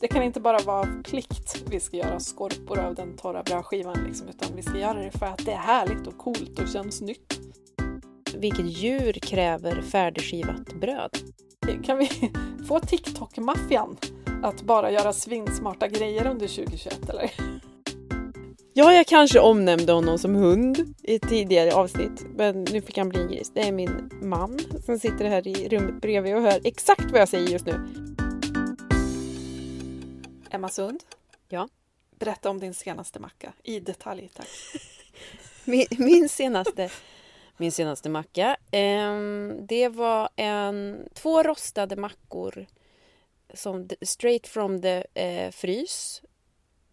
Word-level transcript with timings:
Det 0.00 0.08
kan 0.08 0.22
inte 0.22 0.40
bara 0.40 0.58
vara 0.58 0.88
plikt 1.04 1.64
vi 1.70 1.80
ska 1.80 1.96
göra 1.96 2.20
skorpor 2.20 2.78
av 2.78 2.94
den 2.94 3.16
torra 3.16 3.42
brödskivan 3.42 4.04
liksom, 4.06 4.28
utan 4.28 4.56
vi 4.56 4.62
ska 4.62 4.78
göra 4.78 4.98
det 4.98 5.18
för 5.18 5.26
att 5.26 5.44
det 5.44 5.52
är 5.52 5.56
härligt 5.56 6.06
och 6.06 6.18
coolt 6.18 6.58
och 6.58 6.68
känns 6.68 7.00
nytt. 7.00 7.40
Vilket 8.34 8.66
djur 8.66 9.12
kräver 9.12 9.82
färdigskivat 9.82 10.74
bröd? 10.80 11.10
Kan 11.84 11.98
vi 11.98 12.08
få 12.68 12.80
TikTok-maffian 12.80 13.96
att 14.42 14.62
bara 14.62 14.90
göra 14.90 15.12
svinsmarta 15.12 15.88
grejer 15.88 16.26
under 16.26 16.48
2021 16.48 17.08
eller? 17.08 17.30
Ja, 18.72 18.92
jag 18.92 19.06
kanske 19.06 19.40
omnämnde 19.40 19.92
honom 19.92 20.18
som 20.18 20.34
hund 20.34 20.94
i 21.02 21.14
ett 21.14 21.28
tidigare 21.28 21.74
avsnitt, 21.74 22.26
men 22.36 22.64
nu 22.64 22.80
fick 22.80 22.98
han 22.98 23.08
bli 23.08 23.20
en 23.20 23.28
gris. 23.28 23.50
Det 23.54 23.68
är 23.68 23.72
min 23.72 24.10
man 24.22 24.58
som 24.86 24.98
sitter 24.98 25.24
här 25.24 25.48
i 25.48 25.68
rummet 25.68 26.00
bredvid 26.00 26.36
och 26.36 26.42
hör 26.42 26.60
exakt 26.64 27.10
vad 27.10 27.20
jag 27.20 27.28
säger 27.28 27.48
just 27.48 27.66
nu. 27.66 28.07
Emma 30.50 30.68
Sund, 30.68 31.04
Ja. 31.48 31.68
berätta 32.18 32.50
om 32.50 32.60
din 32.60 32.74
senaste 32.74 33.18
macka 33.18 33.52
i 33.62 33.80
detalj 33.80 34.28
tack. 34.34 34.48
Min, 35.64 35.86
min 35.98 36.28
senaste 36.28 36.90
min 37.56 37.72
senaste 37.72 38.08
macka. 38.08 38.56
ehm, 38.70 39.66
det 39.66 39.88
var 39.88 40.28
en, 40.36 41.08
två 41.14 41.42
rostade 41.42 41.96
mackor 41.96 42.66
som 43.54 43.88
straight 44.02 44.46
from 44.46 44.82
the 44.82 45.04
eh, 45.14 45.50
frys 45.50 46.22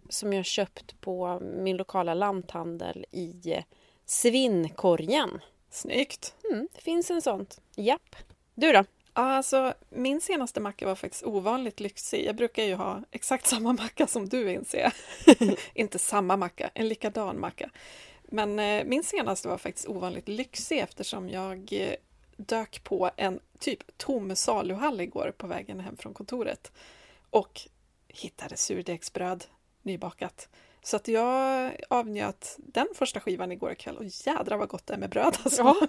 som 0.09 0.33
jag 0.33 0.45
köpt 0.45 1.01
på 1.01 1.39
min 1.39 1.77
lokala 1.77 2.13
lanthandel 2.13 3.05
i 3.11 3.51
eh, 3.51 3.63
Svinnkorgen. 4.05 5.39
Snyggt! 5.69 6.35
Mm, 6.51 6.67
det 6.73 6.81
finns 6.81 7.11
en 7.11 7.21
sånt. 7.21 7.61
Japp. 7.75 8.15
Du 8.55 8.71
då? 8.71 8.83
Ja, 9.17 9.21
alltså, 9.21 9.73
min 9.89 10.21
senaste 10.21 10.59
macka 10.59 10.85
var 10.85 10.95
faktiskt 10.95 11.23
ovanligt 11.23 11.79
lyxig. 11.79 12.25
Jag 12.25 12.35
brukar 12.35 12.63
ju 12.63 12.75
ha 12.75 13.03
exakt 13.11 13.47
samma 13.47 13.73
macka 13.73 14.07
som 14.07 14.29
du 14.29 14.51
inser 14.51 14.79
jag. 14.79 15.57
Inte 15.73 15.99
samma 15.99 16.37
macka, 16.37 16.69
en 16.73 16.87
likadan 16.87 17.39
macka. 17.39 17.69
Men 18.23 18.59
eh, 18.59 18.83
min 18.85 19.03
senaste 19.03 19.47
var 19.47 19.57
faktiskt 19.57 19.87
ovanligt 19.87 20.27
lyxig 20.27 20.79
eftersom 20.79 21.29
jag 21.29 21.73
eh, 21.73 21.95
dök 22.37 22.83
på 22.83 23.11
en 23.15 23.39
typ 23.59 23.97
tom 23.97 24.35
saluhall 24.35 25.01
igår 25.01 25.33
på 25.37 25.47
vägen 25.47 25.79
hem 25.79 25.97
från 25.97 26.13
kontoret 26.13 26.71
och 27.29 27.61
hittade 28.07 28.57
surdegsbröd 28.57 29.45
nybakat. 29.81 30.49
Så 30.85 30.95
att 30.95 31.07
jag 31.07 31.71
avnjöt 31.89 32.55
den 32.57 32.87
första 32.95 33.19
skivan 33.19 33.51
igår 33.51 33.73
kväll 33.73 33.97
och 33.97 34.05
jädra 34.05 34.57
vad 34.57 34.69
gott 34.69 34.87
det 34.87 34.93
är 34.93 34.97
med 34.97 35.09
bröd 35.09 35.37
alltså. 35.43 35.61
Ja. 35.61 35.87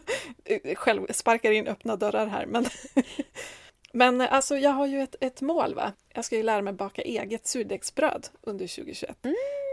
Själv 0.74 1.06
sparkar 1.10 1.50
in 1.52 1.66
öppna 1.66 1.96
dörrar 1.96 2.26
här 2.26 2.46
men 2.46 2.66
Men 3.92 4.20
alltså 4.20 4.56
jag 4.56 4.70
har 4.70 4.86
ju 4.86 5.02
ett, 5.02 5.16
ett 5.20 5.40
mål 5.40 5.74
va. 5.74 5.92
Jag 6.14 6.24
ska 6.24 6.36
ju 6.36 6.42
lära 6.42 6.62
mig 6.62 6.72
baka 6.72 7.02
eget 7.02 7.46
surdegsbröd 7.46 8.28
under 8.42 8.66
2021. 8.76 9.16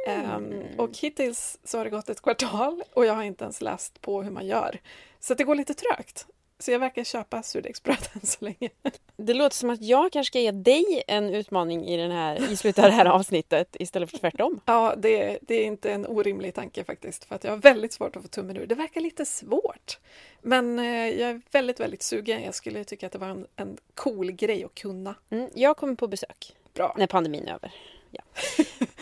Ehm, 0.08 0.54
och 0.78 0.98
hittills 0.98 1.60
så 1.64 1.78
har 1.78 1.86
det 1.86 1.92
gått 1.92 2.10
ett 2.10 2.22
kvartal 2.22 2.84
och 2.94 3.06
jag 3.06 3.14
har 3.14 3.24
inte 3.24 3.44
ens 3.44 3.62
läst 3.62 4.02
på 4.02 4.24
hur 4.24 4.32
man 4.32 4.48
gör. 4.48 4.80
Så 5.20 5.34
det 5.34 5.44
går 5.44 5.56
lite 5.56 5.74
trögt. 5.74 6.28
Så 6.64 6.72
jag 6.72 6.80
verkar 6.80 7.04
köpa 7.04 7.44
surdegsbröd 7.44 7.98
än 8.14 8.26
så 8.26 8.46
länge. 8.46 8.70
Det 9.18 9.34
låter 9.34 9.56
som 9.56 9.70
att 9.70 9.82
jag 9.82 10.12
kanske 10.12 10.32
ska 10.32 10.40
ge 10.40 10.52
dig 10.52 11.04
en 11.08 11.30
utmaning 11.30 11.86
i, 11.88 11.98
den 11.98 12.12
här, 12.12 12.52
i 12.52 12.58
slutet 12.58 12.84
av 12.84 12.90
det 12.90 12.96
här 12.96 13.06
avsnittet 13.06 13.76
istället 13.80 14.12
för 14.12 14.18
tvärtom. 14.18 14.60
Ja, 14.66 14.96
det, 14.98 15.40
det 15.42 15.56
är 15.56 15.66
inte 15.66 15.92
en 15.92 16.08
orimlig 16.08 16.54
tanke 16.54 16.84
faktiskt, 16.84 17.26
för 17.26 17.36
att 17.36 17.44
jag 17.44 17.52
har 17.52 17.58
väldigt 17.58 17.94
svårt 17.94 18.16
att 18.16 18.22
få 18.22 18.28
tummen 18.28 18.58
ur. 18.58 18.66
Det 18.66 18.76
verkar 18.76 19.02
lite 19.02 19.26
svårt, 19.26 20.00
men 20.42 20.80
eh, 20.80 20.86
jag 21.10 21.30
är 21.30 21.42
väldigt, 21.52 21.80
väldigt 21.80 22.04
sugen. 22.04 22.44
Jag 22.44 22.56
skulle 22.56 22.84
tycka 22.84 23.06
att 23.06 23.12
det 23.12 23.20
var 23.20 23.28
en, 23.28 23.48
en 23.56 23.78
cool 23.94 24.32
grej 24.32 24.64
att 24.64 24.76
kunna. 24.76 25.16
Mm, 25.30 25.50
jag 25.56 25.78
kommer 25.78 25.96
på 25.96 26.08
besök 26.08 26.56
Bra, 26.74 26.96
när 26.98 27.08
pandemin 27.08 27.48
är 27.48 27.54
över. 27.54 27.74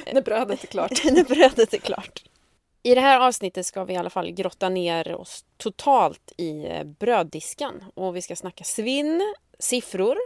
när 0.13 0.21
brödet 0.21 0.63
är 0.63 0.67
klart. 0.67 1.03
när 1.03 1.23
brödet 1.23 1.73
är 1.73 1.77
klart. 1.77 2.23
I 2.83 2.95
det 2.95 3.01
här 3.01 3.19
avsnittet 3.19 3.65
ska 3.65 3.83
vi 3.83 3.93
i 3.93 3.97
alla 3.97 4.09
fall 4.09 4.31
grotta 4.31 4.69
ner 4.69 5.15
oss 5.15 5.45
totalt 5.57 6.31
i 6.37 6.65
eh, 6.65 6.83
bröddiskan 6.83 7.83
och 7.93 8.15
vi 8.15 8.21
ska 8.21 8.35
snacka 8.35 8.63
svinn, 8.63 9.33
siffror, 9.59 10.17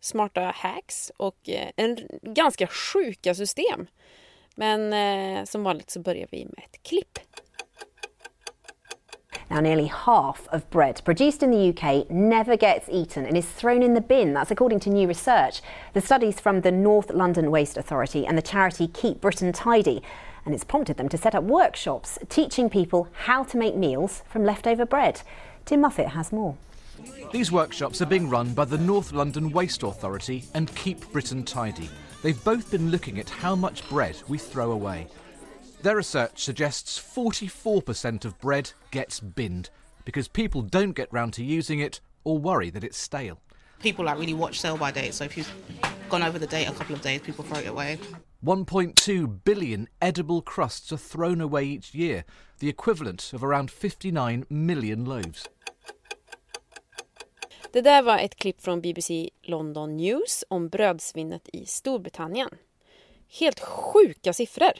smarta 0.00 0.40
hacks 0.40 1.12
och 1.16 1.48
eh, 1.48 1.70
en 1.76 1.98
ganska 2.22 2.66
sjuka 2.66 3.34
system. 3.34 3.86
Men 4.54 4.92
eh, 4.92 5.44
som 5.44 5.64
vanligt 5.64 5.90
så 5.90 6.00
börjar 6.00 6.28
vi 6.30 6.44
med 6.44 6.64
ett 6.64 6.82
klipp. 6.82 7.18
Now, 9.50 9.60
nearly 9.60 9.86
half 9.86 10.48
of 10.50 10.68
bread 10.70 11.02
produced 11.04 11.42
in 11.42 11.50
the 11.50 11.68
UK 11.68 12.10
never 12.10 12.56
gets 12.56 12.88
eaten 12.88 13.26
and 13.26 13.36
is 13.36 13.46
thrown 13.46 13.82
in 13.82 13.94
the 13.94 14.00
bin. 14.00 14.32
That's 14.32 14.50
according 14.50 14.80
to 14.80 14.90
new 14.90 15.06
research. 15.06 15.60
The 15.92 16.00
studies 16.00 16.40
from 16.40 16.62
the 16.62 16.72
North 16.72 17.10
London 17.10 17.50
Waste 17.50 17.76
Authority 17.76 18.26
and 18.26 18.38
the 18.38 18.42
charity 18.42 18.88
Keep 18.88 19.20
Britain 19.20 19.52
Tidy. 19.52 20.02
And 20.46 20.54
it's 20.54 20.64
prompted 20.64 20.96
them 20.96 21.08
to 21.10 21.18
set 21.18 21.34
up 21.34 21.44
workshops 21.44 22.18
teaching 22.28 22.70
people 22.70 23.08
how 23.12 23.44
to 23.44 23.56
make 23.56 23.76
meals 23.76 24.22
from 24.28 24.44
leftover 24.44 24.86
bread. 24.86 25.22
Tim 25.64 25.82
Muffet 25.82 26.08
has 26.08 26.32
more. 26.32 26.56
These 27.32 27.50
workshops 27.50 28.00
are 28.00 28.06
being 28.06 28.30
run 28.30 28.54
by 28.54 28.64
the 28.64 28.78
North 28.78 29.12
London 29.12 29.50
Waste 29.50 29.82
Authority 29.82 30.44
and 30.54 30.74
Keep 30.74 31.12
Britain 31.12 31.44
Tidy. 31.44 31.88
They've 32.22 32.42
both 32.44 32.70
been 32.70 32.90
looking 32.90 33.18
at 33.18 33.28
how 33.28 33.54
much 33.54 33.88
bread 33.88 34.16
we 34.28 34.38
throw 34.38 34.72
away. 34.72 35.08
Their 35.84 35.96
research 35.96 36.42
suggests 36.42 36.98
44% 36.98 38.24
of 38.24 38.38
bread 38.38 38.72
gets 38.90 39.20
binned 39.20 39.68
because 40.06 40.28
people 40.28 40.62
don't 40.62 40.96
get 40.96 41.12
round 41.12 41.34
to 41.34 41.44
using 41.44 41.78
it 41.78 42.00
or 42.24 42.38
worry 42.38 42.70
that 42.70 42.84
it's 42.84 42.96
stale. 42.96 43.38
people 43.80 44.06
like 44.06 44.18
really 44.18 44.34
watch 44.34 44.60
sell 44.60 44.78
by 44.78 44.90
date. 44.90 45.12
So 45.12 45.24
if 45.24 45.36
you've 45.36 45.52
gone 46.08 46.22
over 46.22 46.38
the 46.38 46.46
date 46.46 46.68
a 46.68 46.72
couple 46.72 46.94
of 46.94 47.02
days, 47.02 47.20
people 47.20 47.44
throw 47.44 47.58
it 47.58 47.68
away. 47.68 47.98
1.2 48.42 49.44
billion 49.44 49.88
edible 50.00 50.40
crusts 50.40 50.90
are 50.92 50.98
thrown 50.98 51.40
away 51.40 51.64
each 51.64 51.94
year, 51.94 52.24
the 52.60 52.68
equivalent 52.68 53.32
of 53.34 53.44
around 53.44 53.70
59 53.70 54.46
million 54.48 55.04
loaves. 55.04 55.48
Det 57.72 57.80
där 57.80 58.02
var 58.02 58.18
ett 58.18 58.36
klipp 58.36 58.62
från 58.62 58.80
BBC 58.80 59.28
London 59.42 59.96
News 59.96 60.44
om 60.48 60.68
brödsvinnet 60.68 61.48
i 61.52 61.66
Storbritannien. 61.66 62.50
Helt 63.28 63.60
sjuka 63.60 64.32
siffror! 64.32 64.72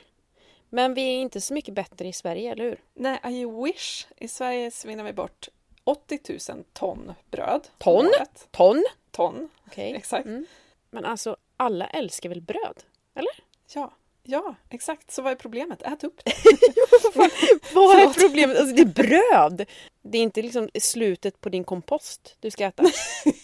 Men 0.74 0.94
vi 0.94 1.02
är 1.02 1.20
inte 1.20 1.40
så 1.40 1.54
mycket 1.54 1.74
bättre 1.74 2.08
i 2.08 2.12
Sverige, 2.12 2.52
eller 2.52 2.64
hur? 2.64 2.80
Nej, 2.94 3.20
I 3.24 3.44
wish. 3.44 4.06
I 4.16 4.28
Sverige 4.28 4.70
svinnar 4.70 5.04
vi 5.04 5.12
bort 5.12 5.48
80 5.84 6.20
000 6.52 6.64
ton 6.72 7.12
bröd. 7.30 7.68
Ton? 7.78 8.10
Ton? 8.50 8.84
Ton, 9.10 9.48
Okej. 9.66 9.92
exakt. 9.96 10.26
Mm. 10.26 10.46
Men 10.90 11.04
alltså, 11.04 11.36
alla 11.56 11.86
älskar 11.86 12.28
väl 12.28 12.40
bröd? 12.40 12.82
Eller? 13.14 13.32
Ja, 13.74 13.92
ja, 14.22 14.54
exakt. 14.70 15.10
Så 15.10 15.22
vad 15.22 15.32
är 15.32 15.36
problemet? 15.36 15.82
Ät 15.82 16.04
upp 16.04 16.20
det. 16.24 16.32
Vad 17.74 17.98
är 17.98 18.28
problemet? 18.28 18.58
Alltså, 18.58 18.76
det 18.76 18.82
är 18.82 18.86
bröd! 18.86 19.68
Det 20.02 20.18
är 20.18 20.22
inte 20.22 20.42
liksom 20.42 20.68
slutet 20.80 21.40
på 21.40 21.48
din 21.48 21.64
kompost 21.64 22.36
du 22.40 22.50
ska 22.50 22.64
äta. 22.64 22.84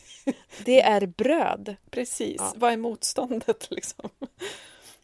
Det 0.64 0.80
är 0.80 1.06
bröd. 1.06 1.76
Precis. 1.91 2.36
Ja. 2.38 2.52
Vad 2.56 2.72
är 2.72 2.76
motståndet 2.76 3.70
liksom? 3.70 4.10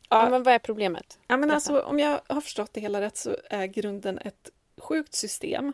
Ja. 0.09 0.31
Men 0.31 0.43
vad 0.43 0.55
är 0.55 0.59
problemet? 0.59 1.19
Ja, 1.27 1.37
men 1.37 1.51
alltså, 1.51 1.81
om 1.81 1.99
jag 1.99 2.21
har 2.27 2.41
förstått 2.41 2.73
det 2.73 2.81
hela 2.81 3.01
rätt 3.01 3.17
så 3.17 3.37
är 3.51 3.67
grunden 3.67 4.19
ett 4.19 4.51
sjukt 4.77 5.15
system 5.15 5.73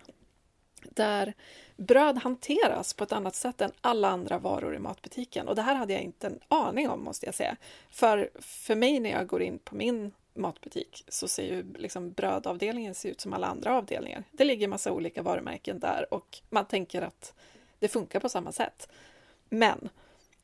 där 0.83 1.35
bröd 1.77 2.19
hanteras 2.19 2.95
på 2.95 3.05
ett 3.05 3.13
annat 3.13 3.35
sätt 3.35 3.61
än 3.61 3.73
alla 3.81 4.09
andra 4.09 4.39
varor 4.39 4.75
i 4.75 4.79
matbutiken. 4.79 5.49
Och 5.49 5.55
det 5.55 5.63
här 5.63 5.75
hade 5.75 5.93
jag 5.93 6.03
inte 6.03 6.27
en 6.27 6.41
aning 6.49 6.89
om 6.89 7.05
måste 7.05 7.27
jag 7.27 7.35
säga. 7.35 7.57
För, 7.91 8.31
för 8.41 8.75
mig 8.75 9.01
när 9.01 9.11
jag 9.11 9.27
går 9.27 9.43
in 9.43 9.59
på 9.59 9.75
min 9.75 10.13
matbutik 10.35 11.05
så 11.09 11.29
ser 11.29 11.43
ju 11.43 11.65
liksom 11.75 12.13
brödavdelningen 12.13 12.95
se 12.95 13.09
ut 13.09 13.21
som 13.21 13.33
alla 13.33 13.47
andra 13.47 13.77
avdelningar. 13.77 14.25
Det 14.31 14.45
ligger 14.45 14.69
massa 14.69 14.93
olika 14.93 15.23
varumärken 15.23 15.79
där 15.79 16.15
och 16.15 16.41
man 16.51 16.65
tänker 16.65 17.03
att 17.03 17.35
det 17.79 17.89
funkar 17.89 18.21
på 18.21 18.29
samma 18.29 18.53
sätt. 18.53 18.89
Men 19.49 19.89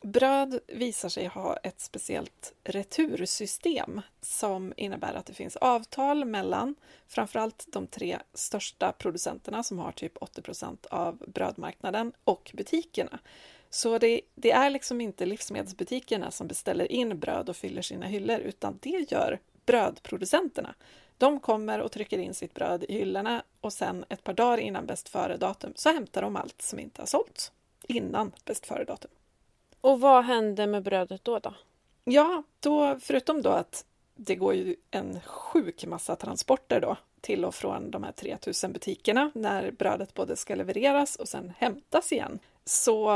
Bröd 0.00 0.60
visar 0.66 1.08
sig 1.08 1.26
ha 1.26 1.56
ett 1.56 1.80
speciellt 1.80 2.54
retursystem 2.64 4.00
som 4.20 4.72
innebär 4.76 5.14
att 5.14 5.26
det 5.26 5.32
finns 5.32 5.56
avtal 5.56 6.24
mellan 6.24 6.74
framförallt 7.08 7.66
de 7.72 7.86
tre 7.86 8.18
största 8.34 8.92
producenterna 8.92 9.62
som 9.62 9.78
har 9.78 9.92
typ 9.92 10.16
80% 10.18 10.86
av 10.90 11.16
brödmarknaden 11.16 12.12
och 12.24 12.50
butikerna. 12.54 13.18
Så 13.70 13.98
det, 13.98 14.20
det 14.34 14.50
är 14.50 14.70
liksom 14.70 15.00
inte 15.00 15.26
livsmedelsbutikerna 15.26 16.30
som 16.30 16.46
beställer 16.46 16.92
in 16.92 17.18
bröd 17.18 17.48
och 17.48 17.56
fyller 17.56 17.82
sina 17.82 18.06
hyllor 18.06 18.38
utan 18.38 18.78
det 18.82 19.12
gör 19.12 19.40
brödproducenterna. 19.66 20.74
De 21.18 21.40
kommer 21.40 21.80
och 21.80 21.92
trycker 21.92 22.18
in 22.18 22.34
sitt 22.34 22.54
bröd 22.54 22.84
i 22.88 22.92
hyllorna 22.92 23.42
och 23.60 23.72
sen 23.72 24.04
ett 24.08 24.24
par 24.24 24.32
dagar 24.32 24.58
innan 24.58 24.86
bäst 24.86 25.08
före-datum 25.08 25.72
så 25.76 25.92
hämtar 25.92 26.22
de 26.22 26.36
allt 26.36 26.62
som 26.62 26.78
inte 26.78 27.02
har 27.02 27.06
sålts 27.06 27.52
innan 27.88 28.32
bäst 28.44 28.66
före-datum. 28.66 29.10
Och 29.80 30.00
vad 30.00 30.24
händer 30.24 30.66
med 30.66 30.82
brödet 30.82 31.24
då? 31.24 31.38
då? 31.38 31.54
Ja, 32.04 32.42
då, 32.60 32.98
förutom 33.00 33.42
då 33.42 33.50
att 33.50 33.84
det 34.14 34.34
går 34.34 34.54
ju 34.54 34.76
en 34.90 35.20
sjuk 35.20 35.84
massa 35.84 36.16
transporter 36.16 36.80
då 36.80 36.96
till 37.20 37.44
och 37.44 37.54
från 37.54 37.90
de 37.90 38.02
här 38.02 38.12
3000 38.12 38.72
butikerna 38.72 39.30
när 39.34 39.70
brödet 39.70 40.14
både 40.14 40.36
ska 40.36 40.54
levereras 40.54 41.16
och 41.16 41.28
sen 41.28 41.52
hämtas 41.58 42.12
igen. 42.12 42.38
Så, 42.64 43.12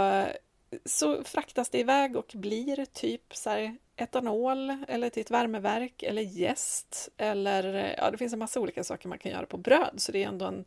så 0.84 1.24
fraktas 1.24 1.70
det 1.70 1.78
iväg 1.78 2.16
och 2.16 2.32
blir 2.34 2.84
typ 2.84 3.36
så 3.36 3.50
här 3.50 3.76
etanol 3.96 4.76
eller 4.88 5.10
till 5.10 5.20
ett 5.20 5.30
värmeverk 5.30 6.02
eller 6.02 6.22
jäst 6.22 7.08
eller 7.16 7.94
ja, 7.98 8.10
det 8.10 8.18
finns 8.18 8.32
en 8.32 8.38
massa 8.38 8.60
olika 8.60 8.84
saker 8.84 9.08
man 9.08 9.18
kan 9.18 9.32
göra 9.32 9.46
på 9.46 9.56
bröd 9.56 9.94
så 9.96 10.12
det 10.12 10.24
är 10.24 10.28
ändå 10.28 10.44
en, 10.46 10.64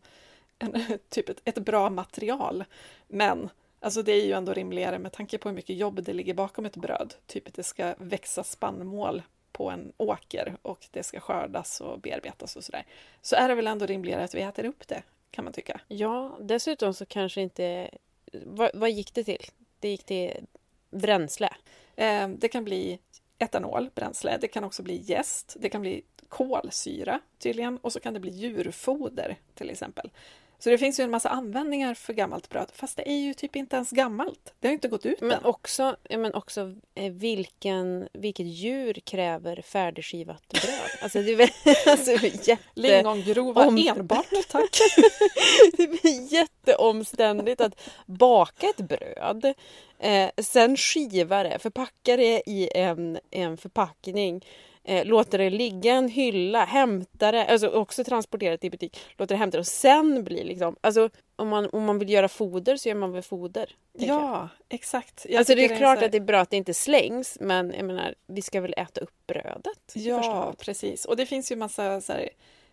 en 0.59 0.99
typ 1.09 1.29
ett, 1.29 1.41
ett 1.45 1.59
bra 1.59 1.89
material. 1.89 2.63
Men 3.07 3.49
Alltså 3.85 4.01
det 4.01 4.11
är 4.11 4.25
ju 4.25 4.31
ändå 4.31 4.53
rimligare 4.53 4.99
med 4.99 5.11
tanke 5.11 5.37
på 5.37 5.49
hur 5.49 5.55
mycket 5.55 5.75
jobb 5.75 6.03
det 6.03 6.13
ligger 6.13 6.33
bakom 6.33 6.65
ett 6.65 6.75
bröd. 6.75 7.13
Typ 7.27 7.47
att 7.47 7.53
det 7.53 7.63
ska 7.63 7.95
växa 7.97 8.43
spannmål 8.43 9.21
på 9.51 9.69
en 9.69 9.93
åker 9.97 10.57
och 10.61 10.87
det 10.91 11.03
ska 11.03 11.19
skördas 11.19 11.81
och 11.81 11.99
bearbetas 11.99 12.55
och 12.55 12.63
sådär. 12.63 12.85
Så 13.21 13.35
är 13.35 13.49
det 13.49 13.55
väl 13.55 13.67
ändå 13.67 13.85
rimligare 13.85 14.23
att 14.23 14.35
vi 14.35 14.41
äter 14.41 14.65
upp 14.65 14.87
det, 14.87 15.03
kan 15.31 15.43
man 15.43 15.53
tycka. 15.53 15.81
Ja, 15.87 16.37
dessutom 16.41 16.93
så 16.93 17.05
kanske 17.05 17.41
inte... 17.41 17.89
Vad, 18.31 18.71
vad 18.73 18.91
gick 18.91 19.13
det 19.13 19.23
till? 19.23 19.45
Det 19.79 19.89
gick 19.89 20.03
till 20.03 20.45
bränsle. 20.89 21.49
Eh, 21.95 22.27
det 22.27 22.47
kan 22.47 22.63
bli 22.63 22.99
etanol, 23.39 23.89
bränsle. 23.95 24.37
Det 24.41 24.47
kan 24.47 24.63
också 24.63 24.83
bli 24.83 25.01
jäst. 25.03 25.55
Det 25.59 25.69
kan 25.69 25.81
bli 25.81 26.03
kolsyra 26.29 27.19
tydligen 27.37 27.77
och 27.77 27.93
så 27.93 27.99
kan 27.99 28.13
det 28.13 28.19
bli 28.19 28.31
djurfoder 28.31 29.35
till 29.53 29.69
exempel. 29.69 30.11
Så 30.59 30.69
det 30.69 30.77
finns 30.77 30.99
ju 30.99 31.03
en 31.03 31.11
massa 31.11 31.29
användningar 31.29 31.93
för 31.93 32.13
gammalt 32.13 32.49
bröd, 32.49 32.71
fast 32.73 32.97
det 32.97 33.09
är 33.09 33.17
ju 33.17 33.33
typ 33.33 33.55
inte 33.55 33.75
ens 33.75 33.89
gammalt. 33.91 34.53
Det 34.59 34.67
har 34.67 34.73
inte 34.73 34.87
gått 34.87 35.05
ut 35.05 35.21
Men 35.21 35.31
än. 35.31 35.45
också, 35.45 35.95
ja, 36.09 36.17
men 36.17 36.33
också 36.33 36.73
eh, 36.95 37.11
vilken, 37.11 38.07
vilket 38.13 38.45
djur 38.45 38.93
kräver 38.93 39.61
färdigskivat 39.61 40.47
bröd? 40.47 40.89
Alltså 41.01 41.21
det 41.21 41.31
är 41.33 41.89
alltså, 41.91 42.11
jätte... 42.25 42.57
Lingongrova 42.73 43.67
om- 43.67 43.77
enbart, 43.77 44.25
tack. 44.49 44.77
Det 45.77 45.87
blir 45.87 46.33
jätteomständigt 46.33 47.61
att 47.61 47.81
baka 48.05 48.67
ett 48.69 48.77
bröd, 48.87 49.53
eh, 49.99 50.29
sen 50.37 50.77
skiva 50.77 51.43
det, 51.43 51.59
förpacka 51.59 52.17
det 52.17 52.41
i 52.45 52.69
en, 52.75 53.19
en 53.31 53.57
förpackning, 53.57 54.45
eh, 54.85 55.05
låta 55.05 55.37
det 55.37 55.49
ligga 55.49 55.93
en 55.93 56.09
hylla, 56.09 56.65
hämta 56.65 57.31
det, 57.31 57.45
alltså 57.45 57.69
också 57.69 58.03
transportera 58.03 58.51
det 58.51 58.57
till 58.57 58.71
butik, 58.71 58.97
låta 59.17 59.33
det 59.33 59.37
hämta 59.37 59.57
det 59.57 59.59
och 59.59 59.67
sen 59.67 60.23
blir 60.23 60.43
liksom, 60.43 60.75
alltså 60.81 61.09
om 61.35 61.47
man, 61.47 61.69
om 61.69 61.83
man 61.83 61.99
vill 61.99 62.09
göra 62.09 62.27
foder 62.27 62.77
så 62.77 62.89
gör 62.89 62.95
man 62.95 63.11
väl 63.11 63.21
foder. 63.21 63.69
tänker 63.97 64.13
jag. 64.13 64.21
Ja, 64.23 64.49
exakt. 64.69 65.25
Jag 65.29 65.37
Alltså 65.39 65.55
det 65.55 65.65
är 65.65 65.77
klart 65.77 65.97
här- 65.99 66.05
att 66.05 66.11
det 66.11 66.17
är 66.17 66.21
bra 66.21 66.39
att 66.41 66.49
det 66.49 66.57
inte 66.57 66.73
slängs 66.73 67.37
men 67.41 67.73
jag 67.77 67.85
menar, 67.85 68.15
vi 68.27 68.41
ska 68.41 68.61
väl 68.61 68.73
äta 68.77 69.01
upp 69.01 69.27
brödet? 69.27 69.91
Ja, 69.93 70.53
precis. 70.59 71.05
Och 71.05 71.17
det 71.17 71.25
finns 71.25 71.51
ju 71.51 71.55
massa 71.55 72.01
så 72.01 72.13
här, 72.13 72.29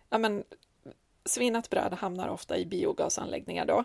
ja 0.09 0.17
men 0.17 0.43
svinnat 1.25 1.69
bröd 1.69 1.93
hamnar 1.93 2.27
ofta 2.27 2.57
i 2.57 2.65
biogasanläggningar 2.65 3.65
då. 3.65 3.83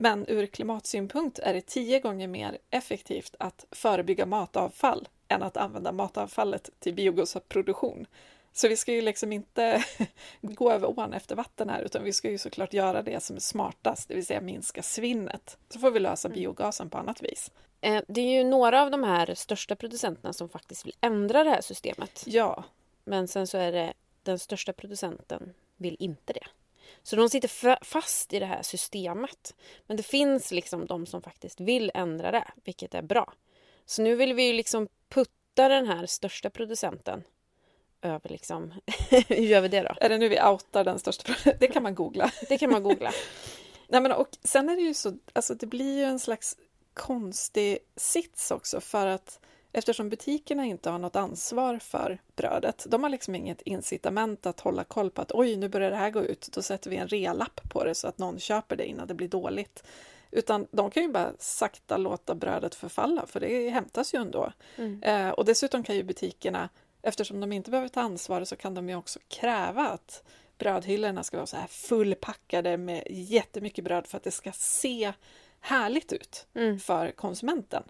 Men 0.00 0.26
ur 0.28 0.46
klimatsynpunkt 0.46 1.38
är 1.38 1.54
det 1.54 1.60
tio 1.60 2.00
gånger 2.00 2.28
mer 2.28 2.58
effektivt 2.70 3.34
att 3.38 3.66
förebygga 3.70 4.26
matavfall 4.26 5.08
än 5.28 5.42
att 5.42 5.56
använda 5.56 5.92
matavfallet 5.92 6.70
till 6.78 6.94
biogasproduktion. 6.94 8.06
Så 8.52 8.68
vi 8.68 8.76
ska 8.76 8.92
ju 8.92 9.02
liksom 9.02 9.32
inte 9.32 9.84
gå 10.40 10.70
över 10.72 10.98
ån 10.98 11.12
efter 11.12 11.36
vatten 11.36 11.68
här, 11.68 11.82
utan 11.82 12.04
vi 12.04 12.12
ska 12.12 12.30
ju 12.30 12.38
såklart 12.38 12.72
göra 12.72 13.02
det 13.02 13.22
som 13.22 13.36
är 13.36 13.40
smartast, 13.40 14.08
det 14.08 14.14
vill 14.14 14.26
säga 14.26 14.40
minska 14.40 14.82
svinnet. 14.82 15.58
Så 15.68 15.78
får 15.78 15.90
vi 15.90 16.00
lösa 16.00 16.28
biogasen 16.28 16.90
på 16.90 16.98
annat 16.98 17.22
vis. 17.22 17.50
Eh, 17.80 18.02
Det 18.08 18.20
är 18.20 18.38
ju 18.38 18.44
några 18.44 18.82
av 18.82 18.90
de 18.90 19.02
här 19.04 19.34
största 19.34 19.76
producenterna 19.76 20.32
som 20.32 20.48
faktiskt 20.48 20.86
vill 20.86 20.94
ändra 21.00 21.44
det 21.44 21.50
här 21.50 21.60
systemet. 21.60 22.22
Ja, 22.26 22.64
Men 23.04 23.28
sen 23.28 23.46
så 23.46 23.58
är 23.58 23.72
det 23.72 23.92
den 24.22 24.38
största 24.38 24.72
producenten 24.72 25.54
vill 25.76 25.96
inte 25.98 26.32
det. 26.32 26.46
Så 27.02 27.16
de 27.16 27.28
sitter 27.28 27.48
fa- 27.48 27.84
fast 27.84 28.32
i 28.32 28.38
det 28.38 28.46
här 28.46 28.62
systemet. 28.62 29.54
Men 29.86 29.96
det 29.96 30.02
finns 30.02 30.50
liksom 30.52 30.86
de 30.86 31.06
som 31.06 31.22
faktiskt 31.22 31.60
vill 31.60 31.90
ändra 31.94 32.30
det, 32.30 32.44
vilket 32.64 32.94
är 32.94 33.02
bra. 33.02 33.32
Så 33.88 34.02
nu 34.02 34.14
vill 34.14 34.34
vi 34.34 34.46
ju 34.46 34.52
liksom 34.52 34.88
putta 35.08 35.68
den 35.68 35.86
här 35.86 36.06
största 36.06 36.50
producenten 36.50 37.22
över 38.02 38.28
liksom... 38.28 38.74
Hur 39.28 39.36
gör 39.36 39.60
vi 39.60 39.68
det 39.68 39.82
då? 39.82 39.94
är 40.00 40.08
det 40.08 40.18
nu 40.18 40.28
vi 40.28 40.40
outar 40.42 40.84
den 40.84 40.98
största? 40.98 41.34
Det 41.60 41.66
kan 41.66 41.82
man 41.82 41.94
googla. 41.94 42.30
Det 42.48 42.58
kan 42.58 42.70
man 42.70 42.82
googla. 42.82 43.12
Nej, 43.88 44.00
men 44.00 44.12
och 44.12 44.28
sen 44.42 44.68
är 44.68 44.76
det 44.76 44.82
ju 44.82 44.94
så, 44.94 45.18
alltså 45.32 45.54
det 45.54 45.66
blir 45.66 45.98
ju 45.98 46.04
en 46.04 46.18
slags 46.18 46.56
konstig 46.94 47.78
sits 47.96 48.50
också 48.50 48.80
för 48.80 49.06
att 49.06 49.40
eftersom 49.72 50.08
butikerna 50.08 50.64
inte 50.64 50.90
har 50.90 50.98
något 50.98 51.16
ansvar 51.16 51.78
för 51.78 52.18
brödet, 52.36 52.86
de 52.88 53.02
har 53.02 53.10
liksom 53.10 53.34
inget 53.34 53.62
incitament 53.62 54.46
att 54.46 54.60
hålla 54.60 54.84
koll 54.84 55.10
på 55.10 55.22
att 55.22 55.32
oj, 55.32 55.56
nu 55.56 55.68
börjar 55.68 55.90
det 55.90 55.96
här 55.96 56.10
gå 56.10 56.24
ut, 56.24 56.48
då 56.52 56.62
sätter 56.62 56.90
vi 56.90 56.96
en 56.96 57.08
relapp 57.08 57.60
på 57.70 57.84
det 57.84 57.94
så 57.94 58.08
att 58.08 58.18
någon 58.18 58.38
köper 58.38 58.76
det 58.76 58.86
innan 58.86 59.06
det 59.06 59.14
blir 59.14 59.28
dåligt. 59.28 59.84
Utan 60.30 60.66
de 60.70 60.90
kan 60.90 61.02
ju 61.02 61.08
bara 61.08 61.32
sakta 61.38 61.96
låta 61.96 62.34
brödet 62.34 62.74
förfalla, 62.74 63.26
för 63.26 63.40
det 63.40 63.70
hämtas 63.70 64.14
ju 64.14 64.20
ändå. 64.20 64.52
Mm. 64.76 65.02
Eh, 65.02 65.30
och 65.30 65.44
dessutom 65.44 65.82
kan 65.82 65.96
ju 65.96 66.02
butikerna, 66.02 66.68
eftersom 67.02 67.40
de 67.40 67.52
inte 67.52 67.70
behöver 67.70 67.88
ta 67.88 68.00
ansvar, 68.00 68.44
så 68.44 68.56
kan 68.56 68.74
de 68.74 68.88
ju 68.88 68.96
också 68.96 69.18
kräva 69.28 69.88
att 69.88 70.22
brödhyllorna 70.58 71.22
ska 71.22 71.36
vara 71.36 71.46
så 71.46 71.56
här 71.56 71.66
fullpackade 71.66 72.76
med 72.76 73.02
jättemycket 73.10 73.84
bröd 73.84 74.06
för 74.06 74.16
att 74.16 74.24
det 74.24 74.30
ska 74.30 74.52
se 74.52 75.12
härligt 75.60 76.12
ut 76.12 76.46
Mm. 76.54 76.78
för 76.80 77.10
konsumenten. 77.10 77.82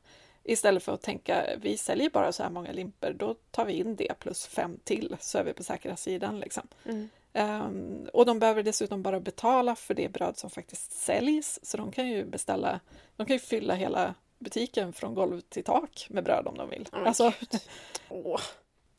Istället 0.44 0.82
för 0.82 0.94
att 0.94 1.02
tänka, 1.02 1.44
vi 1.61 1.76
säljer 1.76 2.11
bara 2.11 2.32
så 2.32 2.43
här 2.43 2.50
många 2.50 2.73
limper, 2.73 3.12
då 3.12 3.35
tar 3.50 3.64
vi 3.64 3.73
in 3.73 3.96
det 3.96 4.19
plus 4.19 4.46
fem 4.46 4.79
till 4.85 5.17
så 5.20 5.38
är 5.38 5.44
vi 5.44 5.52
på 5.52 5.62
säkra 5.62 5.96
sidan. 5.96 6.40
Liksom. 6.40 6.69
Mm. 6.85 7.08
Ehm, 7.32 8.08
och 8.12 8.26
de 8.26 8.38
behöver 8.38 8.62
dessutom 8.62 9.02
bara 9.02 9.20
betala 9.20 9.75
för 9.75 9.94
det 9.94 10.08
bröd 10.08 10.36
som 10.36 10.50
faktiskt 10.50 10.92
säljs, 10.92 11.58
så 11.62 11.76
de 11.76 11.92
kan 11.92 12.08
ju 12.08 12.25
beställa, 12.25 12.80
de 13.16 13.26
kan 13.26 13.36
ju 13.36 13.40
fylla 13.40 13.75
hela 13.75 14.14
butiken 14.38 14.92
från 14.92 15.14
golv 15.14 15.40
till 15.40 15.64
tak 15.64 16.06
med 16.10 16.25
bröd 16.25 16.46
om 16.46 16.56
de 16.56 16.70
vill. 16.70 16.88
Oh, 16.92 17.06
alltså, 17.08 17.32
Åh. 18.08 18.40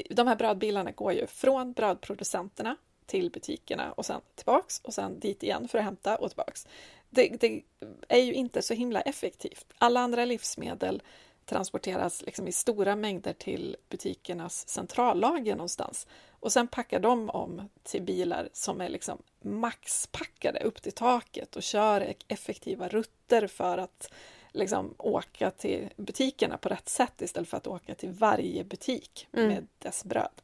de 0.10 0.28
här 0.28 0.36
brödbilarna 0.36 0.92
går 0.92 1.14
ju 1.14 1.28
från 1.28 1.74
brödproducenterna 1.74 2.76
till 3.06 3.32
butikerna 3.32 3.92
och 3.92 4.06
sen 4.06 4.22
tillbaks 4.36 4.80
och 4.80 4.94
sen 4.94 5.20
dit 5.20 5.44
igen 5.44 5.68
för 5.68 5.78
att 5.78 5.84
hämta 5.84 6.16
och 6.16 6.30
tillbaks. 6.30 6.68
Det, 7.10 7.28
det 7.28 7.62
är 8.08 8.22
ju 8.22 8.34
inte 8.34 8.62
så 8.62 8.74
himla 8.74 9.02
effektivt. 9.02 9.66
Alla 9.78 10.00
andra 10.00 10.26
livsmedel 10.26 11.02
transporteras 11.50 12.22
liksom 12.26 12.48
i 12.48 12.52
stora 12.52 12.96
mängder 12.96 13.34
till 13.34 13.78
butikernas 13.90 14.68
centrallager 14.70 15.56
någonstans 15.56 16.08
och 16.30 16.52
sen 16.52 16.68
packar 16.68 17.00
de 17.00 17.30
om 17.30 17.70
till 17.84 18.02
bilar 18.02 18.50
som 18.54 18.82
är 18.82 18.90
liksom 18.90 19.18
maxpackade 19.42 20.60
upp 20.60 20.82
till 20.82 20.92
taket 20.92 21.56
och 21.56 21.64
kör 21.64 22.14
effektiva 22.28 22.88
rutter 22.88 23.48
för 23.48 23.78
att 23.78 24.12
liksom 24.52 24.94
åka 24.98 25.52
till 25.52 25.90
butikerna 25.98 26.58
på 26.58 26.70
rätt 26.70 26.90
sätt 26.90 27.22
istället 27.22 27.50
för 27.50 27.58
att 27.58 27.68
åka 27.68 27.96
till 27.96 28.10
varje 28.10 28.64
butik 28.64 29.28
Mm. 29.34 29.48
med 29.48 29.68
dess 29.80 30.04
bröd. 30.04 30.42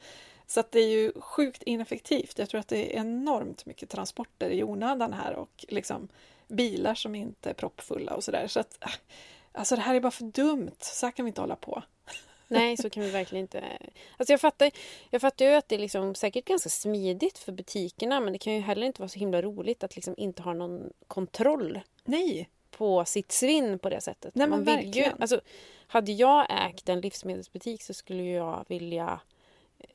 Så 0.47 0.63
det 0.69 0.79
är 0.79 0.89
ju 0.89 1.13
sjukt 1.21 1.63
ineffektivt. 1.63 2.39
Jag 2.39 2.49
tror 2.49 2.59
att 2.59 2.67
det 2.67 2.95
är 2.95 2.99
enormt 2.99 3.65
mycket 3.65 3.89
transporter 3.89 4.49
i 4.49 4.63
onödan 4.63 5.13
här 5.13 5.33
och 5.33 5.65
liksom 5.67 6.07
bilar 6.47 6.95
som 6.95 7.15
inte 7.15 7.49
är 7.49 7.53
proppfulla 7.53 8.15
och 8.15 8.23
sådär. 8.23 8.47
Så 8.47 8.59
att, 8.59 8.77
äh, 8.83 8.91
alltså 9.55 9.75
det 9.75 9.81
här 9.81 9.95
är 9.95 9.99
bara 9.99 10.11
för 10.11 10.23
dumt. 10.23 10.75
Så 10.79 11.05
här 11.05 11.11
kan 11.11 11.25
vi 11.25 11.29
inte 11.29 11.41
hålla 11.41 11.55
på. 11.55 11.83
Nej, 12.47 12.77
så 12.77 12.89
kan 12.89 13.03
vi 13.03 13.09
verkligen 13.09 13.41
inte... 13.41 13.63
Alltså 14.17 14.33
jag 14.33 14.41
fattar, 14.41 14.71
jag 15.09 15.21
fattar 15.21 15.45
ju 15.45 15.51
att 15.51 15.69
det 15.69 15.75
är 15.75 15.79
liksom 15.79 16.15
säkert 16.15 16.45
ganska 16.45 16.69
smidigt 16.69 17.37
för 17.37 17.51
butikerna 17.51 18.19
men 18.19 18.33
det 18.33 18.39
kan 18.39 18.53
ju 18.53 18.59
heller 18.59 18.87
inte 18.87 19.01
vara 19.01 19.09
så 19.09 19.19
himla 19.19 19.41
roligt 19.41 19.83
att 19.83 19.95
liksom 19.95 20.13
inte 20.17 20.41
ha 20.41 20.53
någon 20.53 20.89
kontroll 21.07 21.79
Nej, 22.03 22.49
på 22.71 23.05
sitt 23.05 23.31
svinn 23.31 23.79
på 23.79 23.89
det 23.89 24.01
sättet. 24.01 24.35
Nej, 24.35 24.47
men 24.47 24.65
Man 24.65 24.77
vill 24.77 24.85
ju, 24.85 24.85
verkligen. 24.85 25.21
alltså, 25.21 25.41
hade 25.87 26.11
jag 26.11 26.45
ägt 26.49 26.89
en 26.89 27.01
livsmedelsbutik 27.01 27.83
så 27.83 27.93
skulle 27.93 28.23
jag 28.23 28.65
vilja 28.67 29.19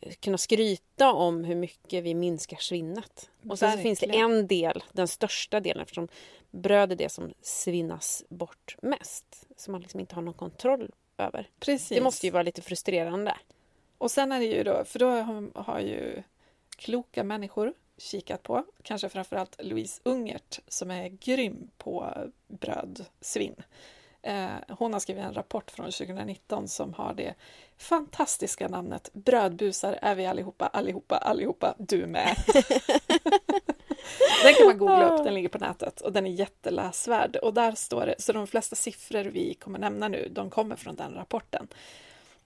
eh, 0.01 0.13
kunna 0.13 0.39
skryta 0.39 1.13
om 1.13 1.45
hur 1.45 1.55
mycket 1.55 2.05
vi 2.05 2.15
minskar 2.15 2.57
svinnet. 2.57 3.31
Och 3.49 3.59
sen 3.59 3.73
så 3.73 3.79
finns 3.79 4.01
det 4.01 4.07
Verkligen. 4.07 4.33
en 4.33 4.47
del, 4.47 4.83
den 4.93 5.09
största 5.09 5.61
delen 5.61 5.83
eftersom 5.83 6.09
bröd 6.51 6.93
är 6.93 6.97
det 6.97 7.09
som 7.09 7.35
svinnas 7.43 8.25
bort 8.29 8.77
mest. 8.83 9.47
Som 9.57 9.73
man 9.73 9.81
liksom 9.81 10.01
inte 10.01 10.15
har 10.15 10.23
någon 10.23 10.35
kontroll 10.35 10.91
över. 11.19 11.51
precis. 11.61 11.89
Det 11.89 12.01
måste 12.01 12.27
ju 12.27 12.33
vara 12.33 12.43
lite 12.43 12.63
frustrerande. 12.63 13.37
Och 13.99 14.11
sen 14.11 14.33
är 14.33 14.41
det 14.41 14.47
ju 14.47 14.63
då, 14.63 14.85
för 14.85 14.99
då 14.99 15.11
har, 15.11 15.63
har 15.63 15.81
ju 15.81 16.23
kloka 16.77 17.25
människor 17.25 17.75
kikat 17.97 18.43
på, 18.43 18.65
kanske 18.83 19.09
framförallt 19.09 19.65
Louise 19.65 20.01
Ungert 20.05 20.61
som 20.69 20.91
är 20.91 21.09
grym 21.09 21.71
på 21.79 22.15
brödsvinn. 22.49 23.63
Eh, 24.23 24.49
hon 24.69 24.93
har 24.93 25.01
skrivit 25.01 25.25
en 25.25 25.35
rapport 25.35 25.71
från 25.71 25.87
2019 25.87 26.69
som 26.69 26.95
har 26.95 27.15
det 27.15 27.35
fantastiska 27.79 28.69
namnet 28.69 29.11
Brödbusar 29.13 29.99
är 30.03 30.15
vi 30.15 30.27
allihopa, 30.27 30.67
allihopa, 30.67 31.17
allihopa, 31.17 31.75
du 31.79 32.07
med. 32.07 32.37
den 34.45 34.55
kan 34.55 34.67
man 34.67 34.79
googla 34.79 35.09
upp, 35.09 35.25
den 35.25 35.35
ligger 35.35 35.49
på 35.49 35.59
nätet 35.59 36.01
och 36.01 36.13
den 36.13 36.27
är 36.27 36.31
jätteläsvärd. 36.31 37.37
Och 37.37 37.55
där 37.55 37.73
står 37.73 38.07
det, 38.07 38.15
så 38.19 38.33
de 38.33 38.47
flesta 38.47 38.77
siffror 38.77 39.25
vi 39.25 39.55
kommer 39.55 39.79
nämna 39.79 40.09
nu, 40.09 40.29
de 40.31 40.51
kommer 40.51 40.77
från 40.77 40.97
den 40.97 41.15
rapporten. 41.15 41.69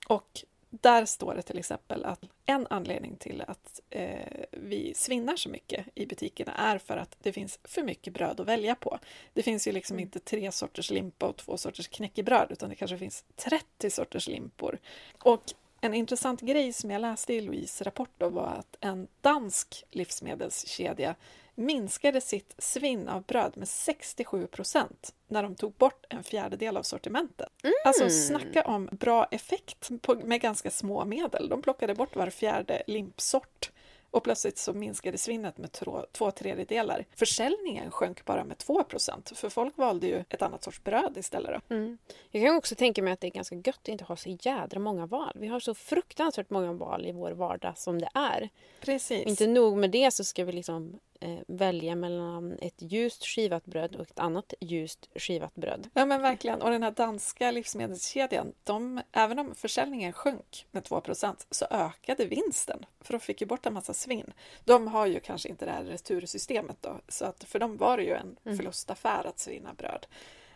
Och 0.09 0.45
där 0.81 1.05
står 1.05 1.35
det 1.35 1.43
till 1.43 1.59
exempel 1.59 2.05
att 2.05 2.25
en 2.47 2.67
anledning 2.71 3.17
till 3.17 3.45
att 3.47 3.81
eh, 3.91 4.45
vi 4.51 4.93
svinnar 4.97 5.37
så 5.37 5.49
mycket 5.49 5.87
i 5.95 6.07
butikerna 6.07 6.53
är 6.53 6.79
för 6.79 6.97
att 6.97 7.17
det 7.23 7.33
finns 7.33 7.59
för 7.65 7.83
mycket 7.83 8.13
bröd 8.13 8.41
att 8.41 8.47
välja 8.47 8.75
på. 8.75 8.99
Det 9.33 9.43
finns 9.43 9.69
ju 9.69 9.73
liksom 9.73 9.99
inte 9.99 10.19
tre 10.19 10.53
sorters 10.53 10.91
limpa 10.91 11.27
och 11.27 11.37
två 11.37 11.57
sorters 11.57 11.89
knäckebröd 11.89 12.47
utan 12.51 12.69
det 12.69 12.75
kanske 12.75 12.99
finns 12.99 13.25
30 13.37 13.91
sorters 13.91 14.29
limpor. 14.29 14.79
Och 15.23 15.43
En 15.85 15.95
intressant 15.95 16.41
grej 16.41 16.73
som 16.73 16.91
jag 16.91 17.01
läste 17.01 17.35
i 17.35 17.41
Louise 17.41 17.85
rapport 17.85 18.11
var 18.19 18.47
att 18.47 18.77
en 18.81 19.09
dansk 19.21 19.85
livsmedelskedja 19.91 21.15
minskade 21.55 22.21
sitt 22.21 22.55
svinn 22.59 23.09
av 23.09 23.23
bröd 23.23 23.57
med 23.57 23.69
67 23.69 24.47
procent 24.47 25.15
när 25.29 25.43
de 25.43 25.55
tog 25.55 25.73
bort 25.73 26.07
en 26.09 26.25
fjärdedel 26.25 26.77
av 26.77 26.83
sortimentet. 26.83 27.49
Alltså 27.85 28.11
snacka 28.11 28.63
om 28.63 28.89
bra 28.93 29.25
effekt 29.31 29.91
på, 30.03 30.15
med 30.15 30.41
ganska 30.41 30.71
små 30.71 31.05
medel. 31.05 31.49
De 31.49 31.63
plockade 31.63 31.95
bort 31.95 32.17
var 32.17 32.31
fjärde 32.31 32.83
limpsort 32.87 33.71
och 34.15 34.25
plötsligt 34.25 34.59
så 34.59 34.73
minskade 34.73 35.19
svinnet 35.19 35.59
med 35.59 35.73
två, 35.73 36.07
två 36.13 36.31
tredjedelar. 36.31 37.05
Försäljningen 37.17 37.91
sjönk 37.91 38.25
bara 38.25 38.45
med 38.45 38.59
2 38.59 38.85
procent 38.85 39.33
för 39.37 39.49
folk 39.49 39.77
valde 39.77 40.07
ju 40.07 40.25
ett 40.29 40.43
annat 40.43 40.63
sorts 40.63 40.85
bröd 40.85 41.17
istället. 41.17 41.63
Då. 41.69 41.75
Mm. 41.75 41.99
Jag 42.31 42.45
kan 42.45 42.57
också 42.57 42.75
tänka 42.75 43.03
mig 43.03 43.13
att 43.13 43.21
det 43.21 43.27
är 43.27 43.31
ganska 43.31 43.55
gött 43.55 43.69
att 43.69 43.89
inte 43.89 44.05
ha 44.05 44.17
så 44.17 44.37
jädra 44.41 44.81
många 44.81 45.07
val. 45.07 45.33
Vi 45.35 45.47
har 45.47 45.61
så 45.61 45.75
fruktansvärt 45.75 46.51
många 46.51 46.73
val 46.73 47.07
i 47.07 47.13
vår 47.13 47.31
vardag 47.31 47.79
som 47.79 47.99
det 47.99 48.09
är. 48.15 48.49
Precis. 48.81 49.27
Inte 49.27 49.47
nog 49.47 49.77
med 49.77 49.91
det 49.91 50.11
så 50.11 50.25
ska 50.25 50.45
vi 50.45 50.53
liksom 50.53 50.99
välja 51.47 51.95
mellan 51.95 52.59
ett 52.61 52.75
ljust 52.83 53.27
skivat 53.27 53.65
bröd 53.65 53.97
och 53.97 54.03
ett 54.11 54.19
annat 54.19 54.55
ljust 54.61 55.09
skivat 55.15 55.55
bröd. 55.55 55.89
Ja 55.95 56.05
men 56.07 56.23
verkligen. 56.23 56.63
Och 56.63 56.71
den 56.71 56.83
här 56.83 56.91
danska 56.91 57.51
livsmedelskedjan, 57.51 58.53
de, 58.65 59.01
även 59.13 59.39
om 59.39 59.55
försäljningen 59.55 60.13
sjönk 60.13 60.67
med 60.71 60.83
2% 60.83 61.47
så 61.51 61.67
ökade 61.71 62.25
vinsten. 62.25 62.87
För 63.01 63.13
de 63.13 63.21
fick 63.21 63.41
ju 63.41 63.47
bort 63.47 63.67
en 63.67 63.75
massa 63.75 63.95
svinn. 63.95 64.33
De 64.65 64.89
har 64.89 65.07
ju 65.07 65.21
kanske 65.21 65.49
inte 65.49 65.65
det 65.65 65.71
här 65.73 65.85
retursystemet 65.85 66.77
då, 66.81 67.01
så 67.09 67.25
att 67.25 67.45
för 67.45 67.59
dem 67.59 67.77
var 67.77 67.97
det 67.97 68.03
ju 68.05 68.13
en 68.15 68.37
Mm. 68.45 68.57
förlustaffär 68.57 69.25
att 69.27 69.39
svinna 69.39 69.75
bröd. 69.75 70.07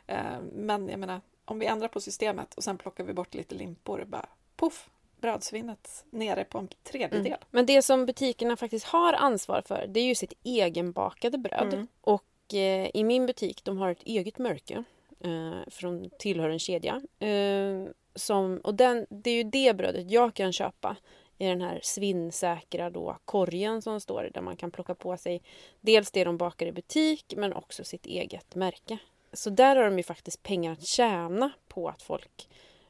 Eh, 0.06 0.40
Men 0.52 0.88
jag 0.88 1.00
menar, 1.00 1.20
om 1.44 1.58
vi 1.58 1.66
ändrar 1.66 1.88
på 1.88 2.00
systemet 2.00 2.54
och 2.54 2.64
sen 2.64 2.78
plockar 2.78 3.04
vi 3.04 3.12
bort 3.12 3.34
lite 3.34 3.54
limpor, 3.54 4.04
bara 4.04 4.28
poff, 4.56 4.90
brödsvinnet 5.20 6.04
nere 6.10 6.44
på 6.44 6.58
en 6.58 6.68
tredjedel. 6.84 7.26
Mm. 7.26 7.38
Men 7.50 7.66
det 7.66 7.82
som 7.82 8.06
butikerna 8.06 8.56
faktiskt 8.56 8.86
har 8.86 9.12
ansvar 9.12 9.62
för 9.66 9.86
det 9.86 10.00
är 10.00 10.04
ju 10.04 10.14
sitt 10.14 10.32
egenbakade 10.44 11.38
bröd. 11.38 11.74
Mm. 11.74 11.86
Och 12.00 12.54
eh, 12.54 12.90
i 12.94 13.04
min 13.04 13.26
butik 13.26 13.64
de 13.64 13.78
har 13.78 13.90
ett 13.90 14.02
eget 14.02 14.38
märke 14.38 14.84
eh, 15.20 15.70
för 15.70 15.82
de 15.82 16.10
tillhör 16.18 16.50
en 16.50 16.58
kedja. 16.58 17.02
Eh, 17.18 17.90
som, 18.14 18.60
och 18.64 18.74
den, 18.74 19.06
det 19.10 19.30
är 19.30 19.34
ju 19.34 19.42
det 19.42 19.76
brödet 19.76 20.10
jag 20.10 20.34
kan 20.34 20.52
köpa 20.52 20.96
i 21.38 21.46
den 21.46 21.60
här 21.60 21.80
svinnsäkra 21.82 22.90
då, 22.90 23.18
korgen 23.24 23.82
som 23.82 24.00
står 24.00 24.30
där 24.34 24.40
man 24.40 24.56
kan 24.56 24.70
plocka 24.70 24.94
på 24.94 25.16
sig 25.16 25.42
dels 25.80 26.10
det 26.10 26.24
de 26.24 26.36
bakar 26.36 26.66
i 26.66 26.72
butik 26.72 27.34
men 27.36 27.52
också 27.52 27.84
sitt 27.84 28.06
eget 28.06 28.54
märke. 28.54 28.98
Så 29.32 29.50
där 29.50 29.76
har 29.76 29.84
de 29.84 29.98
ju 29.98 30.02
faktiskt 30.02 30.42
pengar 30.42 30.72
att 30.72 30.86
tjäna 30.86 31.50
på 31.68 31.88
att 31.88 32.02
folk 32.02 32.48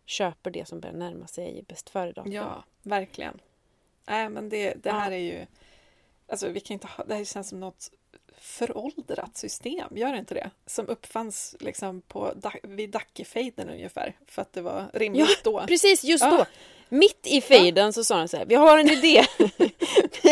köper 0.08 0.50
det 0.50 0.68
som 0.68 0.80
börjar 0.80 0.96
närma 0.96 1.26
sig 1.26 1.64
bäst 1.68 1.90
före-datum. 1.90 2.32
Ja, 2.32 2.64
verkligen. 2.82 3.40
Nej, 4.06 4.28
men 4.28 4.48
det, 4.48 4.74
det 4.74 4.90
här 4.90 5.10
Ja. 5.10 5.16
är 5.16 5.20
ju... 5.20 5.46
Alltså, 6.28 6.48
vi 6.48 6.60
kan 6.60 6.74
inte 6.74 6.86
ha, 6.86 7.04
det 7.04 7.14
här 7.14 7.24
känns 7.24 7.48
som 7.48 7.60
något 7.60 7.90
föråldrat 8.36 9.36
system, 9.36 9.96
gör 9.96 10.12
det 10.12 10.18
inte 10.18 10.34
det? 10.34 10.50
Som 10.66 10.88
uppfanns 10.88 11.56
liksom 11.60 12.00
på, 12.00 12.34
vid 12.62 12.90
Dackefejden 12.90 13.68
ungefär, 13.70 14.16
för 14.26 14.42
att 14.42 14.52
det 14.52 14.60
var 14.62 14.90
rimligt 14.94 15.40
då. 15.44 15.64
Precis, 15.66 16.04
just 16.04 16.24
Ja. 16.24 16.30
då. 16.30 16.44
Mitt 16.88 17.26
i 17.26 17.40
fejden 17.40 17.92
så 17.92 18.04
sa 18.04 18.16
han 18.16 18.28
så 18.28 18.36
här, 18.36 18.44
vi 18.44 18.54
har 18.54 18.78
en 18.78 18.90
idé. 18.90 19.24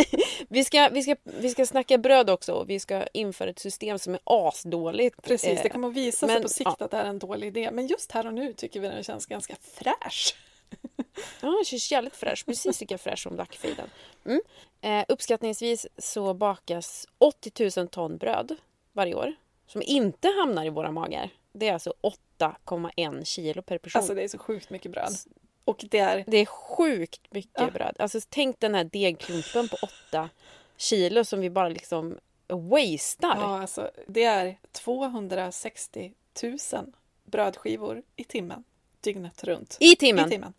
vi, 0.48 0.64
ska, 0.64 0.88
vi, 0.88 1.02
ska, 1.02 1.16
vi 1.24 1.50
ska 1.50 1.66
snacka 1.66 1.98
bröd 1.98 2.30
också 2.30 2.52
och 2.52 2.70
vi 2.70 2.80
ska 2.80 3.06
införa 3.06 3.50
ett 3.50 3.58
system 3.58 3.98
som 3.98 4.14
är 4.14 4.20
asdåligt. 4.24 5.22
Precis, 5.22 5.62
det 5.62 5.68
Eh, 5.68 5.72
kommer 5.72 5.88
att 5.88 5.94
visa 5.94 6.26
sig 6.26 6.34
men, 6.34 6.42
på 6.42 6.48
sikt 6.48 6.70
ja. 6.78 6.84
att 6.84 6.90
det 6.90 6.96
här 6.96 7.04
är 7.04 7.08
en 7.08 7.18
dålig 7.18 7.46
idé. 7.46 7.70
Men 7.72 7.86
just 7.86 8.12
här 8.12 8.26
och 8.26 8.34
nu 8.34 8.52
tycker 8.52 8.80
vi 8.80 8.88
den 8.88 9.02
känns 9.02 9.26
ganska 9.26 9.56
fräsch. 9.62 10.36
Ja, 11.40 11.48
det 11.48 11.64
känns 11.64 11.92
jävligt 11.92 12.16
fräsch. 12.16 12.46
Precis 12.46 12.80
lika 12.80 12.98
fräsch 12.98 13.22
som 13.22 13.36
lackfejden. 13.36 13.90
Mm. 14.26 14.40
Eh, 14.80 15.04
uppskattningsvis 15.08 15.86
så 15.98 16.34
bakas 16.34 17.06
80 17.18 17.70
000 17.80 17.88
ton 17.88 18.16
bröd 18.16 18.56
varje 18.92 19.14
år. 19.14 19.34
Som 19.66 19.82
inte 19.82 20.28
hamnar 20.28 20.66
i 20.66 20.70
våra 20.70 20.90
magar. 20.90 21.30
Det 21.52 21.68
är 21.68 21.72
alltså 21.72 21.94
8,1 22.38 23.24
kilo 23.24 23.62
per 23.62 23.78
person. 23.78 23.98
Alltså 23.98 24.14
det 24.14 24.22
är 24.22 24.28
så 24.28 24.38
sjukt 24.38 24.70
mycket 24.70 24.92
bröd. 24.92 25.16
Och 25.66 25.84
det 25.90 25.98
är... 25.98 26.24
Det 26.26 26.36
är 26.36 26.46
sjukt 26.46 27.20
mycket 27.30 27.52
Ja. 27.60 27.70
bröd. 27.70 27.96
Alltså 27.98 28.20
tänk 28.28 28.60
den 28.60 28.74
här 28.74 28.84
degklumpen 28.84 29.68
på 29.68 29.76
8 30.10 30.30
kilo 30.76 31.24
som 31.24 31.40
vi 31.40 31.50
bara 31.50 31.68
liksom 31.68 32.18
wastear. 32.48 33.36
Ja, 33.36 33.60
alltså, 33.60 33.90
det 34.06 34.24
är 34.24 34.58
260 34.72 36.12
000 36.42 36.58
brödskivor 37.24 38.02
i 38.16 38.24
timmen. 38.24 38.64
Dygnet 39.00 39.44
runt. 39.44 39.76
I 39.80 39.96
timmen. 39.96 40.26
I 40.26 40.30
timmen. 40.30 40.52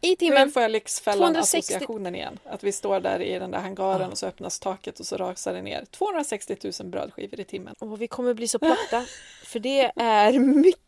I 0.00 0.16
timmen. 0.16 0.50
får 0.50 0.62
jag 0.62 0.70
260 0.70 0.72
Lyxfällan-associationen 0.72 2.14
igen. 2.14 2.38
Att 2.44 2.64
vi 2.64 2.72
står 2.72 3.00
där 3.00 3.20
i 3.22 3.38
den 3.38 3.50
där 3.50 3.58
hangaren 3.58 4.00
Ja. 4.00 4.08
och 4.08 4.18
så 4.18 4.26
öppnas 4.26 4.60
taket 4.60 5.00
och 5.00 5.06
så 5.06 5.16
rasar 5.16 5.52
det 5.52 5.62
ner. 5.62 5.84
260 5.84 6.56
000 6.80 6.90
brödskivor 6.90 7.40
i 7.40 7.44
timmen. 7.44 7.74
Och 7.78 8.02
vi 8.02 8.06
kommer 8.06 8.34
bli 8.34 8.48
så 8.48 8.58
platta. 8.58 9.04
för 9.44 9.58
det 9.58 9.92
är 9.96 10.38
mycket, 10.38 10.82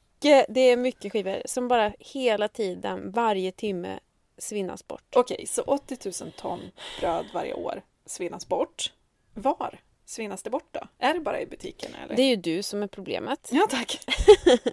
det 0.49 0.61
är 0.61 0.77
mycket 0.77 1.13
skivor 1.13 1.43
som 1.45 1.69
bara 1.69 1.93
hela 1.99 2.49
tiden, 2.49 3.11
varje 3.11 3.53
timme 3.53 3.99
svinnas 4.39 4.87
bort. 4.89 5.17
Okej, 5.17 5.47
så 5.47 5.63
80 5.63 6.23
000 6.23 6.33
ton 6.33 6.61
bröd 7.01 7.27
varje 7.35 7.55
år 7.55 7.83
svinnas 8.07 8.49
bort. 8.49 8.93
Var 9.35 9.81
svinnas 10.05 10.43
det 10.43 10.51
bort 10.51 10.69
då? 10.71 10.81
Är 10.99 11.15
det 11.15 11.21
bara 11.21 11.41
i 11.41 11.47
butikerna 11.47 11.99
eller? 12.05 12.17
Det 12.17 12.23
är 12.23 12.29
ju 12.31 12.37
du 12.37 12.63
som 12.63 12.83
är 12.83 12.87
problemet. 12.87 13.49
Ja, 13.53 13.67
tack. 13.71 13.99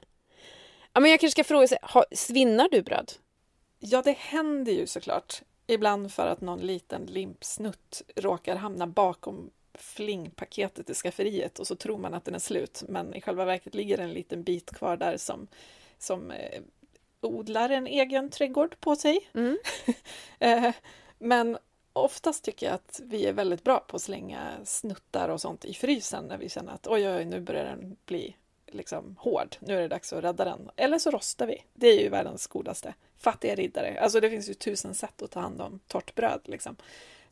Ja, 0.93 0.99
men 0.99 1.11
jag 1.11 1.19
kanske 1.19 1.31
ska 1.31 1.43
fråga, 1.47 1.67
här, 1.71 1.79
har- 1.81 2.05
svinnar 2.11 2.69
du 2.71 2.81
bröd? 2.81 3.11
Ja, 3.79 4.01
det 4.01 4.17
händer 4.17 4.71
ju 4.71 4.87
såklart. 4.87 5.41
Ibland 5.67 6.11
för 6.13 6.27
att 6.27 6.41
någon 6.41 6.59
liten 6.59 7.05
limpsnutt 7.05 8.01
råkar 8.15 8.55
hamna 8.55 8.87
bakom 8.87 9.49
flingpaketet 9.81 10.89
i 10.89 10.93
skafferiet 10.93 11.59
och 11.59 11.67
så 11.67 11.75
tror 11.75 11.97
man 11.97 12.13
att 12.13 12.25
den 12.25 12.35
är 12.35 12.39
slut. 12.39 12.83
Men 12.87 13.13
i 13.13 13.21
själva 13.21 13.45
verket 13.45 13.75
ligger 13.75 13.97
en 13.97 14.13
liten 14.13 14.43
bit 14.43 14.71
kvar 14.71 14.97
där 14.97 15.17
som, 15.17 15.47
som 15.97 16.31
eh, 16.31 16.61
odlar 17.21 17.69
en 17.69 17.87
egen 17.87 18.29
trädgård 18.29 18.79
på 18.79 18.95
sig. 18.95 19.29
Mm. 19.33 19.57
Eh, 20.39 20.71
Men 21.17 21.57
oftast 21.93 22.43
tycker 22.43 22.65
jag 22.65 22.75
att 22.75 23.01
vi 23.03 23.25
är 23.25 23.33
väldigt 23.33 23.63
bra 23.63 23.79
på 23.79 23.95
att 23.95 24.01
slänga 24.01 24.51
snuttar 24.63 25.29
och 25.29 25.41
sånt 25.41 25.65
i 25.65 25.73
frysen 25.73 26.25
när 26.25 26.37
vi 26.37 26.49
känner 26.49 26.73
att 26.73 26.87
oj, 26.87 27.09
oj, 27.09 27.25
nu 27.25 27.39
börjar 27.39 27.65
den 27.65 27.97
bli 28.05 28.35
liksom 28.71 29.15
hård. 29.19 29.55
Nu 29.59 29.77
är 29.77 29.81
det 29.81 29.87
dags 29.87 30.13
att 30.13 30.23
rädda 30.23 30.45
den. 30.45 30.69
Eller 30.75 30.99
så 30.99 31.11
rostar 31.11 31.47
vi. 31.47 31.63
Det 31.73 31.87
är 31.87 31.99
ju 32.03 32.09
världens 32.09 32.47
godaste. 32.47 32.93
Fattiga 33.17 33.55
riddare. 33.55 33.99
Alltså 34.01 34.19
det 34.19 34.29
finns 34.29 34.49
ju 34.49 34.53
tusen 34.53 34.95
sätt 34.95 35.21
att 35.21 35.31
ta 35.31 35.39
hand 35.39 35.61
om 35.61 35.79
torrt 35.87 36.15
bröd. 36.15 36.41
Liksom. 36.45 36.75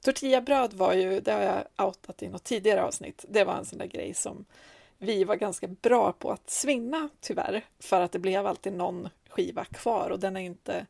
Tortillabröd 0.01 0.73
var 0.73 0.93
ju, 0.93 1.19
det 1.19 1.31
har 1.31 1.41
jag 1.41 1.87
outat 1.87 2.23
i 2.23 2.27
något 2.27 2.43
tidigare 2.43 2.83
avsnitt, 2.83 3.25
det 3.29 3.43
var 3.43 3.55
en 3.55 3.65
sån 3.65 3.79
där 3.79 3.85
grej 3.85 4.13
som 4.13 4.45
vi 4.97 5.23
var 5.23 5.35
ganska 5.35 5.67
bra 5.67 6.11
på 6.11 6.31
att 6.31 6.49
svinna 6.49 7.09
tyvärr. 7.19 7.65
För 7.79 8.01
att 8.01 8.11
det 8.11 8.19
blev 8.19 8.47
alltid 8.47 8.73
någon 8.73 9.09
skiva 9.29 9.65
kvar 9.65 10.09
och 10.09 10.19
den 10.19 10.37
är 10.37 10.41
inte 10.41 10.85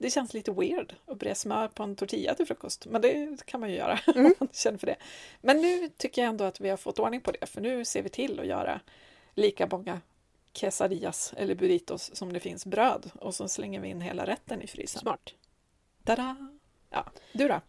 det 0.00 0.10
känns 0.10 0.34
lite 0.34 0.52
weird 0.52 0.94
att 1.06 1.18
bre 1.18 1.34
smör 1.34 1.68
på 1.68 1.82
en 1.82 1.96
tortilla 1.96 2.34
till 2.34 2.46
frukost. 2.46 2.86
Men 2.86 3.02
det 3.02 3.46
kan 3.46 3.60
man 3.60 3.70
ju 3.70 3.76
göra 3.76 4.00
om 4.06 4.34
man 4.38 4.48
känner 4.52 4.78
för 4.78 4.86
det. 4.86 4.96
Men 5.40 5.60
nu 5.60 5.88
tycker 5.88 6.22
jag 6.22 6.28
ändå 6.28 6.44
att 6.44 6.60
vi 6.60 6.68
har 6.68 6.76
fått 6.76 6.98
ordning 6.98 7.20
på 7.20 7.32
det. 7.32 7.46
För 7.46 7.60
nu 7.60 7.84
ser 7.84 8.02
vi 8.02 8.08
till 8.08 8.40
att 8.40 8.46
göra 8.46 8.80
lika 9.34 9.66
många 9.66 10.00
quesadillas 10.52 11.34
eller 11.36 11.54
burritos 11.54 12.16
som 12.16 12.32
det 12.32 12.40
finns 12.40 12.66
bröd. 12.66 13.10
Och 13.14 13.34
så 13.34 13.48
slänger 13.48 13.80
vi 13.80 13.88
in 13.88 14.00
hela 14.00 14.26
rätten 14.26 14.62
i 14.62 14.66
frysen. 14.66 15.00
Smart. 15.00 15.34
Tada! 16.04 16.36
Ja, 16.90 17.12
du 17.32 17.48
då? 17.48 17.60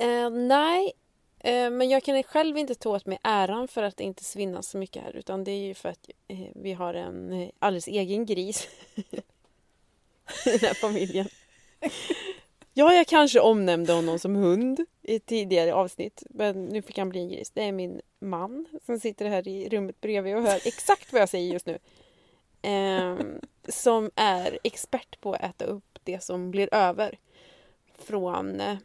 Eh, 0.00 0.30
nej, 0.30 0.92
eh, 1.38 1.70
men 1.70 1.90
jag 1.90 2.02
kan 2.02 2.22
själv 2.22 2.58
inte 2.58 2.74
ta 2.74 2.90
åt 2.90 3.06
mig 3.06 3.18
äran 3.22 3.68
för 3.68 3.82
att 3.82 3.96
det 3.96 4.04
inte 4.04 4.24
svinnas 4.24 4.68
så 4.68 4.78
mycket 4.78 5.02
här. 5.02 5.16
Utan 5.16 5.44
det 5.44 5.50
är 5.50 5.66
ju 5.66 5.74
för 5.74 5.88
att 5.88 6.10
eh, 6.28 6.38
vi 6.54 6.72
har 6.72 6.94
en 6.94 7.32
eh, 7.32 7.48
alldeles 7.58 7.88
egen 7.88 8.26
gris 8.26 8.68
i 8.94 10.50
den 10.50 10.60
här 10.60 10.74
familjen. 10.74 11.28
Ja, 12.72 12.94
jag 12.94 13.06
kanske 13.06 13.40
omnämnde 13.40 13.92
honom 13.92 14.18
som 14.18 14.36
hund 14.36 14.84
i 15.02 15.16
ett 15.16 15.26
tidigare 15.26 15.74
avsnitt. 15.74 16.22
Men 16.30 16.64
nu 16.64 16.82
fick 16.82 16.98
han 16.98 17.08
bli 17.08 17.20
en 17.20 17.28
gris. 17.28 17.50
Det 17.50 17.62
är 17.62 17.72
min 17.72 18.00
man 18.18 18.66
som 18.86 19.00
sitter 19.00 19.28
här 19.28 19.48
i 19.48 19.68
rummet 19.68 20.00
bredvid 20.00 20.36
och 20.36 20.42
hör 20.42 20.60
exakt 20.64 21.12
vad 21.12 21.22
jag 21.22 21.28
säger 21.28 21.52
just 21.52 21.66
nu. 21.66 21.78
Eh, 22.62 23.16
som 23.68 24.10
är 24.14 24.58
expert 24.64 25.20
på 25.20 25.32
att 25.32 25.42
äta 25.42 25.64
upp 25.64 25.98
det 26.04 26.24
som 26.24 26.50
blir 26.50 26.74
över. 26.74 27.18
Från 27.98 28.60
eh, 28.60 28.76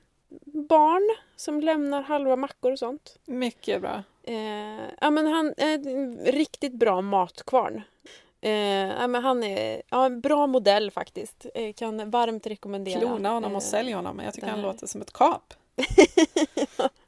barn 0.43 1.15
som 1.35 1.61
lämnar 1.61 2.01
halva 2.01 2.35
mackor 2.35 2.71
och 2.71 2.79
sånt. 2.79 3.17
Mycket 3.25 3.81
bra. 3.81 4.03
Eh, 4.23 4.89
ja, 5.01 5.09
men 5.09 5.27
han 5.27 5.53
är 5.57 5.87
en 5.87 6.17
riktigt 6.17 6.73
bra 6.73 7.01
matkvarn. 7.01 7.81
Eh, 8.41 8.51
ja, 8.87 9.07
men 9.07 9.23
han 9.23 9.43
är 9.43 9.81
ja, 9.89 10.05
en 10.05 10.21
bra 10.21 10.47
modell 10.47 10.91
faktiskt. 10.91 11.45
Eh, 11.55 11.73
kan 11.73 12.09
varmt 12.09 12.47
rekommendera. 12.47 12.99
Klona 12.99 13.29
honom 13.29 13.55
och 13.55 13.61
eh, 13.61 13.67
sälj 13.67 13.91
honom. 13.91 14.21
Jag 14.25 14.33
tycker 14.33 14.47
han 14.47 14.61
låter 14.61 14.87
som 14.87 15.01
ett 15.01 15.13
kap. 15.13 15.53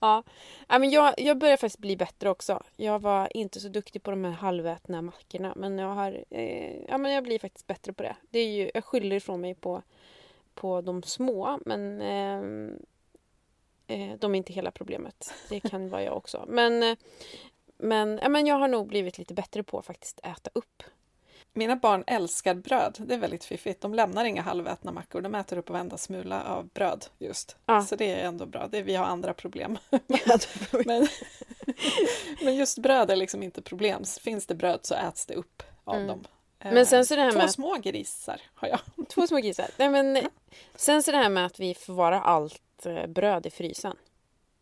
Ja, 0.00 0.22
ja 0.68 0.78
men 0.78 0.90
jag, 0.90 1.14
jag 1.16 1.38
börjar 1.38 1.56
faktiskt 1.56 1.78
bli 1.78 1.96
bättre 1.96 2.30
också. 2.30 2.62
Jag 2.76 2.98
var 2.98 3.36
inte 3.36 3.60
så 3.60 3.68
duktig 3.68 4.02
på 4.02 4.10
de 4.10 4.24
här 4.24 4.32
halvätna 4.32 5.02
mackorna 5.02 5.52
men 5.56 5.78
jag 5.78 5.94
har 5.94 6.24
eh, 6.30 6.84
ja 6.88 6.98
men 6.98 7.12
jag 7.12 7.24
blir 7.24 7.38
faktiskt 7.38 7.66
bättre 7.66 7.92
på 7.92 8.02
det. 8.02 8.16
Det 8.30 8.38
är 8.38 8.48
ju, 8.48 8.70
jag 8.74 8.84
skyller 8.84 9.16
ifrån 9.16 9.40
mig 9.40 9.54
på, 9.54 9.82
på 10.60 10.80
de 10.80 11.02
små 11.02 11.58
men 11.66 12.00
ehm, 12.00 12.78
eh, 13.86 14.18
de 14.18 14.34
är 14.34 14.38
inte 14.38 14.52
hela 14.52 14.70
problemet. 14.70 15.34
Det 15.48 15.60
kan 15.60 15.88
vara 15.88 16.02
jag 16.02 16.16
också. 16.16 16.44
Men, 16.48 16.82
eh, 16.82 16.96
men, 17.78 18.18
ja, 18.22 18.28
men 18.28 18.46
jag 18.46 18.56
har 18.58 18.68
nog 18.68 18.86
blivit 18.88 19.18
lite 19.18 19.34
bättre 19.34 19.62
på 19.62 19.78
att 19.78 19.86
faktiskt 19.86 20.20
äta 20.22 20.50
upp. 20.54 20.82
Mina 21.52 21.76
barn 21.76 22.04
älskar 22.06 22.54
bröd. 22.54 22.96
Det 23.06 23.14
är 23.14 23.18
väldigt 23.18 23.44
fiffigt. 23.44 23.80
De 23.80 23.94
lämnar 23.94 24.24
inga 24.24 24.42
halvätna 24.42 24.92
mackor. 24.92 25.20
De 25.20 25.34
äter 25.34 25.58
upp 25.58 25.70
varenda 25.70 25.96
smula 25.98 26.44
av 26.44 26.68
bröd 26.68 27.06
just. 27.18 27.56
Ja. 27.66 27.82
Så 27.82 27.96
det 27.96 28.12
är 28.12 28.26
ändå 28.28 28.46
bra. 28.46 28.68
Det, 28.68 28.82
vi 28.82 28.94
har 28.94 29.04
andra 29.06 29.34
problem. 29.34 29.78
men, 30.86 31.08
men 32.44 32.56
just 32.56 32.78
bröd 32.78 33.10
är 33.10 33.16
liksom 33.16 33.42
inte 33.42 33.62
problem. 33.62 34.04
Finns 34.20 34.46
det 34.46 34.54
bröd 34.54 34.80
så 34.82 34.94
äts 34.94 35.26
det 35.26 35.34
upp 35.34 35.62
av 35.84 35.94
Mm. 35.94 36.06
dem. 36.06 36.24
Men 36.58 36.86
sen 36.86 37.06
så 37.06 37.16
det 37.16 37.22
här 37.22 37.32
Två 37.32 37.38
med- 37.38 37.50
små 37.50 37.74
grisar 37.74 38.40
har 38.54 38.68
jag. 38.68 38.80
Två 39.08 39.26
små 39.26 39.38
grisar. 39.38 39.66
Nej, 39.76 39.88
men, 39.88 40.28
sen 40.74 41.02
så 41.02 41.10
det 41.10 41.16
här 41.16 41.28
med 41.28 41.46
att 41.46 41.60
vi 41.60 41.74
förvarar 41.74 42.20
allt 42.20 42.86
eh, 42.86 43.06
bröd 43.06 43.46
i 43.46 43.50
frysen. 43.50 43.96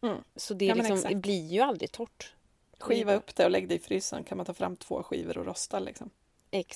Mm. 0.02 0.16
Så 0.36 0.54
det, 0.54 0.64
Ja, 0.64 0.74
liksom, 0.74 1.00
det 1.00 1.14
blir 1.14 1.46
ju 1.46 1.60
aldrig 1.60 1.92
torrt. 1.92 2.32
Skiva 2.78 3.14
upp 3.14 3.36
det 3.36 3.44
och 3.44 3.50
lägg 3.50 3.68
det 3.68 3.74
i 3.74 3.78
frysen. 3.78 4.24
kan 4.24 4.36
man 4.36 4.46
ta 4.46 4.54
fram 4.54 4.76
två 4.76 5.02
skivor 5.02 5.38
och 5.38 5.46
rosta. 5.46 5.78
Liksom. 5.78 6.10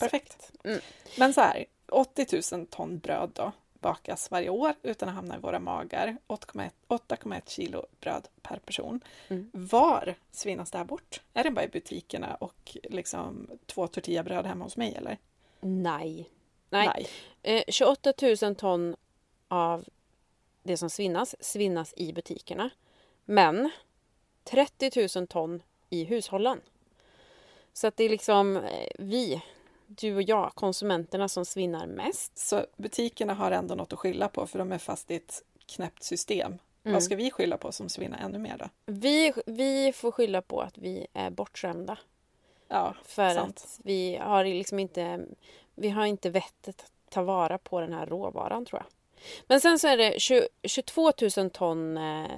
Perfekt. 0.01 0.51
Mm. 0.65 0.81
Men 1.19 1.35
så 1.35 1.41
här, 1.41 1.65
80 1.89 2.57
000 2.57 2.67
ton 2.67 2.99
bröd 2.99 3.31
då 3.35 3.53
bakas 3.81 4.31
varje 4.31 4.49
år 4.49 4.75
utan 4.83 5.09
att 5.09 5.15
hamna 5.15 5.37
i 5.37 5.41
våra 5.41 5.59
magar. 5.59 6.17
8,1 6.29 6.71
8,1 6.89 7.43
kilo 7.47 7.87
bröd 8.01 8.29
per 8.43 8.59
person. 8.59 9.01
Mm. 9.29 9.51
Var 9.53 10.15
svinnas 10.31 10.71
det 10.71 10.79
här 10.79 10.85
bort? 10.85 11.21
Är 11.35 11.45
det 11.45 11.51
bara 11.51 11.65
i 11.65 11.69
butikerna 11.69 12.35
och 12.35 12.77
liksom 12.83 13.49
två 13.67 13.87
tortillabröd 13.87 14.47
hemma 14.47 14.65
hos 14.65 14.77
mig 14.77 14.95
eller? 14.95 15.19
Nej. 15.61 16.31
Nej. 16.71 17.07
Eh, 17.43 17.63
28 17.69 18.13
000 18.43 18.55
ton 18.55 18.97
av 19.49 19.85
det 20.63 20.77
som 20.77 20.91
svinnas, 20.91 21.37
svinnas 21.41 21.95
i 21.97 22.13
butikerna. 22.13 22.71
Men 23.25 23.71
30 24.45 25.09
000 25.19 25.27
ton 25.27 25.63
i 25.91 26.05
hushållen. 26.05 26.61
Så 27.73 27.87
att 27.87 27.97
det 27.97 28.05
är 28.05 28.09
liksom 28.09 28.57
eh, 28.57 28.89
vi, 28.99 29.43
du 29.99 30.17
och 30.17 30.23
jag, 30.23 30.53
konsumenterna 30.55 31.29
som 31.29 31.45
svinnar 31.45 31.87
mest. 31.87 32.39
Så 32.39 32.67
butikerna 32.77 33.35
har 33.35 33.51
ändå 33.51 33.75
något 33.75 33.93
att 33.93 33.99
skylla 33.99 34.29
på 34.29 34.47
för 34.47 34.59
de 34.59 34.73
är 34.73 34.79
fast 34.79 35.11
i 35.11 35.15
ett 35.15 35.43
knäppt 35.67 36.03
system. 36.03 36.59
Mm. 36.85 36.93
Vad 36.95 37.03
ska 37.03 37.17
vi 37.17 37.31
skylla 37.31 37.57
på 37.57 37.73
som 37.73 37.89
svinnar 37.89 38.19
ännu 38.19 38.39
mer 38.39 38.57
då? 38.59 38.69
Vi, 38.87 39.33
vi 39.47 39.93
får 39.93 40.11
skylla 40.13 40.43
på 40.43 40.61
att 40.61 40.79
vi 40.79 41.07
är 41.13 41.31
bortskämda. 41.31 41.99
Ja, 42.69 42.95
För 43.05 43.35
sant. 43.35 43.65
att 43.65 43.81
vi 43.85 44.17
har 44.17 44.45
liksom 44.45 44.79
inte, 44.79 45.27
vi 45.75 45.89
har 45.89 46.07
inte 46.07 46.31
vettet 46.31 46.81
att 46.81 47.11
ta 47.11 47.23
vara 47.23 47.59
på 47.59 47.81
den 47.81 47.93
här 47.93 48.07
råvaran 48.07 48.65
tror 48.65 48.83
jag. 48.83 48.87
Men 49.47 49.61
sen 49.61 49.79
så 49.79 49.89
är 49.89 49.97
det 49.97 50.21
20, 50.21 50.49
22 50.63 51.13
000 51.37 51.51
ton 51.51 51.97
eh, 51.97 52.31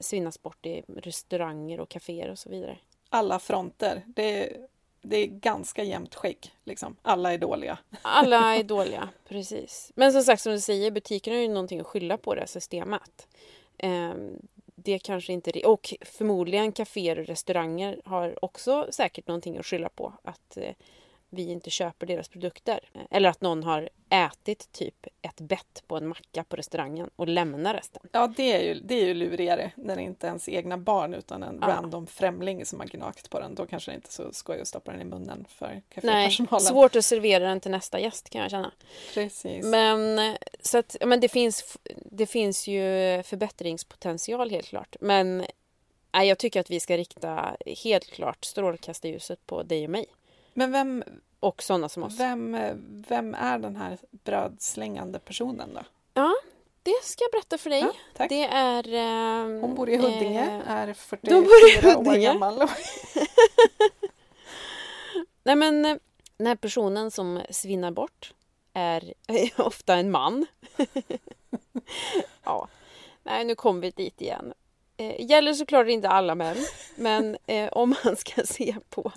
svinnas 0.00 0.42
bort 0.42 0.66
i 0.66 0.82
restauranger 0.88 1.80
och 1.80 1.88
kaféer 1.88 2.30
och 2.30 2.38
så 2.38 2.50
vidare. 2.50 2.78
Alla 3.08 3.38
fronter. 3.38 4.02
Det 4.06 4.44
är, 4.44 4.66
det 5.04 5.16
är 5.16 5.26
ganska 5.26 5.82
jämnt 5.82 6.14
skägg. 6.14 6.54
Liksom. 6.64 6.96
Alla 7.02 7.32
är 7.32 7.38
dåliga. 7.38 7.78
Alla 8.02 8.56
är 8.56 8.62
dåliga, 8.74 9.08
precis. 9.28 9.92
Men 9.94 10.12
som 10.12 10.22
sagt, 10.22 10.42
som 10.42 10.52
du 10.52 10.60
säger, 10.60 10.90
butikerna 10.90 11.36
har 11.36 11.42
ju 11.42 11.48
någonting 11.48 11.80
att 11.80 11.86
skylla 11.86 12.16
på 12.16 12.34
det 12.34 12.40
här 12.40 12.46
systemet. 12.46 13.28
Ehm, 13.78 14.38
det 14.74 14.98
kanske 14.98 15.32
inte... 15.32 15.60
Och 15.60 15.94
förmodligen 16.00 16.72
kaféer 16.72 17.18
och 17.18 17.26
restauranger 17.26 18.00
har 18.04 18.44
också 18.44 18.86
säkert 18.90 19.28
någonting 19.28 19.58
att 19.58 19.66
skylla 19.66 19.88
på. 19.88 20.12
Att 20.22 20.56
eh, 20.56 20.74
vi 21.34 21.50
inte 21.50 21.70
köper 21.70 22.06
deras 22.06 22.28
produkter. 22.28 22.80
Eller 23.10 23.28
att 23.28 23.40
någon 23.40 23.62
har 23.62 23.88
ätit 24.10 24.72
typ 24.72 25.06
ett 25.22 25.40
bett 25.40 25.82
på 25.86 25.96
en 25.96 26.08
macka 26.08 26.44
på 26.44 26.56
restaurangen 26.56 27.10
och 27.16 27.28
lämnar 27.28 27.74
resten. 27.74 28.02
Ja, 28.12 28.32
det 28.36 28.52
är 28.52 28.62
ju, 28.62 28.80
det 28.80 28.94
är 28.94 29.06
ju 29.06 29.14
lurigare 29.14 29.70
när 29.76 29.96
det 29.96 30.02
inte 30.02 30.26
är 30.26 30.28
ens 30.28 30.48
egna 30.48 30.78
barn 30.78 31.14
utan 31.14 31.42
en 31.42 31.58
Ja. 31.62 31.68
random 31.68 32.06
främling 32.06 32.66
som 32.66 32.80
har 32.80 32.86
gnagt 32.86 33.30
på 33.30 33.40
den. 33.40 33.54
Då 33.54 33.66
kanske 33.66 33.90
det 33.90 33.94
inte 33.94 34.08
är 34.08 34.12
så 34.12 34.32
skoj 34.32 34.60
att 34.60 34.68
stoppa 34.68 34.90
den 34.92 35.00
i 35.00 35.04
munnen 35.04 35.44
för 35.48 35.66
Nej, 35.66 35.82
kafépersonalen. 35.90 36.60
svårt 36.60 36.96
att 36.96 37.04
servera 37.04 37.44
den 37.48 37.60
till 37.60 37.70
nästa 37.70 38.00
gäst 38.00 38.30
kan 38.30 38.40
jag 38.42 38.50
känna. 38.50 38.72
Precis. 39.14 39.64
Men, 39.64 40.36
så 40.60 40.78
att, 40.78 40.96
men 41.06 41.20
det, 41.20 41.28
finns, 41.28 41.78
det 41.96 42.26
finns 42.26 42.66
ju 42.68 42.80
förbättringspotential 43.22 44.50
helt 44.50 44.66
klart. 44.66 44.96
Men 45.00 45.44
nej, 46.12 46.28
jag 46.28 46.38
tycker 46.38 46.60
att 46.60 46.70
vi 46.70 46.80
ska 46.80 46.96
rikta 46.96 47.56
helt 47.84 48.06
klart 48.06 48.44
strålkastarljuset 48.44 49.46
på 49.46 49.62
dig 49.62 49.84
och 49.84 49.90
mig. 49.90 50.06
Men 50.54 50.72
vem, 50.72 51.04
Och 51.40 51.62
sådana 51.62 51.88
som 51.88 52.02
oss. 52.02 52.20
vem, 52.20 52.56
vem 53.08 53.34
är 53.34 53.58
den 53.58 53.76
här 53.76 53.98
brödslängande 54.10 55.18
personen 55.18 55.74
då? 55.74 55.80
Ja, 56.14 56.34
det 56.82 56.94
ska 57.02 57.24
jag 57.24 57.32
berätta 57.32 57.58
för 57.58 57.70
dig. 57.70 57.80
Ja, 57.80 57.92
tack. 58.16 58.28
Det 58.28 58.44
är... 58.44 58.94
ehm, 58.94 59.60
Hon 59.60 59.74
bor 59.74 59.88
i 59.90 59.96
Huddinge, 59.96 60.60
eh, 60.66 60.70
är 60.70 60.86
bor 60.86 60.90
i 60.90 60.94
44 60.94 61.98
år 61.98 62.16
gammal. 62.22 62.58
nej 65.42 65.56
men 65.56 65.84
eh, 65.84 65.96
den 66.36 66.46
här 66.46 66.56
personen 66.56 67.10
som 67.10 67.40
svinnar 67.50 67.90
bort 67.90 68.34
är 68.72 69.14
ofta 69.60 69.94
en 69.94 70.10
man. 70.10 70.46
ja, 72.44 72.68
nej 73.22 73.44
nu 73.44 73.54
kommer 73.54 73.80
vi 73.80 73.90
dit 73.90 74.20
igen. 74.20 74.52
Eh, 74.96 75.30
gäller 75.30 75.52
såklart 75.52 75.88
inte 75.88 76.08
alla 76.08 76.34
män, 76.34 76.56
men 76.96 77.36
eh, 77.46 77.68
om 77.72 77.94
man 78.04 78.16
ska 78.16 78.42
se 78.42 78.76
på 78.90 79.12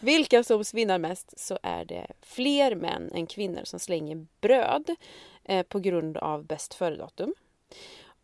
vilka 0.00 0.44
som 0.44 0.64
svinnar 0.64 0.98
mest 0.98 1.38
så 1.40 1.58
är 1.62 1.84
det 1.84 2.06
fler 2.22 2.74
män 2.74 3.10
än 3.14 3.26
kvinnor 3.26 3.60
som 3.64 3.78
slänger 3.78 4.26
bröd 4.40 4.96
eh, 5.44 5.62
på 5.62 5.78
grund 5.78 6.16
av 6.16 6.44
bäst 6.44 6.74
före-datum. 6.74 7.34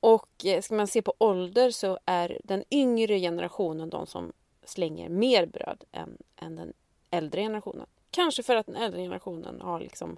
Och 0.01 0.45
eh, 0.45 0.63
ska 0.63 0.75
man 0.75 0.87
se 0.87 1.03
på 1.03 1.15
ålder 1.19 1.71
så 1.71 1.99
är 2.07 2.41
den 2.45 2.65
yngre 2.71 3.19
generationen 3.21 3.91
de 3.91 4.07
som 4.07 4.33
slänger 4.65 5.09
mer 5.09 5.47
bröd 5.47 5.85
än, 5.93 6.19
än 6.37 6.57
den 6.57 6.73
äldre 7.11 7.41
generationen. 7.41 7.87
Kanske 8.11 8.43
för 8.43 8.57
att 8.57 8.67
den 8.67 8.77
äldre 8.77 9.01
generationen 9.01 9.61
har 9.61 9.81
liksom 9.81 10.17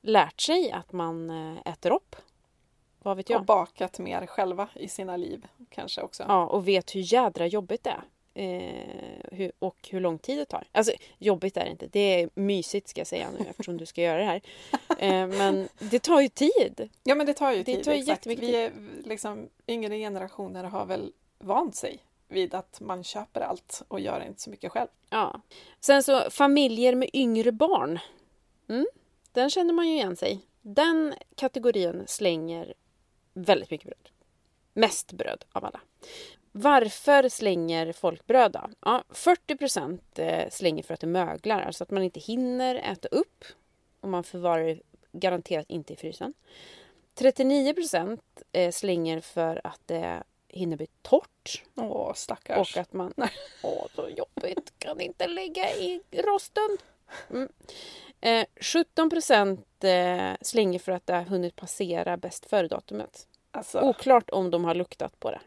lärt 0.00 0.40
sig 0.40 0.70
att 0.70 0.92
man 0.92 1.30
eh, 1.30 1.72
äter 1.72 1.90
upp. 1.92 2.16
Vad 3.04 3.16
vet 3.16 3.30
jag? 3.30 3.40
Och 3.40 3.46
bakat 3.46 3.98
mer 3.98 4.26
själva 4.26 4.68
i 4.74 4.88
sina 4.88 5.16
liv 5.16 5.46
kanske 5.70 6.02
också. 6.02 6.24
Ja, 6.28 6.46
och 6.46 6.68
vet 6.68 6.94
hur 6.94 7.12
jädra 7.12 7.46
jobbigt 7.46 7.84
det 7.84 7.90
är. 7.90 8.04
Eh, 8.36 9.36
hur, 9.36 9.52
och 9.58 9.88
hur 9.90 10.00
lång 10.00 10.18
tid 10.18 10.38
det 10.38 10.44
tar. 10.44 10.64
Alltså 10.72 10.92
jobbigt 11.18 11.56
är 11.56 11.64
det 11.64 11.70
inte. 11.70 11.86
Det 11.86 12.00
är 12.22 12.30
mysigt 12.34 12.88
ska 12.88 13.00
jag 13.00 13.06
säga 13.06 13.28
nu 13.38 13.44
eftersom 13.50 13.76
du 13.76 13.86
ska 13.86 14.02
göra 14.02 14.18
det 14.18 14.24
här. 14.24 14.40
Eh, 14.98 15.26
men 15.26 15.68
det 15.78 15.98
tar 16.02 16.20
ju 16.20 16.28
tid. 16.28 16.88
Ja 17.04 17.14
men 17.14 17.26
det 17.26 17.34
tar 17.34 17.52
ju 17.52 17.58
Det 17.62 17.74
tid. 17.74 17.84
tar 17.84 17.92
ju 17.92 18.02
jättemycket 18.02 18.44
Vi 18.44 18.56
är, 18.56 18.72
liksom, 19.04 19.48
yngre 19.66 19.98
generationer 19.98 20.64
har 20.64 20.86
väl 20.86 21.12
vant 21.38 21.76
sig 21.76 21.98
vid 22.28 22.54
att 22.54 22.80
man 22.80 23.04
köper 23.04 23.40
allt 23.40 23.82
och 23.88 24.00
gör 24.00 24.24
inte 24.26 24.40
så 24.40 24.50
mycket 24.50 24.72
själv. 24.72 24.88
Ja. 25.10 25.40
Sen 25.80 26.02
så 26.02 26.30
familjer 26.30 26.94
med 26.94 27.10
yngre 27.12 27.52
barn. 27.52 27.98
Mm, 28.68 28.86
den 29.32 29.50
känner 29.50 29.72
man 29.74 29.88
ju 29.88 29.94
igen 29.94 30.16
sig. 30.16 30.40
Den 30.62 31.14
kategorin 31.34 32.04
slänger 32.06 32.74
väldigt 33.34 33.70
mycket 33.70 33.86
bröd. 33.86 34.08
Mest 34.72 35.12
bröd 35.12 35.44
av 35.52 35.64
alla. 35.64 35.80
Varför 36.52 37.28
slänger 37.28 37.92
folk 37.92 38.26
bröd 38.26 38.52
då? 38.52 38.70
Ja, 38.80 39.04
40 39.10 39.56
procent 39.56 40.18
eh, 40.18 40.50
slänger 40.50 40.82
för 40.82 40.94
att 40.94 41.00
det 41.00 41.06
möglar, 41.06 41.60
alltså 41.60 41.84
att 41.84 41.90
man 41.90 42.02
inte 42.02 42.20
hinner 42.20 42.74
äta 42.74 43.08
upp. 43.08 43.44
Och 44.00 44.08
man 44.08 44.24
förvarar 44.24 44.64
det 44.64 44.80
garanterat 45.12 45.70
inte 45.70 45.92
i 45.92 45.96
frysen. 45.96 46.34
39 47.14 47.74
procent 47.74 48.42
eh, 48.52 48.70
slänger 48.70 49.20
för 49.20 49.60
att 49.64 49.80
det 49.86 50.22
hinner 50.48 50.76
bli 50.76 50.86
torrt. 51.02 51.62
Åh, 51.74 52.12
stackars. 52.14 52.76
Och 52.76 52.80
att 52.80 52.92
man... 52.92 53.14
Åh, 53.62 53.86
så 53.94 54.08
jobbigt. 54.08 54.72
Kan 54.78 55.00
inte 55.00 55.26
lägga 55.26 55.70
i 55.70 56.00
rosten. 56.12 56.78
Mm. 57.30 57.48
Eh, 58.20 58.46
17 58.60 59.10
procent 59.10 59.84
eh, 59.84 60.32
slänger 60.40 60.78
för 60.78 60.92
att 60.92 61.06
det 61.06 61.12
har 61.14 61.22
hunnit 61.22 61.56
passera 61.56 62.16
bäst 62.16 62.46
före-datumet. 62.46 63.28
Alltså, 63.50 63.80
Oklart 63.80 64.30
om 64.30 64.50
de 64.50 64.64
har 64.64 64.74
luktat 64.74 65.20
på 65.20 65.30
det. 65.30 65.40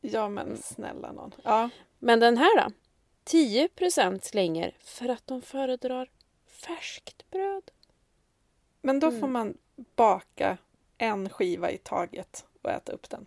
ja 0.00 0.28
men 0.28 0.56
snälla 0.56 1.12
någon. 1.12 1.32
Ja, 1.44 1.68
Men 1.98 2.20
den 2.20 2.36
här 2.36 2.64
då? 2.64 2.72
10 3.24 3.68
procent 3.68 4.24
slänger 4.24 4.74
för 4.80 5.08
att 5.08 5.26
de 5.26 5.42
föredrar 5.42 6.10
färskt 6.46 7.30
bröd. 7.30 7.70
men 8.82 9.00
då 9.00 9.06
Mm. 9.06 9.20
får 9.20 9.28
man 9.28 9.56
baka 9.96 10.58
en 10.98 11.28
skiva 11.28 11.70
i 11.70 11.78
taget 11.78 12.46
och 12.62 12.70
äta 12.70 12.92
upp 12.92 13.10
den. 13.10 13.26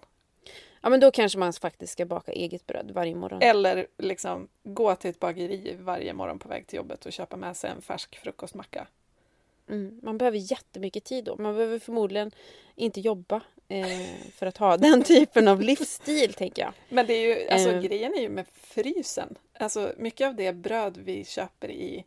Ja, 0.84 0.90
men 0.90 1.00
då 1.00 1.12
kanske 1.12 1.40
man 1.40 1.54
faktiskt 1.54 1.94
ska 1.94 2.06
baka 2.06 2.32
eget 2.32 2.68
bröd 2.68 2.92
varje 2.92 3.16
morgon. 3.16 3.42
Eller 3.42 3.88
liksom 3.98 4.48
gå 4.64 4.96
till 4.96 5.10
ett 5.10 5.20
bageri 5.20 5.78
varje 5.80 6.14
morgon 6.14 6.40
på 6.40 6.50
väg 6.50 6.68
till 6.68 6.78
jobbet 6.78 7.06
och 7.06 7.14
köpa 7.14 7.38
med 7.38 7.58
sig 7.58 7.70
en 7.70 7.82
färsk 7.82 8.20
frukostmacka. 8.20 8.88
Mm. 9.70 10.00
Man 10.04 10.18
behöver 10.18 10.38
jättemycket 10.38 11.04
tid 11.04 11.24
då. 11.24 11.36
Man 11.40 11.56
behöver 11.56 11.80
förmodligen 11.80 12.32
inte 12.76 13.00
jobba 13.02 13.42
eh, 13.68 13.86
för 14.36 14.46
att 14.46 14.58
ha 14.58 14.78
den 14.88 15.04
typen 15.04 15.48
av 15.48 15.62
livsstil, 15.62 16.34
tänker 16.34 16.62
jag. 16.62 16.74
Men 16.90 17.06
det 17.06 17.14
är 17.14 17.40
ju, 17.40 17.48
alltså 17.50 17.70
Eh. 17.70 17.82
grejen 17.82 18.14
är 18.14 18.22
ju 18.22 18.30
med 18.30 18.46
frysen. 18.54 19.38
Alltså 19.54 19.94
mycket 19.98 20.28
av 20.28 20.36
det 20.36 20.54
bröd 20.54 20.98
vi 20.98 21.26
köper 21.26 21.72
i 21.72 22.06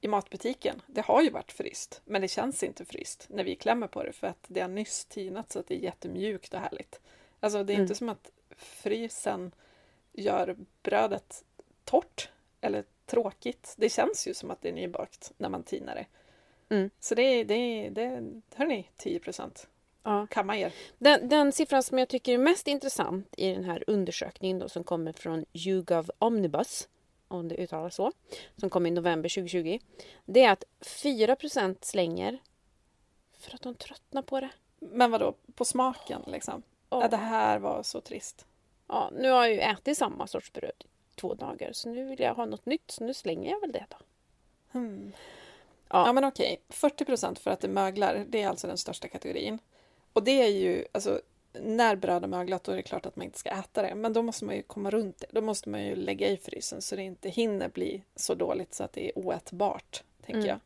i 0.00 0.08
matbutiken, 0.08 0.82
det 0.86 1.00
har 1.00 1.22
ju 1.22 1.30
varit 1.30 1.52
fryst, 1.52 2.00
men 2.04 2.22
det 2.22 2.28
känns 2.28 2.62
inte 2.62 2.84
fryst 2.84 3.26
när 3.30 3.44
vi 3.44 3.56
klämmer 3.56 3.86
på 3.86 4.02
det 4.02 4.12
för 4.12 4.26
att 4.26 4.44
det 4.48 4.60
har 4.60 4.68
nyss 4.68 5.04
tinat 5.04 5.52
så 5.52 5.58
att 5.58 5.66
det 5.66 5.74
är 5.74 5.78
jättemjukt 5.78 6.54
och 6.54 6.60
härligt. 6.60 7.00
Alltså 7.40 7.64
det 7.64 7.72
är 7.72 7.74
Mm. 7.74 7.82
inte 7.84 7.94
som 7.94 8.08
att 8.08 8.30
frysen 8.56 9.54
gör 10.12 10.56
brödet 10.82 11.44
torrt 11.84 12.30
eller 12.60 12.84
tråkigt. 13.06 13.74
Det 13.76 13.88
känns 13.88 14.28
ju 14.28 14.34
som 14.34 14.50
att 14.50 14.62
det 14.62 14.68
är 14.68 14.72
nybakt 14.72 15.32
när 15.38 15.48
man 15.48 15.62
tinar 15.62 15.94
det. 15.94 16.06
Mm. 16.74 16.90
Så 17.00 17.14
det 17.14 17.22
är, 17.22 17.44
det 17.44 17.54
är, 17.54 17.90
det 17.90 18.02
är 18.02 18.42
hörni, 18.54 18.90
10 18.96 19.18
procent. 19.18 19.68
Ja. 20.02 20.26
Kamma 20.30 20.56
er. 20.58 20.72
Den, 20.98 21.28
den 21.28 21.52
siffran 21.52 21.82
som 21.82 21.98
jag 21.98 22.08
tycker 22.08 22.32
är 22.34 22.38
mest 22.38 22.68
intressant 22.68 23.34
i 23.36 23.52
den 23.52 23.64
här 23.64 23.84
undersökningen 23.86 24.58
då, 24.58 24.68
som 24.68 24.84
kommer 24.84 25.12
från 25.12 25.44
YouGov 25.52 26.10
Omnibus, 26.18 26.88
om 27.28 27.48
det 27.48 27.54
uttalas 27.54 27.94
så, 27.94 28.12
som 28.56 28.70
kom 28.70 28.86
i 28.86 28.90
november 28.90 29.28
2020, 29.28 29.78
det 30.24 30.42
är 30.42 30.52
att 30.52 30.64
4% 30.80 31.76
slänger 31.80 32.38
för 33.38 33.54
att 33.54 33.62
de 33.62 33.74
tröttnar 33.74 34.22
på 34.22 34.40
det. 34.40 34.48
Men 34.78 35.10
vadå, 35.10 35.34
på 35.54 35.64
smaken 35.64 36.22
liksom? 36.26 36.62
Ja. 36.90 37.02
Ja, 37.02 37.08
det 37.08 37.16
här 37.16 37.58
var 37.58 37.82
så 37.82 38.00
trist. 38.00 38.46
Ja, 38.88 39.10
nu 39.12 39.30
har 39.30 39.46
jag 39.46 39.52
ju 39.54 39.60
ätit 39.60 39.98
samma 39.98 40.26
sorts 40.26 40.52
bröd 40.52 40.84
i 41.12 41.16
två 41.16 41.34
dagar 41.34 41.72
så 41.72 41.88
nu 41.88 42.04
vill 42.04 42.20
jag 42.20 42.34
ha 42.34 42.44
något 42.44 42.66
nytt 42.66 42.90
så 42.90 43.04
nu 43.04 43.14
slänger 43.14 43.50
jag 43.50 43.60
väl 43.60 43.72
det 43.72 43.86
då. 43.88 43.96
Hmm. 44.72 45.12
Ja. 45.88 46.06
Ja. 46.06 46.12
men 46.12 46.24
okej, 46.24 46.60
40 46.68 47.04
procent 47.04 47.38
för 47.38 47.50
att 47.50 47.60
det 47.60 47.68
möglar, 47.68 48.24
det 48.28 48.42
är 48.42 48.48
alltså 48.48 48.66
den 48.66 48.78
största 48.78 49.08
kategorin. 49.08 49.58
Och 50.12 50.22
det 50.22 50.42
är 50.42 50.48
ju, 50.48 50.84
alltså 50.92 51.20
när 51.52 51.96
bröd 51.96 52.24
är 52.24 52.28
möglat 52.28 52.64
då 52.64 52.72
är 52.72 52.76
det 52.76 52.82
klart 52.82 53.06
att 53.06 53.16
man 53.16 53.24
inte 53.24 53.38
ska 53.38 53.50
äta 53.50 53.82
det. 53.82 53.94
Men 53.94 54.12
då 54.12 54.22
måste 54.22 54.44
man 54.44 54.56
ju 54.56 54.62
komma 54.62 54.90
runt 54.90 55.18
det. 55.18 55.26
Då 55.30 55.40
måste 55.40 55.68
man 55.68 55.84
ju 55.84 55.96
lägga 55.96 56.28
i 56.28 56.36
frysen 56.36 56.82
så 56.82 56.96
det 56.96 57.02
inte 57.02 57.28
hinner 57.28 57.68
bli 57.68 58.02
så 58.16 58.34
dåligt 58.34 58.74
så 58.74 58.84
att 58.84 58.92
det 58.92 59.06
är 59.08 59.18
oätbart, 59.18 60.02
tänker 60.20 60.38
Mm. 60.38 60.48
jag. 60.48 60.58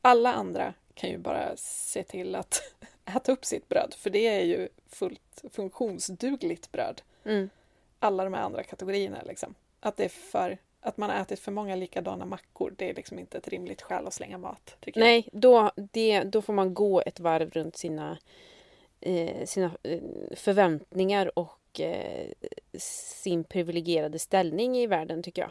Alla 0.00 0.32
andra 0.32 0.74
kan 0.94 1.10
ju 1.10 1.18
bara 1.18 1.56
se 1.56 2.02
till 2.02 2.34
att 2.34 2.62
äta 3.04 3.32
upp 3.32 3.44
sitt 3.44 3.68
bröd, 3.68 3.94
för 3.98 4.10
det 4.10 4.26
är 4.26 4.40
ju 4.40 4.68
fullt 4.88 5.44
funktionsdugligt 5.52 6.72
bröd. 6.72 7.02
Mm. 7.24 7.50
Alla 7.98 8.24
de 8.24 8.34
här 8.34 8.42
andra 8.42 8.62
kategorierna 8.62 9.22
liksom. 9.22 9.54
Att 9.80 9.96
det 9.96 10.04
är 10.04 10.08
för 10.08 10.58
att 10.80 10.96
man 10.96 11.10
har 11.10 11.16
ätit 11.16 11.40
för 11.40 11.52
många 11.52 11.76
likadana 11.76 12.26
mackor, 12.26 12.74
det 12.78 12.90
är 12.90 12.94
liksom 12.94 13.18
inte 13.18 13.38
ett 13.38 13.48
rimligt 13.48 13.82
skäl 13.82 14.06
att 14.06 14.14
slänga 14.14 14.38
mat. 14.38 14.76
Nej, 14.96 15.28
då, 15.32 15.70
det, 15.76 16.22
då 16.22 16.42
får 16.42 16.52
man 16.52 16.74
gå 16.74 17.02
ett 17.06 17.20
varv 17.20 17.50
runt 17.50 17.76
sina, 17.76 18.18
eh, 19.00 19.44
sina 19.44 19.70
eh, 19.82 20.00
förväntningar 20.36 21.38
och 21.38 21.80
eh, 21.80 22.30
sin 22.78 23.44
privilegierade 23.44 24.18
ställning 24.18 24.76
i 24.76 24.86
världen 24.86 25.22
tycker 25.22 25.42
jag. 25.42 25.50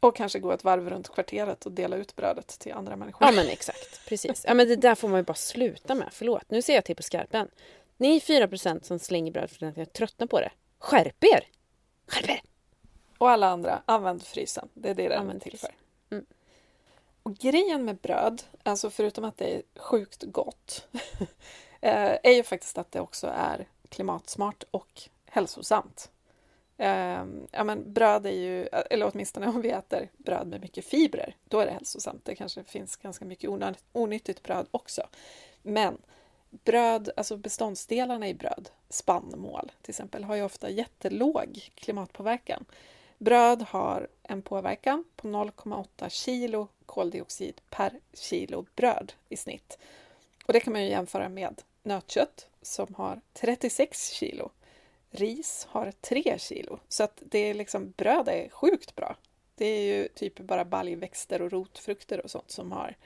Och 0.00 0.16
kanske 0.16 0.38
gå 0.38 0.52
ett 0.52 0.64
varv 0.64 0.90
runt 0.90 1.08
kvarteret 1.08 1.66
och 1.66 1.72
dela 1.72 1.96
ut 1.96 2.16
brödet 2.16 2.48
till 2.48 2.72
andra 2.72 2.96
människor. 2.96 3.26
Ja 3.26 3.32
men 3.32 3.48
exakt, 3.48 4.06
precis. 4.08 4.44
Ja 4.48 4.54
men 4.54 4.68
det 4.68 4.76
där 4.76 4.94
får 4.94 5.08
man 5.08 5.20
ju 5.20 5.24
bara 5.24 5.34
sluta 5.34 5.94
med. 5.94 6.08
Förlåt, 6.12 6.44
nu 6.48 6.62
ser 6.62 6.74
jag 6.74 6.84
till 6.84 6.96
på 6.96 7.02
skarpen. 7.02 7.48
Ni 7.96 8.16
är 8.16 8.20
4% 8.20 8.82
som 8.82 8.98
slänger 8.98 9.32
bröd 9.32 9.50
för 9.50 9.66
att 9.66 9.76
jag 9.76 9.92
tröttnar 9.92 10.26
på 10.26 10.40
det. 10.40 10.52
Skärp 10.78 11.24
er! 11.24 11.48
Skärp 12.06 12.30
er! 12.30 12.40
Och 13.18 13.30
alla 13.30 13.48
andra, 13.48 13.82
använd 13.86 14.22
frysen. 14.22 14.68
Det 14.74 14.90
är 14.90 14.94
det 14.94 15.08
den 15.08 15.30
är 15.30 15.38
till 15.38 15.58
för. 15.58 15.74
Mm. 16.10 16.26
Och 17.22 17.36
grejen 17.36 17.84
med 17.84 17.96
bröd, 17.96 18.42
alltså 18.62 18.90
förutom 18.90 19.24
att 19.24 19.36
det 19.36 19.54
är 19.54 19.62
sjukt 19.76 20.22
gott, 20.22 20.88
eh, 21.80 22.18
är 22.22 22.32
ju 22.32 22.42
faktiskt 22.42 22.78
att 22.78 22.92
det 22.92 23.00
också 23.00 23.26
är 23.26 23.68
klimatsmart 23.88 24.64
och 24.70 25.02
hälsosamt. 25.26 26.10
Eh, 26.80 27.24
Ja, 27.52 27.64
men 27.64 27.92
bröd 27.92 28.26
är 28.26 28.30
ju, 28.30 28.66
eller 28.66 29.10
åtminstone 29.12 29.48
om 29.48 29.60
vi 29.60 29.70
äter 29.70 30.08
bröd 30.16 30.46
med 30.46 30.60
mycket 30.60 30.84
fibrer, 30.84 31.36
då 31.44 31.60
är 31.60 31.66
det 31.66 31.72
hälsosamt. 31.72 32.24
Det 32.24 32.34
kanske 32.34 32.64
finns 32.64 32.96
ganska 32.96 33.24
mycket 33.24 33.50
onyttigt 33.92 34.42
bröd 34.42 34.66
också. 34.70 35.02
Men 35.62 35.98
bröd, 36.50 37.10
alltså 37.16 37.36
beståndsdelarna 37.36 38.28
i 38.28 38.34
bröd, 38.34 38.68
spannmål 38.88 39.72
till 39.82 39.90
exempel, 39.90 40.24
har 40.24 40.36
ju 40.36 40.42
ofta 40.42 40.70
jättelåg 40.70 41.70
klimatpåverkan. 41.74 42.64
Bröd 43.18 43.62
har 43.62 44.08
en 44.22 44.42
påverkan 44.42 45.04
på 45.16 45.28
0,8 45.28 46.08
kilo 46.08 46.68
koldioxid 46.86 47.60
per 47.70 47.92
kilo 48.14 48.66
bröd 48.76 49.12
i 49.28 49.36
snitt. 49.36 49.78
Och 50.46 50.52
det 50.52 50.60
kan 50.60 50.72
man 50.72 50.82
ju 50.82 50.88
jämföra 50.88 51.28
med 51.28 51.62
nötkött 51.82 52.48
som 52.62 52.94
har 52.94 53.20
36 53.32 54.10
kilo. 54.12 54.50
Ris 55.10 55.66
har 55.70 55.92
3 55.92 56.38
kilo. 56.38 56.78
Så 56.88 57.02
att 57.02 57.22
det 57.24 57.38
är 57.38 57.54
liksom, 57.54 57.90
bröd 57.90 58.28
är 58.28 58.48
sjukt 58.48 58.96
bra. 58.96 59.16
Det 59.54 59.66
är 59.66 59.82
ju 59.82 60.08
typ 60.08 60.40
bara 60.40 60.64
baljväxter 60.64 61.42
och 61.42 61.52
rotfrukter 61.52 62.20
och 62.20 62.30
sånt 62.30 62.50
som 62.50 62.72
har 62.72 62.96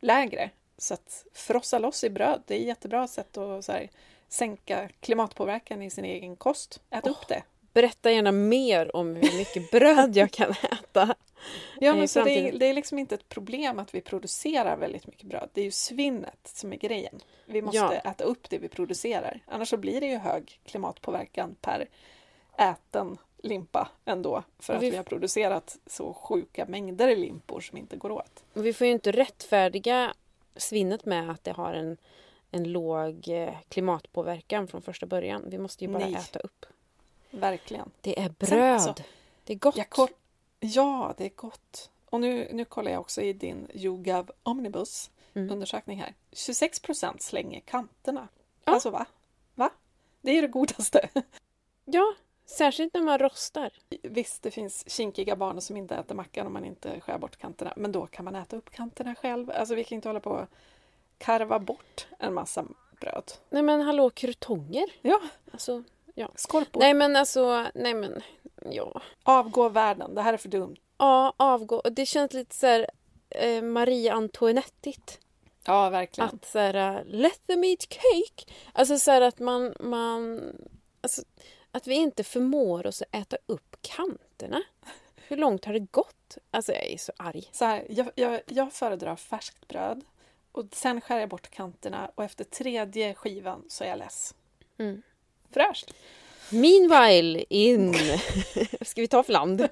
lägre. 0.00 0.50
Så 0.78 0.94
att 0.94 1.26
frossa 1.32 1.78
loss 1.78 2.04
i 2.04 2.10
bröd, 2.10 2.42
det 2.46 2.54
är 2.54 2.60
ett 2.60 2.66
jättebra 2.66 3.08
sätt 3.08 3.36
att 3.36 3.64
så 3.64 3.72
här, 3.72 3.90
sänka 4.28 4.88
klimatpåverkan 5.00 5.82
i 5.82 5.90
sin 5.90 6.04
egen 6.04 6.36
kost. 6.36 6.80
Ät 6.90 7.06
upp 7.06 7.28
det. 7.28 7.42
Berätta 7.74 8.10
gärna 8.12 8.32
mer 8.32 8.96
om 8.96 9.16
hur 9.16 9.38
mycket 9.38 9.70
bröd 9.70 10.16
jag 10.16 10.30
kan 10.30 10.50
äta. 10.50 11.14
Ja, 11.80 11.94
men 11.94 12.08
så 12.08 12.24
det, 12.24 12.30
är, 12.48 12.58
det 12.58 12.66
är 12.66 12.74
liksom 12.74 12.98
inte 12.98 13.14
ett 13.14 13.28
problem 13.28 13.78
att 13.78 13.94
vi 13.94 14.00
producerar 14.00 14.76
väldigt 14.76 15.06
mycket 15.06 15.26
bröd. 15.28 15.48
Det 15.52 15.60
är 15.60 15.64
ju 15.64 15.70
svinnet 15.70 16.38
som 16.54 16.72
är 16.72 16.76
grejen. 16.76 17.20
Vi 17.46 17.62
måste 17.62 17.78
Ja. 17.78 17.92
äta 18.10 18.24
upp 18.24 18.50
det 18.50 18.58
vi 18.58 18.68
producerar. 18.68 19.40
Annars 19.46 19.68
så 19.68 19.76
blir 19.76 20.00
det 20.00 20.06
ju 20.06 20.16
hög 20.16 20.60
klimatpåverkan 20.64 21.56
per 21.60 21.88
äten 22.58 23.18
limpa 23.42 23.88
ändå. 24.04 24.42
För 24.58 24.74
att 24.74 24.82
vi- 24.82 24.90
vi 24.90 24.96
har 24.96 25.04
producerat 25.04 25.76
så 25.86 26.12
sjuka 26.14 26.66
mängder 26.66 27.16
limpor 27.16 27.60
som 27.60 27.78
inte 27.78 27.96
går 27.96 28.10
åt. 28.10 28.44
Och 28.54 28.66
vi 28.66 28.72
får 28.72 28.86
ju 28.86 28.92
inte 28.92 29.12
rättfärdiga 29.12 30.14
svinnet 30.56 31.04
med 31.04 31.30
att 31.30 31.44
det 31.44 31.52
har 31.52 31.72
en, 31.74 31.96
en 32.50 32.64
låg 32.72 33.28
eh, 33.28 33.54
klimatpåverkan 33.68 34.68
från 34.68 34.82
första 34.82 35.06
början. 35.06 35.44
Vi 35.50 35.58
måste 35.58 35.84
ju 35.84 35.90
bara 35.90 36.04
Nej. 36.04 36.14
äta 36.14 36.38
upp. 36.38 36.66
Verkligen. 37.40 37.90
Det 38.00 38.20
är 38.20 38.28
bröd. 38.28 38.72
alltså, 38.74 38.94
det 39.44 39.52
är 39.52 39.58
gott. 39.58 39.76
Jag 39.76 40.08
ja, 40.60 41.14
det 41.16 41.24
är 41.24 41.32
gott. 41.36 41.90
Och 42.10 42.20
nu, 42.20 42.48
nu 42.52 42.64
kollar 42.64 42.90
jag 42.90 43.00
också 43.00 43.22
i 43.22 43.32
din 43.32 43.68
YouGov 43.74 44.30
Omnibus 44.42 45.10
Mm. 45.36 45.50
undersökning 45.52 46.00
här. 46.00 46.14
26 46.32 46.80
procent 46.80 47.22
slänger 47.22 47.60
kanterna. 47.60 48.28
Ja. 48.64 48.72
Alltså 48.72 48.90
va? 48.90 49.06
Va? 49.54 49.70
Det 50.20 50.30
är 50.30 50.34
ju 50.34 50.40
det 50.40 50.48
godaste. 50.48 51.08
Ja, 51.84 52.14
särskilt 52.46 52.94
när 52.94 53.00
man 53.02 53.18
rostar. 53.18 53.72
Visst, 54.02 54.42
det 54.42 54.50
finns 54.50 54.90
kinkiga 54.90 55.36
barn 55.36 55.60
som 55.60 55.76
inte 55.76 55.94
äter 55.96 56.14
mackan 56.14 56.46
om 56.46 56.52
man 56.52 56.64
inte 56.64 57.00
skär 57.00 57.18
bort 57.18 57.36
kanterna. 57.36 57.72
Men 57.76 57.92
då 57.92 58.06
kan 58.06 58.24
man 58.24 58.34
äta 58.34 58.56
upp 58.56 58.70
kanterna 58.70 59.14
själv. 59.14 59.50
Alltså 59.50 59.74
vi 59.74 59.84
kan 59.84 59.96
inte 59.96 60.08
hålla 60.08 60.20
på 60.20 60.30
och 60.30 60.46
karva 61.18 61.58
bort 61.58 62.06
en 62.18 62.34
massa 62.34 62.64
bröd. 63.00 63.32
Nej 63.50 63.62
men 63.62 63.80
hallå, 63.80 64.10
krutonger. 64.10 64.86
Ja, 65.02 65.20
Alltså, 65.52 65.82
skorpor. 66.34 66.80
nej 66.80 66.94
men 66.94 67.16
alltså, 67.16 67.66
nej 67.74 67.94
men, 67.94 68.22
ja. 68.70 69.02
Avgå 69.22 69.68
världen, 69.68 70.14
det 70.14 70.22
här 70.22 70.32
är 70.32 70.36
för 70.36 70.48
dumt. 70.48 70.76
Ja, 70.98 71.34
avgå. 71.36 71.82
Det 71.92 72.06
känns 72.06 72.32
lite 72.32 72.54
så 72.54 72.66
här 72.66 72.86
eh, 73.30 73.62
Marie 73.62 74.12
Antoinettigt. 74.12 75.20
Ja, 75.64 75.90
verkligen. 75.90 76.30
Att 76.30 76.44
så 76.44 76.58
här, 76.58 76.98
uh, 76.98 77.04
let 77.06 77.46
them 77.46 77.64
eat 77.64 77.88
cake. 77.88 78.52
Alltså 78.72 78.98
så 78.98 79.10
här 79.10 79.20
att 79.20 79.38
man, 79.38 79.74
man 79.80 80.40
alltså, 81.00 81.22
att 81.70 81.86
vi 81.86 81.94
inte 81.94 82.24
förmår 82.24 82.86
oss 82.86 83.02
att 83.02 83.14
äta 83.14 83.36
upp 83.46 83.76
kanterna. 83.80 84.62
Hur 85.16 85.36
långt 85.36 85.64
har 85.64 85.72
det 85.72 85.78
gått? 85.78 86.38
Alltså 86.50 86.72
jag 86.72 86.86
är 86.86 86.98
så 86.98 87.12
arg. 87.16 87.50
Så 87.52 87.64
här, 87.64 87.86
jag, 87.88 88.10
jag, 88.14 88.40
jag 88.46 88.72
föredrar 88.72 89.16
färskt 89.16 89.68
bröd 89.68 90.04
och 90.52 90.64
sen 90.72 91.00
skär 91.00 91.20
jag 91.20 91.28
bort 91.28 91.50
kanterna 91.50 92.10
och 92.14 92.24
efter 92.24 92.44
tredje 92.44 93.14
skivan 93.14 93.64
så 93.68 93.84
är 93.84 93.88
jag 93.88 93.98
less. 93.98 94.34
Mm. 94.78 95.02
Fräscht! 95.54 95.94
Meanwhile 96.50 97.44
in... 97.48 97.94
Ska 98.80 99.00
vi 99.00 99.08
ta 99.08 99.22
Fland? 99.22 99.68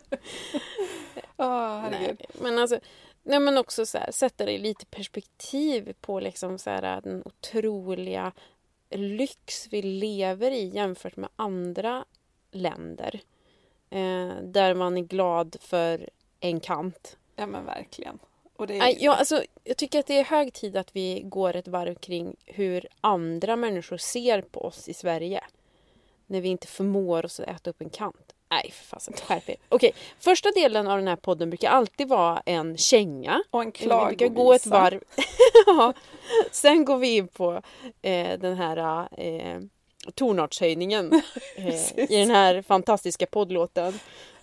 Åh, 1.37 1.81
herregud. 1.81 2.17
Nej, 2.19 2.29
men 2.43 2.59
alltså, 2.59 2.79
nej 3.23 3.41
men 3.41 3.59
också 3.59 3.87
så 3.87 3.99
här, 3.99 4.13
sätta 4.13 4.45
det 4.45 4.53
i 4.53 4.59
lite 4.59 4.87
perspektiv 4.87 5.95
på 6.01 6.21
liksom 6.21 6.59
så 6.59 6.71
här, 6.71 7.01
den 7.01 7.23
otroliga 7.25 8.33
lyx 8.91 9.69
vi 9.71 9.83
lever 9.83 10.51
i 10.51 10.69
jämfört 10.69 11.17
med 11.17 11.31
andra 11.37 12.05
länder. 12.51 13.21
Eh, 13.91 14.35
där 14.43 14.75
man 14.75 14.97
är 14.97 15.03
glad 15.03 15.57
för 15.61 16.11
en 16.41 16.61
kant. 16.61 17.17
Ja, 17.37 17.47
men 17.47 17.65
verkligen. 17.65 18.19
Och 18.57 18.67
det 18.67 18.79
är, 18.79 18.97
ja, 18.99 19.15
alltså, 19.15 19.43
jag 19.65 19.77
tycker 19.77 19.99
att 19.99 20.07
det 20.07 20.19
är 20.19 20.25
hög 20.25 20.53
tid 20.53 20.77
att 20.77 20.97
vi 20.97 21.23
går 21.25 21.57
ett 21.57 21.69
varv 21.69 21.95
kring 21.95 22.37
hur 22.47 22.87
andra 23.01 23.57
människor 23.57 23.97
ser 23.97 24.43
på 24.43 24.65
oss 24.65 24.89
i 24.89 24.95
Sverige. 24.95 25.45
När 26.27 26.41
vi 26.41 26.49
inte 26.49 26.67
förmår 26.67 27.25
oss 27.25 27.41
att 27.41 27.49
äta 27.49 27.71
upp 27.71 27.81
en 27.81 27.91
kant. 27.91 28.33
Nej, 28.51 28.71
för 28.73 28.85
fasen, 28.85 29.15
skärp 29.15 29.49
er. 29.49 29.57
Okej, 29.69 29.93
första 30.19 30.51
delen 30.51 30.87
av 30.87 30.99
den 30.99 31.09
här 31.09 31.17
podden 31.17 31.51
brukar 31.51 31.71
alltid 31.71 32.09
vara 32.09 32.43
en 32.47 32.77
känga. 32.77 33.43
och 33.51 33.63
en 33.63 33.67
Vi 33.67 33.87
brukar 33.87 34.15
klagovisa. 34.15 34.35
gå 34.35 34.53
ett 34.53 34.67
varv. 34.67 35.01
ja. 35.67 35.93
Sen 36.51 36.85
går 36.85 36.99
vi 36.99 37.17
in 37.17 37.29
på 37.29 37.63
eh, 38.03 38.39
den 38.39 38.57
här 38.57 39.09
eh, 39.21 39.61
tonartshöjningen 40.15 41.13
eh, 41.57 41.99
i 41.99 42.17
den 42.17 42.31
här 42.31 42.63
fantastiska 42.63 43.27
poddlåten. 43.27 43.99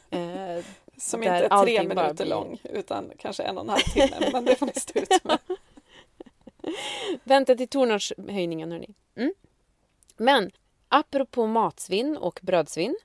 Eh, 0.09 0.63
Som 0.97 1.23
inte 1.23 1.33
är 1.35 1.63
tre 1.63 1.83
minuter 1.83 2.13
blir- 2.13 2.25
lång 2.25 2.57
utan 2.63 3.11
kanske 3.19 3.43
en 3.43 3.57
och 3.57 3.63
en 3.63 3.69
halv 3.69 3.79
timme. 3.81 4.29
men 4.33 4.45
det 4.45 4.55
får 4.55 4.65
ni 4.65 4.73
stå 4.75 4.99
ut 4.99 5.23
med. 5.23 5.37
Vänta 7.23 7.55
till 7.55 7.67
tonartshöjningen 7.67 8.71
hörni. 8.71 8.95
Mm. 9.17 9.33
Men 10.17 10.51
apropå 10.89 11.45
matsvinn 11.47 12.17
och 12.17 12.39
brödsvinn 12.43 12.95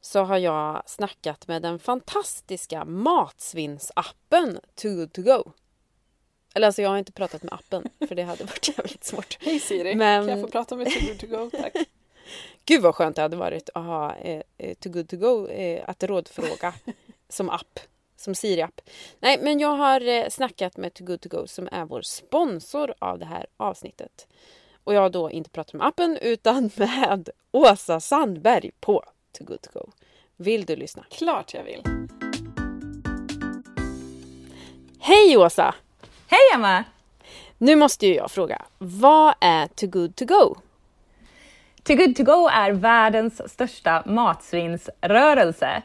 så 0.00 0.22
har 0.24 0.38
jag 0.38 0.82
snackat 0.86 1.48
med 1.48 1.62
den 1.62 1.78
fantastiska 1.78 2.84
matsvinnsappen 2.84 4.60
Too 4.74 4.94
Good 4.94 5.12
To 5.12 5.22
Go. 5.22 5.52
Eller 6.54 6.66
alltså 6.66 6.82
jag 6.82 6.90
har 6.90 6.98
inte 6.98 7.12
pratat 7.12 7.42
med 7.42 7.52
appen 7.54 7.88
för 8.08 8.14
det 8.14 8.22
hade 8.22 8.44
varit 8.44 8.68
jävligt 8.78 9.04
svårt. 9.04 9.38
Hej 9.40 9.60
Siri, 9.60 9.94
Men- 9.94 10.26
kan 10.26 10.38
jag 10.38 10.46
få 10.46 10.52
prata 10.52 10.76
med 10.76 10.86
Too 10.86 11.06
Good 11.08 11.18
To 11.20 11.26
Go? 11.26 11.50
Tack. 11.50 11.72
Gud 12.64 12.82
vad 12.82 12.94
skönt 12.94 13.16
det 13.16 13.22
hade 13.22 13.36
varit 13.36 13.70
att 13.74 13.84
ha 13.84 14.14
eh, 14.16 14.42
eh, 14.58 14.74
Too 14.74 14.92
Good 14.92 15.08
To 15.08 15.16
Go 15.16 15.48
eh, 15.48 15.84
att 15.88 16.02
rådfråga 16.02 16.74
som 17.28 17.50
app. 17.50 17.80
Som 18.16 18.34
Siri-app. 18.34 18.80
Nej, 19.20 19.38
men 19.42 19.60
jag 19.60 19.68
har 19.76 20.00
eh, 20.08 20.28
snackat 20.28 20.76
med 20.76 20.94
Too 20.94 21.06
Good 21.06 21.20
To 21.20 21.28
Go 21.28 21.46
som 21.46 21.68
är 21.72 21.84
vår 21.84 22.02
sponsor 22.02 22.94
av 22.98 23.18
det 23.18 23.24
här 23.26 23.46
avsnittet. 23.56 24.26
Och 24.84 24.94
jag 24.94 25.00
har 25.00 25.10
då 25.10 25.30
inte 25.30 25.50
pratat 25.50 25.74
med 25.74 25.86
appen 25.86 26.18
utan 26.22 26.70
med 26.76 27.28
Åsa 27.52 28.00
Sandberg 28.00 28.70
på 28.80 29.04
Too 29.38 29.46
Good 29.46 29.62
To 29.62 29.70
Go. 29.72 29.90
Vill 30.36 30.64
du 30.64 30.76
lyssna? 30.76 31.04
Klart 31.10 31.54
jag 31.54 31.64
vill. 31.64 31.82
Hej 34.98 35.36
Åsa! 35.36 35.74
Hej 36.28 36.40
Emma! 36.54 36.84
Nu 37.58 37.76
måste 37.76 38.06
ju 38.06 38.14
jag 38.14 38.30
fråga, 38.30 38.62
vad 38.78 39.34
är 39.40 39.66
Too 39.66 39.88
Good 39.88 40.16
To 40.16 40.24
Go? 40.24 40.56
Too 41.82 41.96
Good 41.96 42.16
To 42.16 42.22
Go 42.24 42.48
är 42.48 42.70
världens 42.70 43.52
största 43.52 44.02
matsvinnsrörelse. 44.06 45.82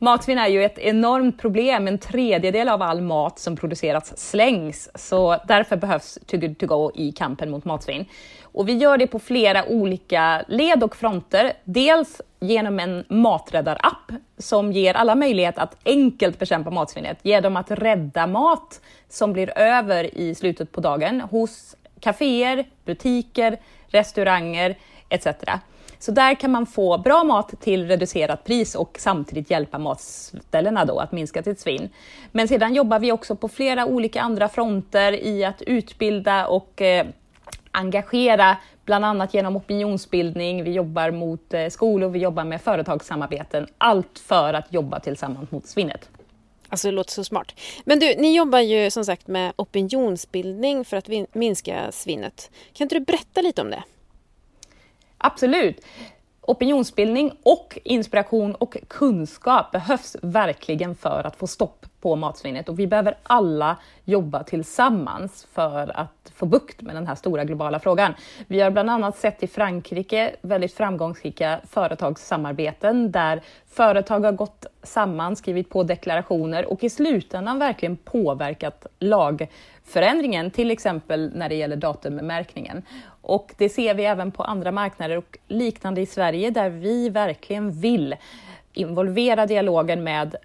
Matsvinn 0.00 0.38
är 0.38 0.48
ju 0.48 0.64
ett 0.64 0.78
enormt 0.78 1.38
problem. 1.38 1.88
En 1.88 1.98
tredjedel 1.98 2.68
av 2.68 2.82
all 2.82 3.00
mat 3.00 3.38
som 3.38 3.56
produceras 3.56 4.18
slängs, 4.18 4.90
så 4.94 5.36
därför 5.48 5.76
behövs 5.76 6.18
Too 6.26 6.40
Good 6.40 6.58
To 6.58 6.66
Go 6.66 6.90
i 6.94 7.12
kampen 7.12 7.50
mot 7.50 7.64
matsvinn. 7.64 8.04
Och 8.42 8.68
vi 8.68 8.72
gör 8.72 8.98
det 8.98 9.06
på 9.06 9.18
flera 9.18 9.64
olika 9.64 10.44
led 10.48 10.82
och 10.82 10.96
fronter. 10.96 11.52
Dels 11.64 12.20
genom 12.40 12.80
en 12.80 13.04
maträddarapp 13.08 14.12
som 14.38 14.72
ger 14.72 14.94
alla 14.94 15.14
möjlighet 15.14 15.58
att 15.58 15.76
enkelt 15.84 16.38
bekämpa 16.38 16.70
matsvinnet 16.70 17.18
genom 17.22 17.56
att 17.56 17.70
rädda 17.70 18.26
mat 18.26 18.80
som 19.08 19.32
blir 19.32 19.58
över 19.58 20.18
i 20.18 20.34
slutet 20.34 20.72
på 20.72 20.80
dagen 20.80 21.20
hos 21.20 21.76
kaféer, 22.00 22.66
butiker, 22.84 23.58
restauranger 23.88 24.76
etc. 25.08 25.26
Så 25.98 26.12
där 26.12 26.34
kan 26.34 26.50
man 26.50 26.66
få 26.66 26.98
bra 26.98 27.24
mat 27.24 27.60
till 27.60 27.88
reducerat 27.88 28.44
pris 28.44 28.74
och 28.74 28.96
samtidigt 29.00 29.50
hjälpa 29.50 29.78
matställena 29.78 30.84
då 30.84 30.98
att 30.98 31.12
minska 31.12 31.42
sitt 31.42 31.60
svinn. 31.60 31.88
Men 32.32 32.48
sedan 32.48 32.74
jobbar 32.74 32.98
vi 32.98 33.12
också 33.12 33.36
på 33.36 33.48
flera 33.48 33.86
olika 33.86 34.20
andra 34.20 34.48
fronter 34.48 35.12
i 35.12 35.44
att 35.44 35.62
utbilda 35.62 36.46
och 36.46 36.82
eh, 36.82 37.06
engagera, 37.70 38.56
bland 38.84 39.04
annat 39.04 39.34
genom 39.34 39.56
opinionsbildning. 39.56 40.64
Vi 40.64 40.72
jobbar 40.72 41.10
mot 41.10 41.54
eh, 41.54 41.68
skolor, 41.68 42.08
vi 42.08 42.18
jobbar 42.18 42.44
med 42.44 42.60
företagssamarbeten. 42.60 43.66
Allt 43.78 44.18
för 44.18 44.54
att 44.54 44.72
jobba 44.72 45.00
tillsammans 45.00 45.50
mot 45.50 45.66
svinnet. 45.66 46.08
Alltså 46.68 46.88
det 46.88 46.92
låter 46.92 47.12
så 47.12 47.24
smart. 47.24 47.60
Men 47.84 47.98
du, 47.98 48.14
ni 48.18 48.36
jobbar 48.36 48.58
ju 48.58 48.90
som 48.90 49.04
sagt 49.04 49.26
med 49.26 49.52
opinionsbildning 49.56 50.84
för 50.84 50.96
att 50.96 51.08
minska 51.32 51.92
svinnet. 51.92 52.50
Kan 52.72 52.84
inte 52.84 52.94
du 52.94 53.00
berätta 53.00 53.40
lite 53.40 53.62
om 53.62 53.70
det? 53.70 53.82
Absolut. 55.18 55.84
Opinionsbildning 56.40 57.32
och 57.42 57.78
inspiration 57.84 58.54
och 58.54 58.76
kunskap 58.88 59.72
behövs 59.72 60.16
verkligen 60.22 60.94
för 60.94 61.26
att 61.26 61.36
få 61.36 61.46
stopp 61.46 61.86
på 62.00 62.16
matsvinnet 62.16 62.68
och 62.68 62.78
vi 62.78 62.86
behöver 62.86 63.14
alla 63.22 63.76
jobba 64.04 64.42
tillsammans 64.42 65.46
för 65.52 65.96
att 65.98 66.32
få 66.34 66.46
bukt 66.46 66.82
med 66.82 66.96
den 66.96 67.06
här 67.06 67.14
stora 67.14 67.44
globala 67.44 67.78
frågan. 67.78 68.14
Vi 68.46 68.60
har 68.60 68.70
bland 68.70 68.90
annat 68.90 69.16
sett 69.16 69.42
i 69.42 69.46
Frankrike 69.46 70.36
väldigt 70.40 70.74
framgångsrika 70.74 71.60
företagssamarbeten 71.68 73.12
där 73.12 73.42
företag 73.70 74.20
har 74.20 74.32
gått 74.32 74.66
samman, 74.82 75.36
skrivit 75.36 75.70
på 75.70 75.82
deklarationer 75.82 76.72
och 76.72 76.84
i 76.84 76.90
slutändan 76.90 77.58
verkligen 77.58 77.96
påverkat 77.96 78.86
lagförändringen, 78.98 80.50
till 80.50 80.70
exempel 80.70 81.30
när 81.34 81.48
det 81.48 81.54
gäller 81.54 81.76
datummärkningen. 81.76 82.82
Och 83.28 83.54
det 83.56 83.68
ser 83.68 83.94
vi 83.94 84.04
även 84.04 84.30
på 84.30 84.42
andra 84.42 84.72
marknader 84.72 85.16
och 85.16 85.38
liknande 85.48 86.00
i 86.00 86.06
Sverige 86.06 86.50
där 86.50 86.70
vi 86.70 87.08
verkligen 87.08 87.80
vill 87.80 88.16
involvera 88.72 89.46
dialogen 89.46 90.04
med 90.04 90.36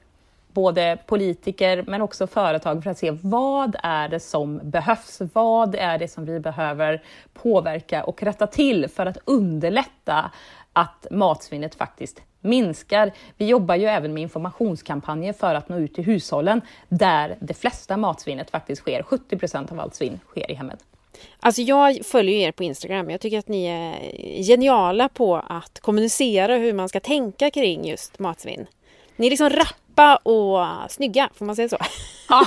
både 0.53 0.97
politiker 1.05 1.83
men 1.87 2.01
också 2.01 2.27
företag 2.27 2.83
för 2.83 2.91
att 2.91 2.97
se 2.97 3.11
vad 3.11 3.75
är 3.83 4.09
det 4.09 4.19
som 4.19 4.59
behövs? 4.63 5.21
Vad 5.33 5.75
är 5.75 5.97
det 5.97 6.07
som 6.07 6.25
vi 6.25 6.39
behöver 6.39 7.03
påverka 7.33 8.03
och 8.03 8.23
rätta 8.23 8.47
till 8.47 8.87
för 8.87 9.05
att 9.05 9.17
underlätta 9.25 10.31
att 10.73 11.07
matsvinnet 11.11 11.75
faktiskt 11.75 12.21
minskar. 12.41 13.11
Vi 13.37 13.45
jobbar 13.45 13.75
ju 13.75 13.85
även 13.85 14.13
med 14.13 14.23
informationskampanjer 14.23 15.33
för 15.33 15.55
att 15.55 15.69
nå 15.69 15.77
ut 15.77 15.95
till 15.95 16.03
hushållen 16.03 16.61
där 16.89 17.35
det 17.39 17.53
flesta 17.53 17.97
matsvinnet 17.97 18.51
faktiskt 18.51 18.81
sker. 18.81 19.03
70 19.03 19.37
procent 19.37 19.71
av 19.71 19.79
allt 19.79 19.95
svinn 19.95 20.19
sker 20.29 20.51
i 20.51 20.53
hemmet. 20.53 20.79
Alltså 21.39 21.62
jag 21.62 22.06
följer 22.06 22.47
er 22.47 22.52
på 22.52 22.63
Instagram. 22.63 23.10
Jag 23.10 23.21
tycker 23.21 23.39
att 23.39 23.47
ni 23.47 23.65
är 23.65 24.43
geniala 24.43 25.10
på 25.10 25.36
att 25.36 25.80
kommunicera 25.80 26.58
hur 26.58 26.73
man 26.73 26.89
ska 26.89 26.99
tänka 26.99 27.52
kring 27.52 27.88
just 27.88 28.19
matsvinn. 28.19 28.67
Ni 29.15 29.26
är 29.26 29.30
liksom 29.30 29.49
rappa 29.49 30.15
och 30.15 30.91
snygga, 30.91 31.30
får 31.36 31.45
man 31.45 31.56
säga 31.56 31.69
så? 31.69 31.78
Ah, 32.28 32.45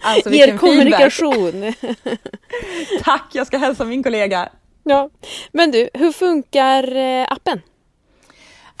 alltså 0.00 0.28
er 0.32 0.32
vilken 0.32 0.58
feedback. 0.58 0.60
kommunikation. 0.60 1.74
Tack, 3.04 3.30
jag 3.32 3.46
ska 3.46 3.58
hälsa 3.58 3.84
min 3.84 4.02
kollega. 4.02 4.48
ja. 4.82 5.10
Men 5.52 5.70
du, 5.70 5.90
hur 5.94 6.12
funkar 6.12 6.96
eh, 6.96 7.32
appen? 7.32 7.60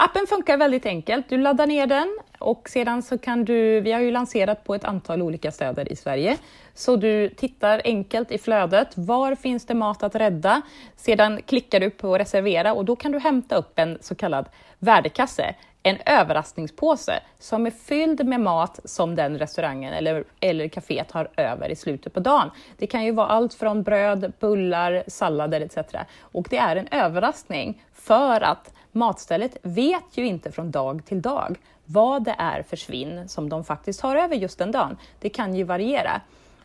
Appen 0.02 0.26
funkar 0.26 0.56
väldigt 0.56 0.86
enkelt. 0.86 1.28
Du 1.28 1.38
laddar 1.38 1.66
ner 1.66 1.86
den 1.86 2.18
och 2.38 2.68
sedan 2.68 3.02
så 3.02 3.18
kan 3.18 3.44
du, 3.44 3.80
vi 3.80 3.92
har 3.92 4.00
ju 4.00 4.10
lanserat 4.10 4.64
på 4.64 4.74
ett 4.74 4.84
antal 4.84 5.22
olika 5.22 5.50
städer 5.50 5.92
i 5.92 5.96
Sverige, 5.96 6.36
så 6.74 6.96
du 6.96 7.28
tittar 7.28 7.82
enkelt 7.84 8.30
i 8.30 8.38
flödet. 8.38 8.88
Var 8.94 9.34
finns 9.34 9.66
det 9.66 9.74
mat 9.74 10.02
att 10.02 10.14
rädda? 10.14 10.62
Sedan 10.96 11.42
klickar 11.42 11.80
du 11.80 11.90
på 11.90 12.18
reservera 12.18 12.74
och 12.74 12.84
då 12.84 12.96
kan 12.96 13.12
du 13.12 13.18
hämta 13.18 13.56
upp 13.56 13.78
en 13.78 13.98
så 14.00 14.14
kallad 14.14 14.48
värdekasse, 14.78 15.54
en 15.82 15.96
överraskningspåse 16.06 17.20
som 17.38 17.66
är 17.66 17.70
fylld 17.70 18.26
med 18.26 18.40
mat 18.40 18.80
som 18.84 19.14
den 19.14 19.38
restaurangen 19.38 19.94
eller, 19.94 20.24
eller 20.40 20.68
kaféet 20.68 21.12
har 21.12 21.28
över 21.36 21.68
i 21.68 21.76
slutet 21.76 22.14
på 22.14 22.20
dagen. 22.20 22.50
Det 22.76 22.86
kan 22.86 23.04
ju 23.04 23.12
vara 23.12 23.26
allt 23.26 23.54
från 23.54 23.82
bröd, 23.82 24.32
bullar, 24.40 25.02
sallader 25.06 25.60
etc. 25.60 25.76
Och 26.20 26.46
det 26.50 26.58
är 26.58 26.76
en 26.76 26.88
överraskning 26.90 27.82
för 27.94 28.40
att 28.40 28.72
matstället 28.92 29.56
vet 29.62 30.04
ju 30.14 30.26
inte 30.26 30.52
från 30.52 30.70
dag 30.70 31.04
till 31.06 31.22
dag 31.22 31.58
vad 31.84 32.24
det 32.24 32.34
är 32.38 32.62
för 32.62 32.76
svinn 32.76 33.28
som 33.28 33.48
de 33.48 33.64
faktiskt 33.64 34.00
har 34.00 34.16
över 34.16 34.36
just 34.36 34.58
den 34.58 34.72
dagen. 34.72 34.96
Det 35.20 35.28
kan 35.28 35.54
ju 35.54 35.64
variera. 35.64 36.20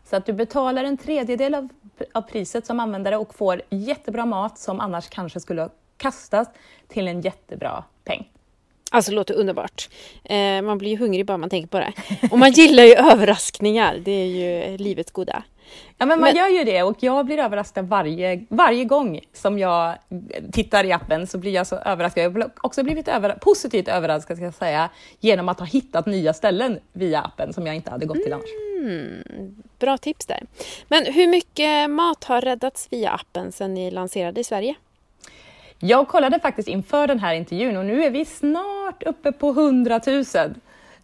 Så 0.10 0.16
att 0.16 0.26
du 0.26 0.34
betalar 0.34 0.84
en 0.84 0.98
tredjedel 0.98 1.56
av, 1.56 1.70
av 2.14 2.22
priset 2.22 2.66
som 2.66 2.80
användare 2.80 3.18
och 3.18 3.36
får 3.36 3.62
jättebra 3.70 4.26
mat 4.26 4.60
som 4.60 4.80
annars 4.80 5.10
kanske 5.10 5.40
skulle 5.40 5.70
kastas 5.98 6.48
till 6.88 7.08
en 7.08 7.22
jättebra 7.22 7.84
peng. 8.04 8.30
Alltså 8.92 9.12
det 9.12 9.16
låter 9.16 9.34
underbart. 9.34 9.90
Eh, 10.24 10.62
man 10.62 10.78
blir 10.78 10.90
ju 10.90 10.98
hungrig 10.98 11.26
bara 11.26 11.38
man 11.38 11.50
tänker 11.50 11.68
på 11.68 11.80
det. 11.80 11.94
Och 12.32 12.40
man 12.40 12.52
gillar 12.52 12.84
ju 12.84 12.94
överraskningar. 13.12 14.02
Det 14.06 14.12
är 14.12 14.26
ju 14.26 14.78
livets 14.78 15.12
goda. 15.12 15.44
Ja, 15.98 16.06
men 16.06 16.20
man 16.20 16.20
Men- 16.20 16.36
gör 16.36 16.48
ju 16.48 16.64
det 16.64 16.84
och 16.84 16.96
jag 17.00 17.26
blir 17.26 17.40
överraskad 17.40 17.88
varje, 17.88 18.46
varje 18.50 18.86
gång 18.86 19.20
som 19.34 19.60
jag 19.60 19.96
tittar 20.52 20.84
i 20.84 20.92
appen 20.92 21.28
så 21.28 21.38
blir 21.38 21.52
jag 21.52 21.68
så 21.68 21.76
överraskad. 21.76 22.24
Jag 22.24 22.32
har 22.32 22.52
också 22.62 22.84
blivit 22.84 23.08
över, 23.08 23.36
positivt 23.42 23.88
överraskad 23.88 24.38
ska 24.38 24.46
jag 24.46 24.54
säga, 24.54 24.90
genom 25.20 25.50
att 25.50 25.60
ha 25.60 25.66
hittat 25.66 26.06
nya 26.06 26.34
ställen 26.34 26.80
via 26.94 27.22
appen 27.22 27.54
som 27.54 27.68
jag 27.68 27.76
inte 27.76 27.92
hade 27.92 28.06
gått 28.06 28.24
till 28.24 28.34
annars. 28.34 28.50
Bra 29.80 29.98
tips 29.98 30.26
där. 30.26 30.44
Men 30.88 31.06
hur 31.06 31.28
mycket 31.28 31.90
mat 31.90 32.24
har 32.24 32.42
räddats 32.42 32.88
via 32.92 33.12
appen 33.12 33.52
sedan 33.52 33.74
ni 33.74 33.92
lanserade 33.92 34.42
i 34.42 34.44
Sverige? 34.44 34.76
Jag 35.80 36.08
kollade 36.08 36.40
faktiskt 36.40 36.68
inför 36.70 37.08
den 37.08 37.20
här 37.20 37.34
intervjun 37.34 37.78
och 37.78 37.86
nu 37.86 38.04
är 38.04 38.10
vi 38.10 38.26
snart 38.26 39.04
uppe 39.04 39.32
på 39.32 39.50
100 39.50 40.02
000 40.08 40.26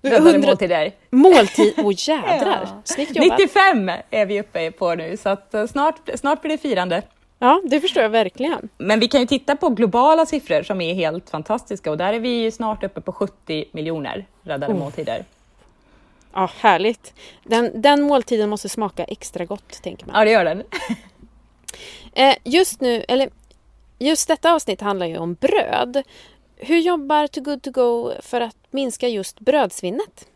räddade 0.02 0.30
100 0.30 0.48
måltider. 0.48 0.92
Måltid... 1.10 1.74
Åh 1.78 1.94
jädrar! 1.98 2.62
Ja. 2.66 2.82
Snyggt 2.84 3.16
jobbat! 3.16 3.40
95 3.40 3.92
är 4.10 4.26
vi 4.26 4.40
uppe 4.40 4.72
på 4.72 4.96
nu 4.96 5.18
så 5.18 5.30
eh, 5.30 5.66
snart, 5.68 6.10
snart 6.16 6.42
blir 6.42 6.52
det 6.52 6.58
firande. 6.58 7.02
Ja, 7.40 7.62
det 7.66 7.82
förstår 7.82 8.04
jag 8.04 8.10
verkligen. 8.10 8.70
Men 8.78 9.00
vi 9.00 9.08
kan 9.08 9.22
ju 9.22 9.28
titta 9.28 9.56
på 9.56 9.70
globala 9.70 10.26
siffror 10.26 10.64
som 10.64 10.82
är 10.82 10.94
helt 10.94 11.30
fantastiska 11.30 11.92
och 11.92 11.98
där 11.98 12.14
är 12.14 12.20
vi 12.20 12.30
ju 12.30 12.52
snart 12.52 12.84
uppe 12.84 13.02
på 13.02 13.12
70 13.12 13.66
miljoner 13.72 14.26
räddade 14.44 14.74
måltider. 14.74 15.26
Ja, 16.34 16.50
härligt. 16.58 17.14
Den, 17.44 17.82
den 17.82 18.02
måltiden 18.02 18.50
måste 18.50 18.70
smaka 18.70 19.04
extra 19.04 19.46
gott, 19.46 19.84
tänker 19.84 20.06
man. 20.06 20.16
Ja, 20.20 20.26
det 20.26 20.32
gör 20.32 20.46
den. 20.46 20.64
Eh, 22.14 22.36
just 22.44 22.82
nu, 22.82 23.06
eller 23.08 23.30
just 24.00 24.28
detta 24.28 24.54
avsnitt 24.54 24.82
handlar 24.82 25.06
ju 25.06 25.18
om 25.18 25.34
bröd. 25.34 26.04
Hur 26.64 26.80
jobbar 26.80 27.28
Too 27.28 27.44
Good 27.44 27.62
To 27.62 27.72
Go 27.72 28.12
för 28.20 28.42
att 28.42 28.58
minska 28.72 29.08
just 29.08 29.40
brödsvinnet? 29.40 30.28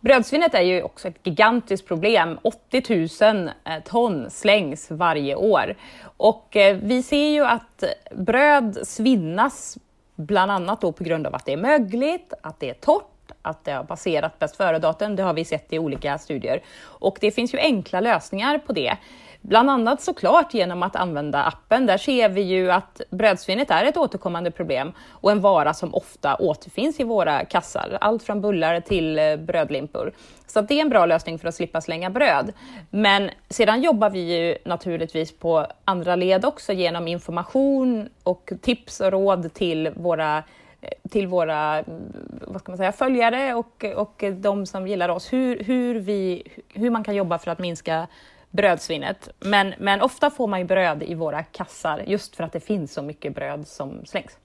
Brödsvinnet 0.00 0.54
är 0.54 0.60
ju 0.60 0.82
också 0.82 1.08
ett 1.08 1.14
gigantiskt 1.22 1.88
problem. 1.88 2.38
80 2.42 3.28
000 3.32 3.50
eh, 3.64 3.82
ton 3.84 4.30
slängs 4.30 4.90
varje 4.90 5.34
år. 5.34 5.74
Och 6.16 6.56
eh, 6.56 6.76
vi 6.82 7.02
ser 7.02 7.28
ju 7.28 7.44
att 7.44 7.84
bröd 8.12 8.78
svinnas 8.82 9.78
bland 10.14 10.50
annat 10.52 10.80
då 10.80 10.92
på 10.92 11.04
grund 11.04 11.26
av 11.26 11.34
att 11.34 11.44
det 11.44 11.52
är 11.52 11.56
mögligt, 11.56 12.32
att 12.42 12.60
det 12.60 12.70
är 12.70 12.74
torrt, 12.74 13.32
att 13.42 13.64
det 13.64 13.72
har 13.72 13.84
passerat 13.84 14.38
bäst 14.38 14.56
före-datum. 14.56 15.16
Det 15.16 15.22
har 15.22 15.34
vi 15.34 15.44
sett 15.44 15.72
i 15.72 15.78
olika 15.78 16.18
studier. 16.18 16.62
Och 16.80 17.18
det 17.20 17.30
finns 17.30 17.54
ju 17.54 17.58
enkla 17.58 18.00
lösningar 18.00 18.58
på 18.58 18.72
det. 18.72 18.96
Bland 19.46 19.70
annat 19.70 20.00
såklart 20.00 20.54
genom 20.54 20.82
att 20.82 20.96
använda 20.96 21.44
appen. 21.44 21.86
Där 21.86 21.98
ser 21.98 22.28
vi 22.28 22.40
ju 22.40 22.70
att 22.70 23.00
brödsvinnet 23.10 23.70
är 23.70 23.84
ett 23.84 23.96
återkommande 23.96 24.50
problem 24.50 24.92
och 25.10 25.30
en 25.30 25.40
vara 25.40 25.74
som 25.74 25.94
ofta 25.94 26.36
återfinns 26.36 27.00
i 27.00 27.04
våra 27.04 27.44
kassar. 27.44 27.98
Allt 28.00 28.22
från 28.22 28.40
bullar 28.40 28.80
till 28.80 29.18
eh, 29.18 29.36
brödlimpor. 29.36 30.12
Så 30.46 30.60
det 30.60 30.74
är 30.74 30.80
en 30.80 30.88
bra 30.88 31.06
lösning 31.06 31.38
för 31.38 31.48
att 31.48 31.54
slippa 31.54 31.80
slänga 31.80 32.10
bröd. 32.10 32.52
Men 32.90 33.30
sedan 33.48 33.82
jobbar 33.82 34.10
vi 34.10 34.18
ju 34.18 34.56
naturligtvis 34.64 35.38
på 35.38 35.66
andra 35.84 36.16
led 36.16 36.44
också 36.44 36.72
genom 36.72 37.08
information 37.08 38.08
och 38.22 38.52
tips 38.62 39.00
och 39.00 39.12
råd 39.12 39.54
till 39.54 39.90
våra 39.96 40.36
eh, 40.80 40.88
till 41.10 41.26
våra 41.26 41.78
mm, 41.78 42.02
vad 42.40 42.60
ska 42.60 42.72
man 42.72 42.76
säga, 42.76 42.92
följare 42.92 43.54
och, 43.54 43.84
och 43.96 44.24
de 44.36 44.66
som 44.66 44.86
gillar 44.86 45.08
oss, 45.08 45.32
hur, 45.32 45.64
hur, 45.64 45.94
vi, 45.94 46.42
hur 46.68 46.90
man 46.90 47.04
kan 47.04 47.14
jobba 47.14 47.38
för 47.38 47.50
att 47.50 47.58
minska 47.58 48.06
brödsvinnet. 48.54 49.28
Men, 49.40 49.74
men 49.78 50.02
ofta 50.02 50.30
får 50.30 50.46
man 50.46 50.58
ju 50.58 50.64
bröd 50.64 51.02
i 51.02 51.14
våra 51.14 51.42
kassar 51.42 52.02
just 52.06 52.36
för 52.36 52.44
att 52.44 52.52
det 52.52 52.60
finns 52.60 52.92
så 52.92 53.02
mycket 53.02 53.34
bröd 53.34 53.68
som 53.68 54.06
slängs. 54.06 54.38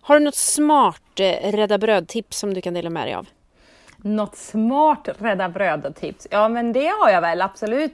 Har 0.00 0.18
du 0.18 0.24
något 0.24 0.34
smart 0.34 1.20
eh, 1.20 1.52
rädda 1.52 1.78
bröd-tips 1.78 2.38
som 2.38 2.54
du 2.54 2.60
kan 2.60 2.74
dela 2.74 2.90
med 2.90 3.06
dig 3.06 3.14
av? 3.14 3.26
Något 3.96 4.36
smart 4.36 5.08
rädda 5.18 5.48
bröd-tips? 5.48 6.26
Ja, 6.30 6.48
men 6.48 6.72
det 6.72 6.88
har 7.00 7.10
jag 7.10 7.20
väl 7.20 7.42
absolut. 7.42 7.92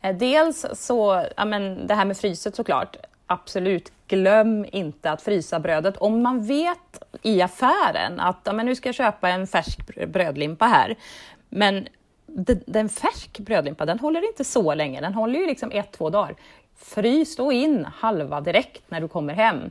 Eh, 0.00 0.16
dels 0.16 0.66
så, 0.72 1.24
ja 1.36 1.44
men 1.44 1.86
det 1.86 1.94
här 1.94 2.04
med 2.04 2.16
fryset 2.16 2.56
såklart. 2.56 2.96
Absolut, 3.26 3.92
glöm 4.08 4.66
inte 4.72 5.10
att 5.10 5.22
frysa 5.22 5.60
brödet. 5.60 5.96
Om 5.96 6.22
man 6.22 6.46
vet 6.46 7.02
i 7.22 7.42
affären 7.42 8.20
att 8.20 8.40
ja, 8.44 8.52
men 8.52 8.66
nu 8.66 8.74
ska 8.74 8.88
jag 8.88 8.96
köpa 8.96 9.28
en 9.28 9.46
färsk 9.46 9.78
brödlimpa 10.06 10.66
här, 10.66 10.96
men 11.48 11.88
den 12.66 12.88
färsk 12.88 13.38
brödlimpa, 13.38 13.86
den 13.86 13.98
håller 13.98 14.28
inte 14.28 14.44
så 14.44 14.74
länge. 14.74 15.00
Den 15.00 15.14
håller 15.14 15.40
ju 15.40 15.46
liksom 15.46 15.70
ett, 15.70 15.92
två 15.92 16.10
dagar. 16.10 16.34
Frys 16.76 17.36
då 17.36 17.52
in 17.52 17.84
halva 17.84 18.40
direkt 18.40 18.82
när 18.88 19.00
du 19.00 19.08
kommer 19.08 19.34
hem. 19.34 19.70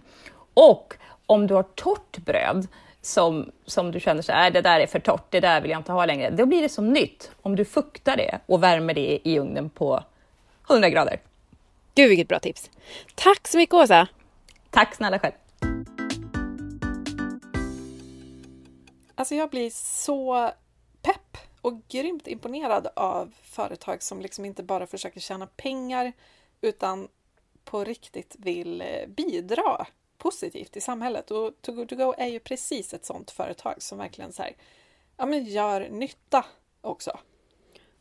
Och 0.54 0.93
om 1.26 1.48
du 1.48 1.54
har 1.54 1.63
torrt 1.63 2.17
bröd 2.17 2.67
som, 3.02 3.52
som 3.65 3.91
du 3.91 4.00
känner 4.00 4.22
så 4.22 4.32
här, 4.32 4.52
det 4.52 4.62
där 4.62 4.80
är 4.80 4.88
för 4.88 5.00
torrt, 5.00 5.26
det 5.30 5.39
där 5.39 5.62
vill 5.62 5.72
jag 5.72 5.80
inte 5.80 5.91
ha 5.91 6.06
längre. 6.06 6.30
Då 6.30 6.45
blir 6.45 6.62
det 6.62 6.69
som 6.69 6.89
nytt 6.89 7.32
om 7.41 7.56
du 7.56 7.65
fuktar 7.65 8.17
det 8.17 8.39
och 8.45 8.63
värmer 8.63 8.93
det 8.93 9.19
i 9.24 9.39
ugnen 9.39 9.69
på 9.69 10.04
100 10.69 10.89
grader. 10.89 11.19
Gud 11.95 12.10
vilket 12.10 12.28
bra 12.28 12.39
tips! 12.39 12.69
Tack 13.15 13.48
så 13.48 13.58
mycket 13.58 13.74
Åsa! 13.74 14.08
Tack 14.69 14.95
snälla 14.95 15.19
själv! 15.19 15.34
Alltså 19.15 19.36
jag 19.36 19.50
blir 19.50 19.69
så 19.74 20.52
och 21.62 21.88
grymt 21.88 22.28
imponerad 22.28 22.88
av 22.95 23.34
företag 23.41 24.04
som 24.04 24.22
liksom 24.22 24.45
inte 24.45 24.63
bara 24.63 24.88
försöker 24.88 25.19
tjäna 25.19 25.48
pengar 25.48 26.13
utan 26.62 27.08
på 27.63 27.84
riktigt 27.84 28.36
vill 28.39 28.82
eh, 28.82 29.08
bidra 29.08 29.88
positivt 30.17 30.78
i 30.78 30.82
samhället. 30.82 31.32
Och 31.32 31.54
To 31.62 31.72
Good 31.72 31.89
To 31.89 31.95
Go 31.95 32.13
är 32.17 32.28
ju 32.28 32.39
precis 32.39 32.93
ett 32.93 33.06
sådant 33.06 33.32
företag 33.32 33.82
som 33.82 33.98
verkligen 33.98 34.34
så 34.34 34.43
här, 34.43 34.56
ja, 35.17 35.26
men 35.26 35.45
gör 35.45 35.89
nytta 35.89 36.45
också. 36.82 37.19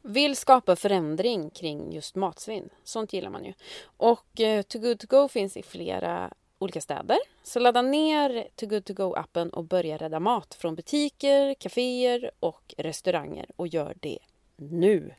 Vill 0.02 0.36
skapa 0.36 0.76
förändring 0.76 1.50
kring 1.50 1.92
just 1.92 2.14
matsvinn. 2.14 2.70
Sånt 2.84 3.12
gillar 3.12 3.30
man 3.30 3.44
ju. 3.44 3.52
Och 3.96 4.40
eh, 4.40 4.62
Too 4.62 4.80
Good 4.80 4.98
To 5.00 5.06
Go 5.06 5.28
finns 5.28 5.56
i 5.56 5.62
flera 5.62 6.32
olika 6.58 6.80
städer. 6.80 7.18
Så 7.42 7.60
ladda 7.60 7.82
ner 7.82 8.48
Too 8.56 8.68
Good 8.68 8.84
To 8.84 8.92
Go-appen 8.92 9.50
och 9.50 9.64
börja 9.64 9.96
rädda 9.96 10.20
mat 10.20 10.54
från 10.54 10.74
butiker, 10.74 11.54
kaféer 11.54 12.30
och 12.40 12.74
restauranger 12.78 13.50
och 13.56 13.68
gör 13.68 13.94
det 14.00 14.18
nu. 14.56 15.14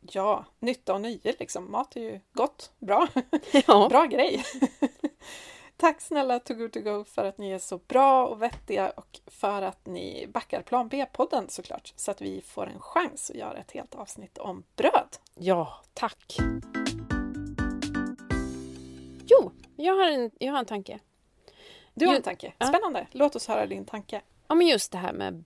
Ja, 0.00 0.44
nytta 0.58 0.94
och 0.94 1.00
nöje 1.00 1.34
liksom. 1.38 1.70
Mat 1.70 1.96
är 1.96 2.00
ju 2.00 2.20
gott, 2.32 2.72
bra, 2.78 3.08
ja. 3.66 3.88
bra 3.88 4.04
grej. 4.04 4.44
Tack 5.76 6.00
snälla 6.00 6.38
Too 6.40 6.56
Good 6.56 6.72
To 6.72 6.80
Go 6.80 7.04
för 7.04 7.24
att 7.24 7.38
ni 7.38 7.50
är 7.50 7.58
så 7.58 7.78
bra 7.78 8.26
och 8.26 8.42
vettiga 8.42 8.90
och 8.90 9.20
för 9.26 9.62
att 9.62 9.86
ni 9.86 10.26
backar 10.28 10.62
Plan 10.62 10.88
B-podden 10.88 11.48
såklart 11.48 11.92
så 11.96 12.10
att 12.10 12.20
vi 12.20 12.40
får 12.40 12.66
en 12.66 12.80
chans 12.80 13.30
att 13.30 13.36
göra 13.36 13.58
ett 13.58 13.72
helt 13.72 13.94
avsnitt 13.94 14.38
om 14.38 14.64
bröd. 14.76 15.16
Ja, 15.34 15.80
tack! 15.94 16.36
Jo, 19.26 19.52
jag 19.76 19.96
har 19.96 20.10
en, 20.10 20.30
jag 20.38 20.52
har 20.52 20.58
en 20.58 20.66
tanke. 20.66 20.98
Du 21.94 22.06
har 22.06 22.14
en 22.14 22.22
tanke? 22.22 22.52
Spännande! 22.68 23.00
Ja. 23.00 23.06
Låt 23.12 23.36
oss 23.36 23.48
höra 23.48 23.66
din 23.66 23.84
tanke. 23.84 24.22
Ja, 24.48 24.54
men 24.54 24.66
just 24.66 24.92
det 24.92 24.98
här 24.98 25.12
med 25.12 25.44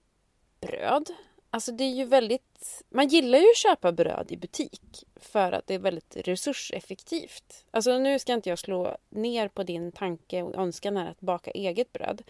bröd. 0.61 1.09
Alltså 1.49 1.71
det 1.71 1.83
är 1.83 1.95
ju 1.95 2.05
väldigt... 2.05 2.83
Man 2.89 3.07
gillar 3.07 3.39
ju 3.39 3.45
att 3.45 3.57
köpa 3.57 3.91
bröd 3.91 4.25
i 4.29 4.37
butik 4.37 5.05
för 5.15 5.51
att 5.51 5.67
det 5.67 5.73
är 5.73 5.79
väldigt 5.79 6.15
resurseffektivt. 6.15 7.65
Alltså 7.71 7.97
nu 7.97 8.19
ska 8.19 8.33
inte 8.33 8.49
jag 8.49 8.59
slå 8.59 8.97
ner 9.09 9.47
på 9.47 9.63
din 9.63 9.91
tanke 9.91 10.41
och 10.41 10.55
önskan 10.55 10.97
här 10.97 11.09
att 11.09 11.21
baka 11.21 11.51
eget 11.51 11.93
bröd. 11.93 12.23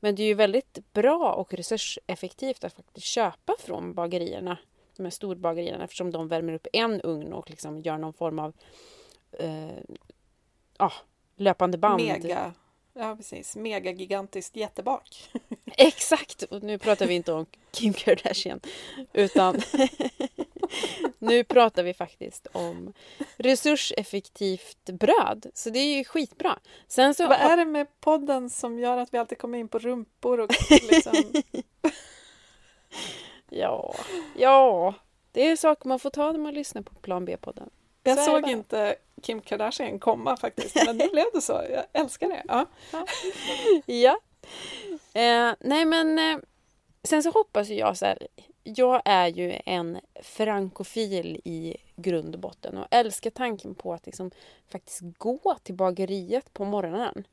Men 0.00 0.14
det 0.14 0.22
är 0.22 0.26
ju 0.26 0.34
väldigt 0.34 0.92
bra 0.92 1.32
och 1.32 1.54
resurseffektivt 1.54 2.64
att 2.64 2.72
faktiskt 2.72 3.06
köpa 3.06 3.54
från 3.58 3.94
bagerierna, 3.94 4.58
de 4.96 5.02
här 5.02 5.10
storbagerierna, 5.10 5.84
eftersom 5.84 6.10
de 6.10 6.28
värmer 6.28 6.52
upp 6.52 6.66
en 6.72 7.00
ugn 7.00 7.32
och 7.32 7.50
liksom 7.50 7.80
gör 7.80 7.98
någon 7.98 8.12
form 8.12 8.38
av 8.38 8.52
eh, 9.32 9.68
ah, 10.76 10.92
löpande 11.40 11.78
band. 11.78 12.02
Mega, 12.02 12.52
ja 12.92 13.16
precis, 13.16 13.56
mega 13.56 13.90
gigantiskt 13.90 14.56
jättebak. 14.56 15.30
Exakt, 15.76 16.42
och 16.42 16.62
nu 16.62 16.78
pratar 16.78 17.06
vi 17.06 17.14
inte 17.14 17.32
om 17.32 17.46
Kim 17.70 17.92
Kardashian 17.92 18.60
utan 19.12 19.60
nu 21.18 21.44
pratar 21.44 21.82
vi 21.82 21.94
faktiskt 21.94 22.46
om 22.52 22.92
resurseffektivt 23.36 24.84
bröd. 24.84 25.46
Så 25.54 25.70
det 25.70 25.78
är 25.78 25.96
ju 25.96 26.04
skitbra. 26.04 26.58
Sen 26.88 27.14
så 27.14 27.28
Vad 27.28 27.38
är 27.38 27.56
det 27.56 27.64
med 27.64 28.00
podden 28.00 28.50
som 28.50 28.78
gör 28.78 28.96
att 28.96 29.14
vi 29.14 29.18
alltid 29.18 29.38
kommer 29.38 29.58
in 29.58 29.68
på 29.68 29.78
rumpor 29.78 30.40
och 30.40 30.50
liksom... 30.70 31.14
ja, 33.50 33.94
ja, 34.36 34.94
det 35.32 35.46
är 35.46 35.56
saker 35.56 35.88
man 35.88 35.98
får 35.98 36.10
ta 36.10 36.32
när 36.32 36.38
man 36.38 36.54
lyssnar 36.54 36.82
på 36.82 36.94
Plan 36.94 37.24
B-podden. 37.24 37.70
Jag 38.08 38.24
såg 38.24 38.48
inte 38.48 38.96
Kim 39.22 39.40
Kardashian 39.40 39.98
komma 39.98 40.36
faktiskt, 40.36 40.74
men 40.86 40.96
nu 40.96 41.08
blev 41.08 41.24
det 41.34 41.40
så. 41.40 41.52
Jag 41.70 41.84
älskar 41.92 42.28
det. 42.28 42.42
Ja. 42.48 42.66
ja. 43.86 44.18
Eh, 45.12 45.54
nej 45.60 45.84
men 45.84 46.18
eh, 46.18 46.38
sen 47.02 47.22
så 47.22 47.30
hoppas 47.30 47.68
jag 47.68 47.96
så 47.96 48.06
här. 48.06 48.26
Jag 48.62 49.02
är 49.04 49.26
ju 49.26 49.58
en 49.66 50.00
frankofil 50.22 51.40
i 51.44 51.76
grund 51.96 52.34
och 52.34 52.40
botten 52.40 52.78
och 52.78 52.86
älskar 52.90 53.30
tanken 53.30 53.74
på 53.74 53.94
att 53.94 54.06
liksom 54.06 54.30
faktiskt 54.68 55.00
gå 55.18 55.56
till 55.62 55.74
bageriet 55.74 56.52
på 56.52 56.64
morgonen. 56.64 57.26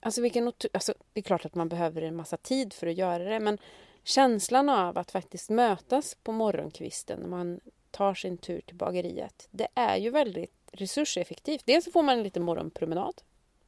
Alltså, 0.00 0.20
vilken 0.20 0.52
alltså, 0.72 0.94
det 1.12 1.20
är 1.20 1.22
klart 1.22 1.44
att 1.44 1.54
man 1.54 1.68
behöver 1.68 2.02
en 2.02 2.16
massa 2.16 2.36
tid 2.36 2.72
för 2.72 2.86
att 2.86 2.96
göra 2.96 3.24
det 3.24 3.40
men 3.40 3.58
känslan 4.04 4.68
av 4.68 4.98
att 4.98 5.10
faktiskt 5.10 5.50
mötas 5.50 6.14
på 6.14 6.32
morgonkvisten 6.32 7.20
när 7.20 7.28
man 7.28 7.60
tar 7.96 8.14
sin 8.14 8.38
tur 8.38 8.60
till 8.60 8.76
bageriet. 8.76 9.48
Det 9.50 9.68
är 9.74 9.96
ju 9.96 10.10
väldigt 10.10 10.52
resurseffektivt. 10.72 11.62
Dels 11.66 11.84
så 11.84 11.90
får 11.90 12.02
man 12.02 12.18
en 12.18 12.22
liten 12.22 12.42
morgonpromenad. 12.42 13.22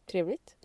Trevligt. 0.06 0.56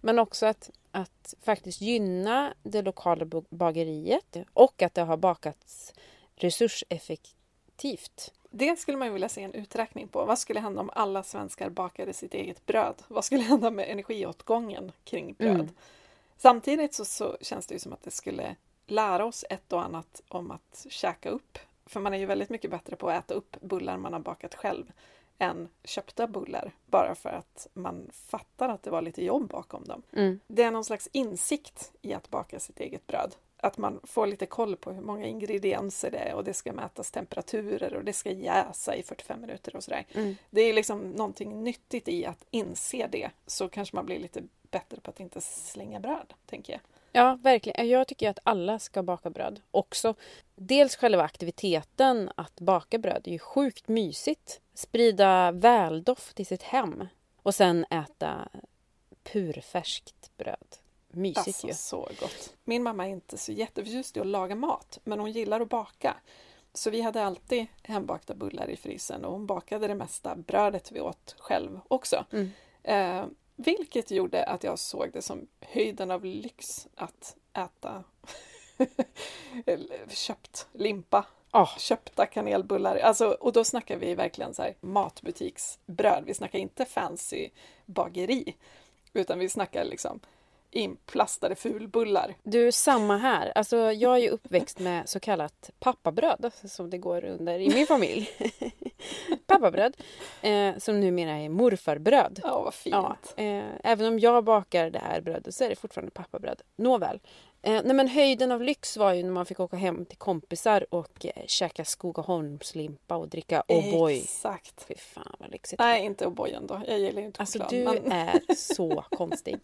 Men 0.00 0.18
också 0.18 0.46
att, 0.46 0.70
att 0.90 1.34
faktiskt 1.42 1.80
gynna 1.80 2.54
det 2.62 2.82
lokala 2.82 3.26
bageriet 3.50 4.36
och 4.52 4.82
att 4.82 4.94
det 4.94 5.02
har 5.02 5.16
bakats 5.16 5.92
resurseffektivt. 6.34 8.32
Det 8.50 8.78
skulle 8.78 8.98
man 8.98 9.12
vilja 9.12 9.28
se 9.28 9.42
en 9.42 9.54
uträkning 9.54 10.08
på. 10.08 10.24
Vad 10.24 10.38
skulle 10.38 10.60
hända 10.60 10.80
om 10.80 10.90
alla 10.92 11.22
svenskar 11.22 11.70
bakade 11.70 12.12
sitt 12.12 12.34
eget 12.34 12.66
bröd? 12.66 13.02
Vad 13.08 13.24
skulle 13.24 13.42
hända 13.42 13.70
med 13.70 13.88
energiåtgången 13.88 14.92
kring 15.04 15.32
bröd? 15.32 15.54
Mm. 15.54 15.74
Samtidigt 16.36 16.94
så, 16.94 17.04
så 17.04 17.36
känns 17.40 17.66
det 17.66 17.74
ju 17.74 17.78
som 17.78 17.92
att 17.92 18.02
det 18.02 18.10
skulle 18.10 18.56
lära 18.86 19.24
oss 19.24 19.44
ett 19.50 19.72
och 19.72 19.84
annat 19.84 20.22
om 20.28 20.50
att 20.50 20.86
käka 20.88 21.30
upp 21.30 21.58
för 21.90 22.00
man 22.00 22.14
är 22.14 22.18
ju 22.18 22.26
väldigt 22.26 22.50
mycket 22.50 22.70
bättre 22.70 22.96
på 22.96 23.10
att 23.10 23.24
äta 23.24 23.34
upp 23.34 23.56
bullar 23.60 23.96
man 23.96 24.12
har 24.12 24.20
bakat 24.20 24.54
själv 24.54 24.92
än 25.38 25.68
köpta 25.84 26.26
bullar 26.26 26.72
bara 26.86 27.14
för 27.14 27.30
att 27.30 27.66
man 27.72 28.10
fattar 28.12 28.68
att 28.68 28.82
det 28.82 28.90
var 28.90 29.02
lite 29.02 29.24
jobb 29.24 29.48
bakom 29.48 29.84
dem. 29.84 30.02
Mm. 30.12 30.40
Det 30.46 30.62
är 30.62 30.70
någon 30.70 30.84
slags 30.84 31.08
insikt 31.12 31.92
i 32.02 32.14
att 32.14 32.30
baka 32.30 32.60
sitt 32.60 32.80
eget 32.80 33.06
bröd. 33.06 33.34
Att 33.56 33.78
man 33.78 34.00
får 34.04 34.26
lite 34.26 34.46
koll 34.46 34.76
på 34.76 34.92
hur 34.92 35.02
många 35.02 35.26
ingredienser 35.26 36.10
det 36.10 36.18
är 36.18 36.34
och 36.34 36.44
det 36.44 36.54
ska 36.54 36.72
mätas 36.72 37.10
temperaturer 37.10 37.94
och 37.94 38.04
det 38.04 38.12
ska 38.12 38.30
jäsa 38.30 38.96
i 38.96 39.02
45 39.02 39.40
minuter 39.40 39.76
och 39.76 39.84
sådär. 39.84 40.06
Mm. 40.12 40.36
Det 40.50 40.60
är 40.60 40.72
liksom 40.72 41.10
någonting 41.10 41.64
nyttigt 41.64 42.08
i 42.08 42.26
att 42.26 42.44
inse 42.50 43.08
det 43.12 43.30
så 43.46 43.68
kanske 43.68 43.96
man 43.96 44.06
blir 44.06 44.18
lite 44.18 44.42
bättre 44.70 45.00
på 45.00 45.10
att 45.10 45.20
inte 45.20 45.40
slänga 45.40 46.00
bröd, 46.00 46.34
tänker 46.46 46.72
jag. 46.72 46.80
Ja, 47.12 47.38
verkligen. 47.42 47.88
Jag 47.88 48.08
tycker 48.08 48.30
att 48.30 48.38
alla 48.42 48.78
ska 48.78 49.02
baka 49.02 49.30
bröd. 49.30 49.60
Också 49.70 50.14
dels 50.54 50.96
själva 50.96 51.22
aktiviteten 51.22 52.30
att 52.34 52.60
baka 52.60 52.98
bröd 52.98 53.22
är 53.24 53.32
ju 53.32 53.38
sjukt 53.38 53.88
mysigt. 53.88 54.60
Sprida 54.74 55.52
väldoft 55.52 56.40
i 56.40 56.44
sitt 56.44 56.62
hem 56.62 57.06
och 57.42 57.54
sen 57.54 57.84
äta 57.90 58.48
purfärskt 59.22 60.30
bröd. 60.36 60.76
Mysigt 61.08 61.46
Alltså 61.48 61.66
ju. 61.66 61.74
så 61.74 62.08
gott. 62.20 62.54
Min 62.64 62.82
mamma 62.82 63.06
är 63.06 63.10
inte 63.10 63.38
så 63.38 63.52
jätteförtjust 63.52 64.16
i 64.16 64.20
att 64.20 64.26
laga 64.26 64.54
mat, 64.54 64.98
men 65.04 65.20
hon 65.20 65.32
gillar 65.32 65.60
att 65.60 65.68
baka. 65.68 66.16
Så 66.72 66.90
vi 66.90 67.00
hade 67.00 67.24
alltid 67.24 67.66
hembakta 67.82 68.34
bullar 68.34 68.70
i 68.70 68.76
frysen 68.76 69.24
och 69.24 69.32
hon 69.32 69.46
bakade 69.46 69.88
det 69.88 69.94
mesta 69.94 70.36
brödet 70.36 70.92
vi 70.92 71.00
åt 71.00 71.34
själv 71.38 71.80
också. 71.88 72.24
Mm. 72.32 72.50
Vilket 73.64 74.10
gjorde 74.10 74.44
att 74.44 74.64
jag 74.64 74.78
såg 74.78 75.12
det 75.12 75.22
som 75.22 75.46
höjden 75.60 76.10
av 76.10 76.24
lyx 76.24 76.88
att 76.94 77.36
äta 77.52 78.04
köpt 80.08 80.66
limpa. 80.72 81.26
Ah. 81.50 81.78
Köpta 81.78 82.26
kanelbullar. 82.26 82.96
Alltså, 82.96 83.28
och 83.30 83.52
då 83.52 83.64
snackar 83.64 83.96
vi 83.96 84.14
verkligen 84.14 84.54
så 84.54 84.62
här 84.62 84.74
matbutiksbröd. 84.80 86.24
Vi 86.26 86.34
snackar 86.34 86.58
inte 86.58 86.84
fancy 86.84 87.48
bageri. 87.86 88.56
Utan 89.12 89.38
vi 89.38 89.48
snackar 89.48 89.84
liksom 89.84 90.20
inplastade 90.70 91.54
fulbullar. 91.54 92.34
Du, 92.42 92.72
samma 92.72 93.16
här. 93.16 93.52
Alltså, 93.54 93.76
jag 93.92 94.14
är 94.14 94.18
ju 94.18 94.28
uppväxt 94.28 94.78
med 94.78 95.08
så 95.08 95.20
kallat 95.20 95.70
pappabröd, 95.78 96.52
som 96.64 96.90
det 96.90 96.98
går 96.98 97.24
under 97.24 97.58
i 97.58 97.74
min 97.74 97.86
familj. 97.86 98.30
pappabröd, 99.46 99.96
eh, 100.42 100.76
som 100.78 101.00
numera 101.00 101.32
är 101.32 101.48
morfarbröd. 101.48 102.40
Ja, 102.42 102.62
vad 102.62 102.74
fint. 102.74 102.94
Ja, 102.94 103.16
eh, 103.36 103.64
även 103.84 104.06
om 104.06 104.18
jag 104.18 104.44
bakar 104.44 104.90
det 104.90 104.98
här 104.98 105.20
brödet 105.20 105.54
så 105.54 105.64
är 105.64 105.68
det 105.68 105.76
fortfarande 105.76 106.10
pappabröd. 106.10 106.62
Nåväl. 106.76 107.20
Eh, 107.62 107.80
nej 107.84 107.94
men 107.94 108.08
höjden 108.08 108.52
av 108.52 108.62
lyx 108.62 108.96
var 108.96 109.12
ju 109.12 109.22
när 109.22 109.30
man 109.30 109.46
fick 109.46 109.60
åka 109.60 109.76
hem 109.76 110.04
till 110.04 110.18
kompisar 110.18 110.86
och 110.90 111.26
eh, 111.26 111.46
käka 111.46 111.84
Skogaholmslimpa 111.84 113.16
och 113.16 113.28
dricka 113.28 113.62
O'boy. 113.68 114.22
Exakt. 114.22 114.84
Fy 114.88 114.94
fan 114.94 115.36
vad 115.38 115.50
lyxigt. 115.50 115.78
Nej, 115.78 116.04
inte 116.04 116.26
O'boyen 116.26 116.66
då. 116.66 116.80
Jag 116.86 116.98
gillar 116.98 117.22
inte 117.22 117.40
Alltså 117.40 117.58
choklad. 117.58 117.96
du 117.96 118.00
men... 118.00 118.12
är 118.12 118.54
så 118.54 119.04
konstig. 119.10 119.58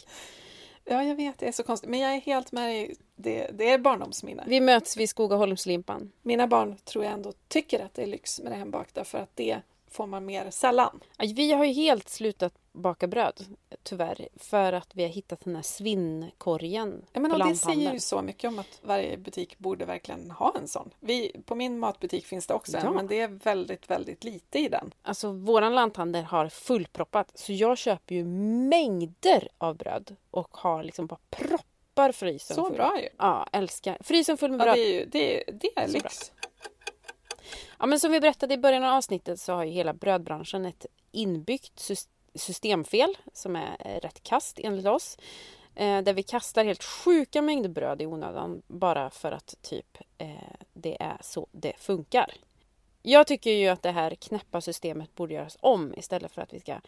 Ja, 0.88 1.04
jag 1.04 1.14
vet, 1.14 1.38
det 1.38 1.48
är 1.48 1.52
så 1.52 1.62
konstigt. 1.62 1.90
Men 1.90 2.00
jag 2.00 2.14
är 2.14 2.20
helt 2.20 2.52
med 2.52 2.68
dig. 2.68 2.94
Det, 3.16 3.50
det 3.52 3.70
är 3.70 3.78
barndomsminne. 3.78 4.44
Vi 4.46 4.60
möts 4.60 4.96
vid 4.96 5.08
Skogaholmslimpan. 5.08 6.12
Mina 6.22 6.46
barn 6.46 6.76
tror 6.84 7.04
jag 7.04 7.12
ändå 7.12 7.32
tycker 7.48 7.84
att 7.84 7.94
det 7.94 8.02
är 8.02 8.06
lyx 8.06 8.40
med 8.40 8.52
det 8.52 8.56
hembakta 8.56 9.04
för 9.04 9.18
att 9.18 9.30
det 9.34 9.60
får 9.90 10.06
man 10.06 10.26
mer 10.26 10.50
sällan. 10.50 11.00
Vi 11.18 11.52
har 11.52 11.64
ju 11.64 11.72
helt 11.72 12.08
slutat 12.08 12.54
baka 12.76 13.06
bröd, 13.06 13.44
tyvärr, 13.82 14.28
för 14.36 14.72
att 14.72 14.94
vi 14.96 15.02
har 15.02 15.10
hittat 15.10 15.40
den 15.40 15.54
här 15.56 15.62
svinnkorgen 15.62 17.04
Ja, 17.12 17.20
men 17.20 17.30
på 17.30 17.38
det 17.38 17.54
säger 17.56 17.92
ju 17.92 18.00
så 18.00 18.22
mycket 18.22 18.48
om 18.48 18.58
att 18.58 18.80
varje 18.82 19.16
butik 19.18 19.58
borde 19.58 19.84
verkligen 19.84 20.30
ha 20.30 20.54
en 20.60 20.68
sån. 20.68 20.90
Vi, 21.00 21.42
på 21.46 21.54
min 21.54 21.78
matbutik 21.78 22.26
finns 22.26 22.46
det 22.46 22.54
också 22.54 22.72
Ja. 22.76 22.86
en, 22.86 22.94
men 22.94 23.06
det 23.06 23.20
är 23.20 23.28
väldigt, 23.28 23.90
väldigt 23.90 24.24
lite 24.24 24.58
i 24.58 24.68
den. 24.68 24.94
Alltså 25.02 25.32
våran 25.32 25.74
lanthandel 25.74 26.24
har 26.24 26.48
fullproppat 26.48 27.32
så 27.38 27.52
jag 27.52 27.78
köper 27.78 28.14
ju 28.14 28.24
mängder 28.68 29.48
av 29.58 29.76
bröd 29.76 30.16
och 30.30 30.56
har 30.56 30.82
liksom 30.84 31.06
bara 31.06 31.18
proppar 31.30 32.12
frysen 32.12 32.54
Så 32.54 32.64
full. 32.66 32.74
bra 32.74 33.00
ju! 33.02 33.08
Ja, 33.18 33.48
älskar. 33.52 33.98
Frysen 34.00 34.36
full 34.36 34.50
med 34.52 34.60
Ja, 34.60 34.72
bröd. 34.72 34.76
det 34.76 34.82
är, 34.94 35.00
ju, 35.00 35.04
det, 35.06 35.44
det 35.60 35.70
är 35.76 35.88
lyx. 35.88 36.32
Ja, 37.78 37.86
men 37.86 38.00
som 38.00 38.12
vi 38.12 38.20
berättade 38.20 38.54
i 38.54 38.58
början 38.58 38.84
av 38.84 38.94
avsnittet 38.94 39.40
så 39.40 39.52
har 39.52 39.64
ju 39.64 39.70
hela 39.70 39.92
brödbranschen 39.94 40.66
ett 40.66 40.86
inbyggt 41.12 41.76
sys- 41.80 42.08
systemfel 42.38 43.16
som 43.32 43.56
är 43.56 43.76
eh, 43.78 44.00
rätt 44.00 44.22
kast 44.22 44.58
enligt 44.58 44.86
oss. 44.86 45.18
Eh, 45.74 46.02
där 46.02 46.12
vi 46.12 46.22
kastar 46.22 46.64
helt 46.64 46.84
sjuka 46.84 47.42
mängder 47.42 47.68
bröd 47.68 48.02
i 48.02 48.06
onödan 48.06 48.62
bara 48.66 49.10
för 49.10 49.32
att 49.32 49.54
typ 49.62 49.98
eh, 50.18 50.28
det 50.72 51.02
är 51.02 51.18
så 51.20 51.46
det 51.52 51.72
funkar. 51.78 52.34
Jag 53.02 53.26
tycker 53.26 53.50
ju 53.50 53.68
att 53.68 53.82
det 53.82 53.90
här 53.90 54.14
knäppa 54.14 54.60
systemet 54.60 55.14
borde 55.14 55.34
göras 55.34 55.56
om 55.60 55.94
istället 55.96 56.32
för 56.32 56.42
att 56.42 56.52
vi 56.52 56.60
ska 56.60 56.80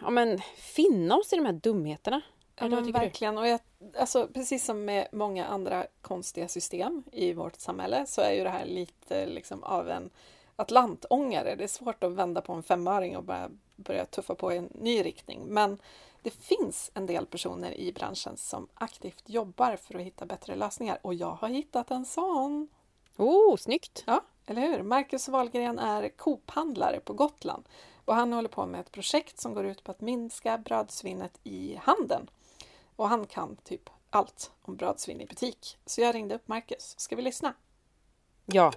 ja, 0.00 0.10
men, 0.10 0.40
finna 0.56 1.16
oss 1.16 1.32
i 1.32 1.36
de 1.36 1.46
här 1.46 1.52
dumheterna. 1.52 2.22
Ja, 2.58 2.68
men 2.68 2.84
du? 2.84 2.92
verkligen. 2.92 3.38
Och 3.38 3.48
jag, 3.48 3.60
alltså, 3.98 4.28
precis 4.34 4.64
som 4.64 4.84
med 4.84 5.08
många 5.12 5.46
andra 5.46 5.86
konstiga 6.00 6.48
system 6.48 7.02
i 7.12 7.32
vårt 7.32 7.60
samhälle 7.60 8.06
så 8.06 8.20
är 8.20 8.32
ju 8.32 8.42
det 8.42 8.50
här 8.50 8.66
lite 8.66 9.26
liksom 9.26 9.64
av 9.64 9.90
en 9.90 10.10
atlantångare. 10.56 11.54
Det 11.54 11.64
är 11.64 11.68
svårt 11.68 12.04
att 12.04 12.12
vända 12.12 12.40
på 12.40 12.52
en 12.52 12.62
femöring 12.62 13.16
och 13.16 13.24
bara 13.24 13.50
börja 13.76 14.04
tuffa 14.04 14.34
på 14.34 14.52
i 14.52 14.56
en 14.56 14.68
ny 14.74 15.02
riktning. 15.04 15.44
Men 15.46 15.78
det 16.22 16.30
finns 16.30 16.90
en 16.94 17.06
del 17.06 17.26
personer 17.26 17.74
i 17.74 17.92
branschen 17.92 18.36
som 18.36 18.68
aktivt 18.74 19.22
jobbar 19.26 19.76
för 19.76 19.94
att 19.94 20.02
hitta 20.02 20.26
bättre 20.26 20.54
lösningar 20.54 20.98
och 21.02 21.14
jag 21.14 21.30
har 21.30 21.48
hittat 21.48 21.90
en 21.90 22.04
sån. 22.04 22.68
Oh, 23.16 23.56
snyggt! 23.56 24.04
Ja, 24.06 24.24
eller 24.46 24.62
hur? 24.62 24.82
Marcus 24.82 25.28
Wahlgren 25.28 25.78
är 25.78 26.08
Coop-handlare 26.08 27.00
på 27.00 27.12
Gotland 27.12 27.68
och 28.04 28.14
han 28.14 28.32
håller 28.32 28.48
på 28.48 28.66
med 28.66 28.80
ett 28.80 28.92
projekt 28.92 29.40
som 29.40 29.54
går 29.54 29.66
ut 29.66 29.84
på 29.84 29.90
att 29.90 30.00
minska 30.00 30.58
brödsvinnet 30.58 31.40
i 31.42 31.78
handeln. 31.82 32.30
Och 32.96 33.08
han 33.08 33.26
kan 33.26 33.56
typ 33.56 33.90
allt 34.10 34.50
om 34.62 34.76
brödsvinn 34.76 35.20
i 35.20 35.26
butik. 35.26 35.78
Så 35.86 36.00
jag 36.00 36.14
ringde 36.14 36.34
upp 36.34 36.48
Marcus. 36.48 36.94
Ska 36.98 37.16
vi 37.16 37.22
lyssna? 37.22 37.54
Ja, 38.46 38.72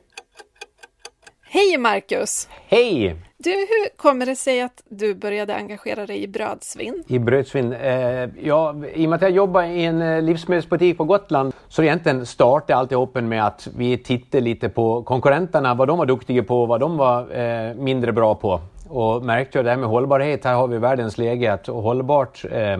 Hej 1.51 1.77
Marcus! 1.77 2.47
Hej! 2.67 3.15
Du, 3.37 3.49
hur 3.49 3.97
kommer 3.97 4.25
det 4.25 4.35
sig 4.35 4.61
att 4.61 4.83
du 4.89 5.15
började 5.15 5.55
engagera 5.55 6.05
dig 6.05 6.23
i 6.23 6.27
brödsvinn? 6.27 7.03
I 7.07 7.19
brödsvinn. 7.19 7.73
Eh, 7.73 8.29
ja, 8.41 8.75
I 8.93 9.05
och 9.05 9.09
med 9.09 9.15
att 9.15 9.21
jag 9.21 9.31
jobbar 9.31 9.63
i 9.63 9.85
en 9.85 10.01
eh, 10.01 10.21
livsmedelsbutik 10.21 10.97
på 10.97 11.03
Gotland 11.03 11.53
så 11.67 11.83
egentligen 11.83 12.25
startade 12.25 12.79
alltihop 12.79 13.15
med 13.15 13.45
att 13.45 13.67
vi 13.77 13.97
tittade 13.97 14.43
lite 14.43 14.69
på 14.69 15.03
konkurrenterna, 15.03 15.73
vad 15.73 15.87
de 15.87 15.97
var 15.97 16.05
duktiga 16.05 16.43
på, 16.43 16.65
vad 16.65 16.79
de 16.79 16.97
var 16.97 17.37
eh, 17.37 17.75
mindre 17.75 18.11
bra 18.11 18.35
på. 18.35 18.61
Och 18.89 19.25
märkte 19.25 19.57
jag 19.57 19.65
det 19.65 19.69
här 19.71 19.77
med 19.77 19.89
hållbarhet, 19.89 20.45
här 20.45 20.53
har 20.53 20.67
vi 20.67 20.77
världens 20.77 21.17
läge 21.17 21.53
att 21.53 21.67
hållbart 21.67 22.45
eh, 22.51 22.77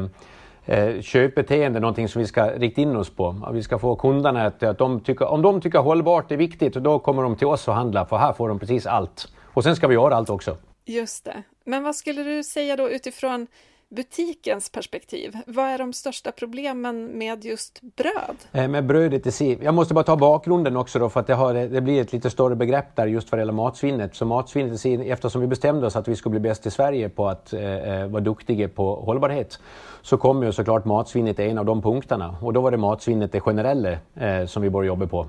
eh, 0.70 1.02
köpbeteende 1.02 1.80
någonting 1.80 2.08
som 2.08 2.22
vi 2.22 2.28
ska 2.28 2.46
rikta 2.46 2.82
in 2.82 2.96
oss 2.96 3.10
på. 3.10 3.36
Att 3.46 3.56
vi 3.56 3.64
ska 3.64 3.80
få 3.80 3.96
kunderna 3.96 4.46
att, 4.46 4.64
att 4.64 4.78
de 4.78 5.00
tycker, 5.00 5.26
om 5.26 5.42
de 5.42 5.62
tycker 5.62 5.80
hållbart 5.80 6.32
är 6.32 6.38
viktigt, 6.38 6.74
då 6.74 7.00
kommer 7.00 7.24
de 7.24 7.36
till 7.36 7.48
oss 7.48 7.68
och 7.68 7.74
handlar 7.74 8.06
för 8.06 8.18
här 8.18 8.34
får 8.34 8.50
de 8.50 8.60
precis 8.60 8.86
allt. 8.86 9.28
Och 9.54 9.64
sen 9.64 9.76
ska 9.76 9.88
vi 9.88 9.94
göra 9.94 10.16
allt 10.16 10.30
också. 10.30 10.58
Just 10.86 11.26
det. 11.26 11.44
Men 11.64 11.84
vad 11.84 11.96
skulle 11.96 12.24
du 12.24 12.44
säga 12.44 12.76
då 12.76 12.90
utifrån 12.90 13.48
butikens 13.90 14.70
perspektiv? 14.70 15.38
Vad 15.48 15.66
är 15.66 15.78
de 15.78 15.94
största 15.94 16.32
problemen 16.32 17.06
med 17.06 17.46
just 17.46 17.82
bröd? 17.82 18.36
Eh, 18.52 18.68
Med 18.68 18.86
brödet 18.86 19.28
i 19.28 19.32
sig. 19.32 19.60
Jag 19.62 19.74
måste 19.74 19.94
bara 19.94 20.04
ta 20.04 20.16
bakgrunden 20.16 20.78
också 20.78 21.00
då 21.00 21.10
för 21.10 21.20
att 21.20 21.28
det, 21.28 21.34
har, 21.34 21.54
det 21.54 21.82
blir 21.82 22.02
ett 22.02 22.14
lite 22.14 22.30
större 22.30 22.56
begrepp 22.56 22.96
där 22.96 23.08
just 23.08 23.32
vad 23.32 23.40
det 23.40 23.42
gäller 23.42 23.54
matsvinnet. 23.54 24.16
Så 24.16 24.26
matsvinnet 24.26 24.74
i 24.74 24.78
sig, 24.78 25.12
eftersom 25.12 25.42
vi 25.42 25.48
bestämde 25.48 25.88
oss 25.88 25.96
att 25.96 26.08
vi 26.08 26.16
skulle 26.16 26.32
bli 26.32 26.50
bäst 26.50 26.66
i 26.66 26.72
Sverige 26.72 27.10
på 27.10 27.28
att 27.28 27.54
eh, 27.54 27.62
eh 27.62 28.08
vara 28.08 28.24
duktiga 28.24 28.68
på 28.68 28.96
hållbarhet 28.96 29.60
så 30.02 30.18
kom 30.18 30.44
ju 30.44 30.52
såklart 30.52 30.86
matsvinnet 30.86 31.40
en 31.40 31.58
av 31.58 31.66
de 31.66 31.82
punkterna 31.82 32.36
och 32.42 32.54
då 32.54 32.62
var 32.62 32.72
det 32.72 32.78
matsvinnet 32.78 33.32
det 33.32 33.40
generella 33.40 33.92
eh, 34.16 34.46
som 34.46 34.62
vi 34.62 34.70
började 34.70 34.88
jobba 34.88 35.08
på. 35.08 35.26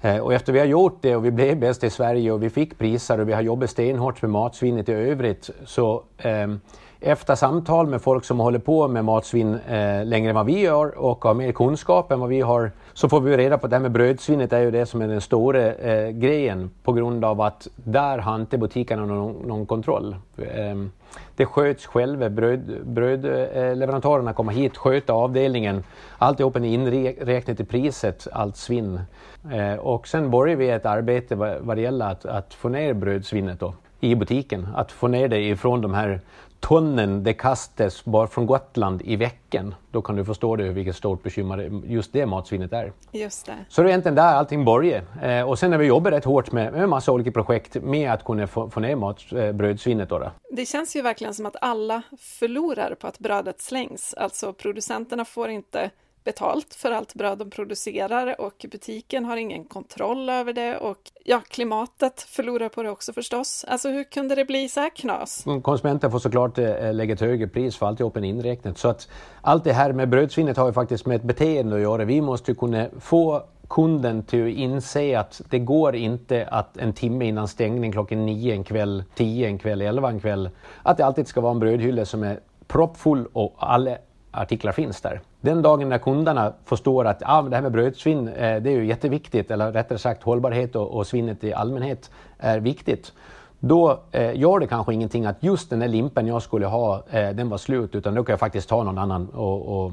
Eh, 0.00 0.18
och 0.18 0.34
efter 0.34 0.52
vi 0.52 0.58
har 0.58 0.66
gjort 0.66 0.98
det 1.02 1.16
och 1.16 1.24
vi 1.24 1.30
blev 1.30 1.58
bäst 1.58 1.84
i 1.84 1.90
Sverige 1.90 2.32
och 2.32 2.42
vi 2.42 2.50
fick 2.50 2.78
priser 2.78 3.20
och 3.20 3.28
vi 3.28 3.32
har 3.32 3.42
jobbat 3.42 3.70
stenhårt 3.70 4.22
med 4.22 4.30
matsvinnet 4.30 4.88
i 4.88 4.92
övrigt 4.92 5.50
så 5.64 6.02
eh, 6.18 6.46
efter 7.04 7.34
samtal 7.34 7.86
med 7.86 8.02
folk 8.02 8.24
som 8.24 8.40
håller 8.40 8.58
på 8.58 8.88
med 8.88 9.04
matsvinn 9.04 9.54
eh, 9.54 10.04
längre 10.04 10.28
än 10.28 10.34
vad 10.34 10.46
vi 10.46 10.60
gör 10.60 10.98
och 10.98 11.24
har 11.24 11.34
mer 11.34 11.52
kunskap 11.52 12.12
än 12.12 12.20
vad 12.20 12.28
vi 12.28 12.40
har 12.40 12.70
så 12.92 13.08
får 13.08 13.20
vi 13.20 13.36
reda 13.36 13.58
på 13.58 13.66
att 13.66 13.70
det 13.70 13.76
här 13.76 13.82
med 13.82 13.90
brödsvinnet 13.90 14.52
är 14.52 14.60
ju 14.60 14.70
det 14.70 14.86
som 14.86 15.02
är 15.02 15.08
den 15.08 15.20
stora 15.20 15.74
eh, 15.74 16.10
grejen 16.10 16.70
på 16.82 16.92
grund 16.92 17.24
av 17.24 17.40
att 17.40 17.68
där 17.74 18.18
har 18.18 18.36
inte 18.36 18.58
butikerna 18.58 19.06
någon, 19.06 19.32
någon 19.46 19.66
kontroll. 19.66 20.16
Eh, 20.38 20.74
det 21.36 21.46
sköts 21.46 21.86
själva. 21.86 22.30
Brödleverantörerna 22.30 22.92
bröd, 22.94 23.24
eh, 23.70 23.76
leverantörerna 23.76 24.32
kommer 24.32 24.52
hit, 24.52 24.76
sköter 24.76 25.12
avdelningen. 25.12 25.84
Alltihop 26.18 26.56
är 26.56 26.64
inräknat 26.64 27.60
i 27.60 27.64
priset, 27.64 28.28
allt 28.32 28.56
svinn. 28.56 29.00
Eh, 29.52 29.74
och 29.74 30.08
sen 30.08 30.30
börjar 30.30 30.56
vi 30.56 30.70
ett 30.70 30.86
arbete 30.86 31.34
vad, 31.34 31.60
vad 31.60 31.76
det 31.76 31.80
gäller 31.80 32.06
att, 32.06 32.24
att 32.24 32.54
få 32.54 32.68
ner 32.68 32.94
brödsvinnet 32.94 33.60
då, 33.60 33.74
i 34.00 34.14
butiken. 34.14 34.68
Att 34.74 34.92
få 34.92 35.08
ner 35.08 35.28
det 35.28 35.40
ifrån 35.40 35.80
de 35.80 35.94
här 35.94 36.20
tonnen 36.62 37.22
det 37.22 37.34
kastas 37.34 38.04
bara 38.04 38.26
från 38.26 38.46
Gotland 38.46 39.02
i 39.04 39.16
veckan. 39.16 39.74
Då 39.90 40.02
kan 40.02 40.16
du 40.16 40.24
förstå 40.24 40.56
det, 40.56 40.68
vilket 40.68 40.96
stort 40.96 41.22
bekymmer 41.22 41.82
just 41.86 42.12
det 42.12 42.26
matsvinnet 42.26 42.72
är. 42.72 42.92
Just 43.12 43.46
det. 43.46 43.52
Så 43.68 43.82
det 43.82 43.88
är 43.88 43.90
egentligen 43.90 44.14
där 44.14 44.34
allting 44.34 44.64
börjar. 44.64 45.02
Eh, 45.22 45.48
och 45.48 45.58
sen 45.58 45.72
har 45.72 45.78
vi 45.78 45.86
jobbat 45.86 46.12
rätt 46.12 46.24
hårt 46.24 46.52
med, 46.52 46.72
med 46.72 46.82
en 46.82 46.90
massa 46.90 47.12
olika 47.12 47.30
projekt 47.30 47.74
med 47.74 48.12
att 48.12 48.24
kunna 48.24 48.46
få, 48.46 48.70
få 48.70 48.80
ner 48.80 48.96
mat, 48.96 49.32
eh, 49.32 49.52
brödsvinnet. 49.52 50.08
Då, 50.08 50.18
då. 50.18 50.30
Det 50.50 50.66
känns 50.66 50.96
ju 50.96 51.02
verkligen 51.02 51.34
som 51.34 51.46
att 51.46 51.56
alla 51.60 52.02
förlorar 52.18 52.94
på 52.94 53.06
att 53.06 53.18
brödet 53.18 53.60
slängs. 53.60 54.14
Alltså 54.14 54.52
producenterna 54.52 55.24
får 55.24 55.48
inte 55.48 55.90
betalt 56.24 56.74
för 56.74 56.90
allt 56.90 57.14
bröd 57.14 57.38
de 57.38 57.50
producerar 57.50 58.40
och 58.40 58.66
butiken 58.70 59.24
har 59.24 59.36
ingen 59.36 59.64
kontroll 59.64 60.28
över 60.28 60.52
det 60.52 60.78
och 60.78 60.98
ja, 61.24 61.40
klimatet 61.48 62.22
förlorar 62.22 62.68
på 62.68 62.82
det 62.82 62.90
också 62.90 63.12
förstås. 63.12 63.64
Alltså 63.68 63.88
hur 63.88 64.04
kunde 64.04 64.34
det 64.34 64.44
bli 64.44 64.68
så 64.68 64.80
här 64.80 64.90
knas? 64.90 65.44
Konsumenten 65.62 66.10
får 66.10 66.18
såklart 66.18 66.58
eh, 66.58 66.94
lägga 66.94 67.14
ett 67.14 67.20
högre 67.20 67.48
pris 67.48 67.76
för 67.76 67.86
alltihopen 67.86 68.24
inräknat. 68.24 68.78
Så 68.78 68.88
att 68.88 69.08
allt 69.40 69.64
det 69.64 69.72
här 69.72 69.92
med 69.92 70.08
brödsvinnet 70.08 70.56
har 70.56 70.66
ju 70.66 70.72
faktiskt 70.72 71.06
med 71.06 71.16
ett 71.16 71.22
beteende 71.22 71.76
att 71.76 71.82
göra. 71.82 72.04
Vi 72.04 72.20
måste 72.20 72.54
kunna 72.54 72.86
få 73.00 73.42
kunden 73.68 74.22
till 74.22 74.42
att 74.42 74.48
inse 74.48 75.18
att 75.18 75.40
det 75.50 75.58
går 75.58 75.96
inte 75.96 76.46
att 76.46 76.76
en 76.76 76.92
timme 76.92 77.24
innan 77.24 77.48
stängning 77.48 77.92
klockan 77.92 78.26
nio 78.26 78.52
en 78.54 78.64
kväll, 78.64 79.04
tio 79.14 79.46
en 79.46 79.58
kväll, 79.58 79.82
elva 79.82 80.08
en 80.08 80.20
kväll, 80.20 80.50
att 80.82 80.96
det 80.96 81.06
alltid 81.06 81.26
ska 81.26 81.40
vara 81.40 81.52
en 81.52 81.58
brödhylla 81.58 82.04
som 82.04 82.22
är 82.22 82.40
proppfull 82.66 83.26
och 83.32 83.54
alla 83.58 83.96
artiklar 84.32 84.72
finns 84.72 85.00
där. 85.00 85.20
Den 85.40 85.62
dagen 85.62 85.88
när 85.88 85.98
kunderna 85.98 86.52
förstår 86.64 87.04
att 87.04 87.22
ah, 87.24 87.42
det 87.42 87.56
här 87.56 87.62
med 87.62 87.72
brödsvinn 87.72 88.28
eh, 88.28 88.62
det 88.62 88.70
är 88.70 88.76
ju 88.76 88.86
jätteviktigt, 88.86 89.50
eller 89.50 89.72
rättare 89.72 89.98
sagt 89.98 90.22
hållbarhet 90.22 90.76
och, 90.76 90.96
och 90.96 91.06
svinnet 91.06 91.44
i 91.44 91.52
allmänhet 91.52 92.10
är 92.38 92.60
viktigt. 92.60 93.12
Då 93.58 94.00
eh, 94.10 94.38
gör 94.38 94.58
det 94.58 94.66
kanske 94.66 94.94
ingenting 94.94 95.24
att 95.24 95.36
just 95.40 95.70
den 95.70 95.78
där 95.78 95.88
limpen 95.88 96.26
jag 96.26 96.42
skulle 96.42 96.66
ha, 96.66 97.02
eh, 97.10 97.30
den 97.30 97.48
var 97.48 97.58
slut, 97.58 97.94
utan 97.94 98.14
då 98.14 98.24
kan 98.24 98.32
jag 98.32 98.40
faktiskt 98.40 98.68
ta 98.68 98.82
någon 98.82 98.98
annan 98.98 99.28
och, 99.28 99.84
och 99.84 99.92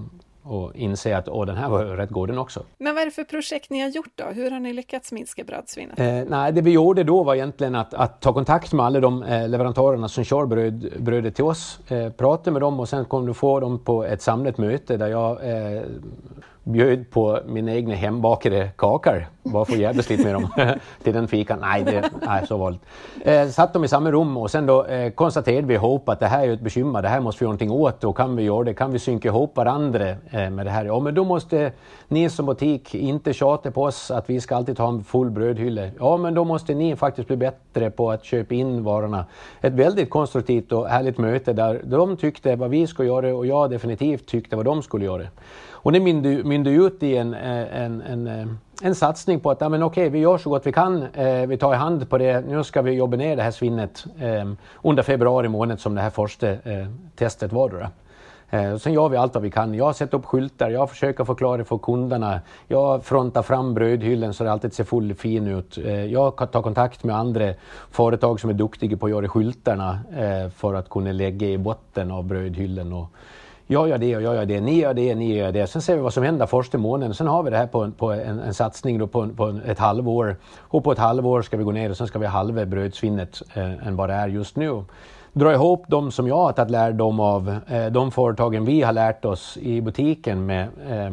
och 0.50 0.76
inse 0.76 1.18
att 1.18 1.30
Åh, 1.30 1.46
den 1.46 1.58
här 1.58 1.70
var 1.70 1.86
rätt 1.86 2.10
god 2.10 2.30
den 2.30 2.38
också. 2.38 2.64
Men 2.78 2.96
vad 2.96 3.02
är 3.02 3.06
det 3.06 3.12
för 3.12 3.24
projekt 3.24 3.70
ni 3.70 3.80
har 3.80 3.90
gjort 3.90 4.12
då? 4.16 4.24
Hur 4.26 4.52
har 4.52 4.60
ni 4.60 4.74
lyckats 4.74 5.12
minska 5.12 5.44
brödsvinnet? 5.44 6.00
Eh, 6.00 6.24
nej, 6.28 6.52
det 6.52 6.62
vi 6.62 6.72
gjorde 6.72 7.04
då 7.04 7.24
var 7.24 7.36
egentligen 7.36 7.76
att, 7.76 7.94
att 7.94 8.22
ta 8.22 8.34
kontakt 8.34 8.74
med 8.74 8.86
alla 8.86 9.00
de 9.00 9.24
eh, 9.24 9.50
leverantörerna 9.50 10.08
som 10.08 10.24
kör 10.24 10.46
bröd, 10.46 10.94
brödet 11.00 11.36
till 11.36 11.44
oss, 11.44 11.80
eh, 11.92 12.10
prata 12.10 12.52
med 12.52 12.62
dem 12.62 12.80
och 12.80 12.90
sen 12.90 13.06
kom 13.06 13.26
du 13.26 13.34
få 13.34 13.60
dem 13.60 13.80
på 13.84 14.04
ett 14.04 14.22
samlat 14.22 14.58
möte 14.58 14.98
där 14.98 15.08
jag 15.08 15.50
eh, 15.50 15.82
bjöd 16.72 17.10
på 17.10 17.40
mina 17.46 17.72
egna 17.72 17.96
hembakade 17.96 18.70
kakor. 18.78 19.26
Bara 19.44 19.66
för 19.66 19.76
jävlas 19.76 20.10
lite 20.10 20.24
med 20.24 20.34
dem 20.34 20.48
till 21.04 21.14
den 21.14 21.28
fikan. 21.28 21.60
Nej, 21.60 21.84
det, 21.84 22.10
nej 22.28 22.48
så 22.48 22.58
var 22.58 22.76
det 23.24 23.42
eh, 23.42 23.48
Satt 23.48 23.74
dem 23.74 23.84
i 23.84 23.88
samma 23.88 24.12
rum 24.12 24.38
och 24.38 24.52
sen 24.52 24.66
då 24.66 24.86
eh, 24.86 25.12
konstaterade 25.12 25.68
vi 25.68 25.74
ihop 25.74 26.10
att 26.10 26.20
det 26.20 26.28
här 26.28 26.48
är 26.48 26.54
ett 26.54 26.62
bekymmer. 26.62 27.02
Det 27.02 27.08
här 27.08 27.20
måste 27.20 27.40
vi 27.40 27.44
göra 27.44 27.50
någonting 27.50 27.72
åt 27.72 28.04
och 28.04 28.18
kan 28.18 28.36
vi 28.36 28.44
göra 28.44 28.64
det? 28.64 28.74
Kan 28.74 28.92
vi 28.92 29.00
synka 29.00 29.28
ihop 29.28 29.58
varandra 29.58 30.10
eh, 30.10 30.50
med 30.50 30.66
det 30.66 30.70
här? 30.70 30.86
Ja, 30.86 31.00
men 31.00 31.16
då 31.16 31.24
måste 31.24 31.72
ni 32.08 32.30
som 32.30 32.46
butik 32.46 32.96
inte 32.96 33.34
tjata 33.34 33.72
på 33.72 33.84
oss 33.84 34.12
att 34.12 34.30
vi 34.30 34.42
ska 34.42 34.56
alltid 34.56 34.80
ha 34.80 34.88
en 34.88 35.04
full 35.04 35.30
brödhylla. 35.30 35.82
Ja, 36.00 36.18
men 36.18 36.34
då 36.34 36.44
måste 36.44 36.74
ni 36.74 36.96
faktiskt 36.96 37.28
bli 37.28 37.38
bättre 37.38 37.92
på 37.92 38.12
att 38.12 38.24
köpa 38.24 38.56
in 38.56 38.84
varorna. 38.84 39.26
Ett 39.62 39.74
väldigt 39.74 40.10
konstruktivt 40.10 40.72
och 40.72 40.88
härligt 40.88 41.18
möte 41.18 41.54
där 41.54 41.82
de 41.84 42.18
tyckte 42.18 42.56
vad 42.56 42.70
vi 42.70 42.88
skulle 42.88 43.10
göra 43.10 43.36
och 43.36 43.46
jag 43.46 43.70
definitivt 43.70 44.28
tyckte 44.28 44.56
vad 44.56 44.66
de 44.66 44.82
skulle 44.82 45.06
göra. 45.06 45.24
Och 45.82 45.92
det 45.92 46.00
mynde 46.44 46.70
ut 46.70 47.04
i 47.04 47.18
en, 47.18 47.34
eh, 47.34 47.84
en, 47.84 48.02
en, 48.02 48.28
eh, 48.28 48.48
en 48.82 48.96
satsning 48.96 49.40
på 49.40 49.52
att 49.52 49.62
ja, 49.62 49.70
men 49.70 49.84
okej, 49.84 50.10
vi 50.10 50.20
gör 50.20 50.38
så 50.38 50.50
gott 50.50 50.68
vi 50.68 50.72
kan. 50.72 51.04
Eh, 51.14 51.48
vi 51.48 51.58
tar 51.58 51.74
i 51.74 51.78
hand 51.78 52.10
på 52.10 52.18
det. 52.18 52.42
Nu 52.48 52.64
ska 52.64 52.82
vi 52.82 52.92
jobba 52.92 53.18
ner 53.18 53.36
det 53.36 53.44
här 53.44 53.52
svinnet 53.52 54.06
under 54.82 55.04
februari 55.04 55.48
månad 55.48 55.80
som 55.80 55.96
det 55.96 56.02
här 56.02 56.10
första 56.10 56.48
testet 57.16 57.54
var. 57.54 57.70
Då. 57.70 57.88
Sen 58.80 58.94
gör 58.94 59.10
vi 59.10 59.18
allt 59.18 59.34
vad 59.34 59.44
vi 59.44 59.52
kan. 59.52 59.74
Jag 59.74 59.96
sätter 59.96 60.18
upp 60.18 60.26
skyltar, 60.26 60.70
jag 60.70 60.90
försöker 60.90 61.24
förklara 61.24 61.66
för 61.66 61.78
kunderna. 61.78 62.42
Jag 62.68 63.06
frontar 63.06 63.42
fram 63.42 63.74
brödhyllan 63.74 64.34
så 64.34 64.44
det 64.44 64.52
alltid 64.52 64.74
ser 64.74 64.84
full 64.84 65.14
fin 65.14 65.48
ut. 65.48 65.78
Jag 66.10 66.52
tar 66.52 66.62
kontakt 66.62 67.04
med 67.04 67.16
andra 67.16 67.54
företag 67.92 68.40
som 68.40 68.50
är 68.50 68.54
duktiga 68.54 68.98
på 68.98 69.06
att 69.06 69.12
göra 69.12 69.28
skyltarna 69.28 70.00
för 70.56 70.74
att 70.74 70.90
kunna 70.90 71.12
lägga 71.12 71.48
i 71.48 71.58
botten 71.58 72.12
av 72.12 72.24
brödhyllan. 72.24 72.94
Och 72.94 73.08
jag 73.72 73.90
gör 73.90 73.98
det 73.98 74.16
och 74.16 74.22
jag 74.22 74.36
gör 74.36 74.46
det, 74.46 74.62
ni 74.62 74.80
gör 74.80 74.94
det, 74.94 75.16
ni 75.16 75.36
gör 75.36 75.52
det. 75.52 75.68
Sen 75.68 75.82
ser 75.82 75.96
vi 75.96 76.02
vad 76.02 76.14
som 76.14 76.24
händer 76.24 76.46
första 76.46 76.78
månaden. 76.78 77.14
Sen 77.14 77.28
har 77.28 77.44
vi 77.44 77.50
det 77.50 77.58
här 77.58 77.68
på, 77.68 77.84
en, 77.84 77.92
på 77.92 78.12
en, 78.12 78.40
en 78.40 78.54
satsning 78.54 78.98
då 78.98 79.08
på, 79.08 79.30
på 79.30 79.60
ett 79.66 79.80
halvår. 79.80 80.36
Och 80.60 80.84
på 80.84 80.92
ett 80.92 80.98
halvår 80.98 81.42
ska 81.42 81.58
vi 81.58 81.64
gå 81.64 81.72
ner 81.72 81.90
och 81.90 81.98
sen 81.98 82.08
ska 82.08 82.20
vi 82.20 82.26
halva 82.26 82.66
brödsvinnet 82.66 83.42
eh, 83.54 83.88
än 83.88 83.96
vad 83.96 84.10
det 84.10 84.14
är 84.14 84.28
just 84.28 84.56
nu. 84.56 84.84
Dra 85.34 85.54
ihop 85.54 85.86
de 85.88 86.12
som 86.12 86.28
jag 86.28 86.36
har 86.36 86.52
tagit 86.52 86.72
lärdom 86.72 87.20
av, 87.20 87.58
eh, 87.68 87.86
de 87.86 88.12
företagen 88.12 88.66
vi 88.66 88.82
har 88.82 88.94
lärt 88.94 89.26
oss 89.26 89.58
i 89.58 89.82
butiken 89.82 90.46
med 90.46 90.68
Eh, 90.90 91.12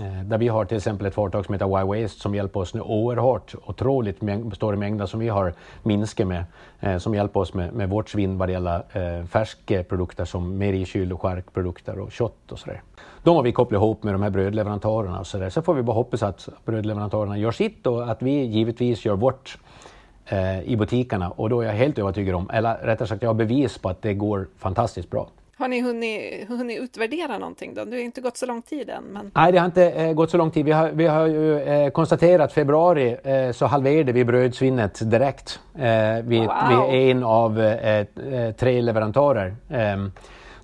Eh, 0.00 0.24
där 0.24 0.38
vi 0.38 0.48
har 0.48 0.64
till 0.64 0.76
exempel 0.76 1.06
ett 1.06 1.14
företag 1.14 1.44
som 1.44 1.52
heter 1.52 1.66
Y-Waste 1.66 2.20
som 2.20 2.34
hjälper 2.34 2.60
oss 2.60 2.74
nu 2.74 2.80
oerhört 2.80 3.54
otroligt 3.66 4.22
mäng 4.22 4.52
stora 4.52 4.76
mängder 4.76 5.06
som 5.06 5.20
vi 5.20 5.28
har 5.28 5.54
minskat 5.82 6.26
med. 6.26 6.44
Eh, 6.80 6.98
som 6.98 7.14
hjälper 7.14 7.40
oss 7.40 7.54
med, 7.54 7.72
med 7.72 7.88
vårt 7.88 8.08
svinn 8.08 8.38
vad 8.38 8.48
det 8.48 8.52
gäller 8.52 8.84
eh, 8.92 9.26
färska 9.26 9.84
produkter 9.84 10.24
som 10.24 10.58
mejerikyl 10.58 11.12
och 11.12 11.22
charkprodukter 11.22 11.98
och 11.98 12.12
kött 12.12 12.52
och 12.52 12.58
sådär. 12.58 12.82
De 13.22 13.36
har 13.36 13.42
vi 13.42 13.52
kopplat 13.52 13.78
ihop 13.78 14.02
med 14.02 14.14
de 14.14 14.22
här 14.22 14.30
brödleverantörerna 14.30 15.20
och 15.20 15.26
sådär. 15.26 15.50
Så 15.50 15.62
får 15.62 15.74
vi 15.74 15.82
bara 15.82 15.94
hoppas 15.94 16.22
att 16.22 16.48
brödleverantörerna 16.64 17.38
gör 17.38 17.50
sitt 17.52 17.86
och 17.86 18.10
att 18.10 18.22
vi 18.22 18.44
givetvis 18.44 19.04
gör 19.04 19.16
vårt 19.16 19.58
eh, 20.26 20.60
i 20.62 20.76
butikerna. 20.76 21.30
Och 21.30 21.50
då 21.50 21.60
är 21.60 21.66
jag 21.66 21.72
helt 21.72 21.98
övertygad 21.98 22.34
om, 22.34 22.50
eller 22.50 22.74
rättare 22.74 23.08
sagt 23.08 23.22
jag 23.22 23.28
har 23.28 23.34
bevis 23.34 23.78
på 23.78 23.88
att 23.88 24.02
det 24.02 24.14
går 24.14 24.46
fantastiskt 24.58 25.10
bra. 25.10 25.28
Har 25.58 25.68
ni 25.68 25.80
hunnit, 25.80 26.48
hunnit 26.48 26.80
utvärdera 26.80 27.38
någonting 27.38 27.74
då? 27.74 27.84
Det 27.84 27.96
har 27.96 28.02
inte 28.02 28.20
gått 28.20 28.36
så 28.36 28.46
lång 28.46 28.62
tid 28.62 28.90
än. 28.90 29.04
Men... 29.04 29.30
Nej, 29.34 29.52
det 29.52 29.58
har 29.58 29.66
inte 29.66 29.90
eh, 29.90 30.12
gått 30.12 30.30
så 30.30 30.36
lång 30.36 30.50
tid. 30.50 30.64
Vi 30.64 30.72
har, 30.72 30.90
vi 30.90 31.06
har 31.06 31.26
ju 31.26 31.60
eh, 31.60 31.90
konstaterat 31.90 32.52
februari 32.52 33.16
eh, 33.24 33.52
så 33.52 33.66
halverade 33.66 34.12
vi 34.12 34.24
brödsvinnet 34.24 35.10
direkt. 35.10 35.60
Eh, 35.74 35.84
vi, 36.24 36.38
wow. 36.38 36.52
vi 36.68 36.74
är 36.74 37.10
en 37.10 37.24
av 37.24 37.60
eh, 37.60 37.98
eh, 37.98 38.52
tre 38.52 38.80
leverantörer. 38.82 39.56
Ehm, 39.70 40.12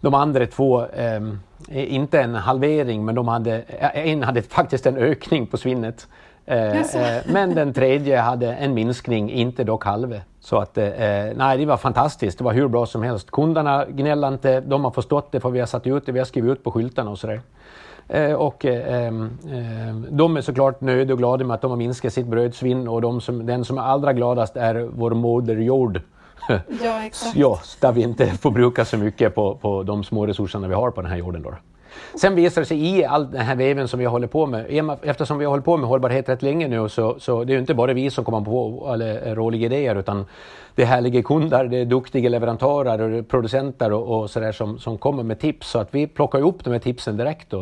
de 0.01 0.15
andra 0.15 0.47
två, 0.47 0.87
ehm, 0.87 1.39
inte 1.71 2.21
en 2.21 2.35
halvering, 2.35 3.05
men 3.05 3.15
de 3.15 3.29
hade, 3.29 3.63
en 3.95 4.23
hade 4.23 4.43
faktiskt 4.43 4.87
en 4.87 4.97
ökning 4.97 5.47
på 5.47 5.57
svinnet. 5.57 6.09
Yes. 6.47 6.97
men 7.27 7.55
den 7.55 7.73
tredje 7.73 8.19
hade 8.19 8.53
en 8.53 8.75
minskning, 8.75 9.31
inte 9.31 9.65
dock 9.65 9.85
halva. 9.85 10.17
Så 10.41 10.57
att, 10.57 10.79
eh, 10.79 10.91
nej, 11.35 11.59
det 11.59 11.67
var 11.67 11.77
fantastiskt. 11.77 12.39
Det 12.39 12.45
var 12.45 12.53
hur 12.53 12.69
bra 12.69 12.87
som 12.87 13.03
helst. 13.03 13.31
Kunderna 13.31 13.85
gnällde 13.89 14.29
inte. 14.29 14.61
De 14.61 14.85
har 14.85 14.91
förstått 14.91 15.33
det 15.33 15.41
för 15.41 15.51
vi 15.51 15.61
har 15.61 15.67
satt 15.67 15.87
ut 15.87 16.07
det. 16.07 16.13
Vi 16.13 16.19
har 16.19 16.27
skrivit 16.27 16.53
ut 16.53 16.65
på 16.65 16.71
skyltarna 16.71 17.11
och 17.11 17.19
sådär. 17.19 17.41
Eh, 18.09 18.33
och 18.33 18.65
eh, 18.65 19.07
eh, 19.07 19.13
de 20.11 20.37
är 20.37 20.41
såklart 20.41 20.81
nöjda 20.81 21.13
och 21.13 21.19
glada 21.19 21.45
med 21.45 21.55
att 21.55 21.61
de 21.61 21.71
har 21.71 21.79
minskat 21.79 22.13
sitt 22.13 22.27
brödsvinn 22.27 22.89
och 22.89 23.01
de 23.01 23.21
som, 23.21 23.47
den 23.47 23.65
som 23.65 23.79
är 23.79 23.83
allra 23.83 24.13
gladast 24.13 24.57
är 24.57 24.89
vår 24.95 25.11
moder 25.11 25.57
jord. 25.57 26.01
Ja, 26.83 27.05
exakt. 27.05 27.37
ja, 27.37 27.61
där 27.81 27.93
vi 27.93 28.03
inte 28.03 28.27
får 28.27 28.51
bruka 28.51 28.85
så 28.85 28.97
mycket 28.97 29.35
på, 29.35 29.55
på 29.55 29.83
de 29.83 30.05
små 30.05 30.27
resurserna 30.27 30.69
vi 30.69 30.75
har 30.75 30.91
på 30.91 31.03
den 31.03 31.11
här 31.11 31.19
jorden. 31.19 31.43
Då. 31.43 31.55
Sen 32.15 32.35
visar 32.35 32.63
det 32.63 32.67
sig 32.67 32.99
i 32.99 33.05
all 33.05 33.31
den 33.31 33.41
här 33.41 33.57
veven 33.57 33.89
som 33.89 33.99
vi 33.99 34.05
håller 34.05 34.27
på 34.27 34.47
med, 34.47 34.99
eftersom 35.03 35.39
vi 35.39 35.45
har 35.45 35.51
hållit 35.51 35.65
på 35.65 35.77
med 35.77 35.89
hållbarhet 35.89 36.29
rätt 36.29 36.43
länge 36.43 36.69
nu 36.69 36.89
så, 36.89 37.21
så 37.21 37.45
det 37.45 37.53
är 37.53 37.55
ju 37.55 37.61
inte 37.61 37.75
bara 37.75 37.93
vi 37.93 38.11
som 38.11 38.25
kommer 38.25 38.41
på 38.41 38.87
alla 38.89 39.21
eh, 39.21 39.35
roliga 39.35 39.67
idéer 39.67 39.95
utan 39.95 40.27
det 40.75 40.83
är 40.83 40.87
härliga 40.87 41.23
kunder, 41.23 41.65
det 41.65 41.77
är 41.77 41.85
duktiga 41.85 42.29
leverantörer 42.29 43.01
och 43.01 43.29
producenter 43.29 43.93
och, 43.93 44.21
och 44.21 44.31
sådär 44.31 44.53
som, 44.53 44.79
som 44.79 44.99
kommer 44.99 45.23
med 45.23 45.41
tips 45.41 45.71
så 45.71 45.79
att 45.79 45.95
vi 45.95 46.07
plockar 46.07 46.41
upp 46.41 46.65
de 46.65 46.73
här 46.73 46.81
tipsen 46.81 47.17
direkt. 47.17 47.51
Då. 47.51 47.61